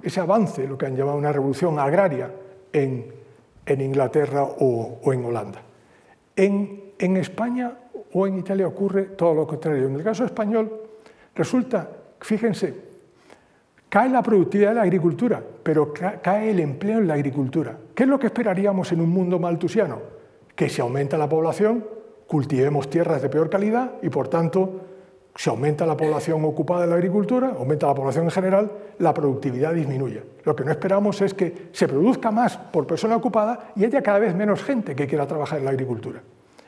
ese 0.02 0.20
avance, 0.20 0.66
lo 0.66 0.78
que 0.78 0.86
han 0.86 0.97
llamado 0.97 1.19
una 1.19 1.32
revolución 1.32 1.78
agraria 1.78 2.31
en, 2.73 3.20
Inglaterra 3.66 4.43
o, 4.43 5.12
en 5.12 5.24
Holanda. 5.24 5.62
En, 6.36 6.93
en 6.98 7.16
España 7.16 7.73
o 8.12 8.27
en 8.27 8.39
Italia 8.39 8.66
ocurre 8.66 9.05
todo 9.05 9.35
lo 9.35 9.47
contrario. 9.47 9.86
En 9.86 9.94
el 9.94 10.02
caso 10.02 10.24
español 10.24 10.70
resulta, 11.35 11.89
fíjense, 12.20 12.74
cae 13.89 14.09
la 14.09 14.23
productividad 14.23 14.70
de 14.70 14.77
la 14.77 14.82
agricultura, 14.82 15.43
pero 15.62 15.93
cae 15.93 16.51
el 16.51 16.61
empleo 16.61 16.98
en 16.98 17.09
la 17.09 17.15
agricultura. 17.15 17.77
¿Qué 17.94 18.05
es 18.05 18.09
lo 18.09 18.19
que 18.19 18.27
esperaríamos 18.27 18.90
en 18.93 19.01
un 19.01 19.11
mundo 19.11 19.39
maltusiano? 19.39 20.01
Que 20.55 20.69
si 20.69 20.81
aumenta 20.81 21.19
la 21.19 21.28
población, 21.28 21.85
cultivemos 22.27 22.89
tierras 22.89 23.23
de 23.23 23.28
peor 23.28 23.51
calidad 23.51 23.94
y 24.02 24.09
por 24.09 24.28
tanto, 24.28 24.90
si 25.36 25.48
aumenta 25.48 25.86
la 25.86 25.97
población 25.97 26.44
ocupada 26.44 26.85
en 26.85 26.90
la 26.90 26.97
agricultura, 26.97 27.55
aumenta 27.59 27.86
la 27.86 27.94
población 27.94 28.24
en 28.24 28.31
general, 28.31 28.70
la 28.98 29.15
productividad 29.15 29.73
disminuye. 29.73 30.23
Lo 30.44 30.57
que 30.57 30.65
no 30.65 30.70
esperamos 30.70 31.20
es 31.23 31.35
que 31.35 31.69
se 31.73 31.89
produzca 31.89 32.31
más 32.31 32.57
por 32.57 32.86
persona 32.86 33.16
ocupada 33.16 33.73
y 33.77 33.85
haya 33.85 34.02
cada 34.02 34.19
vez 34.19 34.35
menos 34.35 34.62
gente 34.62 34.94
que 34.94 35.07
quiera 35.07 35.27
trabajar 35.27 35.59
en 35.59 35.65
la 35.65 35.70
agricultura 35.70 36.23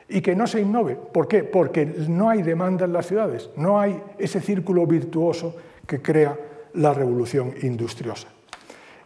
y 0.07 0.21
que 0.21 0.35
no 0.35 0.47
se 0.47 0.61
innove. 0.61 0.95
¿Por 0.95 1.27
qué? 1.27 1.43
Porque 1.43 1.85
no 1.85 2.29
hay 2.29 2.41
demanda 2.41 2.85
en 2.85 2.93
las 2.93 3.07
ciudades, 3.07 3.49
no 3.55 3.79
hay 3.79 4.01
ese 4.17 4.39
círculo 4.41 4.85
virtuoso 4.85 5.55
que 5.85 6.01
crea 6.01 6.37
la 6.73 6.93
revolución 6.93 7.53
industriosa. 7.61 8.27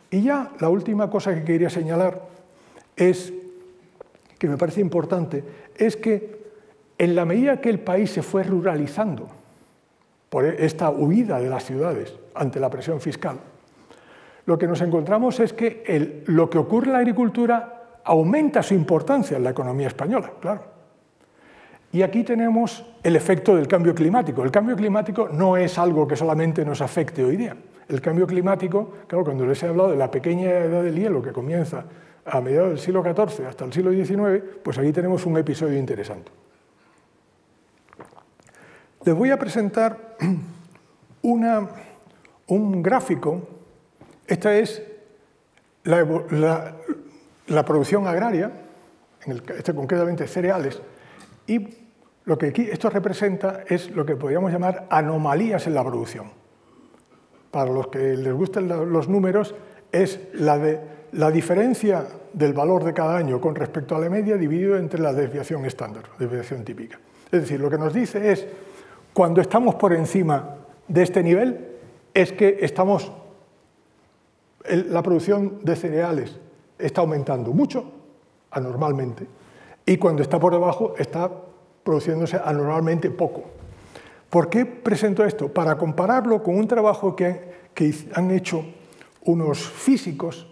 Y 0.09 0.21
ya 0.21 0.51
la 0.59 0.69
última 0.69 1.09
cosa 1.09 1.33
que 1.33 1.43
quería 1.43 1.69
señalar 1.69 2.21
es, 2.95 3.33
que 4.37 4.47
me 4.47 4.57
parece 4.57 4.81
importante, 4.81 5.43
es 5.75 5.97
que 5.97 6.37
en 6.97 7.15
la 7.15 7.25
medida 7.25 7.59
que 7.59 7.69
el 7.69 7.79
país 7.79 8.11
se 8.11 8.21
fue 8.21 8.43
ruralizando 8.43 9.27
por 10.29 10.45
esta 10.45 10.89
huida 10.89 11.39
de 11.39 11.49
las 11.49 11.63
ciudades 11.63 12.13
ante 12.35 12.59
la 12.59 12.69
presión 12.69 12.99
fiscal, 12.99 13.39
lo 14.45 14.57
que 14.57 14.67
nos 14.67 14.81
encontramos 14.81 15.39
es 15.39 15.53
que 15.53 16.23
lo 16.27 16.49
que 16.49 16.57
ocurre 16.57 16.87
en 16.87 16.93
la 16.93 16.99
agricultura 16.99 17.99
aumenta 18.05 18.63
su 18.63 18.73
importancia 18.73 19.37
en 19.37 19.43
la 19.43 19.49
economía 19.49 19.87
española, 19.87 20.31
claro. 20.39 20.77
Y 21.91 22.01
aquí 22.01 22.23
tenemos 22.23 22.85
el 23.03 23.15
efecto 23.15 23.55
del 23.55 23.67
cambio 23.67 23.95
climático. 23.95 24.43
El 24.43 24.51
cambio 24.51 24.75
climático 24.75 25.29
no 25.29 25.57
es 25.57 25.77
algo 25.77 26.07
que 26.07 26.15
solamente 26.15 26.63
nos 26.65 26.81
afecte 26.81 27.23
hoy 27.23 27.37
día. 27.37 27.55
El 27.87 28.01
cambio 28.01 28.27
climático, 28.27 28.93
claro, 29.07 29.23
cuando 29.23 29.45
les 29.45 29.61
he 29.63 29.67
hablado 29.67 29.91
de 29.91 29.97
la 29.97 30.11
pequeña 30.11 30.49
edad 30.49 30.83
del 30.83 30.95
hielo 30.95 31.21
que 31.21 31.31
comienza 31.31 31.85
a 32.25 32.41
mediados 32.41 32.69
del 32.69 32.79
siglo 32.79 33.01
XIV 33.01 33.47
hasta 33.47 33.65
el 33.65 33.71
siglo 33.71 33.91
XIX, 33.91 34.43
pues 34.61 34.77
aquí 34.77 34.91
tenemos 34.91 35.25
un 35.25 35.37
episodio 35.37 35.77
interesante. 35.77 36.31
Les 39.07 39.15
voy 39.15 39.31
a 39.31 39.39
presentar 39.39 40.17
un 41.21 42.83
gráfico. 42.83 43.47
Esta 44.27 44.53
es 44.57 44.83
la, 45.85 47.63
producción 47.65 48.05
agraria, 48.05 48.51
este 49.25 49.73
concretamente 49.73 50.27
cereales, 50.27 50.81
y 51.47 51.69
lo 52.25 52.37
que 52.37 52.47
aquí 52.47 52.67
esto 52.69 52.89
representa 52.89 53.63
es 53.65 53.91
lo 53.91 54.05
que 54.05 54.17
podríamos 54.17 54.51
llamar 54.51 54.87
anomalías 54.89 55.67
en 55.67 55.75
la 55.75 55.85
producción. 55.85 56.29
Para 57.49 57.71
los 57.71 57.87
que 57.87 58.17
les 58.17 58.33
gusten 58.33 58.67
los 58.67 59.07
números, 59.07 59.55
es 59.89 60.19
la, 60.33 60.57
de, 60.57 60.81
la 61.13 61.31
diferencia 61.31 62.05
del 62.33 62.51
valor 62.51 62.83
de 62.83 62.93
cada 62.93 63.15
año 63.15 63.39
con 63.39 63.55
respecto 63.55 63.95
a 63.95 63.99
la 63.99 64.09
media 64.09 64.35
dividido 64.35 64.75
entre 64.75 64.99
la 64.99 65.13
desviación 65.13 65.63
estándar, 65.63 66.03
desviación 66.19 66.65
típica. 66.65 66.99
Es 67.31 67.41
decir, 67.41 67.61
lo 67.61 67.69
que 67.69 67.77
nos 67.77 67.93
dice 67.93 68.33
es, 68.33 68.45
cuando 69.17 69.41
estamos 69.41 69.73
por 69.73 69.93
encima 69.93 70.57
de 70.87 71.01
este 71.01 71.23
nivel, 71.23 71.69
es 72.13 72.31
que 72.33 72.59
estamos, 72.61 73.11
la 74.69 75.01
producción 75.01 75.57
de 75.63 75.75
cereales 75.75 76.37
está 76.77 77.01
aumentando 77.01 77.51
mucho, 77.51 77.83
anormalmente, 78.51 79.25
y 79.87 79.97
cuando 79.97 80.21
está 80.21 80.37
por 80.39 80.53
debajo 80.53 80.93
está 80.99 81.31
produciéndose 81.83 82.37
anormalmente 82.37 83.09
poco. 83.09 83.45
¿Por 84.29 84.51
qué 84.51 84.67
presento 84.67 85.25
esto? 85.25 85.51
Para 85.51 85.79
compararlo 85.79 86.43
con 86.43 86.55
un 86.55 86.67
trabajo 86.67 87.15
que, 87.15 87.57
han 88.13 88.29
hecho 88.29 88.63
unos 89.25 89.67
físicos 89.67 90.45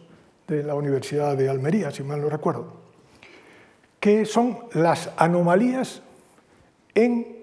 de 0.48 0.64
la 0.64 0.74
Universidad 0.74 1.38
de 1.38 1.50
Almería, 1.50 1.92
si 1.92 2.02
mal 2.02 2.20
no 2.20 2.30
recuerdo, 2.30 2.74
que 4.00 4.26
son 4.26 4.58
las 4.74 5.12
anomalías 5.18 6.02
en 6.96 7.35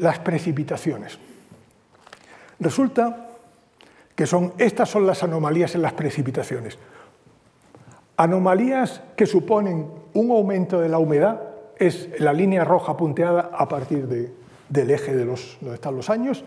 las 0.00 0.18
precipitaciones. 0.18 1.18
Resulta 2.58 3.28
que 4.14 4.26
son, 4.26 4.52
estas 4.58 4.88
son 4.88 5.06
las 5.06 5.22
anomalías 5.22 5.74
en 5.74 5.82
las 5.82 5.92
precipitaciones. 5.92 6.78
Anomalías 8.16 9.02
que 9.16 9.26
suponen 9.26 9.86
un 10.14 10.30
aumento 10.30 10.80
de 10.80 10.88
la 10.88 10.98
humedad 10.98 11.40
es 11.78 12.08
la 12.18 12.32
línea 12.32 12.64
roja 12.64 12.96
punteada 12.96 13.50
a 13.54 13.68
partir 13.68 14.06
del 14.68 14.90
eje 14.90 15.14
de 15.14 15.24
los, 15.24 15.56
donde 15.60 15.76
están 15.76 15.96
los 15.96 16.10
años, 16.10 16.44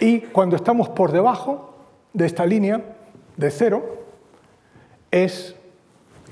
y 0.00 0.20
cuando 0.20 0.56
estamos 0.56 0.88
por 0.88 1.12
debajo 1.12 1.74
de 2.12 2.26
esta 2.26 2.46
línea 2.46 2.80
de 3.36 3.50
cero, 3.50 4.04
es, 5.10 5.54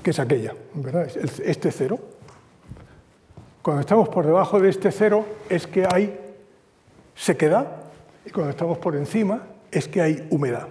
que 0.01 0.09
es 0.09 0.19
aquella, 0.19 0.53
¿verdad? 0.73 1.07
este 1.45 1.71
cero. 1.71 1.99
Cuando 3.61 3.81
estamos 3.81 4.09
por 4.09 4.25
debajo 4.25 4.59
de 4.59 4.69
este 4.69 4.91
cero 4.91 5.25
es 5.49 5.67
que 5.67 5.87
hay 5.89 6.19
sequedad, 7.15 7.67
y 8.25 8.29
cuando 8.29 8.51
estamos 8.51 8.77
por 8.77 8.95
encima 8.95 9.47
es 9.71 9.87
que 9.87 10.01
hay 10.01 10.27
humedad. 10.29 10.67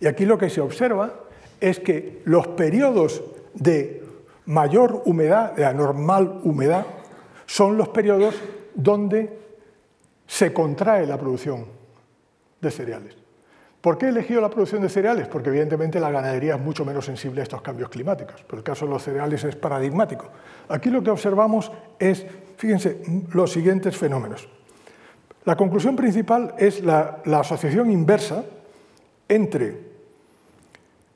Y 0.00 0.06
aquí 0.06 0.24
lo 0.24 0.38
que 0.38 0.50
se 0.50 0.60
observa 0.60 1.12
es 1.60 1.80
que 1.80 2.22
los 2.24 2.48
periodos 2.48 3.22
de 3.54 4.02
mayor 4.46 5.02
humedad, 5.06 5.52
de 5.52 5.64
anormal 5.64 6.40
humedad, 6.44 6.86
son 7.46 7.76
los 7.76 7.88
periodos 7.88 8.34
donde 8.74 9.38
se 10.26 10.52
contrae 10.52 11.06
la 11.06 11.18
producción 11.18 11.66
de 12.60 12.70
cereales. 12.70 13.16
¿Por 13.80 13.98
qué 13.98 14.06
he 14.06 14.08
elegido 14.08 14.40
la 14.40 14.48
producción 14.48 14.80
de 14.80 14.88
cereales? 14.88 15.28
Porque 15.28 15.50
evidentemente 15.50 16.00
la 16.00 16.10
ganadería 16.10 16.54
es 16.54 16.60
mucho 16.60 16.86
menos 16.86 17.04
sensible 17.04 17.42
a 17.42 17.44
estos 17.44 17.60
cambios 17.60 17.90
climáticos, 17.90 18.42
pero 18.46 18.58
el 18.58 18.64
caso 18.64 18.86
de 18.86 18.92
los 18.92 19.02
cereales 19.02 19.44
es 19.44 19.56
paradigmático. 19.56 20.30
Aquí 20.68 20.88
lo 20.88 21.02
que 21.02 21.10
observamos 21.10 21.70
es, 21.98 22.26
fíjense, 22.56 23.02
los 23.32 23.52
siguientes 23.52 23.94
fenómenos. 23.94 24.48
La 25.44 25.56
conclusión 25.56 25.96
principal 25.96 26.54
es 26.58 26.82
la, 26.82 27.20
asociación 27.26 27.90
inversa 27.90 28.44
entre 29.28 29.80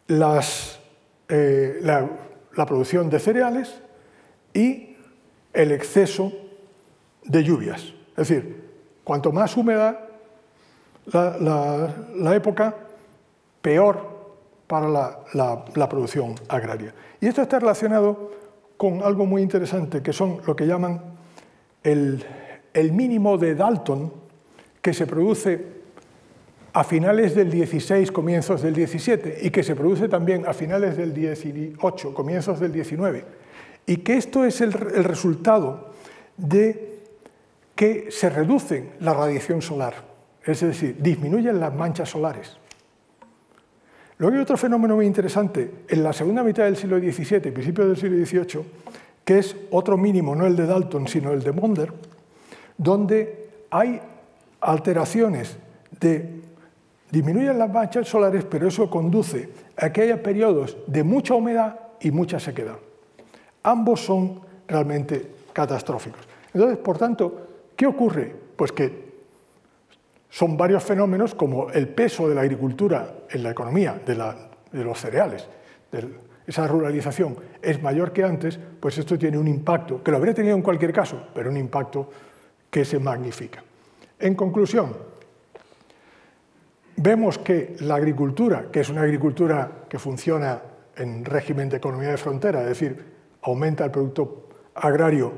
eh, 0.08 1.80
la 1.82 2.66
producción 2.66 3.08
de 3.08 3.18
cereales 3.18 3.80
y 4.52 4.96
el 5.52 5.72
exceso 5.72 6.32
de 7.24 7.42
lluvias. 7.44 7.92
Es 8.10 8.28
decir, 8.28 8.68
cuanto 9.04 9.32
más 9.32 9.56
húmeda 9.56 10.08
la, 11.12 12.34
época, 12.34 12.74
peor 13.62 14.18
para 14.66 14.88
la, 15.32 15.88
producción 15.88 16.34
agraria. 16.48 16.94
Y 17.20 17.26
esto 17.26 17.42
está 17.42 17.58
relacionado 17.58 18.32
con 18.76 19.02
algo 19.02 19.26
muy 19.26 19.42
interesante, 19.42 20.02
que 20.02 20.12
son 20.12 20.40
lo 20.46 20.54
que 20.54 20.66
llaman 20.66 21.00
el, 21.82 22.24
el 22.74 22.92
mínimo 22.92 23.38
de 23.38 23.54
Dalton, 23.54 24.12
que 24.82 24.94
se 24.94 25.06
produce 25.06 25.78
a 26.72 26.84
finales 26.84 27.34
del 27.34 27.50
16, 27.50 28.12
comienzos 28.12 28.62
del 28.62 28.74
17, 28.74 29.38
y 29.42 29.50
que 29.50 29.62
se 29.62 29.74
produce 29.74 30.08
también 30.08 30.46
a 30.46 30.52
finales 30.52 30.96
del 30.96 31.12
18, 31.12 32.14
comienzos 32.14 32.60
del 32.60 32.72
19 32.72 33.48
y 33.88 33.96
que 33.96 34.18
esto 34.18 34.44
es 34.44 34.60
el, 34.60 34.72
resultado 34.72 35.88
de 36.36 37.00
que 37.74 38.10
se 38.10 38.28
reduce 38.28 38.90
la 39.00 39.14
radiación 39.14 39.62
solar, 39.62 39.94
es 40.44 40.60
decir, 40.60 40.96
disminuyen 41.00 41.58
las 41.58 41.74
manchas 41.74 42.10
solares. 42.10 42.58
Luego 44.18 44.36
hay 44.36 44.42
otro 44.42 44.58
fenómeno 44.58 44.94
muy 44.94 45.06
interesante 45.06 45.70
en 45.88 46.02
la 46.02 46.12
segunda 46.12 46.42
mitad 46.42 46.64
del 46.64 46.76
siglo 46.76 46.98
XVII, 46.98 47.50
principio 47.50 47.86
del 47.86 47.96
siglo 47.96 48.26
XVIII, 48.26 48.64
que 49.24 49.38
es 49.38 49.56
otro 49.70 49.96
mínimo, 49.96 50.36
no 50.36 50.46
el 50.46 50.54
de 50.54 50.66
Dalton, 50.66 51.08
sino 51.08 51.32
el 51.32 51.42
de 51.42 51.52
Monder, 51.52 51.90
donde 52.76 53.48
hay 53.70 54.02
alteraciones 54.60 55.56
de 56.00 56.38
disminuyen 57.10 57.58
las 57.58 57.70
manchas 57.70 58.08
solares, 58.08 58.44
pero 58.44 58.68
eso 58.68 58.90
conduce 58.90 59.48
a 59.76 59.92
que 59.92 60.02
haya 60.02 60.22
periodos 60.22 60.76
de 60.86 61.02
mucha 61.02 61.34
humedad 61.34 61.78
y 62.00 62.10
mucha 62.10 62.38
sequedad. 62.38 62.76
Ambos 63.62 64.04
son 64.04 64.40
realmente 64.66 65.30
catastróficos. 65.52 66.20
Entonces, 66.52 66.78
por 66.78 66.98
tanto, 66.98 67.48
¿qué 67.74 67.86
ocurre? 67.86 68.34
Pues 68.56 68.72
que 68.72 69.08
son 70.30 70.56
varios 70.56 70.84
fenómenos 70.84 71.34
como 71.34 71.70
el 71.70 71.88
peso 71.88 72.28
de 72.28 72.34
la 72.34 72.42
agricultura 72.42 73.14
en 73.30 73.42
la 73.42 73.50
economía, 73.50 74.00
de, 74.04 74.84
los 74.84 75.00
cereales, 75.00 75.48
esa 76.46 76.66
ruralización 76.66 77.36
es 77.62 77.82
mayor 77.82 78.12
que 78.12 78.24
antes, 78.24 78.58
pues 78.80 78.98
esto 78.98 79.18
tiene 79.18 79.38
un 79.38 79.48
impacto, 79.48 80.02
que 80.02 80.10
lo 80.10 80.18
habría 80.18 80.34
tenido 80.34 80.54
en 80.54 80.62
cualquier 80.62 80.92
caso, 80.92 81.28
pero 81.34 81.50
un 81.50 81.56
impacto 81.56 82.10
que 82.70 82.84
se 82.84 82.98
magnifica. 82.98 83.62
En 84.18 84.34
conclusión, 84.34 84.96
vemos 86.96 87.38
que 87.38 87.76
la 87.80 87.94
agricultura, 87.94 88.68
que 88.72 88.80
es 88.80 88.88
una 88.88 89.02
agricultura 89.02 89.84
que 89.88 89.98
funciona 89.98 90.60
en 90.96 91.24
régimen 91.24 91.68
de 91.68 91.76
economía 91.76 92.10
de 92.10 92.16
frontera, 92.16 92.62
es 92.62 92.68
decir, 92.68 93.04
aumenta 93.42 93.84
el 93.84 93.90
producto 93.90 94.48
agrario 94.74 95.32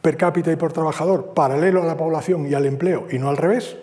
per 0.00 0.16
cápita 0.16 0.52
y 0.52 0.56
por 0.56 0.72
trabajador 0.72 1.34
paralelo 1.34 1.82
a 1.82 1.86
la 1.86 1.96
población 1.96 2.46
y 2.46 2.54
al 2.54 2.66
empleo 2.66 3.06
y 3.10 3.18
no 3.18 3.28
al 3.28 3.36
revés, 3.36 3.76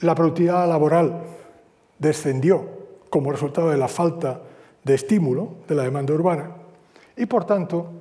la 0.00 0.14
productividad 0.14 0.66
laboral 0.66 1.22
descendió 1.98 2.66
como 3.10 3.30
resultado 3.30 3.70
de 3.70 3.76
la 3.76 3.88
falta 3.88 4.40
de 4.82 4.94
estímulo 4.94 5.56
de 5.68 5.74
la 5.74 5.82
demanda 5.82 6.14
urbana 6.14 6.56
y, 7.16 7.26
por 7.26 7.44
tanto, 7.44 7.92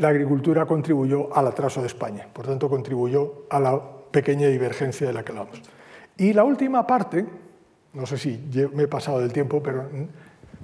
la 0.00 0.08
agricultura 0.08 0.64
contribuyó 0.64 1.36
al 1.36 1.46
atraso 1.46 1.82
de 1.82 1.86
España, 1.86 2.26
por 2.32 2.46
tanto, 2.46 2.70
contribuyó 2.70 3.44
a 3.50 3.60
la 3.60 3.78
pequeña 4.10 4.48
divergencia 4.48 5.06
de 5.06 5.12
la 5.12 5.22
que 5.22 5.32
hablamos. 5.32 5.60
Y 6.16 6.32
la 6.32 6.42
última 6.42 6.86
parte, 6.86 7.26
no 7.92 8.06
sé 8.06 8.16
si 8.16 8.42
me 8.72 8.84
he 8.84 8.88
pasado 8.88 9.20
del 9.20 9.30
tiempo, 9.30 9.62
pero 9.62 9.84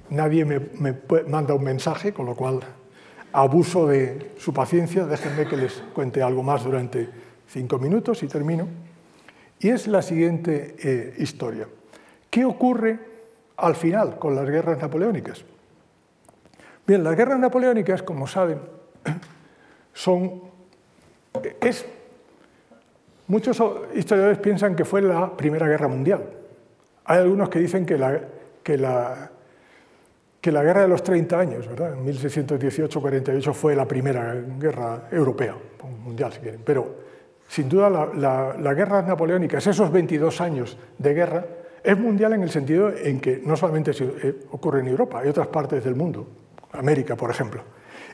nadie 0.08 0.46
me, 0.46 0.60
manda 1.28 1.52
un 1.52 1.62
mensaje, 1.62 2.14
con 2.14 2.24
lo 2.24 2.34
cual 2.34 2.60
abuso 3.32 3.86
de 3.86 4.32
su 4.38 4.54
paciencia, 4.54 5.04
déjenme 5.04 5.46
que 5.46 5.58
les 5.58 5.84
cuente 5.94 6.22
algo 6.22 6.42
más 6.42 6.64
durante 6.64 7.06
cinco 7.46 7.78
minutos 7.78 8.22
y 8.22 8.28
termino. 8.28 8.66
Y 9.60 9.68
es 9.68 9.86
la 9.86 10.00
siguiente 10.00 10.76
eh, 10.82 11.14
historia. 11.18 11.68
¿Qué 12.30 12.46
ocurre 12.46 12.98
al 13.58 13.74
final 13.74 14.18
con 14.18 14.34
las 14.34 14.48
guerras 14.48 14.80
napoleónicas? 14.80 15.44
Bien, 16.86 17.04
las 17.04 17.16
guerras 17.16 17.38
napoleónicas, 17.38 18.02
como 18.02 18.26
saben, 18.26 18.75
son... 19.94 20.42
Es, 21.60 21.84
muchos 23.26 23.62
historiadores 23.94 24.38
piensan 24.38 24.74
que 24.74 24.84
fue 24.84 25.02
la 25.02 25.36
Primera 25.36 25.66
Guerra 25.66 25.88
Mundial. 25.88 26.24
Hay 27.04 27.18
algunos 27.18 27.48
que 27.48 27.58
dicen 27.58 27.84
que 27.84 27.98
la, 27.98 28.20
que 28.62 28.78
la, 28.78 29.30
que 30.40 30.50
la 30.50 30.62
Guerra 30.62 30.82
de 30.82 30.88
los 30.88 31.02
30 31.02 31.38
años, 31.38 31.66
¿verdad? 31.68 31.94
en 31.94 32.06
1618-48, 32.06 33.52
fue 33.52 33.76
la 33.76 33.86
primera 33.86 34.34
guerra 34.58 35.08
europea, 35.10 35.56
mundial 36.04 36.32
si 36.32 36.40
quieren, 36.40 36.62
pero 36.64 37.06
sin 37.48 37.68
duda, 37.68 37.90
la, 37.90 38.74
guerra 38.74 39.02
napoleónica, 39.02 39.58
esos 39.58 39.90
22 39.90 40.40
años 40.40 40.76
de 40.98 41.14
guerra, 41.14 41.46
es 41.82 41.96
mundial 41.96 42.32
en 42.32 42.42
el 42.42 42.50
sentido 42.50 42.90
en 42.90 43.20
que 43.20 43.40
no 43.44 43.56
solamente 43.56 43.92
eh, 44.00 44.34
ocurre 44.50 44.80
en 44.80 44.88
Europa, 44.88 45.20
hay 45.20 45.28
otras 45.28 45.46
partes 45.46 45.84
del 45.84 45.94
mundo, 45.94 46.26
América, 46.72 47.14
por 47.14 47.30
ejemplo. 47.30 47.62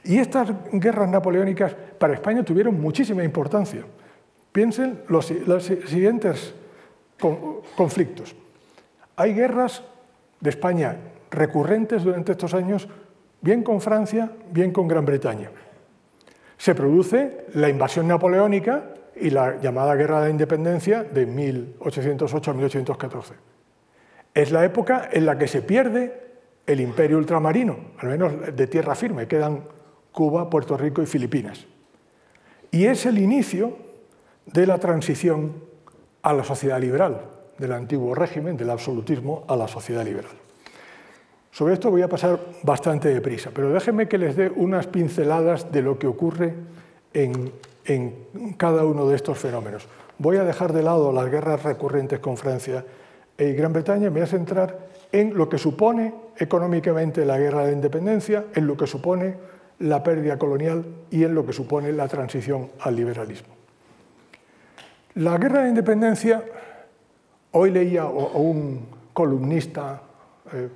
Y 0.05 0.19
estas 0.19 0.51
guerras 0.73 1.09
napoleónicas 1.09 1.74
para 1.99 2.15
España 2.15 2.43
tuvieron 2.43 2.81
muchísima 2.81 3.23
importancia. 3.23 3.85
Piensen 4.51 5.03
los, 5.09 5.27
siguientes 5.27 6.55
conflictos. 7.77 8.35
Hay 9.16 9.35
guerras 9.35 9.83
de 10.41 10.51
España 10.51 10.97
recurrentes 11.31 12.03
durante 12.03 12.33
estos 12.33 12.53
años, 12.53 12.89
bien 13.41 13.62
con 13.62 13.81
Francia, 13.81 14.31
bien 14.51 14.73
con 14.73 14.89
Gran 14.89 15.07
Bretaña. 15.07 15.51
Se 16.59 16.74
produce 16.74 17.47
la 17.55 17.69
invasión 17.69 18.07
napoleónica 18.09 18.85
y 19.16 19.31
la 19.31 19.61
llamada 19.61 19.95
Guerra 19.95 20.23
de 20.23 20.31
Independencia 20.31 21.05
de 21.05 21.27
1808 21.27 22.51
a 22.51 22.55
1814. 22.55 23.35
Es 24.35 24.51
la 24.51 24.65
época 24.65 25.09
en 25.12 25.27
la 25.27 25.39
que 25.39 25.49
se 25.49 25.62
pierde 25.62 26.23
el 26.66 26.81
imperio 26.81 27.19
ultramarino, 27.19 27.77
al 27.99 28.09
menos 28.09 28.33
de 28.55 28.66
tierra 28.66 28.95
firme, 28.95 29.27
quedan 29.27 29.65
Cuba, 30.12 30.48
Puerto 30.48 30.76
Rico 30.76 31.02
y 31.02 31.06
Filipinas. 31.06 31.66
Y 32.70 32.86
es 32.86 33.06
el 33.06 33.18
inicio 33.18 33.76
de 34.47 34.66
la 34.66 34.78
transición 34.78 35.55
a 36.22 36.32
la 36.32 36.44
sociedad 36.44 36.80
liberal, 36.80 37.22
del 37.59 37.72
antiguo 37.72 38.14
régimen, 38.14 38.56
del 38.56 38.70
absolutismo 38.70 39.44
a 39.48 39.56
la 39.56 39.68
sociedad 39.68 40.05
liberal. 40.05 40.32
Sobre 41.51 41.74
esto 41.74 41.90
voy 41.90 42.02
a 42.02 42.09
pasar 42.09 42.39
bastante 42.62 43.09
deprisa, 43.09 43.51
pero 43.52 43.72
déjenme 43.72 44.09
que 44.09 44.18
les 44.18 44.36
dé 44.36 44.48
unas 44.48 44.86
pinceladas 44.86 45.70
de 45.70 45.82
lo 45.82 45.98
que 45.98 46.06
ocurre 46.06 46.55
en 47.12 47.52
cada 48.56 48.84
uno 48.84 49.06
de 49.09 49.16
estos 49.16 49.39
fenómenos. 49.39 49.86
Voy 50.18 50.36
a 50.36 50.44
dejar 50.44 50.72
de 50.72 50.82
lado 50.82 51.12
las 51.12 51.30
guerras 51.30 51.62
recurrentes 51.62 52.20
con 52.20 52.36
Francia 52.36 52.84
y 53.39 53.52
Gran 53.52 53.72
Bretaña 53.72 54.05
me 54.05 54.10
voy 54.10 54.20
a 54.22 54.26
centrar 54.26 54.89
en 55.10 55.36
lo 55.36 55.48
que 55.48 55.59
supone 55.59 56.14
económicamente 56.36 57.24
la 57.24 57.39
guerra 57.39 57.66
de 57.66 57.72
independencia, 57.72 58.44
en 58.55 58.66
lo 58.66 58.76
que 58.76 58.86
supone 58.86 59.36
la 59.83 60.03
pérdida 60.03 60.39
colonial 60.39 60.85
y 61.11 61.25
en 61.25 61.35
lo 61.35 61.45
que 61.45 61.53
supone 61.53 61.93
la 61.93 62.09
transición 62.09 62.71
al 62.81 62.97
liberalismo. 62.97 63.55
La 65.15 65.37
guerra 65.39 65.63
de 65.63 65.71
independencia, 65.71 66.43
hoy 67.51 67.71
leía 67.71 68.03
a 68.03 68.09
un 68.09 68.87
columnista 69.13 70.03
eh, 70.53 70.69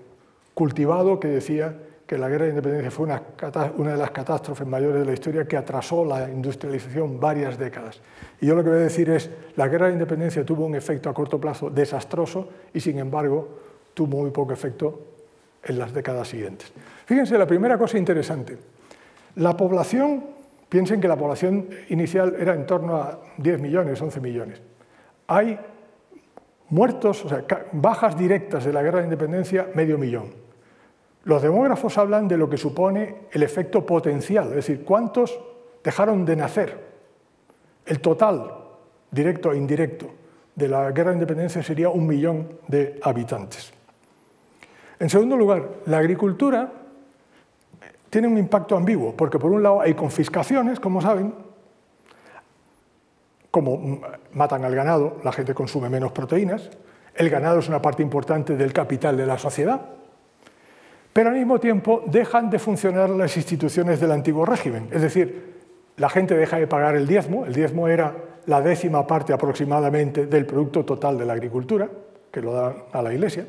cultivado 0.55 1.19
que 1.21 1.29
decía 1.29 1.75
que 2.07 2.19
la 2.19 2.29
guerra 2.29 2.45
de 2.45 2.51
independencia 2.51 2.91
fue 2.91 3.07
una, 3.07 3.93
de 3.93 3.97
las 3.97 4.11
catástrofes 4.11 4.67
mayores 4.67 5.01
de 5.01 5.07
la 5.07 5.13
historia 5.13 5.47
que 5.47 5.57
atrasó 5.57 6.05
la 6.05 6.29
industrialización 6.29 7.19
varias 7.19 7.59
décadas. 7.59 8.01
Y 8.41 8.47
yo 8.47 8.55
lo 8.55 8.63
que 8.63 8.71
voy 8.71 8.79
a 8.79 8.83
decir 8.83 9.11
es, 9.11 9.31
la 9.57 9.69
guerra 9.69 9.87
de 9.87 9.95
independencia 9.95 10.45
tuvo 10.45 10.67
un 10.67 10.75
efecto 10.75 11.09
a 11.09 11.15
corto 11.15 11.41
plazo 11.41 11.71
desastroso 11.71 12.49
y 12.75 12.81
sin 12.81 12.99
embargo 12.99 13.49
tuvo 13.95 14.19
muy 14.19 14.31
poco 14.31 14.53
efecto 14.53 15.01
en 15.65 15.79
las 15.79 15.93
décadas 15.93 16.29
siguientes. 16.29 16.73
Fíjense, 17.07 17.39
la 17.39 17.47
primera 17.47 17.79
cosa 17.79 17.99
interesante, 17.99 18.57
la 19.37 19.57
población, 19.57 20.25
piensen 20.69 21.01
que 21.01 21.09
la 21.09 21.17
población 21.17 21.69
inicial 21.89 22.37
era 22.39 22.55
en 22.55 22.67
torno 22.67 22.97
a 22.97 23.21
10 23.39 23.61
millones, 23.61 24.01
11 24.01 24.21
millones. 24.21 24.63
Hay 25.29 25.59
muertos, 26.71 27.25
o 27.25 27.29
sea, 27.29 27.45
bajas 27.73 28.17
directas 28.19 28.65
de 28.65 28.73
la 28.73 28.83
guerra 28.83 28.99
de 28.99 29.05
independencia, 29.05 29.69
medio 29.75 29.99
millón. 29.99 30.35
Los 31.25 31.43
demógrafos 31.43 31.99
hablan 31.99 32.29
de 32.29 32.37
lo 32.37 32.49
que 32.49 32.57
supone 32.57 33.27
el 33.33 33.43
efecto 33.43 33.85
potencial, 33.85 34.49
es 34.49 34.55
decir, 34.55 34.85
cuántos 34.85 35.39
dejaron 35.83 36.25
de 36.25 36.37
nacer. 36.37 36.87
El 37.85 38.01
total, 38.01 38.55
directo 39.11 39.53
e 39.53 39.57
indirecto, 39.57 40.07
de 40.55 40.69
la 40.69 40.91
guerra 40.93 41.11
de 41.11 41.17
independencia 41.17 41.63
sería 41.63 41.91
un 41.91 42.07
millón 42.07 42.61
de 42.69 42.99
habitantes. 43.03 43.73
En 44.99 45.11
segundo 45.11 45.37
lugar, 45.37 45.69
la 45.87 45.99
agricultura 45.99 46.73
tiene 48.17 48.29
un 48.29 48.39
impacto 48.39 48.79
ambiguo, 48.79 49.15
porque 49.15 49.39
por 49.39 49.53
un 49.53 49.63
lado 49.63 49.83
hay 49.83 49.93
confiscaciones, 49.93 50.81
como 50.81 51.03
saben, 51.03 51.35
como 53.51 54.01
matan 54.33 54.65
al 54.65 54.75
ganado, 54.75 55.19
la 55.23 55.33
gente 55.33 55.53
consume 55.53 55.91
menos 55.91 56.13
proteínas, 56.13 56.71
el 57.15 57.29
ganado 57.29 57.59
es 57.59 57.69
una 57.69 57.83
parte 57.83 58.03
importante 58.03 58.57
del 58.57 58.73
capital 58.73 59.19
de 59.19 59.27
la 59.27 59.37
sociedad, 59.37 59.83
pero 61.13 61.29
al 61.29 61.35
mismo 61.35 61.61
tiempo 61.61 62.05
dejan 62.07 62.49
de 62.49 62.59
funcionar 62.59 63.11
las 63.11 63.37
instituciones 63.37 64.01
del 64.01 64.13
antiguo 64.13 64.47
régimen. 64.47 64.89
Es 64.91 65.03
decir, 65.03 65.53
la 65.99 66.09
gente 66.09 66.35
deja 66.39 66.57
de 66.57 66.67
pagar 66.67 66.97
el 66.97 67.07
diezmo, 67.07 67.45
el 67.45 67.53
diezmo 67.53 67.87
era 67.87 68.17
la 68.47 68.63
décima 68.63 69.07
parte 69.07 69.35
aproximadamente 69.35 70.25
del 70.25 70.47
producto 70.47 70.87
total 70.87 71.19
de 71.19 71.27
la 71.27 71.35
agricultura, 71.35 71.87
que 72.33 72.41
lo 72.41 72.55
da 72.55 72.77
a 72.93 73.03
la 73.03 73.13
Iglesia. 73.13 73.47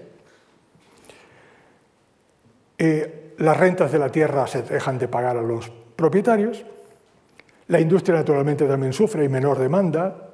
Eh, 2.77 3.26
las 3.37 3.57
rentas 3.57 3.91
de 3.91 3.99
la 3.99 4.09
tierra 4.09 4.47
se 4.47 4.63
dejan 4.63 4.97
de 4.97 5.07
pagar 5.07 5.37
a 5.37 5.41
los 5.41 5.69
propietarios. 5.95 6.65
La 7.67 7.79
industria 7.79 8.15
naturalmente 8.15 8.65
también 8.65 8.93
sufre, 8.93 9.23
hay 9.23 9.29
menor 9.29 9.59
demanda, 9.59 10.29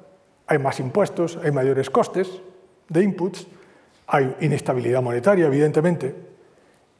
hay 0.46 0.58
más 0.58 0.80
impuestos, 0.80 1.38
hay 1.42 1.50
mayores 1.50 1.90
costes 1.90 2.40
de 2.88 3.02
inputs, 3.02 3.46
hay 4.06 4.36
inestabilidad 4.40 5.02
monetaria, 5.02 5.46
evidentemente, 5.46 6.14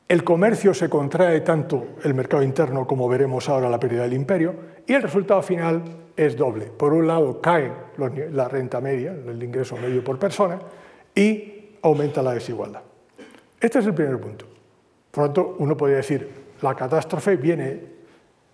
el 0.07 0.23
comercio 0.23 0.75
se 0.75 0.91
contrae 0.91 1.41
tanto 1.41 1.97
el 2.03 2.13
mercado 2.13 2.43
interno 2.43 2.87
como 2.87 3.09
veremos 3.09 3.49
ahora 3.49 3.71
la 3.71 3.81
pérdida 3.81 4.03
del 4.03 4.13
imperio 4.13 4.55
y 4.87 4.93
el 4.93 5.03
resultado 5.03 5.41
final 5.43 5.83
es 6.15 6.37
doble. 6.37 6.67
Por 6.67 6.93
un 6.93 7.07
lado 7.07 7.41
cae 7.41 7.73
la 8.33 8.49
renta 8.49 8.83
media, 8.83 9.13
el 9.13 9.43
ingreso 9.43 9.77
medio 9.77 10.05
por 10.05 10.19
persona 10.19 10.59
y 11.15 11.77
aumenta 11.81 12.23
la 12.23 12.33
desigualdad. 12.33 12.83
Este 13.59 13.79
es 13.79 13.87
el 13.87 13.95
primer 13.95 14.21
punto. 14.21 14.54
Por 15.15 15.25
lo 15.25 15.31
tanto, 15.31 15.57
uno 15.61 15.77
podría 15.77 15.99
decir, 15.99 16.29
la 16.61 16.75
catástrofe 16.75 17.37
viene 17.37 17.81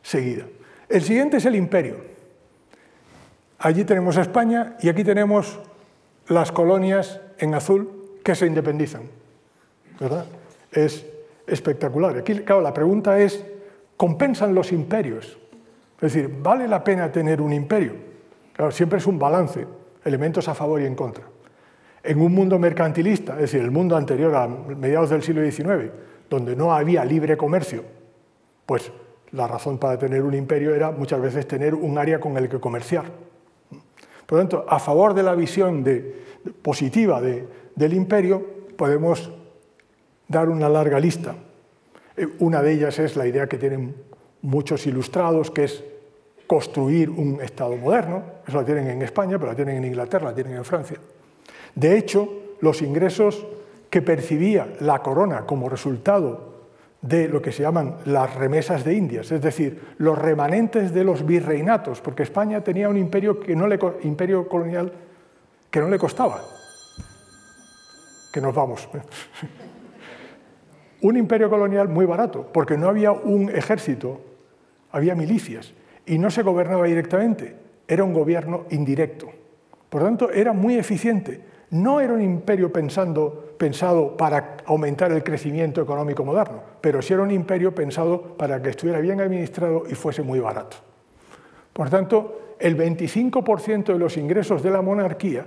seguida. 0.03 0.45
El 0.89 1.03
siguiente 1.03 1.39
es 1.39 1.47
el 1.47 1.57
imperio. 1.57 1.97
Allí 3.61 3.85
tenemos 3.85 4.17
España 4.19 4.77
y 4.81 4.91
aquí 4.91 5.03
tenemos 5.03 5.59
las 6.29 6.53
colonias 6.53 7.21
en 7.39 7.55
azul 7.55 8.19
que 8.23 8.35
se 8.35 8.47
independizan. 8.47 9.03
¿verdad? 9.99 10.27
Es 10.71 11.07
espectacular. 11.47 12.19
Aquí, 12.19 12.35
claro, 12.41 12.61
la 12.61 12.75
pregunta 12.75 13.19
es, 13.19 13.45
¿compensan 13.97 14.55
los 14.55 14.73
imperios? 14.73 15.39
Es 15.97 16.13
decir, 16.13 16.31
¿vale 16.43 16.69
la 16.69 16.85
pena 16.85 17.11
tener 17.11 17.41
un 17.41 17.53
imperio? 17.53 17.95
Claro, 18.53 18.71
siempre 18.71 18.99
es 18.99 19.07
un 19.07 19.19
balance, 19.19 19.67
elementos 20.05 20.49
a 20.49 20.55
favor 20.55 20.81
y 20.81 20.87
en 20.87 20.95
contra. 20.95 21.25
En 22.03 22.21
un 22.21 22.33
mundo 22.33 22.59
mercantilista, 22.59 23.35
es 23.35 23.41
decir, 23.41 23.61
el 23.61 23.71
mundo 23.71 23.97
anterior 23.97 24.35
a 24.35 24.47
mediados 24.47 25.11
del 25.11 25.23
siglo 25.23 25.43
XIX, 25.43 25.91
donde 26.31 26.55
no 26.55 26.73
había 26.73 27.05
libre 27.05 27.37
comercio, 27.37 27.83
pues 28.65 28.91
la 29.33 29.49
razón 29.49 29.79
para 29.79 29.99
tener 29.99 30.23
un 30.23 30.35
imperio 30.35 30.75
era 30.75 30.93
muchas 30.93 31.21
veces 31.21 31.47
tener 31.47 31.75
un 31.75 31.99
área 31.99 32.21
con 32.21 32.37
el 32.37 32.49
que 32.49 32.61
comerciar. 32.61 33.05
Por 34.27 34.39
lo 34.39 34.45
tanto, 34.45 34.65
a 34.69 34.79
favor 34.79 35.13
de 35.13 35.25
la 35.25 35.35
visión 35.35 35.85
positiva 36.63 37.21
del 37.21 37.93
imperio, 37.93 38.43
podemos 38.77 39.31
dar 40.29 40.49
una 40.49 40.69
larga 40.69 41.01
lista. 41.01 41.35
Eh, 42.17 42.29
una 42.39 42.63
de 42.63 42.73
ellas 42.73 42.99
es 43.01 43.17
la 43.17 43.27
idea 43.27 43.49
que 43.49 43.59
tienen 43.59 43.95
muchos 44.43 44.87
ilustrados, 44.87 45.51
que 45.51 45.65
es 45.65 45.85
construir 46.47 47.11
un 47.11 47.41
Estado 47.41 47.77
moderno. 47.77 48.23
Eso 48.47 48.59
la 48.59 48.65
tienen 48.65 48.87
en 48.87 49.03
España, 49.03 49.39
pero 49.39 49.51
la 49.51 49.57
tienen 49.57 49.79
en 49.79 49.85
Inglaterra, 49.85 50.31
la 50.31 50.35
tienen 50.35 50.57
en 50.57 50.65
Francia. 50.65 50.99
De 51.75 51.99
hecho, 51.99 52.29
los 52.61 52.83
ingresos 52.83 53.47
que 53.91 54.03
percibía 54.03 54.73
la 54.81 55.01
corona 55.01 55.47
como 55.47 55.69
resultado 55.69 56.51
de 57.03 57.29
lo 57.29 57.43
que 57.43 57.53
se 57.53 57.63
llaman 57.63 57.97
las 58.05 58.35
remesas 58.35 58.85
de 58.85 58.95
Indias, 58.95 59.33
es 59.33 59.41
decir, 59.41 59.95
los 59.99 60.19
remanentes 60.19 60.93
de 60.93 61.03
los 61.03 61.27
virreinatos, 61.27 62.01
porque 62.01 62.23
España 62.23 62.63
tenía 62.63 62.89
un 62.89 62.97
imperio, 62.97 63.41
que 63.41 63.57
no 63.57 63.67
le, 63.67 63.79
imperio 64.03 64.49
colonial 64.49 64.93
que 65.71 65.81
no 65.81 65.89
le 65.89 65.99
costaba. 65.99 66.41
Que 68.33 68.41
nos 68.41 68.55
vamos. 68.55 68.89
un 71.03 71.17
imperio 71.17 71.49
colonial 71.49 71.89
muy 71.89 72.05
barato, 72.05 72.47
porque 72.53 72.77
no 72.77 72.89
había 72.89 73.13
un 73.13 73.51
ejército, 73.51 74.21
había 74.93 75.15
milicias, 75.15 75.73
y 76.07 76.19
no 76.19 76.31
se 76.31 76.43
gobernaba 76.43 76.87
directamente, 76.87 77.57
era 77.89 78.05
un 78.05 78.13
gobierno 78.13 78.67
indirecto. 78.71 79.31
Por 79.89 80.03
lo 80.03 80.09
tanto, 80.09 80.31
era 80.31 80.53
muy 80.53 80.77
eficiente. 80.77 81.50
No 81.71 82.01
era 82.01 82.13
un 82.13 82.23
imperio 82.23 82.73
pensando, 82.73 83.55
pensado 83.57 84.17
para 84.17 84.57
aumentar 84.67 85.13
el 85.13 85.23
crecimiento 85.23 85.81
económico 85.81 86.25
moderno, 86.25 86.61
pero 86.81 87.01
sí 87.01 87.13
era 87.13 87.23
un 87.23 87.31
imperio 87.31 87.75
pensado 87.75 88.21
para 88.37 88.61
que 88.61 88.71
estuviera 88.71 88.99
bien 89.01 89.21
administrado 89.21 89.85
y 89.89 89.95
fuese 89.95 90.23
muy 90.23 90.41
barato. 90.41 90.77
Por 91.73 91.89
tanto, 91.89 92.57
el 92.59 92.77
25% 92.77 93.93
de 93.93 93.99
los 93.99 94.17
ingresos 94.17 94.63
de 94.63 94.71
la 94.71 94.83
monarquía 94.83 95.47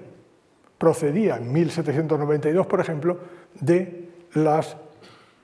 procedía 0.78 1.38
en 1.38 1.52
1792, 1.52 2.68
por 2.68 2.80
ejemplo, 2.80 3.20
de 3.60 4.10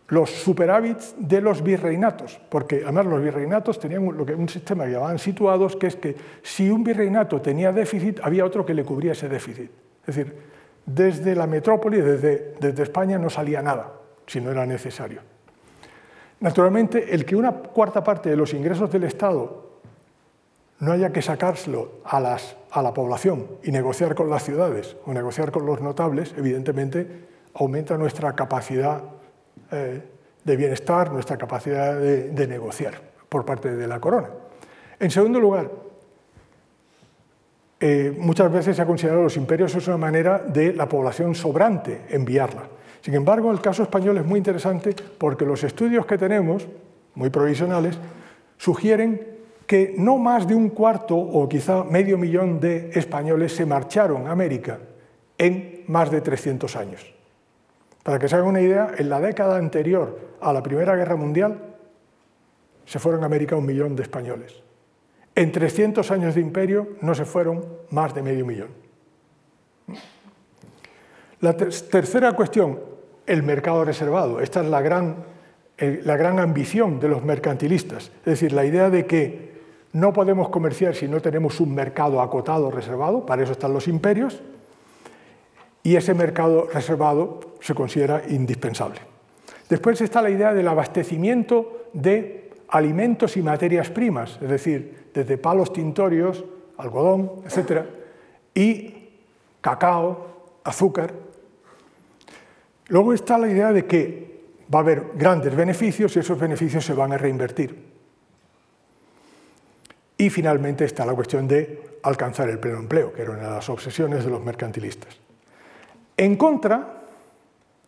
los 0.07 0.29
superávits 0.29 1.15
de 1.17 1.41
los 1.41 1.61
virreinatos, 1.61 2.39
porque 2.49 2.81
además 2.83 3.05
los 3.05 3.21
virreinatos 3.21 3.79
tenían 3.79 4.03
un 4.03 4.49
sistema 4.49 4.85
que 4.85 4.93
llamaban 4.93 5.19
situados, 5.19 5.75
que 5.75 5.87
es 5.87 5.95
que 5.97 6.15
si 6.41 6.69
un 6.69 6.83
virreinato 6.83 7.41
tenía 7.41 7.71
déficit, 7.71 8.19
había 8.23 8.45
otro 8.45 8.65
que 8.65 8.73
le 8.73 8.83
cubría 8.83 9.11
ese 9.11 9.29
déficit. 9.29 9.69
Es 10.07 10.15
decir, 10.15 10.33
desde 10.93 11.35
la 11.35 11.45
metrópoli, 11.45 12.01
desde, 12.01 12.83
España, 12.83 13.17
no 13.17 13.29
salía 13.29 13.61
nada, 13.61 13.93
si 14.25 14.41
no 14.41 14.51
era 14.51 14.65
necesario. 14.65 15.21
Naturalmente, 16.39 17.13
el 17.13 17.25
que 17.25 17.35
una 17.35 17.51
cuarta 17.51 18.03
parte 18.03 18.29
de 18.29 18.35
los 18.35 18.53
ingresos 18.53 18.91
del 18.91 19.03
Estado 19.03 19.69
no 20.79 20.91
haya 20.93 21.11
que 21.11 21.21
sacárselo 21.21 21.99
a, 22.05 22.19
la 22.19 22.93
población 22.93 23.47
y 23.63 23.71
negociar 23.71 24.15
con 24.15 24.29
las 24.29 24.43
ciudades 24.43 24.95
o 25.05 25.13
negociar 25.13 25.51
con 25.51 25.65
los 25.65 25.81
notables, 25.81 26.33
evidentemente 26.37 27.27
aumenta 27.53 27.97
nuestra 27.97 28.33
capacidad 28.33 29.03
eh, 29.71 30.01
de 30.43 30.55
bienestar, 30.55 31.11
nuestra 31.11 31.37
capacidad 31.37 31.99
de, 31.99 32.47
negociar 32.47 33.01
por 33.27 33.45
parte 33.45 33.75
de 33.75 33.87
la 33.87 33.99
corona. 33.99 34.29
En 34.99 35.11
segundo 35.11 35.39
lugar, 35.39 35.69
eh, 37.79 38.13
muchas 38.17 38.51
veces 38.51 38.75
se 38.75 38.81
ha 38.81 38.85
considerado 38.85 39.23
los 39.23 39.37
imperios 39.37 39.73
es 39.73 39.87
una 39.87 39.97
manera 39.97 40.39
de 40.39 40.73
la 40.73 40.87
población 40.87 41.33
sobrante 41.33 42.01
enviarla. 42.09 42.63
Sin 43.01 43.13
embargo, 43.13 43.51
el 43.51 43.61
caso 43.61 43.83
español 43.83 44.17
es 44.17 44.25
muy 44.25 44.37
interesante 44.37 44.93
porque 45.17 45.45
los 45.45 45.63
estudios 45.63 46.05
que 46.05 46.17
tenemos, 46.17 46.67
muy 47.15 47.29
provisionales, 47.29 47.97
sugieren 48.57 49.39
que 49.65 49.93
no 49.97 50.17
más 50.17 50.47
de 50.47 50.55
un 50.55 50.69
cuarto 50.69 51.15
o 51.15 51.47
quizá 51.47 51.83
medio 51.83 52.17
millón 52.17 52.59
de 52.59 52.89
españoles 52.93 53.55
se 53.55 53.65
marcharon 53.65 54.27
a 54.27 54.31
América 54.31 54.79
en 55.37 55.83
más 55.87 56.11
de 56.11 56.19
300 56.19 56.75
años. 56.75 57.13
Para 58.03 58.19
que 58.19 58.27
se 58.27 58.35
hagan 58.35 58.47
una 58.47 58.61
idea, 58.61 58.91
en 58.97 59.09
la 59.09 59.21
década 59.21 59.57
anterior 59.57 60.19
a 60.41 60.51
la 60.51 60.63
Primera 60.63 60.95
Guerra 60.95 61.15
Mundial 61.15 61.57
se 62.85 62.99
fueron 62.99 63.23
a 63.23 63.27
América 63.27 63.55
un 63.55 63.65
millón 63.65 63.95
de 63.95 64.03
españoles. 64.03 64.63
En 65.35 65.51
300 65.51 66.09
años 66.11 66.35
de 66.35 66.41
imperio 66.41 66.89
no 67.01 67.15
se 67.15 67.25
fueron 67.25 67.65
más 67.91 68.13
de 68.13 68.23
medio 68.23 68.45
millón. 68.45 68.69
La 71.41 71.55
tercera 71.55 72.33
cuestión, 72.33 72.79
el 73.25 73.43
mercado 73.43 73.85
reservado. 73.85 74.41
Esta 74.41 74.61
es 74.61 74.67
la 74.67 74.81
gran, 74.81 75.23
la 75.77 76.17
gran 76.17 76.39
ambición 76.39 76.99
de 76.99 77.07
los 77.07 77.23
mercantilistas. 77.23 78.11
Es 78.19 78.25
decir, 78.25 78.51
la 78.51 78.65
idea 78.65 78.89
de 78.89 79.05
que 79.05 79.49
no 79.93 80.13
podemos 80.13 80.49
comerciar 80.49 80.95
si 80.95 81.07
no 81.07 81.21
tenemos 81.21 81.59
un 81.59 81.73
mercado 81.73 82.21
acotado, 82.21 82.69
reservado, 82.69 83.25
para 83.25 83.43
eso 83.43 83.53
están 83.53 83.73
los 83.73 83.87
imperios, 83.87 84.41
y 85.81 85.95
ese 85.95 86.13
mercado 86.13 86.67
reservado 86.73 87.39
se 87.61 87.73
considera 87.73 88.23
indispensable. 88.27 88.99
Después 89.69 90.01
está 90.01 90.21
la 90.21 90.29
idea 90.29 90.53
del 90.53 90.67
abastecimiento 90.67 91.85
de 91.93 92.48
alimentos 92.69 93.37
y 93.37 93.41
materias 93.41 93.89
primas, 93.89 94.37
es 94.41 94.49
decir, 94.49 95.09
desde 95.13 95.37
palos 95.37 95.73
tintorios, 95.73 96.43
algodón, 96.77 97.31
etc., 97.45 97.85
y 98.53 99.09
cacao, 99.61 100.59
azúcar. 100.63 101.13
Luego 102.87 103.13
está 103.13 103.37
la 103.37 103.47
idea 103.47 103.71
de 103.71 103.85
que 103.85 104.41
va 104.73 104.79
a 104.79 104.81
haber 104.81 105.03
grandes 105.15 105.55
beneficios 105.55 106.15
y 106.15 106.19
esos 106.19 106.39
beneficios 106.39 106.85
se 106.85 106.93
van 106.93 107.13
a 107.13 107.17
reinvertir. 107.17 107.89
Y 110.17 110.29
finalmente 110.29 110.85
está 110.85 111.05
la 111.05 111.13
cuestión 111.13 111.47
de 111.47 111.99
alcanzar 112.03 112.49
el 112.49 112.59
pleno 112.59 112.79
empleo, 112.79 113.13
que 113.13 113.21
era 113.21 113.31
una 113.31 113.43
de 113.43 113.51
las 113.51 113.69
obsesiones 113.69 114.25
de 114.25 114.31
los 114.31 114.43
mercantilistas. 114.43 115.17
En 116.17 116.35
contra, 116.35 117.03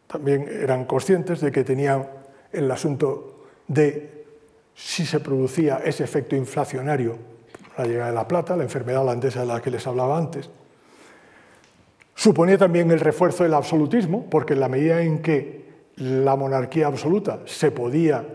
también 0.08 0.48
eran 0.48 0.86
conscientes 0.86 1.41
de 1.41 1.52
que 1.52 1.64
tenían 1.64 2.08
el 2.52 2.72
asunto 2.72 3.48
de 3.68 4.20
si 4.76 5.06
se 5.06 5.19
producía 5.19 5.81
ese 5.84 6.03
efecto 6.03 6.35
inflacionario, 6.35 7.18
la 7.77 7.85
llegada 7.85 8.10
de 8.10 8.15
la 8.15 8.27
plata, 8.27 8.56
la 8.56 8.64
enfermedad 8.64 9.02
holandesa 9.02 9.41
de 9.41 9.45
la 9.45 9.61
que 9.61 9.72
les 9.72 9.85
hablaba 9.88 10.18
antes. 10.18 10.49
Suponía 12.15 12.57
también 12.57 12.91
el 12.91 12.99
refuerzo 12.99 13.43
del 13.43 13.53
absolutismo, 13.53 14.30
porque 14.30 14.53
en 14.53 14.60
la 14.60 14.68
medida 14.68 15.02
en 15.02 15.22
que 15.22 15.61
la 15.95 16.35
monarquía 16.35 16.88
absoluta 16.88 17.39
se 17.45 17.72
podía 17.72 18.26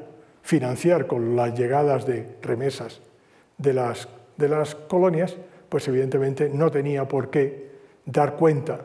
financiar 0.42 1.06
con 1.06 1.36
las 1.36 1.58
llegadas 1.58 2.06
de 2.06 2.36
remesas 2.42 3.00
de 3.58 3.72
las, 3.72 4.08
de 4.36 4.48
las 4.48 4.74
colonias, 4.74 5.36
pues 5.68 5.86
evidentemente 5.88 6.48
no 6.48 6.70
tenía 6.70 7.06
por 7.08 7.30
qué 7.30 7.70
dar 8.04 8.36
cuenta 8.36 8.80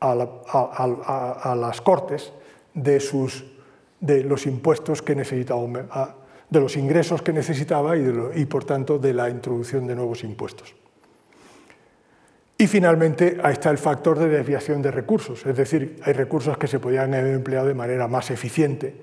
a, 0.00 1.54
las 1.56 1.80
Cortes 1.80 2.32
de, 2.74 3.00
sus, 3.00 3.44
de 4.00 4.22
los 4.22 4.46
impuestos 4.46 5.02
que 5.02 5.14
necesitaba, 5.14 6.16
de 6.48 6.60
los 6.60 6.76
ingresos 6.76 7.22
que 7.22 7.32
necesitaba 7.32 7.96
y, 7.96 8.44
por 8.46 8.64
tanto 8.64 8.98
de 8.98 9.12
la 9.12 9.28
introducción 9.28 9.86
de 9.86 9.94
nuevos 9.94 10.22
impuestos. 10.24 10.74
Y 12.58 12.66
finalmente 12.66 13.38
ahí 13.42 13.52
está 13.52 13.70
el 13.70 13.78
factor 13.78 14.18
de 14.18 14.28
desviación 14.28 14.80
de 14.80 14.90
recursos, 14.90 15.44
es 15.44 15.56
decir, 15.56 16.00
hay 16.04 16.14
recursos 16.14 16.56
que 16.56 16.66
se 16.66 16.78
podían 16.78 17.12
haber 17.12 17.34
empleado 17.34 17.66
de 17.66 17.74
manera 17.74 18.08
más 18.08 18.30
eficiente 18.30 18.94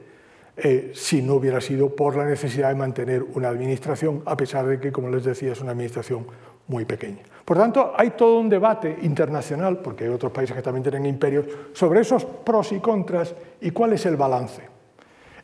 eh, 0.55 0.91
si 0.93 1.21
no 1.21 1.35
hubiera 1.35 1.59
sido 1.61 1.95
por 1.95 2.15
la 2.15 2.25
necesidad 2.25 2.69
de 2.69 2.75
mantener 2.75 3.23
una 3.23 3.49
administración, 3.49 4.21
a 4.25 4.37
pesar 4.37 4.65
de 4.67 4.79
que, 4.79 4.91
como 4.91 5.09
les 5.09 5.23
decía, 5.23 5.51
es 5.51 5.61
una 5.61 5.71
administración 5.71 6.25
muy 6.67 6.85
pequeña. 6.85 7.23
Por 7.43 7.57
tanto, 7.57 7.93
hay 7.95 8.11
todo 8.11 8.39
un 8.39 8.49
debate 8.49 8.97
internacional, 9.01 9.79
porque 9.79 10.05
hay 10.05 10.11
otros 10.11 10.31
países 10.31 10.55
que 10.55 10.61
también 10.61 10.83
tienen 10.83 11.05
imperios, 11.05 11.45
sobre 11.73 12.01
esos 12.01 12.23
pros 12.25 12.71
y 12.71 12.79
contras 12.79 13.33
y 13.61 13.71
cuál 13.71 13.93
es 13.93 14.05
el 14.05 14.15
balance. 14.15 14.72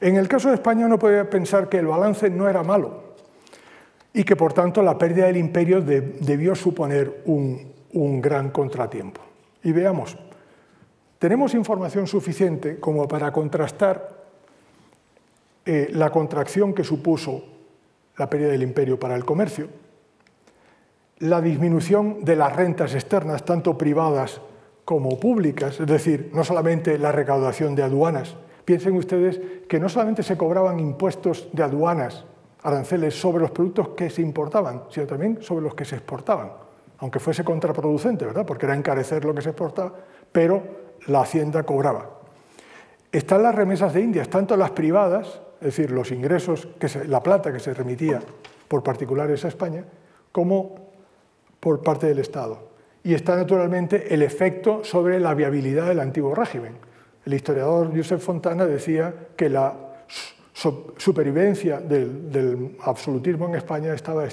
En 0.02 0.16
el 0.16 0.28
caso 0.28 0.50
de 0.50 0.56
España 0.56 0.86
uno 0.86 0.98
puede 0.98 1.26
pensar 1.26 1.68
que 1.68 1.78
el 1.78 1.88
balance 1.88 2.30
no 2.30 2.48
era 2.48 2.64
malo 2.64 3.10
y 4.14 4.24
que 4.24 4.36
por 4.36 4.54
tanto 4.54 4.82
la 4.82 4.98
pérdida 4.98 5.26
del 5.26 5.38
imperio 5.38 5.82
debió 5.82 6.56
suponer 6.56 7.24
un, 7.26 8.22
gran 8.22 8.50
contratiempo. 8.52 9.22
Y 9.64 9.72
veamos, 9.72 10.18
tenemos 11.18 11.54
información 11.54 12.08
suficiente 12.08 12.80
como 12.80 13.08
para 13.08 13.32
contrastar 13.32 14.20
eh, 15.66 15.90
la 15.92 16.10
contracción 16.12 16.74
que 16.74 16.84
supuso 16.84 17.44
la 18.18 18.30
pérdida 18.30 18.50
del 18.50 18.64
imperio 18.64 19.00
para 19.00 19.16
el 19.16 19.26
comercio, 19.26 19.68
la 21.20 21.42
disminución 21.42 22.24
de 22.24 22.36
las 22.36 22.56
rentas 22.56 22.94
externas, 22.94 23.44
tanto 23.44 23.78
privadas 23.78 24.42
como 24.86 25.20
públicas, 25.20 25.80
es 25.80 25.88
decir, 25.88 26.32
no 26.34 26.44
solamente 26.44 26.98
la 26.98 27.12
recaudación 27.12 27.76
de 27.76 27.84
aduanas. 27.84 28.36
Piensen 28.70 28.96
ustedes 28.98 29.42
que 29.68 29.80
no 29.80 29.90
solamente 29.90 30.22
se 30.22 30.38
cobraban 30.38 30.80
impuestos 30.80 31.50
de 31.52 31.64
aduanas, 31.64 32.24
aranceles 32.62 33.20
sobre 33.20 33.42
los 33.42 33.50
productos 33.50 33.90
que 33.98 34.12
se 34.12 34.22
importaban, 34.22 34.84
sino 34.92 35.08
también 35.08 35.42
sobre 35.42 35.64
los 35.64 35.74
que 35.74 35.86
se 35.86 35.96
exportaban, 35.96 36.52
aunque 37.00 37.18
fuese 37.18 37.44
contraproducente, 37.44 38.28
¿verdad? 38.28 38.46
Porque 38.46 38.68
era 38.68 38.76
encarecer 38.76 39.26
lo 39.26 39.34
que 39.34 39.42
se 39.42 39.50
exportaba, 39.50 39.92
pero 40.32 40.62
la 41.08 41.22
hacienda 41.22 41.64
cobraba. 41.64 42.12
Están 43.12 43.42
las 43.42 43.56
remesas 43.56 43.92
de 43.92 44.02
Indias, 44.02 44.30
tanto 44.30 44.56
las 44.56 44.70
privadas, 44.70 45.42
es 45.62 45.66
decir, 45.76 45.90
los 45.90 46.12
ingresos, 46.12 46.68
que 46.80 46.90
la 47.08 47.24
plata 47.24 47.52
que 47.52 47.60
se 47.60 47.74
remitía 47.74 48.22
por 48.68 48.84
particulares 48.84 49.46
a 49.46 49.48
España, 49.48 49.84
como 50.32 50.76
por 51.60 51.82
parte 51.82 52.06
del 52.06 52.20
Estado. 52.20 52.70
Y 53.04 53.16
está 53.16 53.36
naturalmente 53.36 54.14
el 54.14 54.22
efecto 54.22 54.84
sobre 54.84 55.20
la 55.20 55.34
viabilidad 55.34 55.88
del 55.88 56.02
antiguo 56.02 56.36
régimen. 56.36 56.89
El 57.26 57.34
historiador 57.34 57.96
Josep 57.96 58.20
Fontana 58.20 58.66
decía 58.66 59.14
que 59.36 59.50
la 59.50 59.76
supervivencia 60.98 61.80
del, 61.80 62.76
absolutismo 62.82 63.48
en 63.48 63.56
España 63.56 63.94
estaba 63.94 64.26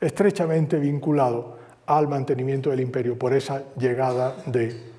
estrechamente 0.00 0.78
vinculado 0.78 1.58
al 1.86 2.08
mantenimiento 2.08 2.70
del 2.70 2.80
imperio 2.80 3.18
por 3.18 3.32
esa 3.32 3.62
llegada 3.76 4.36
de 4.46 4.98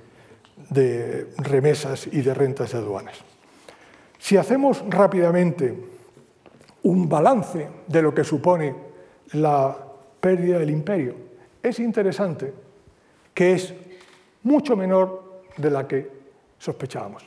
de 0.70 1.30
remesas 1.38 2.08
y 2.08 2.22
de 2.22 2.34
rentas 2.34 2.72
de 2.72 2.78
aduanas. 2.78 3.16
Si 4.18 4.38
hacemos 4.38 4.84
rápidamente 4.88 5.76
un 6.84 7.08
balance 7.08 7.68
de 7.88 8.02
lo 8.02 8.14
que 8.14 8.24
supone 8.24 8.76
la 9.34 9.78
pérdida 10.20 10.60
del 10.60 10.70
imperio, 10.70 11.16
es 11.64 11.80
interesante 11.80 12.54
que 13.34 13.54
es 13.54 13.74
mucho 14.44 14.76
menor 14.76 15.42
de 15.58 15.72
la 15.72 15.88
que 15.88 16.19
sospechábamos. 16.60 17.24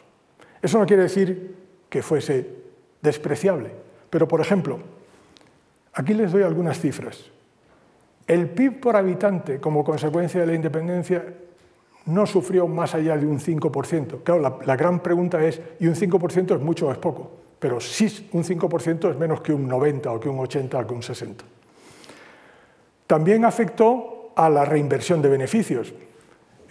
Eso 0.61 0.79
no 0.79 0.87
quiere 0.87 1.03
decir 1.03 1.57
que 1.89 2.03
fuese 2.03 2.47
despreciable, 3.01 3.71
pero 4.09 4.29
por 4.29 4.41
ejemplo, 4.41 4.79
aquí 5.95 6.15
les 6.15 6.31
doy 6.31 6.43
algunas 6.43 6.79
cifras. 6.79 7.31
El 8.27 8.49
PIB 8.51 8.81
por 8.81 8.97
habitante 8.97 9.61
como 9.61 9.83
consecuencia 9.83 10.41
de 10.41 10.47
la 10.47 10.55
independencia 10.55 11.25
no 12.07 12.27
sufrió 12.27 12.67
más 12.69 12.95
allá 12.95 13.17
de 13.17 13.27
un 13.27 13.41
5%. 13.41 14.23
Claro, 14.23 14.61
la, 14.65 14.77
gran 14.77 15.01
pregunta 15.01 15.45
es, 15.45 15.61
¿y 15.81 15.87
un 15.87 15.95
5% 15.95 16.57
es 16.57 16.61
mucho 16.61 16.89
o 16.89 16.93
es 16.93 16.99
poco? 16.99 17.31
Pero 17.59 17.81
sí, 17.81 18.29
un 18.33 18.45
5% 18.45 19.11
es 19.11 19.17
menos 19.17 19.41
que 19.41 19.53
un 19.53 19.69
90 19.69 20.11
o 20.11 20.21
que 20.21 20.29
un 20.29 20.39
80 20.39 20.79
o 20.79 20.87
que 20.87 20.95
un 20.95 21.03
60. 21.03 21.45
También 23.07 23.45
afectó 23.45 24.33
a 24.35 24.49
la 24.49 24.65
reinversión 24.65 25.23
de 25.23 25.29
beneficios. 25.29 25.93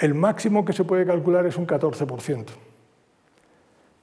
El 0.01 0.15
máximo 0.15 0.65
que 0.65 0.73
se 0.73 0.83
puede 0.83 1.05
calcular 1.05 1.45
es 1.45 1.57
un 1.57 1.67
14%. 1.67 2.45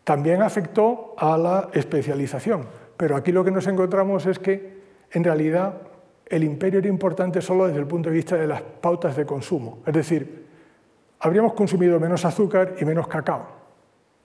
También 0.04 0.42
afectó 0.42 1.16
a 1.18 1.36
la 1.36 1.70
especialización. 1.72 2.68
Pero 2.96 3.16
aquí 3.16 3.32
lo 3.32 3.42
que 3.42 3.50
nos 3.50 3.66
encontramos 3.66 4.24
es 4.26 4.38
que, 4.38 4.78
en 5.10 5.24
realidad, 5.24 5.74
el 6.26 6.44
imperio 6.44 6.78
era 6.78 6.88
importante 6.88 7.42
solo 7.42 7.66
desde 7.66 7.80
el 7.80 7.88
punto 7.88 8.10
de 8.10 8.14
vista 8.14 8.36
de 8.36 8.46
las 8.46 8.62
pautas 8.62 9.16
de 9.16 9.26
consumo. 9.26 9.80
Es 9.84 9.92
decir, 9.92 10.46
habríamos 11.18 11.54
consumido 11.54 11.98
menos 11.98 12.24
azúcar 12.24 12.76
y 12.80 12.84
menos 12.84 13.08
cacao, 13.08 13.48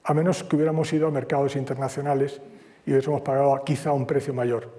a 0.04 0.14
menos 0.14 0.44
que 0.44 0.56
hubiéramos 0.56 0.94
ido 0.94 1.08
a 1.08 1.12
mercados 1.12 1.56
internacionales 1.56 2.40
y 2.86 2.91
hubiésemos 2.91 3.22
pagado 3.22 3.64
quizá 3.66 3.94
un 3.94 4.06
precio 4.06 4.32
mayor. 4.32 4.70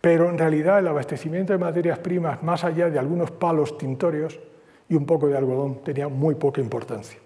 Pero 0.00 0.30
en 0.30 0.38
realidad 0.38 0.78
el 0.78 0.88
abastecimiento 0.88 1.52
de 1.52 1.58
materias 1.58 1.98
primas, 1.98 2.42
más 2.42 2.64
allá 2.64 2.88
de 2.88 2.98
algunos 2.98 3.30
palos 3.30 3.76
tintorios 3.76 4.40
y 4.90 4.94
un 4.94 5.06
poco 5.06 5.28
de 5.28 5.38
algodón, 5.38 5.82
tenía 5.82 6.08
muy 6.08 6.34
poca 6.34 6.60
importancia. 6.60 7.18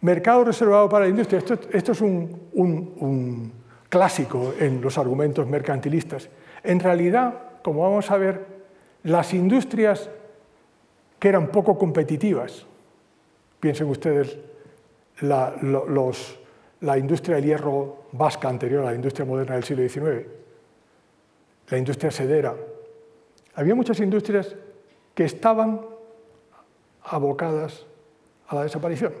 Mercado 0.00 0.44
reservado 0.44 0.88
para 0.88 1.04
la 1.04 1.10
industria. 1.10 1.38
Esto, 1.38 1.92
es 1.92 2.00
un, 2.00 2.48
un 2.54 3.52
clásico 3.88 4.54
en 4.58 4.80
los 4.80 4.98
argumentos 4.98 5.46
mercantilistas. 5.46 6.28
En 6.64 6.80
realidad, 6.80 7.60
como 7.62 7.82
vamos 7.82 8.10
a 8.10 8.16
ver, 8.16 8.44
las 9.04 9.32
industrias 9.32 10.10
que 11.20 11.28
eran 11.28 11.46
poco 11.48 11.78
competitivas, 11.78 12.66
Piensen 13.64 13.88
ustedes 13.88 14.36
la, 15.22 15.54
la 16.82 16.98
industria 16.98 17.36
del 17.36 17.46
hierro 17.46 18.02
vasca 18.12 18.46
anterior 18.46 18.82
a 18.82 18.90
la 18.90 18.94
industria 18.94 19.24
moderna 19.24 19.54
del 19.54 19.64
siglo 19.64 19.88
XIX, 19.88 20.26
la 21.70 21.78
industria 21.78 22.10
sedera. 22.10 22.54
Había 23.54 23.74
muchas 23.74 24.00
industrias 24.00 24.54
que 25.14 25.24
estaban 25.24 25.80
abocadas 27.04 27.86
a 28.48 28.54
la 28.54 28.62
desaparición. 28.64 29.12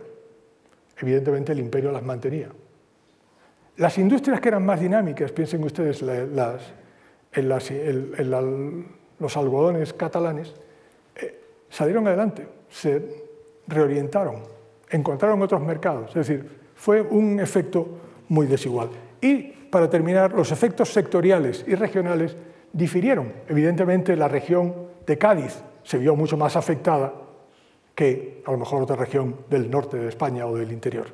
Evidentemente 0.98 1.52
el 1.52 1.58
imperio 1.58 1.92
las 1.92 2.02
mantenía. 2.02 2.48
Las 3.76 3.98
industrias 3.98 4.40
que 4.40 4.48
eran 4.48 4.64
más 4.64 4.80
dinámicas, 4.80 5.32
piensen 5.32 5.64
ustedes 5.64 6.00
las, 6.02 6.72
en, 7.32 7.48
los 9.18 9.36
algodones 9.36 9.92
catalanes, 9.92 10.54
eh, 11.16 11.40
salieron 11.68 12.06
adelante, 12.06 12.46
se 12.70 13.24
reorientaron, 13.66 14.36
encontraron 14.90 15.42
otros 15.42 15.60
mercados. 15.62 16.10
Es 16.10 16.26
decir, 16.26 16.48
fue 16.76 17.00
un 17.02 17.40
efecto 17.40 17.86
muy 18.28 18.46
desigual. 18.46 18.90
Y, 19.20 19.42
para 19.70 19.90
terminar, 19.90 20.32
los 20.32 20.52
efectos 20.52 20.92
sectoriales 20.92 21.64
y 21.66 21.74
regionales 21.74 22.36
difirieron. 22.72 23.32
Evidentemente, 23.48 24.14
la 24.14 24.28
región 24.28 24.72
de 25.04 25.18
Cádiz 25.18 25.62
se 25.82 25.98
vio 25.98 26.14
mucho 26.14 26.36
más 26.36 26.54
afectada 26.54 27.12
que 27.94 28.42
a 28.46 28.50
lo 28.50 28.58
mejor 28.58 28.82
otra 28.82 28.96
región 28.96 29.36
del 29.48 29.70
norte 29.70 29.96
de 29.96 30.08
España 30.08 30.46
o 30.46 30.56
del 30.56 30.72
interior. 30.72 31.06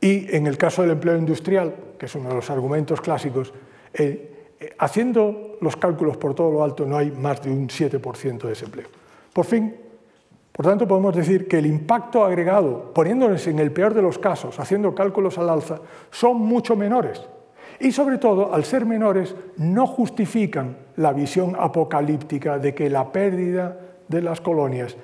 Y 0.00 0.34
en 0.34 0.46
el 0.46 0.56
caso 0.56 0.82
del 0.82 0.92
empleo 0.92 1.16
industrial, 1.16 1.74
que 1.98 2.06
es 2.06 2.14
uno 2.14 2.28
de 2.28 2.36
los 2.36 2.50
argumentos 2.50 3.00
clásicos, 3.00 3.52
eh, 3.92 4.54
eh, 4.60 4.74
haciendo 4.78 5.56
los 5.60 5.76
cálculos 5.76 6.16
por 6.16 6.34
todo 6.34 6.50
lo 6.52 6.62
alto 6.62 6.86
no 6.86 6.96
hay 6.96 7.10
más 7.10 7.42
de 7.42 7.50
un 7.50 7.68
7% 7.68 8.42
de 8.42 8.48
desempleo. 8.48 8.86
Por 9.32 9.44
fin, 9.44 9.74
por 10.52 10.66
tanto, 10.66 10.88
podemos 10.88 11.14
decir 11.14 11.46
que 11.46 11.58
el 11.58 11.66
impacto 11.66 12.24
agregado, 12.24 12.92
poniéndonos 12.92 13.46
en 13.46 13.60
el 13.60 13.70
peor 13.70 13.94
de 13.94 14.02
los 14.02 14.18
casos, 14.18 14.58
haciendo 14.58 14.92
cálculos 14.92 15.38
al 15.38 15.50
alza, 15.50 15.80
son 16.10 16.38
mucho 16.38 16.74
menores. 16.74 17.22
Y 17.78 17.92
sobre 17.92 18.18
todo, 18.18 18.52
al 18.52 18.64
ser 18.64 18.84
menores, 18.84 19.36
no 19.56 19.86
justifican 19.86 20.76
la 20.96 21.12
visión 21.12 21.54
apocalíptica 21.56 22.58
de 22.58 22.74
que 22.74 22.90
la 22.90 23.12
pérdida 23.12 23.78
de 24.08 24.20
las 24.20 24.40
colonias 24.40 24.96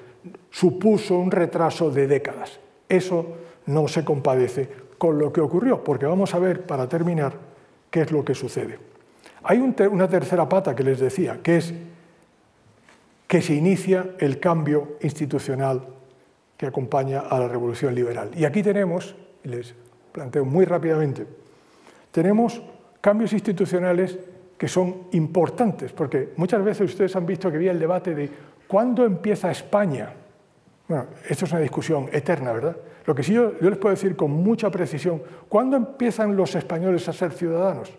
supuso 0.55 1.19
un 1.19 1.33
retraso 1.33 1.91
de 1.91 2.07
décadas. 2.07 2.61
Eso 2.89 3.27
no 3.67 3.89
se 3.89 4.05
compadece 4.05 4.69
con 4.97 5.19
lo 5.19 5.33
que 5.33 5.41
ocurrió, 5.41 5.83
porque 5.83 6.07
vamos 6.07 6.33
a 6.33 6.39
ver, 6.39 6.65
para 6.65 6.89
terminar, 6.89 7.33
qué 7.91 8.03
es 8.03 8.13
lo 8.13 8.25
que 8.25 8.37
sucede. 8.37 8.79
Hay 9.43 9.59
una 9.59 10.09
tercera 10.09 10.49
pata 10.49 10.75
que 10.77 10.85
les 10.85 11.01
decía, 11.01 11.41
que 11.43 11.57
es 11.57 11.75
que 13.27 13.43
se 13.43 13.55
inicia 13.55 14.15
el 14.21 14.39
cambio 14.39 14.97
institucional 15.03 15.83
que 16.57 16.67
acompaña 16.67 17.21
a 17.23 17.41
la 17.41 17.49
revolución 17.49 17.93
liberal. 17.93 18.31
Y 18.37 18.45
aquí 18.45 18.63
tenemos, 18.63 19.17
les 19.43 19.75
planteo 20.13 20.45
muy 20.45 20.67
rápidamente, 20.67 21.27
tenemos 22.13 22.63
cambios 23.01 23.33
institucionales 23.33 24.17
que 24.57 24.69
son 24.69 25.09
importantes, 25.13 25.93
porque 25.93 26.33
muchas 26.37 26.63
veces 26.63 26.91
ustedes 26.93 27.17
han 27.17 27.27
visto 27.27 27.51
que 27.51 27.57
había 27.57 27.73
el 27.73 27.81
debate 27.81 28.15
de 28.15 28.31
cuándo 28.69 29.05
empieza 29.05 29.51
España. 29.51 30.15
Bueno, 30.87 31.07
esto 31.29 31.47
es 31.47 31.53
una 31.53 31.61
discusión 31.61 32.09
eterna, 32.13 32.53
¿verdad? 32.53 32.77
Lo 33.07 33.15
que 33.15 33.23
sí 33.23 33.33
yo, 33.33 33.53
les 33.61 33.77
puedo 33.77 33.95
decir 33.95 34.17
con 34.17 34.31
mucha 34.31 34.71
precisión, 34.71 35.23
¿cuándo 35.49 35.77
empiezan 35.77 36.37
los 36.37 36.55
españoles 36.55 37.09
a 37.09 37.13
ser 37.13 37.33
ciudadanos? 37.33 37.93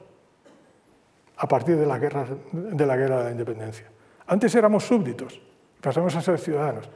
A 1.38 1.48
partir 1.48 1.78
de 1.78 1.86
la, 1.86 1.98
guerra 1.98 2.26
de 2.52 2.86
la 2.86 3.32
independencia. 3.32 3.88
Antes 4.28 4.56
éramos 4.56 4.86
súbditos, 4.86 5.40
pasamos 5.82 6.16
a 6.16 6.22
ser 6.22 6.40
ciudadanos. 6.40 6.90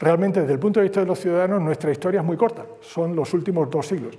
Realmente, 0.00 0.40
desde 0.40 0.52
el 0.52 0.58
punto 0.58 0.80
de 0.80 0.84
vista 0.84 1.00
de 1.00 1.06
los 1.06 1.20
ciudadanos, 1.20 1.60
nuestra 1.60 1.90
historia 1.90 2.20
es 2.20 2.26
muy 2.26 2.36
corta, 2.36 2.64
son 2.80 3.14
los 3.14 3.32
últimos 3.34 3.70
dos 3.70 3.86
siglos. 3.86 4.16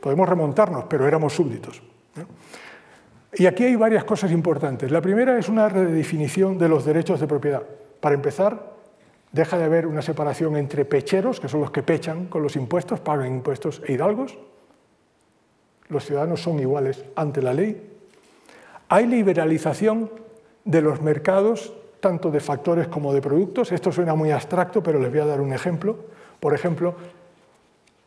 Podemos 0.00 0.28
remontarnos, 0.28 0.84
pero 0.84 1.08
éramos 1.08 1.32
súbditos. 1.32 1.82
Y 3.32 3.46
aquí 3.46 3.64
hay 3.64 3.74
varias 3.74 4.04
cosas 4.04 4.30
importantes. 4.30 4.90
La 4.90 5.00
primera 5.00 5.38
es 5.38 5.48
una 5.48 5.68
redefinición 5.68 6.58
de 6.58 6.68
los 6.68 6.84
derechos 6.84 7.18
de 7.18 7.26
propiedad. 7.26 7.62
Para 8.00 8.14
empezar, 8.14 8.73
deja 9.34 9.58
de 9.58 9.64
haber 9.64 9.88
una 9.88 10.00
separación 10.00 10.56
entre 10.56 10.84
pecheros, 10.84 11.40
que 11.40 11.48
son 11.48 11.60
los 11.60 11.72
que 11.72 11.82
pechan 11.82 12.26
con 12.26 12.40
los 12.44 12.54
impuestos, 12.54 13.00
pagan 13.00 13.26
impuestos, 13.26 13.82
e 13.84 13.92
hidalgos. 13.92 14.38
Los 15.88 16.06
ciudadanos 16.06 16.40
son 16.40 16.60
iguales 16.60 17.04
ante 17.16 17.42
la 17.42 17.52
ley. 17.52 17.98
Hay 18.88 19.06
liberalización 19.06 20.08
de 20.64 20.80
los 20.80 21.02
mercados, 21.02 21.74
tanto 21.98 22.30
de 22.30 22.38
factores 22.38 22.86
como 22.86 23.12
de 23.12 23.20
productos. 23.20 23.72
Esto 23.72 23.90
suena 23.90 24.14
muy 24.14 24.30
abstracto, 24.30 24.84
pero 24.84 25.00
les 25.00 25.10
voy 25.10 25.20
a 25.20 25.26
dar 25.26 25.40
un 25.40 25.52
ejemplo. 25.52 25.96
Por 26.38 26.54
ejemplo, 26.54 26.94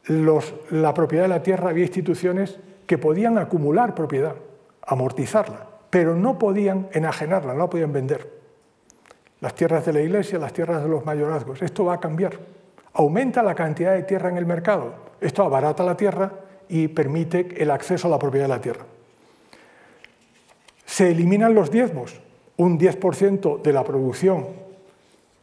la 0.08 0.94
propiedad 0.94 1.26
de 1.26 1.30
la 1.30 1.44
tierra 1.44 1.72
había 1.72 1.84
instituciones 1.84 2.58
que 2.86 2.98
podían 2.98 3.38
acumular 3.38 3.96
propiedad, 3.96 4.36
amortizarla, 4.82 5.68
pero 5.90 6.16
no 6.16 6.40
podían 6.40 6.88
enajenarla, 6.94 7.52
no 7.52 7.60
la 7.60 7.70
podían 7.70 7.92
vender. 7.92 8.37
Las 9.42 9.54
tierras 9.54 9.86
de 9.86 9.94
la 9.94 10.02
iglesia, 10.02 10.40
las 10.40 10.54
tierras 10.54 10.82
de 10.84 10.90
los 10.90 11.06
mayorazgos. 11.06 11.62
Esto 11.62 11.86
va 11.86 11.96
a 11.96 12.00
cambiar. 12.00 12.34
Aumenta 12.94 13.44
la 13.44 13.54
cantidad 13.54 13.94
de 13.94 14.04
tierra 14.04 14.30
en 14.30 14.38
el 14.38 14.46
mercado. 14.46 14.94
Esto 15.22 15.44
abarata 15.44 15.84
la 15.84 15.96
tierra 15.96 16.32
y 16.68 16.88
permite 16.88 17.62
el 17.62 17.72
acceso 17.72 18.08
a 18.08 18.12
la 18.12 18.20
propiedad 18.20 18.46
de 18.46 18.54
la 18.56 18.62
tierra. 18.62 18.86
Se 20.86 21.12
eliminan 21.12 21.54
los 21.54 21.70
diezmos 21.70 22.20
un 22.58 22.80
10% 22.80 23.62
de 23.62 23.74
la 23.74 23.84
producción 23.84 24.48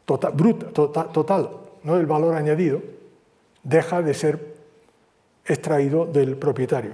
total, 0.05 0.33
bruta, 0.33 0.73
total, 0.73 1.51
no 1.85 1.97
del 1.97 2.07
valor 2.07 2.35
añadido, 2.35 2.83
deja 3.63 4.03
de 4.03 4.15
ser 4.15 4.55
extraído 5.47 6.07
del 6.07 6.37
propietario. 6.37 6.93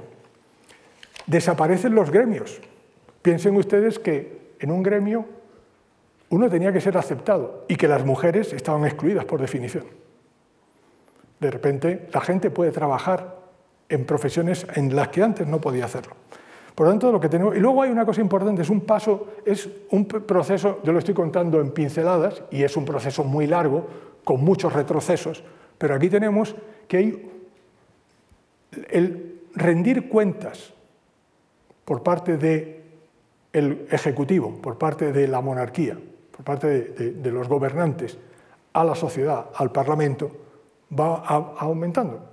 Desaparecen 1.26 1.94
los 1.94 2.10
gremios. 2.10 2.60
Piensen 3.22 3.56
ustedes 3.56 3.98
que 3.98 4.56
en 4.58 4.70
un 4.70 4.82
gremio 4.82 5.24
uno 6.30 6.48
tenía 6.48 6.72
que 6.72 6.80
ser 6.80 6.96
aceptado 6.96 7.64
y 7.68 7.76
que 7.76 7.86
las 7.86 8.04
mujeres 8.04 8.52
estaban 8.52 8.84
excluidas 8.84 9.24
por 9.24 9.40
definición. 9.40 9.84
De 11.38 11.50
repente 11.50 12.08
la 12.12 12.20
gente 12.20 12.50
puede 12.50 12.70
trabajar 12.70 13.36
en 13.88 14.04
profesiones 14.04 14.66
en 14.74 14.94
las 14.94 15.08
que 15.08 15.22
antes 15.22 15.46
no 15.46 15.60
podía 15.60 15.84
hacerlo. 15.84 16.14
Por 16.74 16.86
lo 16.86 16.92
tanto, 16.92 17.12
lo 17.12 17.20
que 17.20 17.28
tenemos. 17.28 17.56
Y 17.56 17.60
luego 17.60 17.82
hay 17.82 17.90
una 17.90 18.06
cosa 18.06 18.20
importante: 18.20 18.62
es 18.62 18.70
un 18.70 18.82
paso, 18.82 19.34
es 19.44 19.68
un 19.90 20.06
proceso, 20.06 20.80
yo 20.82 20.92
lo 20.92 20.98
estoy 20.98 21.14
contando 21.14 21.60
en 21.60 21.72
pinceladas, 21.72 22.42
y 22.50 22.62
es 22.62 22.76
un 22.76 22.84
proceso 22.84 23.24
muy 23.24 23.46
largo, 23.46 23.86
con 24.24 24.42
muchos 24.42 24.72
retrocesos, 24.72 25.42
pero 25.76 25.94
aquí 25.94 26.08
tenemos 26.08 26.54
que 26.86 26.96
hay 26.96 27.30
el 28.90 29.40
rendir 29.54 30.08
cuentas 30.08 30.72
por 31.84 32.02
parte 32.02 32.36
del 32.36 33.86
Ejecutivo, 33.90 34.56
por 34.62 34.78
parte 34.78 35.12
de 35.12 35.26
la 35.26 35.40
monarquía, 35.40 35.98
parte 36.42 36.66
de, 36.68 37.30
los 37.30 37.48
gobernantes 37.48 38.18
a 38.72 38.84
la 38.84 38.94
sociedad, 38.94 39.46
al 39.54 39.72
Parlamento, 39.72 40.30
va 40.98 41.16
aumentando. 41.58 42.28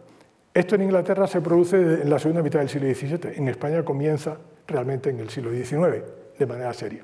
Esto 0.53 0.75
en 0.75 0.83
Inglaterra 0.83 1.27
se 1.27 1.41
produce 1.41 1.77
en 1.77 2.09
la 2.09 2.19
segunda 2.19 2.41
mitad 2.41 2.59
del 2.59 2.69
siglo 2.69 2.87
XVII, 2.93 3.37
en 3.37 3.47
España 3.47 3.83
comienza 3.83 4.37
realmente 4.67 5.09
en 5.09 5.19
el 5.19 5.29
siglo 5.29 5.51
XIX, 5.51 6.03
de 6.37 6.45
manera 6.45 6.73
seria. 6.73 7.03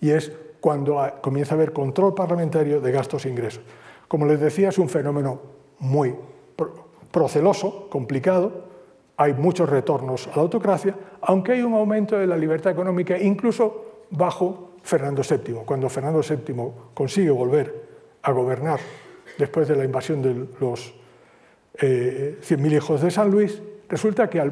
Y 0.00 0.10
es 0.10 0.32
cuando 0.60 1.00
comienza 1.22 1.54
a 1.54 1.56
haber 1.56 1.72
control 1.72 2.14
parlamentario 2.14 2.80
de 2.80 2.92
gastos 2.92 3.24
e 3.24 3.30
ingresos. 3.30 3.62
Como 4.06 4.26
les 4.26 4.40
decía, 4.40 4.68
es 4.68 4.78
un 4.78 4.88
fenómeno 4.88 5.40
muy 5.78 6.14
proceloso, 7.10 7.88
complicado, 7.88 8.70
hay 9.16 9.34
muchos 9.34 9.68
retornos 9.68 10.28
a 10.28 10.36
la 10.36 10.42
autocracia, 10.42 10.94
aunque 11.20 11.52
hay 11.52 11.62
un 11.62 11.74
aumento 11.74 12.16
de 12.16 12.26
la 12.26 12.36
libertad 12.36 12.72
económica 12.72 13.18
incluso 13.18 14.04
bajo 14.10 14.69
Fernando 14.90 15.22
VII. 15.22 15.62
Cuando 15.64 15.88
Fernando 15.88 16.20
VII 16.20 16.72
consigue 16.94 17.30
volver 17.30 17.72
a 18.22 18.32
gobernar 18.32 18.80
después 19.38 19.68
de 19.68 19.76
la 19.76 19.84
invasión 19.84 20.20
de 20.20 20.48
los 20.58 20.92
eh, 21.74 22.40
100.000 22.42 22.72
hijos 22.72 23.00
de 23.00 23.10
San 23.12 23.30
Luis, 23.30 23.62
resulta 23.88 24.28
que 24.28 24.50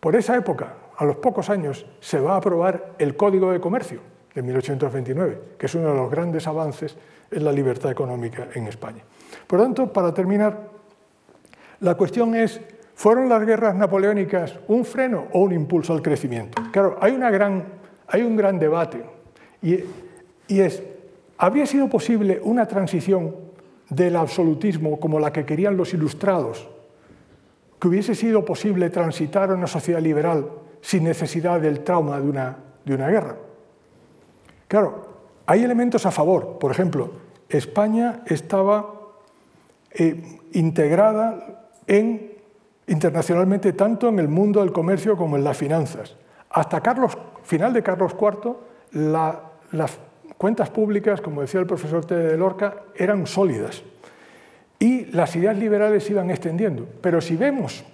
por 0.00 0.16
esa 0.16 0.34
época, 0.34 0.76
a 0.96 1.04
los 1.04 1.16
pocos 1.16 1.50
años, 1.50 1.84
se 2.00 2.18
va 2.18 2.32
a 2.32 2.36
aprobar 2.38 2.94
el 2.98 3.16
Código 3.16 3.52
de 3.52 3.60
Comercio 3.60 4.00
de 4.34 4.40
1829, 4.40 5.40
que 5.58 5.66
es 5.66 5.74
uno 5.74 5.90
de 5.90 5.94
los 5.94 6.10
grandes 6.10 6.46
avances 6.46 6.96
en 7.30 7.44
la 7.44 7.52
libertad 7.52 7.90
económica 7.90 8.48
en 8.54 8.68
España. 8.68 9.04
Por 9.46 9.60
tanto, 9.60 9.92
para 9.92 10.14
terminar, 10.14 10.70
la 11.80 11.94
cuestión 11.96 12.34
es, 12.34 12.62
¿fueron 12.94 13.28
las 13.28 13.44
guerras 13.44 13.74
napoleónicas 13.74 14.58
un 14.68 14.86
freno 14.86 15.26
o 15.32 15.40
un 15.40 15.52
impulso 15.52 15.92
al 15.92 16.00
crecimiento? 16.00 16.62
Claro, 16.72 16.96
hay 16.98 17.12
un 18.22 18.36
gran 18.36 18.58
debate 18.58 19.15
y, 19.62 19.84
es, 20.48 20.82
¿habría 21.38 21.66
sido 21.66 21.88
posible 21.88 22.40
una 22.42 22.66
transición 22.66 23.34
del 23.90 24.16
absolutismo 24.16 24.98
como 24.98 25.18
la 25.18 25.32
que 25.32 25.44
querían 25.44 25.76
los 25.76 25.94
ilustrados, 25.94 26.68
que 27.80 27.88
hubiese 27.88 28.14
sido 28.14 28.44
posible 28.44 28.90
transitar 28.90 29.50
a 29.50 29.54
una 29.54 29.66
sociedad 29.66 30.00
liberal 30.00 30.48
sin 30.80 31.04
necesidad 31.04 31.60
del 31.60 31.80
trauma 31.80 32.20
de 32.20 32.28
una, 32.28 32.56
de 32.84 32.94
una 32.94 33.08
guerra. 33.08 33.36
Claro, 34.68 35.06
hay 35.46 35.62
elementos 35.62 36.06
a 36.06 36.10
favor. 36.10 36.58
Por 36.58 36.70
ejemplo, 36.70 37.10
España 37.48 38.22
estaba 38.26 38.92
eh, 39.92 40.40
integrada 40.52 41.68
en, 41.86 42.32
internacionalmente 42.86 43.72
tanto 43.72 44.08
en 44.08 44.18
el 44.18 44.28
mundo 44.28 44.60
del 44.60 44.72
comercio 44.72 45.16
como 45.16 45.36
en 45.36 45.44
las 45.44 45.56
finanzas. 45.56 46.16
Hasta 46.50 46.80
Carlos, 46.80 47.16
final 47.42 47.72
de 47.72 47.82
Carlos 47.82 48.14
IV, 48.20 48.56
la, 48.96 49.42
las 49.72 49.98
cuentas 50.38 50.70
públicas, 50.70 51.20
como 51.20 51.42
decía 51.42 51.60
el 51.60 51.66
profesor 51.66 52.04
T. 52.04 52.14
de 52.14 52.36
Lorca, 52.36 52.82
eran 52.94 53.26
sólidas 53.26 53.82
y 54.78 55.06
las 55.06 55.34
ideas 55.36 55.56
liberales 55.56 56.08
iban 56.10 56.30
extendiendo. 56.30 56.86
Pero 57.00 57.20
si 57.20 57.36
vemos 57.36 57.84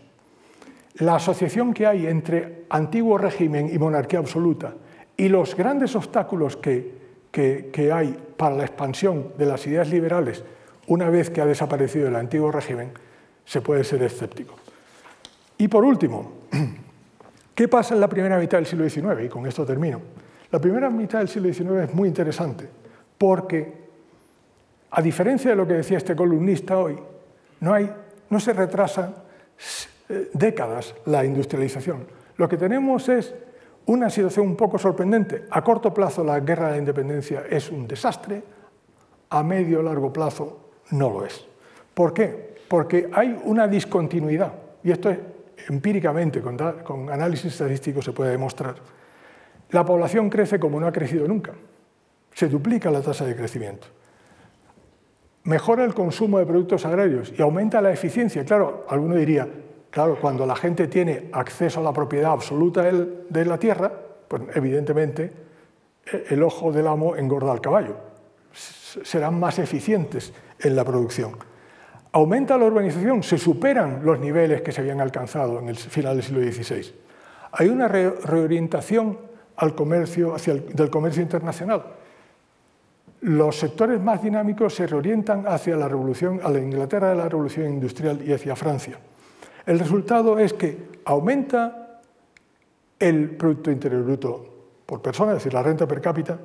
la 0.97 1.17
asociación 1.17 1.75
que 1.75 1.87
hay 1.87 2.07
entre 2.07 2.65
antiguo 2.71 3.19
régimen 3.19 3.71
y 3.73 3.79
monarquía 3.79 4.19
absoluta 4.19 4.75
y 5.17 5.29
los 5.29 5.57
grandes 5.57 5.95
obstáculos 5.97 6.57
que, 6.57 7.03
que, 7.31 7.93
hay 7.93 8.17
para 8.37 8.57
la 8.57 8.65
expansión 8.65 9.33
de 9.39 9.47
las 9.47 9.67
ideas 9.67 9.89
liberales 9.89 10.45
una 10.87 11.09
vez 11.11 11.31
que 11.31 11.41
ha 11.41 11.47
desaparecido 11.47 12.09
el 12.09 12.17
antiguo 12.17 12.51
régimen, 12.51 12.91
se 13.45 13.61
puede 13.61 13.85
ser 13.85 14.03
escéptico. 14.03 14.55
Y 15.59 15.69
por 15.69 15.85
último, 15.85 16.33
¿qué 17.55 17.69
pasa 17.69 17.95
en 17.95 18.01
la 18.01 18.09
primera 18.09 18.39
mitad 18.39 18.59
del 18.59 18.67
siglo 18.67 18.89
XIX? 18.89 19.25
Y 19.25 19.29
con 19.29 19.47
esto 19.47 19.65
termino. 19.65 20.01
La 20.53 20.59
primera 20.59 20.91
mitad 20.91 21.21
del 21.21 21.29
siglo 21.29 21.53
XIX 21.53 21.89
es 21.91 21.95
muy 21.95 22.09
interesante 22.09 22.69
porque, 23.17 23.73
a 24.91 25.01
diferencia 25.01 25.51
de 25.51 25.57
lo 25.57 25.67
que 25.67 25.73
decía 25.73 25.97
este 25.97 26.15
columnista 26.15 26.77
hoy, 26.77 26.99
no, 27.61 28.41
se 28.41 28.53
retrasa 28.53 29.15
eh, 30.11 30.29
décadas 30.35 30.95
la 31.07 31.25
industrialización. 31.25 32.07
Lo 32.37 32.51
que 32.51 32.59
tenemos 32.59 33.09
es 33.09 33.35
una 33.87 34.11
situación 34.11 34.47
un 34.47 34.57
poco 34.57 34.79
sorprendente. 34.79 35.47
A 35.51 35.65
corto 35.65 35.95
plazo 35.95 36.23
la 36.23 36.39
guerra 36.41 36.67
de 36.67 36.73
la 36.73 36.79
independencia 36.79 37.45
es 37.49 37.71
un 37.71 37.89
desastre, 37.89 38.43
a 39.31 39.43
medio 39.43 39.81
o 39.81 39.83
largo 39.83 40.13
plazo 40.13 40.69
no 40.91 41.09
lo 41.09 41.25
es. 41.25 41.47
¿Por 41.95 42.13
qué? 42.13 42.57
Porque 42.69 43.09
hay 43.15 43.41
una 43.45 43.67
discontinuidad, 43.67 44.53
y 44.85 44.91
esto 44.91 45.09
es, 45.09 45.19
empíricamente, 45.69 46.43
con 46.43 47.09
análisis 47.09 47.53
estadístico 47.53 48.03
se 48.03 48.13
puede 48.13 48.33
demostrar. 48.33 48.75
La 49.73 49.85
población 49.85 50.31
crece 50.31 50.61
como 50.61 50.79
no 50.79 50.87
ha 50.87 50.93
crecido 50.93 51.27
nunca. 51.27 51.53
Se 52.35 52.49
duplica 52.49 52.91
la 52.91 53.03
tasa 53.03 53.25
de 53.25 53.35
crecimiento. 53.35 53.89
Mejora 55.45 55.85
el 55.85 55.95
consumo 55.95 56.39
de 56.39 56.47
productos 56.47 56.87
agrarios 56.87 57.33
y 57.37 57.43
aumenta 57.43 57.81
la 57.81 57.91
eficiencia. 57.91 58.45
Claro, 58.45 58.87
alguno 58.89 59.17
diría, 59.17 59.49
claro, 59.91 60.19
cuando 60.21 60.47
la 60.47 60.55
gente 60.55 60.87
tiene 60.87 61.29
acceso 61.33 61.81
a 61.81 61.83
la 61.83 61.93
propiedad 61.93 62.33
absoluta 62.33 62.83
de 62.83 63.45
la 63.45 63.59
tierra, 63.59 63.91
pues 64.29 64.43
evidentemente 64.55 65.33
e, 66.05 66.25
el 66.31 66.43
ojo 66.43 66.71
del 66.71 66.87
amo 66.87 67.17
engorda 67.17 67.51
al 67.51 67.61
caballo. 67.61 67.97
Serán 68.53 69.41
más 69.41 69.59
eficientes 69.59 70.33
en 70.61 70.77
la 70.77 70.85
producción. 70.85 71.33
Aumenta 72.13 72.59
la 72.59 72.67
urbanización, 72.67 73.23
se 73.23 73.39
superan 73.39 74.05
los 74.05 74.21
niveles 74.21 74.61
que 74.61 74.71
se 74.71 74.83
habían 74.83 75.01
alcanzado 75.01 75.59
en 75.59 75.71
el 75.71 75.77
final 75.77 76.17
del 76.17 76.25
siglo 76.25 76.43
XVI. 76.43 76.95
Hay 77.53 77.69
una 77.69 77.89
reorientación 77.89 79.32
al 79.57 79.75
comercio, 79.75 80.35
hacia 80.35 80.55
el, 80.55 80.75
del 80.75 80.91
comercio 80.91 81.23
internacional. 81.23 81.85
Los 83.21 83.57
sectores 83.57 84.01
más 84.01 84.23
dinámicos 84.23 84.75
se 84.75 84.87
reorientan 84.87 85.47
hacia 85.47 85.77
la 85.77 85.89
revolución, 85.89 86.41
a 86.43 86.51
la 86.51 86.59
Inglaterra 86.59 87.11
de 87.11 87.17
la 87.17 87.29
revolución 87.29 87.67
industrial 87.73 88.21
y 88.27 88.33
hacia 88.33 88.57
Francia. 88.57 88.99
El 89.65 89.79
resultado 89.79 90.39
es 90.39 90.53
que 90.53 90.77
aumenta 91.05 92.01
el 92.99 93.31
Producto 93.31 93.71
Interior 93.71 94.03
Bruto 94.03 94.47
por 94.87 95.01
persona, 95.01 95.33
es 95.33 95.39
decir, 95.39 95.55
la 95.55 95.63
renta 95.63 95.87
per 95.87 96.01
cápita, 96.01 96.39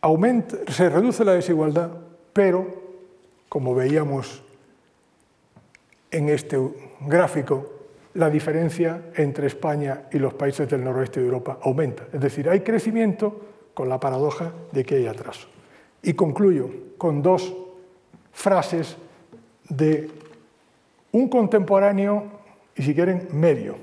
aumenta, 0.00 0.56
se 0.68 0.88
reduce 0.88 1.24
la 1.24 1.32
desigualdad, 1.32 1.90
pero, 2.32 2.66
como 3.48 3.74
veíamos 3.74 4.42
en 6.10 6.28
este 6.28 6.58
gráfico, 7.00 7.77
la 8.18 8.28
diferencia 8.28 9.10
entre 9.14 9.46
España 9.46 10.08
y 10.10 10.18
los 10.18 10.34
países 10.34 10.68
del 10.68 10.82
noroeste 10.82 11.20
de 11.20 11.26
Europa 11.26 11.60
aumenta. 11.62 12.08
Es 12.12 12.20
decir, 12.20 12.48
hay 12.48 12.60
crecimiento 12.60 13.40
con 13.74 13.88
la 13.88 14.00
paradoja 14.00 14.52
de 14.72 14.82
que 14.82 14.96
hay 14.96 15.06
atraso. 15.06 15.46
Y 16.02 16.14
concluyo 16.14 16.68
con 16.98 17.22
dos 17.22 17.54
frases 18.32 18.96
de 19.68 20.10
un 21.12 21.28
contemporáneo, 21.28 22.24
y 22.74 22.82
si 22.82 22.92
quieren, 22.92 23.28
medio. 23.30 23.76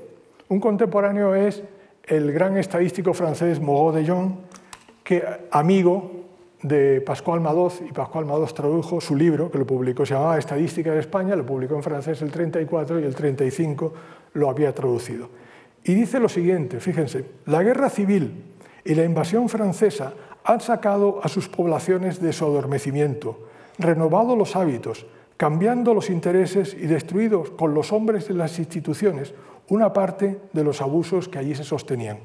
Un 0.48 0.60
contemporáneo 0.60 1.34
es 1.34 1.62
el 2.04 2.30
gran 2.30 2.58
estadístico 2.58 3.14
francés 3.14 3.58
Moreau 3.58 3.90
de 3.90 4.06
Jong, 4.06 4.32
que 5.02 5.24
amigo 5.50 6.25
de 6.62 7.00
Pascual 7.00 7.40
Madoz, 7.40 7.80
y 7.88 7.92
Pascual 7.92 8.24
Madoz 8.24 8.54
tradujo 8.54 9.00
su 9.00 9.14
libro, 9.14 9.50
que 9.50 9.58
lo 9.58 9.66
publicó, 9.66 10.06
se 10.06 10.14
llamaba 10.14 10.38
Estadística 10.38 10.92
de 10.92 11.00
España, 11.00 11.36
lo 11.36 11.44
publicó 11.44 11.76
en 11.76 11.82
francés 11.82 12.22
el 12.22 12.30
34 12.30 13.00
y 13.00 13.04
el 13.04 13.14
35 13.14 13.92
lo 14.34 14.50
había 14.50 14.74
traducido. 14.74 15.28
Y 15.84 15.94
dice 15.94 16.18
lo 16.18 16.28
siguiente, 16.28 16.80
fíjense, 16.80 17.24
la 17.46 17.62
guerra 17.62 17.90
civil 17.90 18.42
y 18.84 18.94
la 18.94 19.04
invasión 19.04 19.48
francesa 19.48 20.14
han 20.44 20.60
sacado 20.60 21.20
a 21.22 21.28
sus 21.28 21.48
poblaciones 21.48 22.20
de 22.20 22.32
su 22.32 22.44
adormecimiento, 22.44 23.48
renovado 23.78 24.36
los 24.36 24.56
hábitos, 24.56 25.06
cambiando 25.36 25.92
los 25.92 26.08
intereses 26.08 26.74
y 26.74 26.86
destruido 26.86 27.56
con 27.56 27.74
los 27.74 27.92
hombres 27.92 28.28
de 28.28 28.34
las 28.34 28.58
instituciones 28.58 29.34
una 29.68 29.92
parte 29.92 30.38
de 30.52 30.64
los 30.64 30.80
abusos 30.80 31.28
que 31.28 31.38
allí 31.38 31.54
se 31.54 31.64
sostenían. 31.64 32.18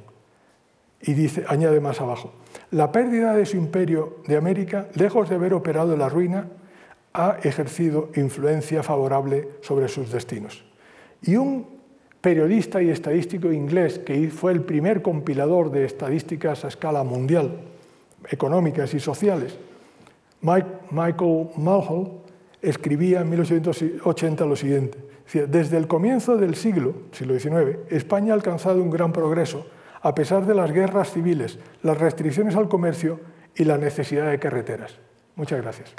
Y 1.01 1.13
dice, 1.13 1.43
añade 1.47 1.79
más 1.79 1.99
abajo, 1.99 2.31
la 2.71 2.91
pérdida 2.91 3.35
de 3.35 3.45
su 3.45 3.57
imperio 3.57 4.17
de 4.27 4.37
América, 4.37 4.87
lejos 4.95 5.29
de 5.29 5.35
haber 5.35 5.53
operado 5.53 5.95
la 5.97 6.09
ruina, 6.09 6.47
ha 7.13 7.37
ejercido 7.43 8.09
influencia 8.15 8.83
favorable 8.83 9.47
sobre 9.61 9.89
sus 9.89 10.11
destinos. 10.11 10.63
Y 11.21 11.35
un 11.35 11.81
periodista 12.21 12.81
y 12.81 12.89
estadístico 12.89 13.51
inglés 13.51 13.99
que 13.99 14.29
fue 14.29 14.53
el 14.53 14.61
primer 14.61 15.01
compilador 15.01 15.71
de 15.71 15.85
estadísticas 15.85 16.63
a 16.63 16.69
escala 16.69 17.03
mundial, 17.03 17.59
económicas 18.29 18.93
y 18.93 18.99
sociales, 18.99 19.57
Michael 20.41 21.49
Mulhall, 21.55 22.11
escribía 22.61 23.21
en 23.21 23.29
1880 23.29 24.45
lo 24.45 24.55
siguiente. 24.55 24.97
Desde 25.47 25.77
el 25.77 25.87
comienzo 25.87 26.37
del 26.37 26.55
siglo, 26.55 26.93
siglo 27.11 27.37
XIX, 27.37 27.79
España 27.89 28.33
ha 28.33 28.35
alcanzado 28.35 28.81
un 28.81 28.89
gran 28.89 29.11
progreso, 29.11 29.65
a 30.01 30.15
pesar 30.15 30.45
de 30.45 30.55
las 30.55 30.71
guerras 30.71 31.11
civiles, 31.11 31.59
las 31.83 31.97
restricciones 31.97 32.55
al 32.55 32.67
comercio 32.67 33.19
y 33.55 33.65
la 33.65 33.77
necesidad 33.77 34.29
de 34.29 34.39
carreteras. 34.39 34.97
Muchas 35.35 35.61
gracias. 35.61 35.93